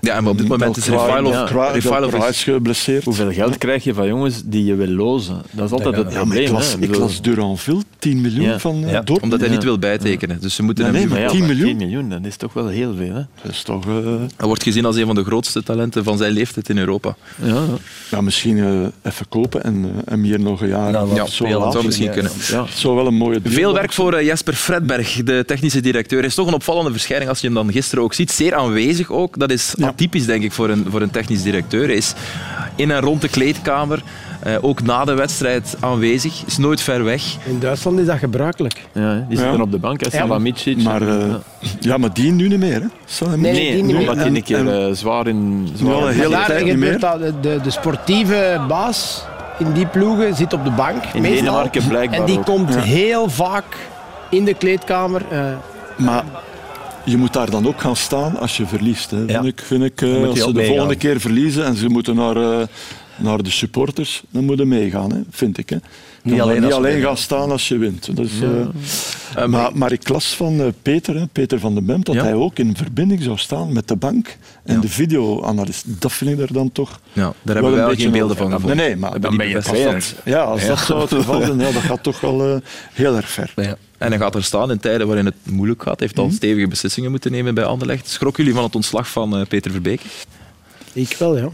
Ja, 0.00 0.16
en 0.16 0.26
op 0.26 0.38
dit 0.38 0.48
moment 0.48 0.76
is 0.76 0.86
Refailov 0.86 2.28
is 2.28 2.42
geblesseerd. 2.42 3.04
Hoeveel 3.04 3.32
geld 3.32 3.58
krijg 3.58 3.84
je 3.84 3.94
van 3.94 4.06
jongens 4.06 4.42
die 4.44 4.64
je 4.64 4.74
wil 4.74 4.88
lozen? 4.88 5.42
Dat 5.50 5.64
is 5.66 5.70
altijd 5.72 5.96
ja, 5.96 6.02
het 6.02 6.12
ja, 6.12 6.18
probleem. 6.18 6.42
ik 6.42 6.50
las, 6.50 6.76
ik 6.80 6.96
las 6.96 7.20
Duranville, 7.22 7.82
10 7.98 8.20
miljoen 8.20 8.44
Ja. 8.44 8.58
van 8.58 8.76
uh, 8.84 8.90
ja, 8.90 8.92
Dortmund. 8.96 9.22
Omdat 9.22 9.40
hij 9.40 9.48
niet 9.48 9.64
wil 9.64 9.78
bijtekenen. 9.78 10.40
Dus 10.40 10.54
ze 10.54 10.62
moeten 10.62 10.84
Nee, 10.92 10.92
hem 10.92 11.00
nee, 11.00 11.08
nu- 11.08 11.14
maar 11.14 11.22
Ja, 11.22 11.28
10 11.30 11.38
maar 11.38 11.48
miljoen? 11.48 11.66
10 11.78 11.88
miljoen, 11.88 12.08
dat 12.08 12.24
is 12.24 12.36
toch 12.36 12.52
wel 12.52 12.66
heel 12.68 12.94
veel. 12.96 13.14
Hè? 13.14 13.22
Dat 13.42 13.50
is 13.52 13.62
toch... 13.62 13.86
uh, 13.86 13.94
Hij 14.36 14.46
wordt 14.46 14.62
gezien 14.62 14.84
als 14.84 14.96
een 14.96 15.06
van 15.06 15.14
de 15.14 15.24
grootste 15.24 15.62
talenten 15.62 16.04
van 16.04 16.18
zijn 16.18 16.32
leeftijd 16.32 16.68
in 16.68 16.78
Europa. 16.78 17.16
Ja, 17.42 17.64
ja, 18.10 18.20
misschien 18.20 18.56
uh, 18.56 18.86
even 19.02 19.28
kopen 19.28 19.62
en 19.64 19.74
uh, 19.84 19.90
hem 20.04 20.22
hier 20.22 20.40
nog 20.40 20.60
een 20.60 20.68
jaar 20.68 20.90
Ja, 20.92 21.02
of 21.04 21.14
Ja, 21.16 21.26
zo 21.26 21.48
dat 21.48 21.72
zou 21.72 21.84
misschien 21.84 22.10
kunnen. 22.10 22.32
Het 22.32 22.70
zou 22.74 22.94
wel 22.96 23.06
een 23.06 23.14
mooie 23.14 23.40
deal 23.42 23.54
Veel 23.54 23.72
werk 23.74 23.92
voor 23.92 24.12
eh, 24.14 24.26
Jesper 24.26 24.54
Fredberg, 24.54 25.22
de 25.22 25.42
technische 25.46 25.70
directeur. 25.76 25.91
Hij 25.92 26.18
is 26.18 26.34
toch 26.34 26.46
een 26.46 26.54
opvallende 26.54 26.90
verschijning 26.90 27.30
als 27.30 27.40
je 27.40 27.46
hem 27.46 27.54
dan 27.56 27.72
gisteren 27.72 28.04
ook 28.04 28.14
ziet. 28.14 28.30
Zeer 28.32 28.54
aanwezig 28.54 29.10
ook. 29.10 29.38
Dat 29.38 29.50
is 29.50 29.74
Ja. 29.76 29.86
atypisch, 29.86 30.26
denk 30.26 30.42
ik, 30.42 30.52
voor 30.52 30.68
een, 30.68 30.86
voor 30.90 31.02
een 31.02 31.10
technisch 31.10 31.42
directeur. 31.42 31.86
Hij 31.86 31.96
is 31.96 32.12
in 32.76 32.90
en 32.90 33.00
rond 33.00 33.20
de 33.20 33.28
kleedkamer, 33.28 34.02
eh, 34.42 34.54
ook 34.60 34.82
na 34.82 35.04
de 35.04 35.14
wedstrijd 35.14 35.76
aanwezig. 35.80 36.42
Is 36.46 36.58
nooit 36.58 36.80
ver 36.80 37.04
weg. 37.04 37.22
In 37.44 37.58
Duitsland 37.58 37.98
is 37.98 38.06
dat 38.06 38.18
gebruikelijk. 38.18 38.80
Ja, 38.92 39.14
die 39.28 39.36
zitten 39.38 39.56
Ja. 39.56 39.62
op 39.62 39.70
de 39.70 39.78
bank. 39.78 40.00
hè. 40.10 40.18
Ja. 40.18 40.26
Maar, 40.82 41.02
uh, 41.02 41.08
Ja. 41.28 41.40
ja, 41.80 41.96
maar 41.96 42.12
die 42.12 42.32
nu 42.32 42.48
niet 42.48 42.58
meer. 42.58 42.82
Hè? 43.18 43.36
Nee, 43.36 43.52
Nee, 43.52 43.72
die 43.74 43.82
niet 43.82 43.96
omdat 43.96 44.16
hij 44.16 44.26
een 44.26 44.42
keer 44.42 44.88
uh, 44.88 44.94
zwaar 44.94 45.26
in... 45.26 45.68
Zwaar 45.76 45.92
Ja, 45.94 46.00
in- 46.00 46.06
heel- 46.06 46.20
hele 46.22 46.34
daar 46.34 46.46
tijd 46.46 46.64
niet 46.64 46.76
meer. 46.76 46.98
dat 46.98 47.18
de, 47.18 47.32
de, 47.40 47.58
de 47.62 47.70
sportieve 47.70 48.60
baas 48.68 49.24
in 49.58 49.72
die 49.72 49.86
ploegen 49.86 50.34
zit 50.34 50.52
op 50.52 50.64
de 50.64 50.70
bank. 50.70 51.04
In 51.14 51.22
meestal. 51.22 51.44
Denemarken 51.44 51.88
blijkbaar 51.88 52.18
En 52.20 52.24
die 52.26 52.38
ook. 52.38 52.44
komt 52.44 52.74
Ja. 52.74 52.80
heel 52.80 53.28
vaak 53.30 53.64
in 54.30 54.44
de 54.44 54.54
kleedkamer. 54.54 55.22
eh, 55.30 55.38
Maar 55.96 56.24
je 57.04 57.16
moet 57.16 57.32
daar 57.32 57.50
dan 57.50 57.66
ook 57.66 57.80
gaan 57.80 57.96
staan 57.96 58.38
als 58.38 58.56
je 58.56 58.66
verliest. 58.66 59.10
Hè. 59.10 59.18
Ja. 59.18 59.26
Vind 59.26 59.44
ik, 59.44 59.60
vind 59.66 59.82
ik, 59.82 60.02
eh, 60.02 60.28
als 60.28 60.38
ze 60.38 60.46
de 60.46 60.52
meegaan. 60.52 60.68
volgende 60.70 60.96
keer 60.96 61.20
verliezen 61.20 61.64
en 61.64 61.76
ze 61.76 61.88
moeten 61.88 62.14
naar, 62.14 62.36
eh, 62.36 62.66
naar 63.16 63.42
de 63.42 63.50
supporters, 63.50 64.22
dan 64.30 64.44
moeten 64.44 64.68
meegaan, 64.68 65.12
hè, 65.12 65.20
vind 65.30 65.58
ik. 65.58 65.70
Hè. 65.70 65.76
Niet 66.22 66.40
alleen 66.40 66.54
niet 66.54 66.64
als 66.64 66.72
we 66.72 66.78
alleen 66.78 67.00
gaan 67.02 67.16
staan 67.16 67.50
als 67.50 67.68
je 67.68 67.78
wint. 67.78 68.08
Eh, 69.36 69.46
maar, 69.46 69.70
maar 69.76 69.92
ik 69.92 70.08
las 70.08 70.26
van 70.36 70.60
eh, 70.60 70.66
Peter, 70.82 71.14
hè, 71.14 71.26
Peter 71.26 71.58
van 71.58 71.74
den 71.74 71.84
Bemt, 71.86 72.06
dat 72.06 72.14
Ja. 72.14 72.22
hij 72.22 72.34
ook 72.34 72.58
in 72.58 72.76
verbinding 72.76 73.22
zou 73.22 73.38
staan 73.38 73.72
met 73.72 73.88
de 73.88 73.96
bank 73.96 74.36
en 74.64 74.80
de 74.80 74.88
videoanalist. 74.88 75.84
Dat 75.86 76.12
vind 76.12 76.30
ik 76.30 76.38
er 76.38 76.52
dan 76.52 76.72
toch 76.72 77.00
Ja, 77.12 77.22
daar 77.22 77.32
wel 77.42 77.54
hebben 77.54 77.62
wij 77.62 77.70
een 77.72 77.76
wel 77.78 77.88
beetje 77.88 78.02
geen 78.02 78.12
beelden 78.12 78.36
van 78.36 78.50
gevonden. 78.50 78.76
Nee, 78.76 78.86
nee, 78.86 78.96
maar 78.96 79.20
dan 79.20 79.30
die 79.30 79.38
ben 79.38 79.48
je. 79.48 80.00
Ja, 80.24 80.42
als 80.42 80.66
dat 80.66 80.78
zo 80.78 81.00
het 81.00 81.12
geval 81.14 81.40
ja, 81.40 81.54
dat 81.72 81.82
gaat 81.82 82.02
toch 82.02 82.20
wel 82.20 82.60
heel 82.92 83.16
erg 83.16 83.28
ver. 83.28 83.52
En 84.02 84.08
hij 84.10 84.18
gaat 84.18 84.34
er 84.34 84.44
staan 84.44 84.70
in 84.70 84.78
tijden 84.80 85.06
waarin 85.06 85.24
het 85.24 85.34
moeilijk 85.50 85.82
gaat. 85.82 85.98
Hij 85.98 86.06
heeft 86.06 86.18
al 86.18 86.26
Mhm. 86.26 86.34
stevige 86.34 86.68
beslissingen 86.68 87.10
moeten 87.10 87.30
nemen 87.32 87.54
bij 87.54 87.64
Anderlecht. 87.64 88.08
Schrokken 88.08 88.42
jullie 88.42 88.58
van 88.58 88.66
het 88.66 88.74
ontslag 88.74 89.08
van 89.10 89.36
eh, 89.36 89.46
Peter 89.46 89.70
Verbeek? 89.70 90.00
ik 90.92 91.16
wel, 91.18 91.36
ja. 91.36 91.48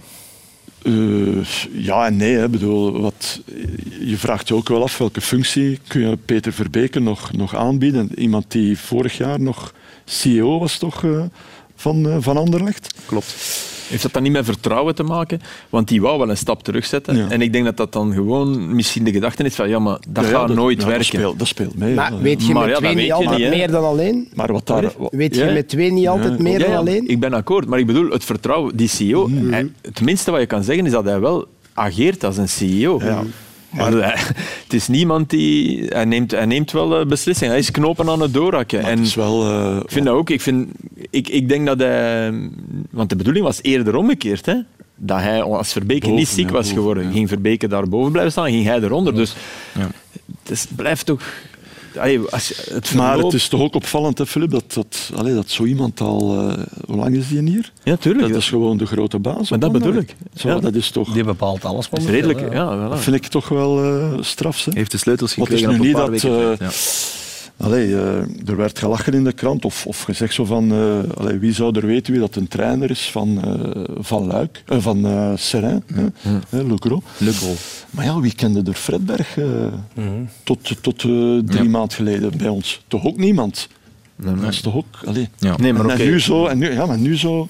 Eh, 0.82 1.44
ja 1.72 2.07
en 2.07 2.16
nee. 2.16 2.34
Hè. 2.36 2.49
Bedoel, 2.49 3.01
wat, 3.01 3.40
je 4.01 4.16
vraagt 4.18 4.49
je 4.49 4.55
ook 4.55 4.68
wel 4.68 4.82
af 4.82 4.99
welke 4.99 5.20
functie 5.20 5.78
kun 5.86 6.09
je 6.09 6.16
Peter 6.16 6.53
Verbeke 6.53 7.01
nog, 7.01 7.32
nog 7.32 7.55
aanbieden. 7.57 8.11
Iemand 8.20 8.44
die 8.49 8.78
vorig 8.78 9.16
jaar 9.16 9.40
nog 9.40 9.72
CEO 10.05 10.59
was 10.59 10.78
toch, 10.78 11.05
eh, 11.05 11.22
van, 11.76 12.22
van 12.22 12.36
Anderlecht. 12.36 12.94
Klopt. 13.07 13.34
Heeft 13.89 14.03
dat 14.03 14.12
dan 14.12 14.22
niet 14.22 14.32
met 14.32 14.45
vertrouwen 14.45 14.95
te 14.95 15.03
maken? 15.03 15.41
Want 15.68 15.89
die 15.89 16.01
wou 16.01 16.18
wel 16.18 16.30
een 16.30 16.36
stap 16.36 16.62
terugzetten. 16.62 17.16
Ja. 17.16 17.28
En 17.28 17.41
ik 17.43 17.53
denk 17.53 17.64
dat 17.64 17.76
dat 17.76 17.93
dan 17.93 18.12
gewoon 18.12 18.74
misschien 18.74 19.05
de 19.05 19.12
gedachte 19.12 19.43
is 19.43 19.55
van 19.55 19.68
ja, 19.68 19.78
maar 19.78 19.99
dat 20.09 20.24
Ja, 20.24 20.30
ja, 20.30 20.39
gaat 20.39 20.55
nooit 20.55 20.80
ja, 20.80 20.86
werken. 20.89 20.99
Dat 21.05 21.07
speelt, 21.20 21.39
dat 21.39 21.49
speelt 21.49 21.76
mee. 21.78 21.95
Maar 21.95 22.12
ja. 22.12 22.18
weet 22.20 22.47
je 22.47 22.53
Maar 22.53 22.62
met 22.66 22.72
ja, 22.74 22.78
twee 22.80 22.95
niet 22.95 23.12
altijd 23.12 23.39
niet, 23.39 23.49
meer 23.49 23.70
dan 23.70 23.84
alleen? 23.84 24.28
Maar 24.34 24.53
wat 24.53 24.66
daar... 24.66 24.82
wat- 24.99 25.12
Weet 25.12 25.34
je 25.34 25.45
met 25.45 25.68
twee 25.68 25.93
niet 25.93 26.09
altijd 26.09 26.36
Ja. 26.36 26.43
meer 26.43 26.53
Ja, 26.53 26.59
dan 26.59 26.70
ja, 26.70 26.76
alleen? 26.76 27.09
Ik 27.09 27.20
ben 27.20 27.32
akkoord, 27.32 27.66
maar 27.66 27.78
ik 27.78 27.86
bedoel, 27.86 28.11
het 28.11 28.24
vertrouwen, 28.24 28.76
die 28.76 28.89
CEO, 28.89 29.28
hij- 29.30 29.70
het 29.82 30.01
minste 30.01 30.30
wat 30.30 30.41
je 30.41 30.47
kan 30.47 30.62
zeggen 30.62 30.86
is 30.86 30.93
dat 30.93 31.05
hij 31.05 31.20
wel 31.20 31.47
ageert 31.74 32.24
als 32.24 32.36
een 32.36 32.49
CEO. 32.49 32.99
Ja. 33.03 33.22
Maar 33.70 33.92
hij- 33.92 34.16
het 34.64 34.72
is 34.72 34.88
niemand 34.88 35.30
die... 35.30 35.84
Hij 35.88 36.04
neemt, 36.04 36.30
hij 36.30 36.46
neemt 36.46 36.70
wel 36.72 37.00
eh, 37.00 37.06
beslissingen. 37.06 37.50
Hij 37.52 37.60
is 37.62 37.70
knopen 37.70 38.08
aan 38.08 38.20
het 38.20 38.34
doorhakken. 38.34 38.82
maar 38.82 38.90
En 38.90 38.98
het 38.98 39.06
is 39.06 39.14
wel... 39.14 39.44
eh, 39.44 39.76
ik 39.82 39.90
vind 39.90 40.04
dat 40.06 40.14
ook. 40.14 40.30
Ik, 40.30 40.40
vind, 40.40 40.68
ik, 41.10 41.28
ik 41.28 41.48
denk 41.48 41.66
dat 41.66 41.78
hij... 41.78 42.32
Want 42.90 43.08
de 43.08 43.16
bedoeling 43.16 43.44
was 43.44 43.62
eerder 43.62 43.96
omgekeerd, 43.96 44.46
hè. 44.46 44.54
Dat 44.96 45.18
hij, 45.18 45.42
als 45.42 45.72
Verbeke 45.72 46.00
Boven, 46.00 46.18
niet 46.18 46.28
ziek 46.28 46.46
ja, 46.46 46.52
was 46.52 46.62
boven, 46.62 46.76
geworden, 46.78 47.04
ja. 47.04 47.10
ging 47.10 47.28
Verbeke 47.28 47.68
daar 47.68 47.88
boven 47.88 48.10
blijven 48.12 48.32
staan, 48.32 48.50
ging 48.50 48.64
hij 48.64 48.80
eronder. 48.82 49.14
Dus 49.14 49.34
Ja. 49.74 49.90
het 50.42 50.50
is- 50.50 50.66
blijft 50.76 51.06
toch... 51.06 51.22
Allee, 51.99 52.20
als 52.30 52.49
je 52.49 52.55
het 52.72 52.94
maar 52.94 53.07
verloopt- 53.12 53.32
het 53.32 53.40
is 53.42 53.49
toch 53.49 53.61
ook 53.61 53.74
opvallend, 53.74 54.18
hè, 54.18 54.26
Filip, 54.26 54.51
dat, 54.51 54.64
dat, 54.72 55.11
allee, 55.16 55.34
dat 55.34 55.51
zo 55.51 55.64
iemand 55.64 56.01
al... 56.01 56.38
eh, 56.51 56.57
hoe 56.86 56.96
lang 56.96 57.14
is 57.16 57.28
die 57.28 57.42
hier? 57.42 57.72
Ja, 57.82 57.96
tuurlijk. 57.96 58.28
Dat 58.32 58.36
is 58.42 58.49
gewoon 58.49 58.76
de 58.76 58.86
grote 58.86 59.18
baas. 59.18 59.51
Maar 59.51 59.59
dat 59.59 59.72
bedoel 59.72 59.94
ik. 59.94 60.16
Zo, 60.34 60.49
Ja. 60.49 60.59
Dat 60.61 60.74
is 60.74 60.90
toch... 60.90 61.12
Die 61.12 61.24
bepaalt 61.24 61.64
alles. 61.64 61.88
dat 61.90 62.05
redelijk... 62.05 62.53
Ja, 62.53 62.76
voilà. 62.86 62.90
Dat 62.90 63.01
vind 63.01 63.16
ik 63.16 63.26
toch 63.26 63.49
wel 63.49 63.84
eh 63.84 64.12
straf. 64.20 64.64
Hè? 64.64 64.70
Heeft 64.74 64.90
de 64.90 64.99
sleutels 64.99 65.32
gekregen 65.32 65.68
nu 65.68 65.74
op 65.74 65.80
een 65.80 65.86
niet 65.86 65.96
paar 65.96 66.11
dat... 66.11 66.22
weken 66.22 66.51
eh, 66.51 66.57
tijd. 66.57 66.59
Ja. 66.59 67.28
Allee, 67.59 67.94
eh, 67.94 68.48
er 68.48 68.56
werd 68.56 68.78
gelachen 68.78 69.12
in 69.12 69.24
de 69.24 69.32
krant 69.32 69.64
of, 69.64 69.86
of 69.86 70.02
gezegd 70.02 70.34
zo 70.34 70.44
van 70.44 70.72
eh, 70.72 70.98
allee, 71.16 71.38
wie 71.38 71.52
zou 71.52 71.78
er 71.78 71.86
weten 71.86 72.12
wie 72.12 72.20
dat 72.20 72.36
een 72.36 72.48
trainer 72.48 72.90
is 72.90 73.11
van, 73.11 73.42
eh, 73.44 73.84
van 73.98 74.26
Luik, 74.26 74.62
van 74.66 75.06
eh 75.06 75.32
Seraing, 75.36 75.82
hè, 75.94 76.06
hè, 76.48 76.62
Le 76.62 76.76
Gros. 76.78 77.02
Maar 77.90 78.04
ja, 78.04 78.20
wie 78.20 78.34
kende 78.34 78.62
er 78.70 78.74
Fredberg 78.74 79.38
eh, 79.38 79.46
tot, 80.44 80.82
tot 80.82 80.98
drie 80.98 81.44
Ja. 81.62 81.62
maanden 81.64 81.92
geleden 81.96 82.36
bij 82.38 82.48
ons? 82.48 82.82
Toch 82.88 83.04
ook 83.04 83.16
niemand? 83.16 83.68
Dat 84.16 84.52
is 84.52 84.61
toch 84.61 84.74
ook... 84.74 84.86
Allee. 85.04 85.28
Ja. 85.38 85.56
Nee, 85.56 85.72
maar 85.72 85.86
en, 85.88 85.98
nu 85.98 86.20
zo, 86.20 86.46
en 86.46 86.59
nu, 86.59 86.72
ja, 86.72 86.86
maar 86.86 86.98
nu 86.98 87.16
zo 87.16 87.48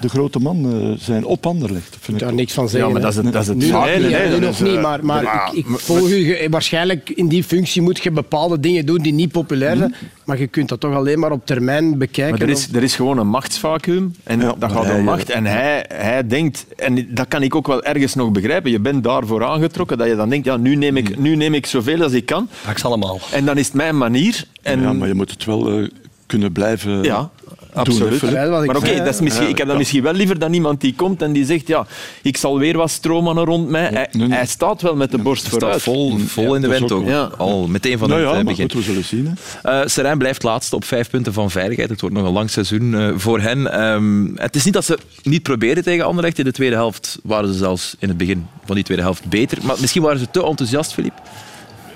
de 0.00 0.08
grote 0.08 0.38
man 0.38 0.72
eh, 0.72 0.88
zijn 1.04 1.24
op 1.24 1.46
Anderlecht. 1.46 1.96
Vind 2.00 2.20
ik 2.20 2.22
daar 2.26 2.34
niks 2.34 2.52
van 2.52 2.68
zeggen. 2.68 2.86
Ja, 2.88 2.92
maar 2.94 3.02
dat 3.02 3.10
is 3.10 3.16
het, 3.16 3.32
dat 3.32 3.42
is 3.42 3.48
het 3.48 3.56
Nu 3.56 3.70
nog 3.70 3.84
niet, 3.84 3.92
hè, 4.12 4.24
nu 4.24 4.30
Dat 4.30 4.40
nog 4.40 4.50
is, 4.50 4.60
niet, 4.60 4.80
maar, 4.80 5.04
maar 5.04 5.22
ja, 5.22 5.46
ik, 5.46 5.52
ik 5.52 5.66
volg 5.68 6.08
u. 6.08 6.14
Je- 6.26 6.46
Waarschijnlijk 6.50 7.10
in 7.10 7.28
die 7.28 7.44
functie 7.44 7.82
moet 7.82 8.02
je 8.02 8.10
bepaalde 8.10 8.60
dingen 8.60 8.86
doen 8.86 8.98
die 8.98 9.12
niet 9.12 9.32
populair 9.32 9.76
zijn, 9.76 9.94
maar 10.24 10.38
je 10.38 10.46
kunt 10.46 10.68
dat 10.68 10.80
toch 10.80 10.94
alleen 10.94 11.18
maar 11.18 11.30
op 11.30 11.46
termijn 11.46 11.98
bekijken. 11.98 12.38
Maar 12.38 12.48
er 12.48 12.54
is, 12.54 12.68
er 12.72 12.82
is 12.82 12.94
gewoon 12.94 13.18
een 13.18 13.26
machtsvacuum 13.28 14.14
en 14.22 14.40
Ja, 14.40 14.54
dat 14.58 14.72
gaat 14.72 14.90
om 14.94 15.02
macht. 15.04 15.30
En 15.30 15.44
hij, 15.46 15.84
hij 15.94 16.26
denkt, 16.26 16.66
en 16.76 17.06
dat 17.14 17.28
kan 17.28 17.42
ik 17.42 17.54
ook 17.54 17.66
wel 17.66 17.82
ergens 17.84 18.14
nog 18.14 18.30
begrijpen, 18.32 18.70
je 18.70 18.80
bent 18.80 19.04
daarvoor 19.04 19.44
aangetrokken, 19.44 19.98
dat 19.98 20.08
je 20.08 20.16
dan 20.16 20.28
denkt, 20.28 20.46
ja, 20.46 20.56
nu, 20.56 20.74
neem 20.74 20.96
ik, 20.96 21.18
nu 21.18 21.36
neem 21.36 21.54
ik 21.54 21.66
zoveel 21.66 22.02
als 22.02 22.12
ik 22.12 22.26
kan 22.26 22.48
Max 22.66 22.84
allemaal. 22.84 23.20
en 23.32 23.44
dan 23.44 23.56
is 23.58 23.66
het 23.66 23.74
mijn 23.74 23.98
manier. 23.98 24.44
En, 24.62 24.80
ja, 24.80 24.92
maar 24.92 25.08
je 25.08 25.14
moet 25.14 25.30
het 25.30 25.44
wel 25.44 25.70
eh, 25.78 25.88
kunnen 26.26 26.52
blijven 26.52 27.02
Ja. 27.02 27.30
Absoluut. 27.76 28.22
Maar 28.66 28.76
oké, 28.76 28.86
zei, 28.86 28.98
dat 28.98 29.14
is 29.14 29.20
misschien, 29.20 29.44
Ja, 29.44 29.50
ik 29.50 29.56
heb 29.56 29.66
dat 29.66 29.74
ja. 29.74 29.78
misschien 29.78 30.02
wel 30.02 30.12
liever 30.12 30.38
dan 30.38 30.52
iemand 30.52 30.80
die 30.80 30.94
komt 30.94 31.22
en 31.22 31.32
die 31.32 31.44
zegt, 31.44 31.66
ja, 31.68 31.86
ik 32.22 32.36
zal 32.36 32.58
weer 32.58 32.76
wat 32.76 32.90
stroommannen 32.90 33.44
rond 33.44 33.68
mij. 33.68 33.82
Hij, 33.92 34.08
nee, 34.12 34.26
nee. 34.28 34.36
hij 34.36 34.46
staat 34.46 34.82
wel 34.82 34.96
met 34.96 35.10
de 35.10 35.18
borst 35.18 35.44
Staat 35.46 35.58
vooruit. 35.58 35.82
vol, 35.82 36.18
vol 36.18 36.54
in 36.54 36.60
de 36.60 36.68
wind 36.68 36.92
ook. 36.92 37.08
Al 37.36 37.66
meteen 37.66 37.98
van 37.98 38.08
Nou 38.08 38.20
het 38.20 38.30
ja, 38.30 38.38
eh, 38.38 38.44
begin. 38.44 38.64
goed, 38.70 38.72
we 38.72 38.82
zullen 38.82 39.04
zien. 39.04 39.38
Eh 39.62 39.80
Serijn 39.84 40.18
blijft 40.18 40.42
laatste 40.42 40.76
op 40.76 40.84
vijf 40.84 41.10
punten 41.10 41.32
van 41.32 41.50
veiligheid. 41.50 41.90
Het 41.90 42.00
wordt 42.00 42.16
nog 42.16 42.26
een 42.26 42.32
lang 42.32 42.50
seizoen 42.50 42.94
eh, 42.94 43.08
voor 43.16 43.40
hen. 43.40 43.72
Ehm, 43.72 44.26
het 44.34 44.56
is 44.56 44.64
niet 44.64 44.74
dat 44.74 44.84
ze 44.84 44.98
niet 45.22 45.42
proberen 45.42 45.82
tegen 45.82 46.04
Anderlecht. 46.04 46.38
In 46.38 46.44
de 46.44 46.52
tweede 46.52 46.74
helft 46.76 47.18
waren 47.22 47.48
ze 47.48 47.54
zelfs 47.58 47.96
in 47.98 48.08
het 48.08 48.16
begin 48.16 48.46
van 48.64 48.74
die 48.74 48.84
tweede 48.84 49.02
helft 49.02 49.24
beter. 49.24 49.58
Maar 49.62 49.76
misschien 49.80 50.02
waren 50.02 50.18
ze 50.18 50.26
te 50.30 50.44
enthousiast, 50.44 50.92
Filip. 50.92 51.12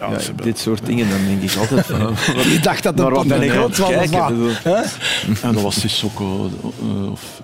Ja, 0.00 0.08
dit 0.42 0.58
soort 0.58 0.86
dingen, 0.86 1.08
dan 1.10 1.18
denk 1.26 1.42
ik 1.42 1.56
altijd 1.58 1.86
van... 1.86 2.14
Ik 2.54 2.62
dacht 2.62 2.82
dat 2.82 2.98
een 2.98 3.06
ik 3.06 3.32
aan 3.32 3.48
groot 3.48 3.68
het 3.68 3.78
was. 3.78 3.88
kijken? 3.88 4.36
Hè? 4.62 4.80
En 5.48 5.52
dat 5.54 5.62
was 5.62 5.80
Sissoko. 5.80 6.50
eh, 6.62 7.10
of, 7.12 7.40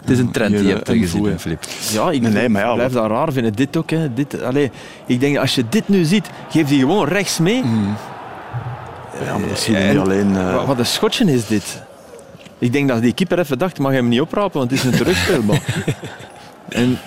Het 0.00 0.10
is 0.10 0.18
een 0.18 0.30
trend 0.30 0.50
die 0.56 0.66
je 0.66 0.72
hebt 0.74 0.88
eh, 0.88 0.94
eh, 0.94 1.00
gezien, 1.00 1.38
Filip. 1.38 1.64
Ja, 1.92 2.10
ik 2.10 2.20
Nee, 2.22 2.32
nee, 2.32 2.48
maar 2.48 2.62
ja, 2.62 2.74
blijf 2.74 2.92
dat 2.92 3.10
raar 3.10 3.32
vinden. 3.32 3.52
Dit 3.52 3.76
ook. 3.76 3.90
Hè. 3.90 4.14
Dit, 4.14 4.42
allee, 4.42 4.70
ik 5.06 5.20
denk, 5.20 5.36
als 5.38 5.54
je 5.54 5.64
dit 5.68 5.88
nu 5.88 6.04
ziet, 6.04 6.30
geef 6.50 6.68
die 6.68 6.78
gewoon 6.80 7.06
rechts 7.08 7.38
mee. 7.38 7.62
ja, 9.24 9.38
maar 9.38 9.48
dat 9.48 9.58
zie 9.58 9.72
je 9.74 9.78
En- 9.80 9.88
niet 9.94 9.98
alleen. 10.04 10.36
eh, 10.36 10.66
Wat, 10.66 10.78
een 10.78 10.86
schotje 10.86 11.32
is 11.32 11.46
dit. 11.46 11.82
Ik 12.58 12.72
denk 12.72 12.88
dat 12.88 13.02
die 13.02 13.12
keeper 13.12 13.38
even 13.38 13.58
dacht, 13.58 13.78
mag 13.78 13.92
hem 13.92 14.08
niet 14.08 14.20
oprapen, 14.20 14.58
want 14.58 14.70
het 14.70 14.78
is 14.80 14.84
een 14.86 14.96
terugspeelbal. 15.04 15.58
en 16.68 16.98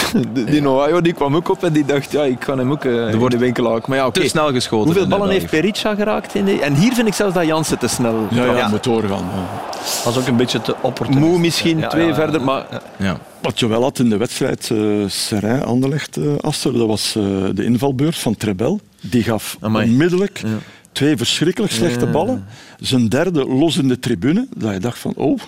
die, 0.34 0.44
die 0.44 0.60
Noaio 0.60 1.00
die 1.00 1.12
kwam 1.12 1.36
ook 1.36 1.48
op 1.48 1.64
en 1.64 1.72
die 1.72 1.84
dacht, 1.84 2.12
ja, 2.12 2.22
ik 2.22 2.44
ga 2.44 2.56
hem 2.56 2.70
ook 2.70 2.84
uh, 2.84 3.14
wordt 3.14 3.34
de 3.34 3.40
winkel 3.40 3.70
haken. 3.70 3.84
Maar 3.88 3.98
ja, 3.98 4.06
oké. 4.06 4.20
Te 4.20 4.28
snel 4.28 4.52
geschoten. 4.52 4.84
Hoeveel 4.84 5.02
in 5.02 5.08
ballen 5.08 5.30
heeft 5.30 5.50
Perica 5.50 5.94
geraakt? 5.94 6.34
In 6.34 6.44
de... 6.44 6.60
En 6.60 6.74
hier 6.74 6.92
vind 6.92 7.06
ik 7.06 7.14
zelfs 7.14 7.34
dat 7.34 7.46
Jansen 7.46 7.78
te 7.78 7.88
snel 7.88 8.26
ja, 8.30 8.44
ja, 8.44 8.52
trapte. 8.52 8.70
moet 8.70 8.84
doorgaan. 8.84 9.24
ja. 9.34 9.70
Dat 10.04 10.12
is 10.16 10.18
ook 10.20 10.26
een 10.26 10.36
beetje 10.36 10.60
te 10.60 10.74
opportunistisch. 10.80 11.30
Moe 11.30 11.38
misschien, 11.40 11.78
Ja, 11.78 11.88
twee 11.88 12.06
ja, 12.06 12.14
verder, 12.14 12.42
maar... 12.42 12.66
Ja. 12.96 13.18
Wat 13.40 13.58
je 13.58 13.66
wel 13.66 13.82
had 13.82 13.98
in 13.98 14.10
de 14.10 14.16
wedstrijd 14.16 14.68
uh, 14.72 15.08
Serrain 15.08 15.62
Anderlecht, 15.64 16.16
uh, 16.16 16.32
Aster, 16.40 16.72
dat 16.72 16.86
was 16.86 17.14
uh, 17.18 17.24
de 17.54 17.64
invalbeurt 17.64 18.16
van 18.18 18.36
Trebel. 18.36 18.80
Die 19.00 19.22
gaf 19.22 19.56
Amai. 19.60 19.88
onmiddellijk 19.88 20.38
Ja. 20.38 20.48
twee 20.92 21.16
verschrikkelijk 21.16 21.72
slechte 21.72 22.04
Ja. 22.04 22.10
ballen. 22.10 22.44
Zijn 22.80 23.08
derde 23.08 23.44
los 23.46 23.76
in 23.76 23.88
de 23.88 23.98
tribune. 23.98 24.46
Dat 24.56 24.72
je 24.72 24.78
dacht 24.78 24.98
van, 24.98 25.12
oh. 25.16 25.38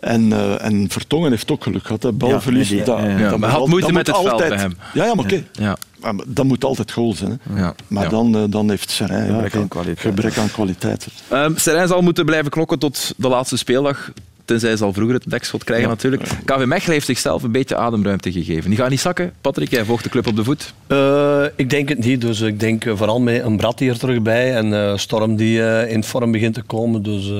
En, 0.00 0.32
eh, 0.32 0.64
en 0.64 0.86
Vertongen 0.90 1.30
heeft 1.30 1.50
ook 1.50 1.62
geluk 1.62 1.84
gehad. 1.86 2.02
hè. 2.02 2.12
Balverlies. 2.12 2.68
Ja, 2.68 2.84
dat, 2.84 2.98
ja, 2.98 3.04
ja. 3.18 3.28
dat 3.30 3.38
Maar 3.38 3.50
had 3.50 3.60
al- 3.60 3.66
moeite 3.66 3.86
dat 3.86 3.96
met 3.96 4.06
het 4.06 4.16
veld 4.16 4.30
altijd, 4.30 4.50
bij 4.50 4.58
hem. 4.58 4.76
Ja, 4.94 5.04
ja 5.04 5.14
maar 5.14 5.24
oké. 5.24 5.44
Ja. 5.52 5.76
Maar 6.00 6.14
Dat 6.26 6.44
moet 6.44 6.64
altijd 6.64 6.92
goal 6.92 7.14
zijn. 7.14 7.40
Hè. 7.50 7.60
Ja. 7.60 7.74
Maar 7.88 8.02
Ja. 8.04 8.08
dan, 8.08 8.36
eh, 8.36 8.42
dan 8.48 8.70
heeft 8.70 8.90
Serrain 8.90 9.26
ja, 9.26 9.32
Gebrek 9.32 9.54
aan 9.54 9.68
kwaliteit. 9.68 10.00
gebrek 10.00 10.38
aan 10.38 10.50
kwaliteit. 10.50 11.06
Ehm 11.28 11.52
Serijn 11.56 11.88
zal 11.88 12.00
moeten 12.02 12.24
blijven 12.24 12.50
knokken 12.50 12.78
tot 12.78 13.12
de 13.16 13.28
laatste 13.28 13.56
speeldag. 13.56 14.10
Tenzij 14.46 14.76
ze 14.76 14.84
al 14.84 14.92
vroeger 14.92 15.14
het 15.14 15.30
dekschot 15.30 15.64
krijgen 15.64 15.88
natuurlijk. 15.88 16.22
KV 16.44 16.64
Mechelen 16.64 16.92
heeft 16.92 17.06
zichzelf 17.06 17.42
een 17.42 17.52
beetje 17.52 17.76
ademruimte 17.76 18.32
gegeven. 18.32 18.70
Die 18.70 18.78
gaat 18.78 18.90
niet 18.90 19.00
zakken. 19.00 19.32
Patrick, 19.40 19.70
jij 19.70 19.84
volgt 19.84 20.04
de 20.04 20.10
club 20.10 20.26
op 20.26 20.36
de 20.36 20.44
voet. 20.44 20.74
Eh, 20.86 21.42
ik 21.56 21.70
denk 21.70 21.88
het 21.88 22.04
niet. 22.04 22.20
Dus 22.20 22.40
ik 22.40 22.60
denk 22.60 22.84
vooral 22.94 23.20
met 23.20 23.42
een 23.42 23.56
Brat 23.56 23.78
hier 23.78 23.98
terug 23.98 24.22
bij 24.22 24.54
en 24.54 24.72
eh, 24.74 24.96
Storm 24.96 25.36
die 25.36 25.62
eh, 25.62 25.92
in 25.92 26.04
vorm 26.04 26.32
begint 26.32 26.54
te 26.54 26.62
komen. 26.62 27.02
Dus 27.02 27.32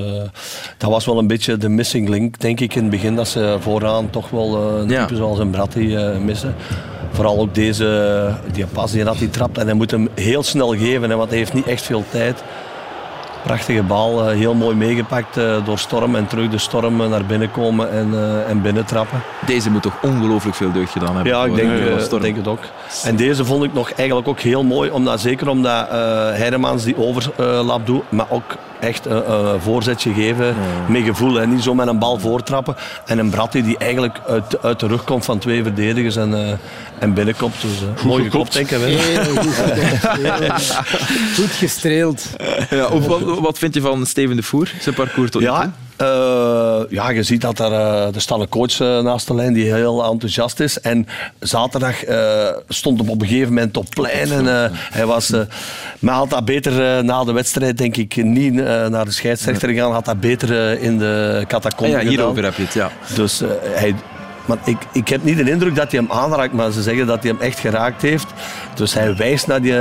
dat 0.79 0.91
was 0.91 1.07
wel 1.07 1.19
een 1.19 1.27
beetje 1.27 1.57
de 1.57 1.69
missing 1.69 2.09
link, 2.09 2.41
denk 2.41 2.61
ik 2.61 2.75
in 2.75 2.81
het 2.83 2.91
begin. 2.91 3.15
Dat 3.15 3.29
ze 3.29 3.57
vooraan 3.61 4.11
toch 4.11 4.31
wel 4.31 4.57
een 4.57 4.89
Ja. 4.89 5.05
type 5.05 5.17
zoals 5.17 5.39
een 5.39 5.51
Brat 5.51 5.73
die 5.73 5.97
missen. 5.99 6.55
Vooral 7.13 7.39
ook 7.39 7.55
deze, 7.55 8.35
die 8.53 8.67
pas 8.67 8.93
die 8.93 9.05
had 9.05 9.19
die 9.19 9.31
trapt. 9.31 9.59
En 9.59 9.65
hij 9.67 9.75
moet 9.75 9.91
hem 9.91 10.09
heel 10.15 10.43
snel 10.43 10.69
geven, 10.77 11.11
hè, 11.11 11.17
want 11.17 11.29
hij 11.29 11.39
heeft 11.39 11.55
niet 11.55 11.67
echt 11.67 11.83
veel 11.83 12.05
tijd. 12.11 12.43
Prachtige 13.47 13.83
bal, 13.83 14.29
eh, 14.29 14.37
heel 14.37 14.55
mooi 14.55 14.77
meegepakt 14.77 15.37
eh, 15.37 15.65
door 15.65 15.79
Storm 15.79 16.15
en 16.15 16.27
terug 16.27 16.51
de 16.51 16.59
Storm 16.59 17.01
eh, 17.01 17.09
naar 17.09 17.25
binnen 17.25 17.51
komen 17.51 17.91
en, 17.91 18.15
eh, 18.15 18.51
en 18.51 18.63
binnentrappen. 18.63 19.23
Deze 19.47 19.71
moet 19.71 19.83
toch 19.83 19.97
ongelooflijk 20.03 20.57
veel 20.57 20.73
deugd 20.73 20.93
gedaan 20.93 21.15
hebben. 21.15 21.33
Ja, 21.33 21.45
ik 21.45 21.55
denk, 21.55 22.21
denk 22.21 22.37
het 22.37 22.47
ook. 22.47 22.61
En 23.05 23.17
deze 23.17 23.45
vond 23.45 23.65
ik 23.65 23.73
nog 23.73 23.91
eigenlijk 23.91 24.29
ook 24.29 24.41
heel 24.41 24.65
mooi, 24.65 24.91
omdat, 24.91 25.21
zeker 25.21 25.49
omdat 25.49 25.89
eh 25.89 25.95
Hermans 26.33 26.85
die 26.85 26.97
overlap 26.97 27.87
doet, 27.87 28.03
maar 28.11 28.27
ook 28.29 28.57
echt 28.81 29.07
een 29.07 29.35
een 29.57 29.61
voorzetje 29.61 30.13
geven 30.13 30.55
met 30.89 31.03
gevoel. 31.03 31.35
Hè. 31.35 31.47
Niet 31.47 31.63
zo 31.63 31.75
met 31.75 31.87
een 31.87 31.99
bal 31.99 32.19
voortrappen. 32.19 32.77
En 33.07 33.19
een 33.19 33.31
Bratti 33.31 33.63
die 33.63 33.79
eigenlijk 33.79 34.21
uit, 34.29 34.63
uit 34.63 34.81
de 34.81 34.87
rug 34.87 35.05
komt 35.05 35.25
van 35.25 35.39
twee 35.39 35.63
verdedigers 35.63 36.17
en, 36.17 36.35
eh, 36.35 36.53
en 36.99 37.15
binnenkomt. 37.15 37.55
Dus 37.61 37.83
eh, 37.99 38.05
mooi 38.05 38.25
geklopt, 38.25 38.53
denk 38.53 38.71
ik. 38.71 38.79
Heel 38.81 39.25
goed 41.37 41.51
gestreeld. 41.51 42.27
Ja, 42.71 42.87
of 42.87 43.07
wat, 43.41 43.59
vind 43.59 43.75
je 43.75 43.81
van 43.81 44.07
Steven 44.07 44.37
de 44.37 44.43
Voer, 44.43 44.73
zijn 44.81 44.95
parcours 44.95 45.31
tot 45.31 45.41
nu 45.41 45.47
toe? 45.47 45.57
Ja, 45.57 45.73
eh, 45.97 46.81
ja, 46.89 47.11
je 47.11 47.23
ziet 47.23 47.41
dat 47.41 47.59
er, 47.59 47.73
eh, 47.73 48.15
er 48.15 48.21
staat 48.21 48.41
een 48.41 48.49
coach 48.49 48.81
eh, 48.81 49.01
naast 49.01 49.27
de 49.27 49.35
lijn 49.35 49.53
die 49.53 49.73
heel 49.73 50.05
enthousiast 50.05 50.61
is. 50.61 50.81
En 50.81 51.07
zaterdag 51.41 51.97
stond 52.69 53.01
hem 53.01 53.09
op 53.09 53.21
een 53.21 53.29
gegeven 53.29 53.55
moment 53.55 53.77
op 53.77 53.87
plein. 53.91 54.33
En, 54.33 54.73
hij 54.73 55.07
was, 55.07 55.33
maar 55.99 56.15
had 56.15 56.31
dat 56.31 56.45
beter 56.45 57.05
na 57.05 57.25
de 57.25 57.33
wedstrijd, 57.33 57.79
denk 57.79 57.97
ik, 57.97 58.17
niet 58.17 58.55
naar 58.55 59.05
de 59.05 59.11
scheidsrechter 59.11 59.69
gegaan. 59.69 59.93
Had 59.93 60.05
dat 60.05 60.21
beter 60.21 60.81
in 60.81 60.99
de 60.99 61.39
Ah 61.41 61.47
catacombe 61.47 61.93
ja, 61.93 61.99
gedaan. 61.99 62.13
hierover 62.13 62.45
heb 62.45 62.57
je 62.57 62.63
het, 62.63 62.73
ja. 62.73 62.91
Dus 63.15 63.43
hij... 63.63 63.95
Maar 64.47 64.59
ik, 64.65 64.77
ik 64.93 65.09
heb 65.09 65.25
niet 65.25 65.37
de 65.37 65.51
indruk 65.51 65.75
dat 65.75 65.91
hij 65.91 66.01
hem 66.01 66.11
aanraakt, 66.11 66.53
maar 66.53 66.71
ze 66.71 66.83
zeggen 66.83 67.07
dat 67.07 67.23
hij 67.23 67.31
hem 67.31 67.41
echt 67.41 67.59
geraakt 67.59 68.03
heeft. 68.03 68.27
Dus 68.75 68.95
hij 68.95 69.17
wijst 69.17 69.47
naar 69.47 69.63
die... 69.63 69.75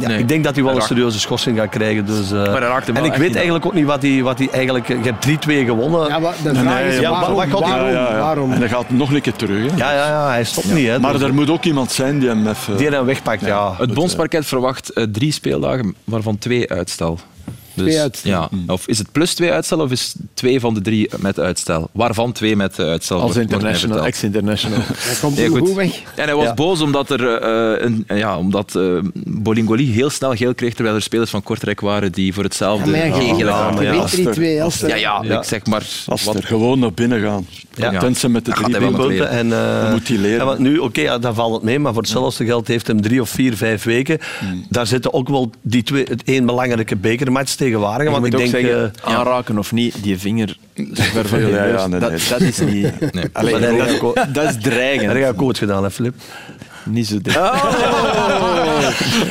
ja, 0.00 0.08
Nee, 0.08 0.18
ik 0.18 0.28
denk 0.28 0.44
dat 0.44 0.54
hij 0.54 0.62
wel 0.64 0.72
hij 0.72 0.80
een 0.80 0.86
serieuze 0.86 1.20
schorsing 1.20 1.58
gaat 1.58 1.68
krijgen. 1.68 2.06
Dus, 2.06 2.32
eh, 2.32 2.42
hij 2.42 2.58
raakt 2.60 2.86
hem 2.86 2.96
en 2.96 3.04
ik 3.04 3.14
weet 3.14 3.26
niet 3.26 3.34
eigenlijk 3.36 3.66
ook 3.66 3.74
niet 3.74 3.84
wat 3.84 4.02
hij, 4.02 4.22
wat 4.22 4.38
hij 4.38 4.48
eigenlijk... 4.50 4.88
Je 4.88 4.94
hebt 5.02 5.22
3-2 5.26 5.64
gewonnen. 5.64 6.08
Ja, 6.08 6.18
maar 6.18 6.34
de 6.42 6.54
vraag 6.54 6.74
nee, 6.80 6.88
is 6.88 6.98
ja, 6.98 7.10
waarom? 7.10 7.34
wat 7.34 7.46
gaat 7.48 7.58
hij- 7.60 7.68
waarom, 7.70 7.86
Ja, 7.92 8.00
ja, 8.02 8.10
ja. 8.12 8.18
waarom? 8.18 8.52
En 8.52 8.60
dan 8.60 8.68
gaat 8.68 8.90
nog 8.90 9.12
een 9.12 9.20
keer 9.20 9.32
terug. 9.36 9.70
Hè. 9.70 9.76
Ja, 9.76 9.92
ja, 9.92 10.06
ja, 10.08 10.28
hij 10.28 10.44
stopt 10.44 10.72
niet. 10.74 10.86
Hè, 10.86 10.98
Maar 10.98 11.12
Dus, 11.12 11.22
er 11.22 11.34
moet 11.34 11.50
ook 11.50 11.64
iemand 11.64 11.92
zijn 11.92 12.18
die 12.18 12.28
hem 12.28 12.46
even... 12.48 12.76
die 12.76 12.88
hem 12.88 13.04
wegpakt, 13.04 13.44
ja. 13.44 13.74
Het 13.78 13.94
bondsparket 13.94 14.46
verwacht 14.46 14.90
eh, 14.92 15.04
drie 15.12 15.32
speeldagen, 15.32 15.94
waarvan 16.04 16.38
twee 16.38 16.70
uitstel. 16.70 17.18
Dus, 17.84 17.88
Twee 17.92 18.00
uitstel. 18.02 18.30
Ja, 18.30 18.48
of 18.66 18.86
is 18.88 18.98
het 18.98 19.12
plus 19.12 19.34
twee 19.34 19.52
uitstel 19.52 19.78
of 19.80 19.90
is 19.90 20.14
twee 20.34 20.60
van 20.60 20.74
de 20.74 20.80
drie 20.80 21.10
met 21.18 21.38
uitstel? 21.38 21.88
Waarvan 21.92 22.32
twee 22.32 22.56
met 22.56 22.78
eh, 22.78 22.86
uitstel? 22.86 23.20
Als 23.20 23.36
international, 23.36 24.06
ex-international. 24.06 24.78
Hij 25.08 25.14
komt 25.20 25.36
Nee, 25.36 25.48
goed. 25.48 25.72
weg. 25.74 26.02
En 26.16 26.24
hij 26.24 26.34
was 26.34 26.44
Ja. 26.44 26.54
boos 26.54 26.80
omdat, 26.80 27.10
er, 27.10 27.36
eh, 27.36 27.84
een, 27.86 28.04
ja, 28.18 28.38
omdat 28.38 28.74
eh, 28.76 28.98
Bolingoli 29.14 29.92
heel 29.92 30.10
snel 30.10 30.34
geel 30.34 30.54
kreeg, 30.54 30.74
terwijl 30.74 30.94
er 30.96 31.02
spelers 31.02 31.30
van 31.30 31.42
Kortrijk 31.42 31.80
waren 31.80 32.12
die 32.12 32.34
voor 32.34 32.44
hetzelfde 32.44 32.90
Ja, 32.90 33.04
je 33.04 33.44
hadden. 33.44 33.78
weet 33.90 33.98
als 34.00 34.10
die 34.12 34.30
twee. 34.30 34.62
Als 34.62 34.80
Ja, 34.80 34.94
ja, 34.94 35.22
Ja. 35.22 35.38
ik 35.38 35.44
zeg 35.44 35.66
maar... 35.66 35.82
Er 36.34 36.44
gewoon 36.44 36.78
naar 36.78 36.92
binnen 36.92 37.20
gaan. 37.20 37.46
Ja. 37.74 37.98
Tenzij 38.00 38.28
met 38.28 38.44
de 38.44 38.50
Dat 38.50 38.70
drie 38.72 38.90
punten. 38.90 39.28
En, 39.28 39.52
eh, 39.52 39.90
moet 39.92 40.08
hij 40.08 40.16
leren. 40.16 40.38
ja, 40.38 40.44
want 40.44 40.58
nu, 40.58 40.78
oké, 40.78 41.00
ja, 41.00 41.18
dan 41.18 41.34
valt 41.34 41.54
het 41.54 41.62
mee, 41.62 41.78
maar 41.78 41.92
voor 41.92 42.02
hetzelfde 42.02 42.44
geld 42.44 42.68
heeft 42.68 42.86
hem 42.86 43.00
drie 43.00 43.20
of 43.20 43.28
vier, 43.30 43.56
vijf 43.56 43.82
weken. 43.82 44.18
Hmm. 44.40 44.66
Daar 44.68 44.86
zitten 44.86 45.12
ook 45.12 45.28
wel 45.28 45.50
die 45.62 45.82
twee, 45.82 46.04
het 46.08 46.22
één 46.24 46.46
belangrijke 46.46 46.96
bekermatch 46.96 47.54
tegen 47.54 47.69
Want 48.10 48.24
moet 48.24 48.32
ik 48.32 48.50
denk, 48.50 48.50
zeggen, 48.64 48.92
eh, 49.04 49.14
aanraken 49.14 49.58
of 49.58 49.72
niet, 49.72 50.02
die 50.02 50.18
vinger 50.18 50.56
ver 51.14 51.28
van 51.28 51.40
je 51.40 51.46
Ja, 51.46 51.64
ja, 51.64 51.86
neus, 51.86 51.86
nee, 51.86 52.00
dat, 52.00 52.12
dat 52.28 52.40
is 52.40 52.58
niet... 52.58 53.12
Nee. 53.12 53.24
Allee, 53.32 53.52
dat 53.52 53.62
dat, 53.62 53.86
heb 53.86 53.88
ik 53.96 54.02
ook- 54.02 54.34
dat 54.34 54.48
is 54.50 54.56
heb 55.08 55.16
je 55.16 55.26
ook 55.26 55.36
gedaan, 55.58 55.82
hè, 55.82 55.90
Filip? 55.90 56.14
Niet 56.84 57.06
zo. 57.06 57.16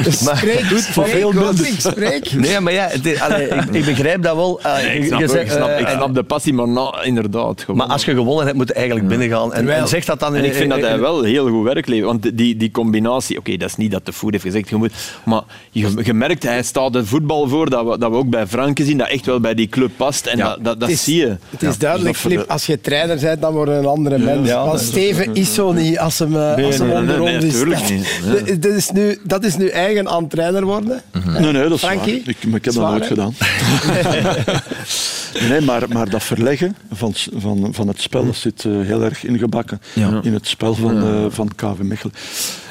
Spreek, 0.09 0.63
voor 0.65 0.79
spreek, 0.79 1.05
veel 1.07 1.31
Golding, 1.31 1.59
minder. 1.61 1.81
spreek. 1.91 2.31
Nee, 2.33 2.59
maar 2.59 2.73
ja, 2.73 2.89
allee, 3.19 3.47
ik, 3.47 3.63
ik 3.71 3.85
begrijp 3.85 4.23
dat 4.23 4.35
wel. 4.35 4.59
Ik 4.95 5.03
snap, 5.05 5.19
je 5.19 5.25
ook, 5.25 5.31
zegt, 5.31 5.45
ik, 5.45 5.51
snap, 5.51 5.69
ik 5.79 5.87
en- 5.87 5.95
snap 5.95 6.13
de 6.15 6.23
passie, 6.23 6.53
maar 6.53 6.67
na, 6.67 7.01
inderdaad. 7.03 7.61
Gewoon. 7.61 7.77
Maar 7.77 7.87
als 7.87 8.05
je 8.05 8.13
gewonnen 8.13 8.45
hebt, 8.45 8.57
moet 8.57 8.67
je 8.67 8.73
eigenlijk 8.73 9.07
binnengaan. 9.07 9.53
En, 9.53 9.69
en 9.75 9.87
zeg 9.87 10.05
dat 10.05 10.19
dan 10.19 10.35
in 10.35 10.39
En 10.43 10.45
ik 10.49 10.53
vind 10.55 10.69
dat 10.69 10.79
in- 10.79 10.85
hij 10.85 10.99
wel 10.99 11.23
heel 11.23 11.47
goed 11.49 11.63
werk 11.63 11.87
levert. 11.87 12.05
Want 12.07 12.37
die, 12.37 12.55
die 12.57 12.71
combinatie, 12.71 13.37
oké, 13.37 13.57
dat 13.57 13.69
is 13.69 13.75
niet 13.75 13.91
dat 13.91 14.05
de 14.05 14.11
voet 14.13 14.31
heeft 14.31 14.43
gezegd, 14.43 14.69
je 14.69 14.75
moet, 14.75 14.93
maar 15.25 15.41
je, 15.71 15.91
je 16.03 16.13
merkt, 16.13 16.43
hij 16.43 16.63
staat 16.63 16.93
de 16.93 17.05
voetbal 17.05 17.47
voor 17.47 17.69
dat 17.69 17.85
we, 17.87 17.97
dat 17.97 18.11
we 18.11 18.17
ook 18.17 18.29
bij 18.29 18.47
Franke 18.47 18.83
zien, 18.83 18.97
dat 18.97 19.07
echt 19.09 19.25
wel 19.25 19.39
bij 19.39 19.53
die 19.53 19.67
club 19.67 19.91
past. 19.97 20.25
En 20.25 20.37
Ja. 20.37 20.47
dat, 20.47 20.55
dat, 20.63 20.79
dat 20.79 20.89
Het 20.89 20.97
is- 20.97 21.03
zie 21.03 21.17
je. 21.17 21.35
Het 21.49 21.61
is 21.63 21.77
duidelijk, 21.77 22.15
Flip, 22.17 22.37
voor 22.39 22.47
als 22.47 22.65
je 22.65 22.81
trainer 22.81 23.19
bent, 23.19 23.41
dan 23.41 23.53
word 23.53 23.69
je 23.69 23.73
een 23.75 23.85
andere 23.85 24.17
mens. 24.17 24.47
ja, 24.47 24.65
Want 24.65 24.79
Steven 24.79 25.33
is 25.35 25.53
zo 25.53 25.71
niet 25.71 25.99
als 25.99 26.19
hem, 26.19 26.35
eh, 26.35 26.65
als 26.65 26.77
hem 26.77 26.87
nee, 26.87 26.97
onder 26.97 27.38
nee, 27.41 27.51
tuurlijk 27.51 27.79
Dat- 27.79 27.89
niet. 27.89 28.19
dat- 28.47 28.61
Dat 28.61 28.71
is, 28.71 28.89
nu, 28.91 29.17
dat 29.23 29.43
is 29.43 29.57
nu 29.57 29.67
eigen 29.67 30.09
aan 30.09 30.27
trainer 30.27 30.65
worden. 30.65 31.01
Nee, 31.25 31.51
nee, 31.51 31.63
dat 31.63 31.71
is 31.71 31.79
Frankie? 31.79 32.21
waar. 32.25 32.29
Ik, 32.35 32.45
maar 32.47 32.57
ik 32.57 32.65
heb 32.65 32.73
Zwaar, 32.73 32.99
dat 32.99 33.09
nooit 33.17 33.33
gedaan. 33.33 33.33
nee, 35.49 35.61
maar, 35.61 35.83
maar 35.89 36.09
dat 36.09 36.23
verleggen 36.23 36.75
van, 36.91 37.13
van, 37.35 37.67
van 37.71 37.87
het 37.87 38.01
spel 38.01 38.25
dat 38.25 38.35
zit 38.35 38.65
eh, 38.65 38.71
heel 38.81 39.03
erg 39.03 39.23
ingebakken 39.25 39.81
Ja. 39.93 40.19
in 40.23 40.33
het 40.33 40.47
spel 40.47 40.75
van, 40.75 40.97
eh, 41.03 41.25
van 41.29 41.49
KV 41.55 41.77
Mechelen. 41.81 42.13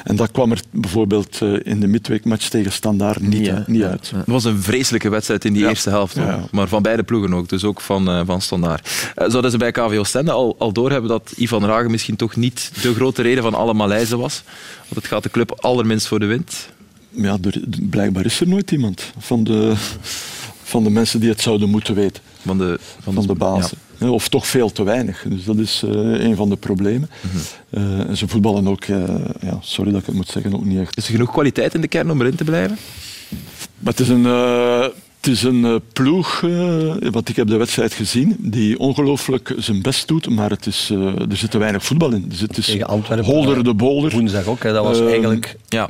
En 0.03 0.15
dat 0.15 0.31
kwam 0.31 0.51
er 0.51 0.61
bijvoorbeeld 0.71 1.41
eh, 1.41 1.53
in 1.63 1.79
de 1.79 1.87
midweekmatch 1.87 2.49
tegen 2.49 2.71
Standaard 2.71 3.19
niet, 3.21 3.67
niet 3.67 3.83
uit. 3.83 4.11
Het 4.15 4.25
was 4.25 4.43
een 4.43 4.61
vreselijke 4.61 5.09
wedstrijd 5.09 5.45
in 5.45 5.53
die 5.53 5.61
Ja. 5.61 5.69
eerste 5.69 5.89
helft. 5.89 6.15
Ja. 6.15 6.39
Maar 6.51 6.67
van 6.67 6.81
beide 6.81 7.03
ploegen 7.03 7.33
ook, 7.33 7.49
dus 7.49 7.63
ook 7.63 7.81
van, 7.81 8.09
eh 8.09 8.21
van 8.25 8.41
Standaard. 8.41 8.89
Eh, 9.15 9.29
zouden 9.29 9.51
ze 9.51 9.57
bij 9.57 9.71
KV 9.71 9.95
Oostende 9.99 10.31
al, 10.31 10.55
al 10.59 10.71
doorhebben 10.71 11.09
dat 11.09 11.33
Ivan 11.35 11.65
Ragen 11.65 11.91
misschien 11.91 12.15
toch 12.15 12.35
niet 12.35 12.71
de 12.81 12.93
grote 12.93 13.21
reden 13.21 13.43
van 13.43 13.53
alle 13.53 13.73
malaise 13.73 14.17
was? 14.17 14.43
Want 14.79 14.95
het 14.95 15.07
gaat 15.07 15.23
de 15.23 15.29
club 15.29 15.51
allerminst 15.59 16.07
voor 16.07 16.19
de 16.19 16.25
wind. 16.25 16.69
Ja, 17.09 17.37
er, 17.43 17.61
blijkbaar 17.89 18.25
is 18.25 18.39
er 18.39 18.47
nooit 18.47 18.71
iemand 18.71 19.11
van 19.17 19.43
de, 19.43 19.73
van 20.63 20.83
de 20.83 20.89
mensen 20.89 21.19
die 21.19 21.29
het 21.29 21.41
zouden 21.41 21.69
moeten 21.69 21.95
weten. 21.95 22.23
Van 22.45 22.57
de, 22.57 22.79
van 23.01 23.13
van 23.13 23.27
de 23.27 23.33
bazen. 23.35 23.77
Ja, 23.99 24.09
Of 24.09 24.27
toch 24.29 24.47
veel 24.47 24.71
te 24.71 24.83
weinig. 24.83 25.25
Dus 25.27 25.43
dat 25.43 25.57
is 25.57 25.83
eh, 25.85 25.91
een 26.23 26.35
van 26.35 26.49
de 26.49 26.55
problemen. 26.55 27.09
Eh, 27.69 27.99
en 27.99 28.17
ze 28.17 28.27
voetballen 28.27 28.67
ook, 28.67 28.83
eh, 28.83 29.03
ja, 29.41 29.57
sorry 29.61 29.91
dat 29.91 29.99
ik 29.99 30.05
het 30.05 30.15
moet 30.15 30.27
zeggen, 30.29 30.53
ook 30.53 30.65
niet 30.65 30.79
echt. 30.79 30.97
Is 30.97 31.05
er 31.05 31.11
genoeg 31.11 31.31
kwaliteit 31.31 31.73
in 31.73 31.81
de 31.81 31.87
kern 31.87 32.11
om 32.11 32.21
erin 32.21 32.35
te 32.35 32.43
blijven? 32.43 32.77
Maar 33.79 33.93
het 33.93 33.99
is 33.99 34.07
een, 34.09 34.25
eh, 34.25 34.81
het 35.21 35.27
is 35.31 35.43
een 35.43 35.65
eh, 35.65 35.75
ploeg, 35.93 36.43
eh, 36.43 36.93
want 37.11 37.29
ik 37.29 37.35
heb 37.35 37.47
de 37.47 37.57
wedstrijd 37.57 37.93
gezien, 37.93 38.35
die 38.39 38.79
ongelooflijk 38.79 39.53
zijn 39.57 39.81
best 39.81 40.07
doet, 40.07 40.29
maar 40.29 40.49
het 40.49 40.65
is, 40.65 40.89
eh, 40.91 41.05
er 41.29 41.37
zit 41.37 41.51
te 41.51 41.57
weinig 41.57 41.85
voetbal 41.85 42.11
in. 42.13 42.25
Dus 42.27 42.39
het 42.39 42.57
is 42.57 42.65
Tegen 42.65 42.87
Antwerpen, 42.87 43.25
holder 43.25 43.63
de 43.63 43.73
bolder. 43.73 44.11
Woensdag 44.11 44.45
ook. 44.45 44.63
Hè. 44.63 44.73
Dat 44.73 44.83
was 44.83 44.99
Ehm, 44.99 45.07
eigenlijk... 45.07 45.55
Ja. 45.67 45.87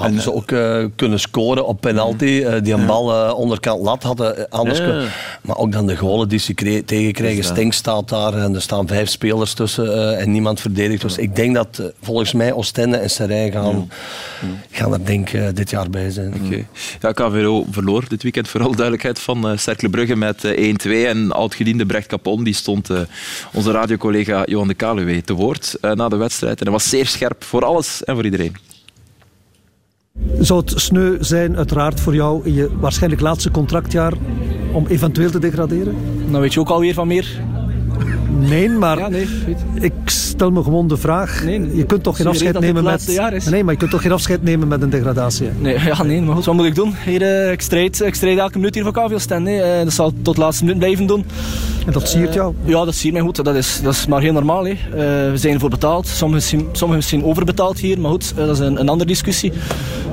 Hadden 0.00 0.20
ze 0.20 0.34
ook 0.34 0.50
eh, 0.52 0.84
kunnen 0.96 1.20
scoren 1.20 1.66
op 1.66 1.80
penalty. 1.80 2.42
eh, 2.46 2.62
die 2.62 2.72
een 2.72 2.86
bal 2.86 3.12
eh, 3.26 3.34
onderkant 3.38 3.82
lat 3.82 4.02
hadden 4.02 4.48
anders 4.50 4.78
Ja. 4.78 4.84
kunnen- 4.84 5.08
Maar 5.42 5.56
ook 5.56 5.72
dan 5.72 5.86
de 5.86 5.96
golen 5.96 6.28
die 6.28 6.38
ze 6.38 6.54
tegenkrijgen. 6.84 7.44
Stenk 7.44 7.72
staat 7.72 8.08
daar 8.08 8.34
en 8.34 8.54
er 8.54 8.62
staan 8.62 8.86
vijf 8.86 9.08
spelers 9.08 9.52
tussen 9.52 10.18
en 10.18 10.32
niemand 10.32 10.60
verdedigt. 10.60 11.02
Dus 11.02 11.16
ik 11.18 11.36
denk 11.36 11.54
dat 11.54 11.82
volgens 12.02 12.32
mij 12.32 12.52
Oostende 12.52 12.96
en 12.96 13.10
Serijn 13.10 13.52
gaan, 13.52 13.90
gaan 14.70 14.92
er 14.92 15.04
denk 15.04 15.30
ik 15.30 15.56
dit 15.56 15.70
jaar 15.70 15.90
bij 15.90 16.10
zijn. 16.10 16.34
Oké. 16.44 16.64
Ja, 17.00 17.12
KVO 17.12 17.66
verloor 17.70 18.04
dit 18.08 18.22
weekend 18.22 18.48
vooral 18.48 18.70
duidelijkheid 18.70 19.18
van 19.18 19.58
Cercle 19.58 19.88
Brugge 19.90 20.16
met 20.16 20.44
eh, 20.44 20.74
1-2. 20.74 21.06
En 21.06 21.32
oud-gediende 21.32 21.86
Brecht 21.86 22.06
Capon 22.06 22.44
die 22.44 22.54
stond 22.54 22.88
onze 23.52 23.70
radiocollega 23.70 24.42
Johan 24.44 24.68
de 24.68 24.74
Kaluwe 24.74 25.22
te 25.22 25.32
woord 25.32 25.76
na 25.80 26.08
de 26.08 26.16
wedstrijd. 26.16 26.58
En 26.58 26.64
hij 26.64 26.72
was 26.72 26.88
zeer 26.88 27.06
scherp 27.06 27.44
voor 27.44 27.64
alles 27.64 28.04
en 28.04 28.14
voor 28.14 28.24
iedereen. 28.24 28.56
Zou 30.38 30.60
het 30.60 30.72
sneu 30.80 31.16
zijn, 31.20 31.56
uiteraard 31.56 32.00
voor 32.00 32.14
jou, 32.14 32.40
in 32.44 32.54
je 32.54 32.70
waarschijnlijk 32.78 33.22
laatste 33.22 33.50
contractjaar, 33.50 34.12
om 34.72 34.86
eventueel 34.86 35.30
te 35.30 35.38
degraderen? 35.38 35.94
Dan 36.30 36.40
weet 36.40 36.52
je 36.52 36.60
ook 36.60 36.68
alweer 36.68 36.94
van 36.94 37.06
meer. 37.06 37.42
Nee, 38.48 38.68
maar 38.68 38.98
Ja, 38.98 39.08
nee, 39.08 39.26
ik 39.80 39.92
stel 40.04 40.50
me 40.50 40.62
gewoon 40.62 40.88
de 40.88 40.96
vraag. 40.96 41.42
Nee, 41.44 41.76
je 41.76 41.84
kunt 41.84 42.02
toch 42.02 42.16
geen 42.16 42.26
afscheid 42.26 42.60
nemen 42.60 42.84
met. 42.84 43.20
Nee, 43.50 43.64
maar 43.64 43.72
je 43.72 43.78
kunt 43.78 43.90
toch 43.90 44.02
geen 44.02 44.12
afscheid 44.12 44.42
nemen 44.42 44.68
met 44.68 44.82
een 44.82 44.90
degradatie. 44.90 45.46
hè? 45.46 45.52
Nee, 45.60 45.78
ja, 45.94 46.02
nee, 46.02 46.20
maar 46.22 46.34
goed, 46.34 46.44
wat 46.44 46.54
moet 46.54 46.64
ik 46.66 46.74
doen? 46.74 46.94
Hier, 47.04 47.22
eh, 47.22 47.52
ik, 47.52 47.60
strijd, 47.60 48.00
ik 48.00 48.14
strijd 48.14 48.38
elke 48.38 48.58
minuut 48.58 48.74
hier 48.74 48.84
voor 48.84 48.92
KVO 48.92 49.18
Stende. 49.18 49.50
hè. 49.50 49.78
Eh, 49.78 49.84
dat 49.84 49.92
zal 49.92 50.12
tot 50.22 50.34
de 50.34 50.40
laatste 50.40 50.64
minuut 50.64 50.78
blijven 50.78 51.06
doen. 51.06 51.24
En 51.86 51.92
dat 51.92 52.08
siert 52.08 52.34
jou? 52.34 52.54
Ja, 52.64 52.84
dat 52.84 52.94
siert 52.94 53.12
mij 53.14 53.22
goed. 53.22 53.44
Dat 53.44 53.54
is, 53.54 53.80
dat 53.82 53.92
is 53.94 54.06
maar 54.06 54.20
heel 54.20 54.32
normaal. 54.32 54.64
Hè. 54.64 54.70
Eh, 54.70 54.76
we 55.30 55.32
zijn 55.34 55.54
ervoor 55.54 55.70
betaald. 55.70 56.06
Sommigen 56.06 56.34
misschien, 56.34 56.60
sommigen 56.72 56.96
misschien 56.96 57.24
overbetaald 57.24 57.78
hier, 57.78 58.00
maar 58.00 58.10
goed, 58.10 58.32
eh, 58.36 58.46
dat 58.46 58.54
is 58.54 58.58
een, 58.58 58.80
een 58.80 58.88
andere 58.88 59.08
discussie. 59.10 59.52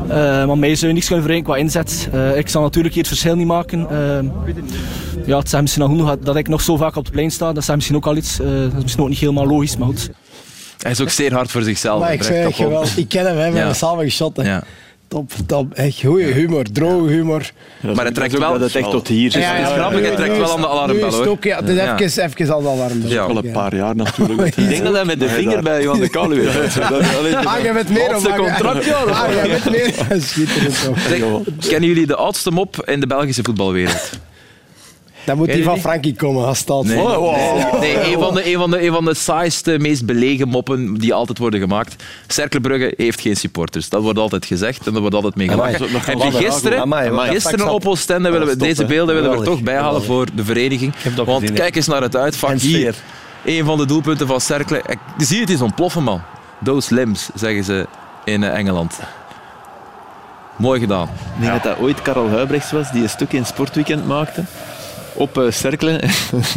Eh, 0.08 0.18
maar 0.46 0.58
mij 0.58 0.76
zou 0.76 0.88
je 0.88 0.94
niks 0.94 1.06
kunnen 1.06 1.24
verrijken 1.26 1.52
qua 1.52 1.60
inzet. 1.62 2.10
Eh, 2.12 2.38
ik 2.38 2.48
zal 2.50 2.62
natuurlijk 2.62 2.94
hier 2.94 3.04
het 3.04 3.12
verschil 3.12 3.36
niet 3.36 3.48
maken. 3.48 3.88
Eh, 3.90 4.30
ja, 5.26 5.38
het 5.38 5.50
zijn 5.50 5.62
misschien 5.62 5.84
al 5.84 5.90
genoeg 5.90 6.16
dat 6.24 6.36
ik 6.36 6.48
nog 6.48 6.62
zo 6.62 6.78
vaak 6.78 6.96
op 6.96 7.04
het 7.04 7.14
plein 7.14 7.32
sta. 7.32 7.54
Dat 7.54 7.64
is 7.64 7.76
misschien 7.76 7.96
ook 7.96 8.06
al 8.06 8.14
iets. 8.18 8.40
Eh, 8.40 8.48
dat 8.48 8.74
is 8.76 8.82
misschien 8.82 9.04
ook 9.04 9.10
niet 9.10 9.20
helemaal 9.20 9.48
logisch, 9.48 9.78
maar 9.78 9.88
goed. 9.88 10.10
Hij 10.78 10.92
is 10.92 11.02
ook 11.02 11.10
zeer 11.10 11.34
hard 11.34 11.52
voor 11.52 11.62
zichzelf. 11.62 12.00
Maar 12.00 12.14
ik 12.14 12.24
zeg 12.24 12.58
je 12.58 12.68
wel, 12.70 12.84
ik 12.96 13.08
ken 13.10 13.26
hem, 13.26 13.38
hè, 13.38 13.44
we 13.46 13.50
Ja. 13.52 13.56
hebben 13.58 13.76
samen 13.76 14.04
geschot. 14.04 14.38
hè. 14.38 14.44
Ja. 14.44 14.64
Top, 15.10 15.32
top. 15.46 15.74
Echt 15.74 16.00
goede 16.06 16.24
humor, 16.26 16.64
droge 16.72 17.10
humor. 17.12 17.52
maar 17.96 18.06
het 18.06 18.16
trekt 18.16 18.38
wel... 18.38 18.52
Dat 18.52 18.60
het 18.62 18.76
echt 18.76 18.90
tot 18.92 19.08
hier 19.08 19.26
is, 19.28 19.34
het 19.34 19.44
is 19.68 19.74
grappig, 19.74 20.06
het 20.06 20.16
trekt 20.16 20.38
wel 20.38 20.52
aan 20.52 20.62
de 20.62 20.68
alarmbel 20.68 21.12
hoor. 21.14 21.26
ook, 21.28 21.44
ja, 21.44 21.56
het 21.60 21.70
is 21.70 21.76
Ja. 21.76 21.98
even, 22.00 22.24
even 22.24 22.54
al 22.54 22.62
de 22.62 22.68
alarmbel. 22.70 23.10
Ja. 23.10 23.22
Al 23.22 23.38
een 23.38 23.52
paar 23.52 23.76
jaar 23.76 23.96
natuurlijk. 23.96 24.56
Ik 24.58 24.70
denk 24.70 24.84
dat 24.84 24.94
hij 24.94 25.06
met 25.06 25.20
de 25.20 25.30
vinger 25.30 25.64
bij 25.64 25.82
Johan 25.82 26.00
de 26.00 26.10
Kaluwe 26.10 26.50
heeft. 26.50 26.80
Ah, 27.46 27.62
jij 27.64 27.74
bent 27.74 27.90
meer 27.90 28.10
Laatste 28.10 28.30
of 28.30 28.36
contract, 28.36 28.86
ja. 28.86 28.94
Ah, 28.96 29.34
jij 29.34 29.50
bent 29.50 29.70
meer. 29.72 30.22
Schitterend 30.22 30.78
kennen 31.68 31.90
jullie 31.90 32.08
de 32.08 32.16
oudste 32.16 32.52
mop 32.52 32.82
in 32.86 33.00
de 33.00 33.08
Belgische 33.08 33.44
voetbalwereld? 33.44 34.10
Dan 35.28 35.38
moet 35.38 35.52
die 35.54 35.64
van? 35.64 35.80
Frankie 35.80 36.16
komen, 36.16 36.46
als 36.46 36.60
het 36.60 36.70
al 36.70 36.84
Nee, 36.84 36.96
nee, 36.98 37.06
nee, 37.80 38.14
een, 38.14 38.20
van 38.20 38.34
de, 38.34 38.52
een, 38.54 38.58
van 38.60 38.72
de, 38.72 38.86
een 38.86 38.94
van 38.94 39.06
de 39.06 39.14
saaiste, 39.14 39.80
meest 39.80 40.06
belegen 40.06 40.48
moppen 40.48 40.94
die 40.94 41.14
altijd 41.14 41.38
worden 41.38 41.60
gemaakt. 41.60 42.04
Cerkelbrugge 42.28 42.94
heeft 42.98 43.22
geen 43.22 43.36
supporters. 43.36 43.90
Dat 43.90 44.02
wordt 44.02 44.20
altijd 44.20 44.46
gezegd 44.46 44.86
en 44.88 44.92
daar 44.92 45.02
wordt 45.02 45.16
altijd 45.16 45.36
mee 45.36 45.48
dat 45.48 45.66
Heb 45.66 46.18
je 46.22 46.32
gisteren, 46.32 46.82
Amai, 46.82 47.30
gisteren 47.30 47.58
dat 47.58 47.70
op 47.70 47.86
Oostende, 47.86 48.30
willen 48.30 48.48
we, 48.48 48.58
Dat 48.58 48.68
deze 48.68 48.86
beelden 48.86 49.16
willen 49.16 49.32
we 49.32 49.38
er 49.38 49.44
toch 49.44 49.62
bijhalen 49.62 50.02
geweldig. 50.02 50.28
voor 50.30 50.36
de 50.36 50.44
vereniging. 50.46 50.94
Want 51.26 51.40
gezien, 51.42 51.56
kijk 51.56 51.76
eens 51.76 51.88
naar 51.88 52.02
het 52.02 52.16
uitvak. 52.16 52.56
Hier, 52.58 52.96
een 53.46 53.66
van 53.66 53.78
de 53.78 53.86
doelpunten 53.86 54.28
van 54.28 54.42
Cercle. 54.42 54.78
Ik- 54.88 54.98
Zie 55.18 55.36
je, 55.36 55.42
het 55.42 55.50
is 55.52 55.62
ontploffen, 55.62 56.04
man. 56.04 56.22
Those 56.64 56.94
limbs, 56.94 57.30
zeggen 57.36 57.64
ze 57.64 57.86
in 58.26 58.44
eh, 58.44 58.58
Engeland. 58.58 59.00
Mooi 60.58 60.80
gedaan. 60.80 61.04
Ik 61.36 61.42
denk 61.42 61.52
dat 61.52 61.64
dat 61.64 61.78
ooit 61.80 62.02
Karel 62.02 62.30
Huibrechts 62.30 62.72
was 62.72 62.92
die 62.92 63.04
een 63.04 63.10
stuk 63.10 63.34
in 63.34 63.46
Sportweekend 63.46 64.08
maakte. 64.08 64.44
Op 65.18 65.48
Cerkelen. 65.50 66.02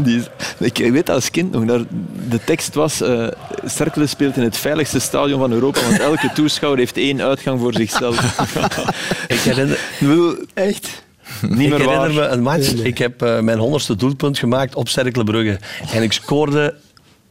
Die 0.03 0.23
ik 0.59 0.77
weet 0.77 1.07
dat 1.07 1.15
als 1.15 1.31
kind 1.31 1.53
nog. 1.53 1.65
Daar, 1.65 1.81
de 2.29 2.45
tekst 2.45 2.75
was: 2.75 3.03
Cerkelen 3.65 4.09
speelt 4.09 4.37
in 4.37 4.43
het 4.43 4.57
veiligste 4.57 4.99
stadion 4.99 5.39
van 5.39 5.53
Europa, 5.53 5.81
want 5.81 6.01
elke 6.01 6.31
toeschouwer 6.35 6.79
heeft 6.79 6.97
één 6.97 7.23
uitgang 7.23 7.61
voor 7.61 7.73
zichzelf. 7.75 8.39
Ik 9.29 9.41
herinner, 9.41 9.79
Echt? 10.55 11.03
Niet 11.41 11.61
ik 11.61 11.79
meer 11.79 11.85
waar. 11.85 12.01
herinner 12.01 12.23
me 12.23 12.29
een 12.29 12.43
match. 12.43 12.73
Ik 12.73 12.99
heb 12.99 13.23
eh, 13.23 13.41
mijn 13.41 13.59
honderdste 13.59 13.97
doelpunt 13.97 14.39
gemaakt 14.39 14.75
op 14.75 14.89
Cerkelenbrugge. 14.89 15.59
En 15.93 16.03
ik 16.03 16.13
scoorde 16.13 16.75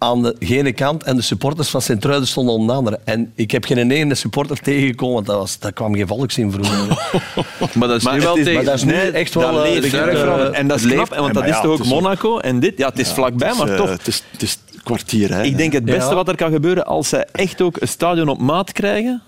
aan 0.02 0.22
de 0.24 0.36
ene 0.40 0.72
kant 0.72 1.04
en 1.04 1.16
de 1.16 1.22
supporters 1.22 1.70
van 1.70 1.82
Sint-Truiden 1.82 2.28
stonden 2.28 2.60
aan 2.60 2.68
de 2.68 2.74
andere. 2.74 3.00
En 3.04 3.32
ik 3.36 3.52
heb 3.52 3.66
geen 3.66 3.92
ene 3.92 4.16
supporter 4.16 4.60
tegengekomen, 4.60 5.14
want 5.14 5.26
dat, 5.26 5.38
was, 5.38 5.60
dat 5.60 5.74
kwam 5.74 5.96
geen 5.96 6.08
volkszin 6.08 6.52
vroeger. 6.52 6.88
Maar 7.78 7.88
dat 7.88 7.98
is 7.98 8.04
Maar 8.04 8.14
nu 8.14 8.20
wel 8.22 8.30
het 8.30 8.38
is- 8.40 8.46
tegen... 8.46 8.54
maar 8.54 8.64
dat 8.66 8.74
is 8.74 8.84
nu 8.84 8.92
Nee, 8.94 9.12
echt 9.12 9.34
wel... 9.34 9.64
eh, 9.66 9.72
leeft, 9.72 9.94
eh, 9.94 10.58
en 10.60 10.68
dat 10.68 10.80
is 10.80 10.86
knap, 10.86 11.16
want 11.16 11.34
dat 11.34 11.46
is 11.46 11.52
toch 11.56 11.66
ook 11.66 11.74
is 11.80 11.92
ook- 11.94 12.02
Monaco 12.02 12.38
en 12.40 12.60
dit. 12.60 12.78
Ja, 12.78 12.88
het 12.90 13.00
is 13.00 13.10
vlakbij, 13.12 13.48
Het 13.48 13.58
is, 13.58 13.64
maar 13.64 13.72
eh, 13.74 13.78
toch. 13.80 13.90
Het 13.90 14.08
is, 14.08 14.24
het 14.32 14.42
is 14.42 14.58
kwartier, 14.84 15.34
hè. 15.34 15.44
Ik 15.44 15.58
denk 15.58 15.74
het 15.74 15.86
beste 15.86 16.10
Ja. 16.10 16.16
wat 16.16 16.28
er 16.28 16.36
kan 16.36 16.52
gebeuren 16.52 16.86
als 16.86 17.10
zij 17.10 17.26
echt 17.32 17.62
ook 17.62 17.82
een 17.82 17.88
stadion 17.88 18.28
op 18.28 18.40
maat 18.40 18.72
krijgen. 18.72 19.22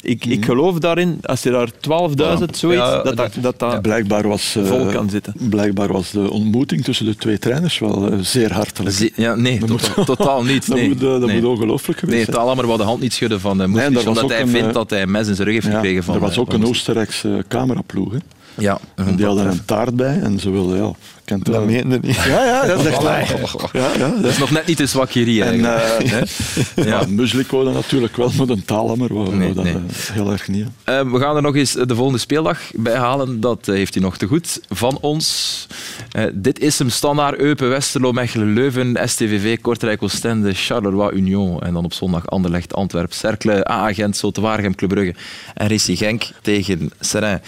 Ik, 0.00 0.24
ik 0.24 0.44
geloof 0.44 0.78
daarin, 0.78 1.18
als 1.22 1.42
je 1.42 1.50
daar 1.50 1.68
12.000 2.38 2.44
zoiets, 2.54 2.82
Ja, 2.82 3.02
dat, 3.02 3.16
dat, 3.16 3.32
dat, 3.40 3.58
dat 3.58 3.82
Blijkbaar 3.82 4.28
was, 4.28 4.56
eh, 4.56 4.64
vol 4.64 4.86
kan 4.86 5.10
zitten. 5.10 5.34
blijkbaar 5.48 5.92
was 5.92 6.10
de 6.10 6.30
ontmoeting 6.30 6.84
tussen 6.84 7.06
de 7.06 7.16
twee 7.16 7.38
trainers 7.38 7.78
wel 7.78 8.10
eh, 8.10 8.18
zeer 8.20 8.52
hartelijk. 8.52 9.12
Ja, 9.16 9.34
nee, 9.34 9.58
Dat 9.58 9.68
to- 9.68 9.74
moet- 9.96 10.06
totaal 10.16 10.44
niet. 10.44 10.66
Dat, 10.68 10.76
nee. 10.76 10.88
moet, 10.88 11.02
eh, 11.02 11.08
dat 11.08 11.20
nee. 11.26 11.40
moet 11.40 11.50
ongelooflijk 11.50 11.98
geweest 11.98 12.16
Nee, 12.16 12.24
zijn. 12.24 12.36
Talammer 12.36 12.66
wou 12.66 12.78
de 12.78 12.84
hand 12.84 13.00
niet 13.00 13.12
schudden 13.12 13.40
van 13.40 13.62
uh, 13.62 13.94
was 13.94 14.04
omdat 14.04 14.22
ook 14.24 14.30
hij 14.30 14.40
een, 14.40 14.48
vindt 14.48 14.66
eh, 14.66 14.72
dat 14.74 14.90
hij 14.90 15.02
een 15.02 15.10
mes 15.10 15.28
in 15.28 15.34
zijn 15.34 15.46
rug 15.48 15.56
heeft 15.56 15.66
Ja, 15.74 15.80
gekregen 15.80 16.04
van... 16.04 16.14
er 16.14 16.20
was 16.20 16.34
eh, 16.34 16.40
ook 16.40 16.50
van 16.50 16.60
een. 16.60 16.66
Oostenrijkse 16.66 17.44
cameraploeg. 17.48 18.12
Hè. 18.12 18.18
Ja, 18.58 18.78
En 18.94 19.16
die 19.16 19.26
hadden 19.26 19.46
een 19.46 19.64
taart 19.64 19.96
bij 19.96 20.20
en 20.20 20.38
ze 20.40 20.50
wilden, 20.50 20.76
ja, 20.76 20.92
kent 21.28 21.44
Dat 21.44 21.66
meende 21.66 21.98
niet. 22.02 22.16
Ja, 22.16 22.44
ja, 22.44 22.66
dat 22.66 22.80
is 22.80 22.86
echt 22.92 23.02
waar. 23.02 23.34
Ja, 23.72 23.90
ja, 23.98 24.08
Dat 24.08 24.30
is 24.30 24.38
nog 24.38 24.50
net 24.50 24.66
niet 24.66 24.78
de 24.78 24.86
zwakkerie 24.86 25.42
En 25.44 25.64
eh 25.64 26.10
ja. 26.86 26.98
Dat 26.98 27.74
natuurlijk 27.74 28.16
wel, 28.16 28.30
maar 28.36 28.48
een 28.48 28.64
taalammer 28.64 29.14
wou, 29.14 29.34
Nee, 29.34 29.52
dat 29.52 29.64
nee. 29.64 29.74
eh, 29.74 29.80
heel 30.12 30.32
erg 30.32 30.48
niet. 30.48 30.66
Eh, 30.84 31.00
we 31.00 31.18
gaan 31.18 31.36
er 31.36 31.42
nog 31.42 31.56
eens 31.56 31.72
de 31.72 31.94
volgende 31.94 32.18
speeldag 32.18 32.58
bij 32.74 32.96
halen. 32.96 33.40
Dat 33.40 33.66
heeft 33.66 33.94
hij 33.94 34.02
nog 34.02 34.16
te 34.16 34.26
goed 34.26 34.60
van 34.68 34.98
ons. 35.00 35.66
Dit 36.32 36.58
is 36.58 36.78
hem 36.78 36.90
standaard 36.90 37.38
Eupen, 37.38 37.68
Westerlo, 37.68 38.12
Mechelen, 38.12 38.52
Leuven, 38.52 38.96
STVV, 39.04 39.60
Kortrijk, 39.60 40.02
Oostende, 40.02 40.54
Charleroi, 40.54 41.16
Union. 41.16 41.60
En 41.60 41.72
dan 41.72 41.84
op 41.84 41.92
zondag 41.92 42.26
Anderlecht, 42.26 42.74
Antwerp, 42.74 43.12
Cercle, 43.12 43.64
AA 43.70 43.92
Gent, 43.92 44.16
Zotewaregem, 44.16 44.74
Club 44.74 44.90
Brugge 44.90 45.14
en 45.54 45.66
Rissi 45.66 45.96
Genk 45.96 46.30
tegen 46.42 46.90
Serrain. 47.00 47.40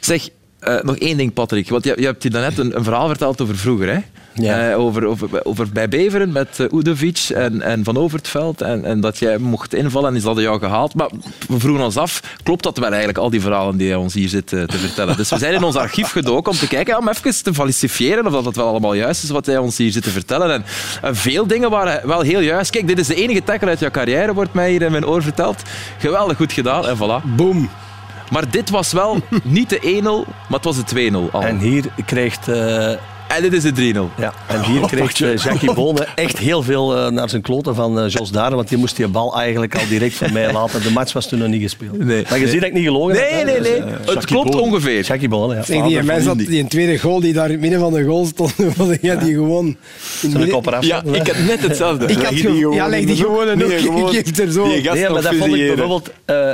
Zeg, 0.00 0.28
eh, 0.62 0.82
nog 0.82 0.96
één 0.96 1.16
ding, 1.16 1.32
Patrick. 1.32 1.68
Want 1.68 1.84
je, 1.84 1.94
je 1.96 2.04
hebt 2.04 2.22
hier 2.22 2.32
daarnet 2.32 2.58
een, 2.58 2.76
een 2.76 2.84
verhaal 2.84 3.08
verteld 3.08 3.40
over 3.40 3.56
vroeger. 3.56 3.88
Hè? 3.88 3.98
Ja. 4.34 4.70
Eh, 4.70 4.78
over, 4.78 5.04
over, 5.06 5.44
over 5.44 5.68
bij 5.72 5.88
Beveren 5.88 6.32
met 6.32 6.58
uh, 6.58 6.66
Udovic 6.72 7.28
en, 7.34 7.62
en 7.62 7.84
Van 7.84 7.96
Overtveld. 7.96 8.60
En, 8.60 8.84
en 8.84 9.00
dat 9.00 9.18
jij 9.18 9.38
mocht 9.38 9.74
invallen 9.74 10.10
en 10.10 10.16
is 10.16 10.22
dat 10.22 10.38
jou 10.38 10.58
gehaald. 10.58 10.94
Maar 10.94 11.10
we 11.48 11.58
vroegen 11.58 11.84
ons 11.84 11.96
af, 11.96 12.22
klopt 12.42 12.62
dat 12.62 12.78
wel 12.78 12.88
eigenlijk, 12.88 13.18
al 13.18 13.30
die 13.30 13.40
verhalen 13.40 13.76
die 13.76 13.88
hij 13.88 13.96
ons 13.96 14.14
hier 14.14 14.28
zit 14.28 14.46
te 14.46 14.66
vertellen? 14.68 15.16
Dus 15.16 15.30
we 15.30 15.38
zijn 15.38 15.54
in 15.54 15.64
ons 15.64 15.76
archief 15.76 16.10
gedoken 16.10 16.52
om 16.52 16.58
te 16.58 16.68
kijken, 16.68 16.98
om 16.98 17.08
even 17.08 17.42
te 17.42 17.54
falsifiëren 17.54 18.26
of 18.26 18.32
dat 18.32 18.44
het 18.44 18.56
wel 18.56 18.68
allemaal 18.68 18.94
juist 18.94 19.22
is 19.22 19.30
wat 19.30 19.46
hij 19.46 19.58
ons 19.58 19.78
hier 19.78 19.92
zit 19.92 20.02
te 20.02 20.10
vertellen. 20.10 20.52
En, 20.52 20.64
en 21.02 21.16
veel 21.16 21.46
dingen 21.46 21.70
waren 21.70 22.06
wel 22.06 22.20
heel 22.20 22.40
juist. 22.40 22.70
Kijk, 22.70 22.86
dit 22.86 22.98
is 22.98 23.06
de 23.06 23.14
enige 23.14 23.44
tackle 23.44 23.68
uit 23.68 23.80
jouw 23.80 23.90
carrière, 23.90 24.34
wordt 24.34 24.54
mij 24.54 24.70
hier 24.70 24.82
in 24.82 24.90
mijn 24.90 25.06
oor 25.06 25.22
verteld. 25.22 25.62
Geweldig 25.98 26.36
goed 26.36 26.52
gedaan 26.52 26.86
en 26.86 26.96
voilà. 26.96 27.36
Boom. 27.36 27.68
Maar 28.32 28.50
dit 28.50 28.70
was 28.70 28.92
wel 28.92 29.20
niet 29.42 29.70
de 29.70 29.80
1-0, 30.26 30.30
maar 30.48 30.60
het 30.60 30.64
was 30.64 30.84
de 30.84 31.10
2-0 31.28 31.30
al. 31.32 31.42
En 31.42 31.58
hier 31.58 31.84
krijgt... 32.04 32.48
eh, 32.48 32.92
En 33.36 33.42
dit 33.42 33.52
is 33.52 33.62
de 33.62 33.92
3-0. 33.94 34.20
ja, 34.20 34.32
en 34.48 34.62
hier 34.64 34.80
kreeg 34.86 35.20
eh, 35.20 35.36
Jackie 35.36 35.72
Bonen 35.74 36.06
echt 36.14 36.38
heel 36.38 36.62
veel 36.62 36.96
eh, 36.96 37.10
naar 37.10 37.28
zijn 37.28 37.42
kloten 37.42 37.74
van 37.74 37.98
eh, 38.00 38.08
Jos 38.08 38.30
Daren, 38.30 38.56
want 38.56 38.68
die 38.68 38.78
moest 38.78 38.96
die 38.96 39.08
bal 39.08 39.36
eigenlijk 39.36 39.74
al 39.74 39.82
direct 39.88 40.14
van 40.14 40.32
mij 40.32 40.52
laten. 40.52 40.82
De 40.82 40.90
match 40.90 41.12
was 41.12 41.28
toen 41.28 41.38
nog 41.38 41.48
niet 41.48 41.62
gespeeld. 41.62 41.98
Nee. 42.04 42.24
Maar 42.30 42.38
je 42.38 42.48
ziet 42.48 42.60
dat 42.60 42.68
ik 42.68 42.74
niet 42.74 42.84
gelogen 42.84 43.14
heb, 43.14 43.22
Nee, 43.30 43.38
hè. 43.38 43.44
nee, 43.44 43.58
Dus, 43.58 43.68
nee. 43.68 43.76
eh, 43.78 44.14
het 44.14 44.24
klopt 44.24 44.50
Bonen. 44.50 44.64
ongeveer. 44.64 45.02
Jackie 45.04 45.28
Bonen, 45.28 45.56
ja. 45.56 45.62
Zeg, 45.62 45.82
die, 45.86 46.02
mens 46.02 46.26
Indy. 46.26 46.46
die 46.46 46.60
een 46.60 46.68
tweede 46.68 46.98
goal 46.98 47.20
die 47.20 47.32
daar 47.32 47.44
in 47.46 47.50
het 47.50 47.60
midden 47.60 47.80
van 47.80 47.92
de 47.92 48.04
goal 48.04 48.26
stond, 48.26 48.54
jij 49.00 49.18
die 49.24 49.34
gewoon... 49.34 49.66
in 49.66 49.76
Zijn 50.20 50.32
midden- 50.32 50.50
kop 50.50 50.66
eraf. 50.66 50.84
Ja, 50.84 51.02
ik 51.12 51.26
had 51.26 51.36
net 51.46 51.60
hetzelfde. 51.62 52.06
Ik 52.06 52.22
had 52.22 52.34
gewoon 52.34 52.74
ja, 52.74 52.86
leg 52.88 53.00
in 53.00 53.06
die 53.06 53.16
de 53.16 53.22
gewoon 53.22 53.48
hoek. 53.48 53.60
een 53.62 53.68
Nee, 53.68 53.86
hoek. 53.86 54.12
Ik 54.12 54.26
geef 54.26 54.38
er 54.38 54.52
zo. 54.52 54.64
Die 54.68 54.90
Nee, 54.90 55.08
maar 55.10 55.22
dat 55.22 55.34
vond 55.34 55.54
ik 55.54 55.66
bijvoorbeeld 55.66 56.10
eh, 56.24 56.50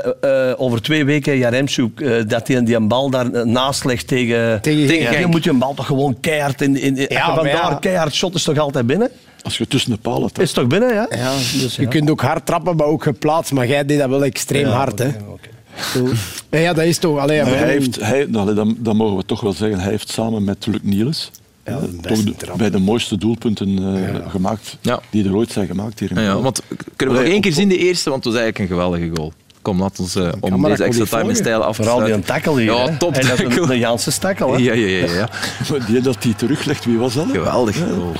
eh, 0.50 0.60
over 0.60 0.82
twee 0.82 1.04
weken 1.04 1.38
Jaremchuk, 1.38 2.00
eh 2.00 2.12
dat 2.26 2.48
hij 2.48 2.62
die 2.64 2.74
een 2.76 2.88
bal 2.88 3.10
daar 3.10 3.32
eh, 3.32 3.42
naast 3.44 3.84
legt 3.84 4.06
tegen, 4.06 4.60
Tegen 4.60 5.20
Dan 5.20 5.30
moet 5.30 5.44
je 5.44 5.50
een 5.50 5.58
bal 5.58 5.74
toch 5.74 5.86
gewoon 5.86 6.16
keihard 6.20 6.60
in, 6.76 6.82
in, 6.82 6.96
in 6.96 7.06
Ja, 7.08 7.26
maar 7.26 7.34
vandaar 7.36 7.70
ja. 7.70 7.74
keihard 7.80 8.14
shot 8.14 8.34
is 8.34 8.42
toch 8.42 8.58
altijd 8.58 8.86
binnen? 8.86 9.10
Als 9.42 9.58
je 9.58 9.66
tussen 9.66 9.90
de 9.90 9.96
palen 9.96 10.24
Is 10.26 10.32
trekt. 10.32 10.54
toch 10.54 10.66
binnen, 10.66 10.94
ja? 10.94 11.06
Ja, 11.10 11.32
Dus, 11.36 11.76
je 11.76 11.88
kunt 11.88 12.10
ook 12.10 12.20
hard 12.20 12.46
trappen, 12.46 12.76
maar 12.76 12.86
ook 12.86 13.02
geplaatst. 13.02 13.52
Maar 13.52 13.66
jij 13.68 13.84
deed 13.84 13.98
dat 13.98 14.08
wel 14.08 14.24
extreem 14.24 14.66
Ja, 14.66 14.72
hard. 14.72 14.98
Hè. 14.98 15.06
oké, 15.08 15.18
oké. 15.28 15.48
Zo. 15.92 16.08
Ja, 16.50 16.58
ja, 16.58 16.72
dat 16.72 16.84
is 16.84 16.98
toch... 16.98 17.18
Allee, 17.18 17.38
hij 17.42 17.68
heeft, 17.68 18.00
hij, 18.00 18.26
nou, 18.28 18.54
dat, 18.54 18.68
dat 18.78 18.94
mogen 18.94 19.16
we 19.16 19.24
toch 19.24 19.40
wel 19.40 19.52
zeggen, 19.52 19.78
hij 19.80 19.90
heeft 19.90 20.08
samen 20.10 20.44
met 20.44 20.66
Luc 20.66 20.78
Niels 20.82 21.30
Ja, 21.64 21.72
eh, 21.72 21.82
toch 22.00 22.22
de- 22.24 22.34
bij 22.56 22.70
de 22.70 22.78
mooiste 22.78 23.16
doelpunten 23.18 23.96
eh, 23.96 24.30
gemaakt 24.30 24.76
Ja. 24.80 25.00
die 25.10 25.24
er 25.24 25.34
ooit 25.36 25.52
zijn 25.52 25.66
gemaakt 25.66 25.98
hier 26.00 26.10
in 26.10 26.22
Ja, 26.22 26.40
want 26.40 26.62
kunnen 26.96 27.14
we 27.16 27.20
nog 27.22 27.30
één 27.32 27.40
keer 27.40 27.50
op- 27.50 27.56
zien, 27.56 27.68
de 27.68 27.78
eerste, 27.78 28.10
want 28.10 28.24
het 28.24 28.32
was 28.32 28.42
eigenlijk 28.42 28.70
een 28.70 28.76
geweldige 28.76 29.10
goal. 29.14 29.32
Kom, 29.62 29.80
laat 29.80 29.98
ons 29.98 30.14
eh, 30.16 30.28
om 30.40 30.62
deze 30.62 30.84
extra 30.84 31.04
time 31.04 31.28
in 31.30 31.36
stijl 31.36 31.64
af 31.64 31.76
te 31.76 31.82
Vooral 31.82 32.04
die 32.04 32.12
een 32.14 32.22
tackle 32.22 32.52
hier. 32.52 32.64
Ja, 32.72 32.96
top 32.96 33.14
En 33.14 33.26
dat 33.80 34.06
is 34.06 34.18
tackle. 34.18 34.52
Hè? 34.52 34.56
Ja, 34.68 34.72
ja, 34.72 34.86
ja, 35.06 35.12
ja. 35.12 35.28
Die 35.86 36.00
dat 36.00 36.16
hij 36.24 36.32
teruglegt, 36.36 36.84
wie 36.84 36.98
was 36.98 37.14
dat? 37.14 37.26
Geweldig. 37.32 37.76
goal. 37.76 38.12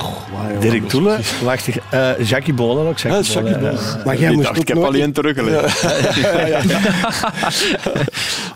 Dirk 0.59 0.89
Toelen, 0.89 1.19
wacht, 1.43 1.67
eh 1.89 2.09
Jackie 2.23 2.53
Bonen 2.53 2.87
ook. 2.87 2.97
Ja, 2.97 3.09
Jackie 3.09 3.33
Jackie 3.33 3.51
ja. 3.51 3.57
Bonen. 3.57 3.79
Maar 4.05 4.17
jij 4.19 4.29
Ik 4.29 4.35
moest 4.35 4.45
dacht, 4.47 4.55
ook 4.57 4.61
ik 4.61 4.67
heb 4.67 4.77
nooit- 4.77 4.89
alleen 4.89 5.11
teruggelegd. 5.11 5.83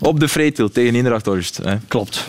Op 0.00 0.20
de 0.20 0.28
Vreetil 0.28 0.70
tegen 0.70 0.94
Inderachthorst. 0.94 1.60
hè. 1.62 1.74
Klopt. 1.88 2.24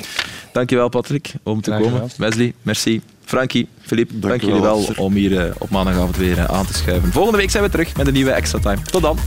Dankjewel, 0.51 0.89
Patrick, 0.89 1.33
om 1.43 1.61
te 1.61 1.69
komen. 1.71 2.09
Wesley, 2.17 2.53
merci. 2.61 3.01
Frankie, 3.25 3.67
Filip, 3.81 4.09
dank, 4.13 4.41
jullie 4.41 4.61
wel, 4.61 4.87
om 4.97 5.13
hier 5.13 5.39
eh, 5.39 5.51
op 5.57 5.69
maandagavond 5.69 6.17
weer 6.17 6.47
aan 6.47 6.65
te 6.65 6.73
schuiven. 6.73 7.11
Volgende 7.11 7.37
week 7.37 7.51
zijn 7.51 7.63
we 7.63 7.69
terug 7.69 7.95
met 7.97 8.07
een 8.07 8.13
nieuwe 8.13 8.31
Extra 8.31 8.59
Time. 8.59 8.77
Tot 8.91 9.01
dan. 9.01 9.17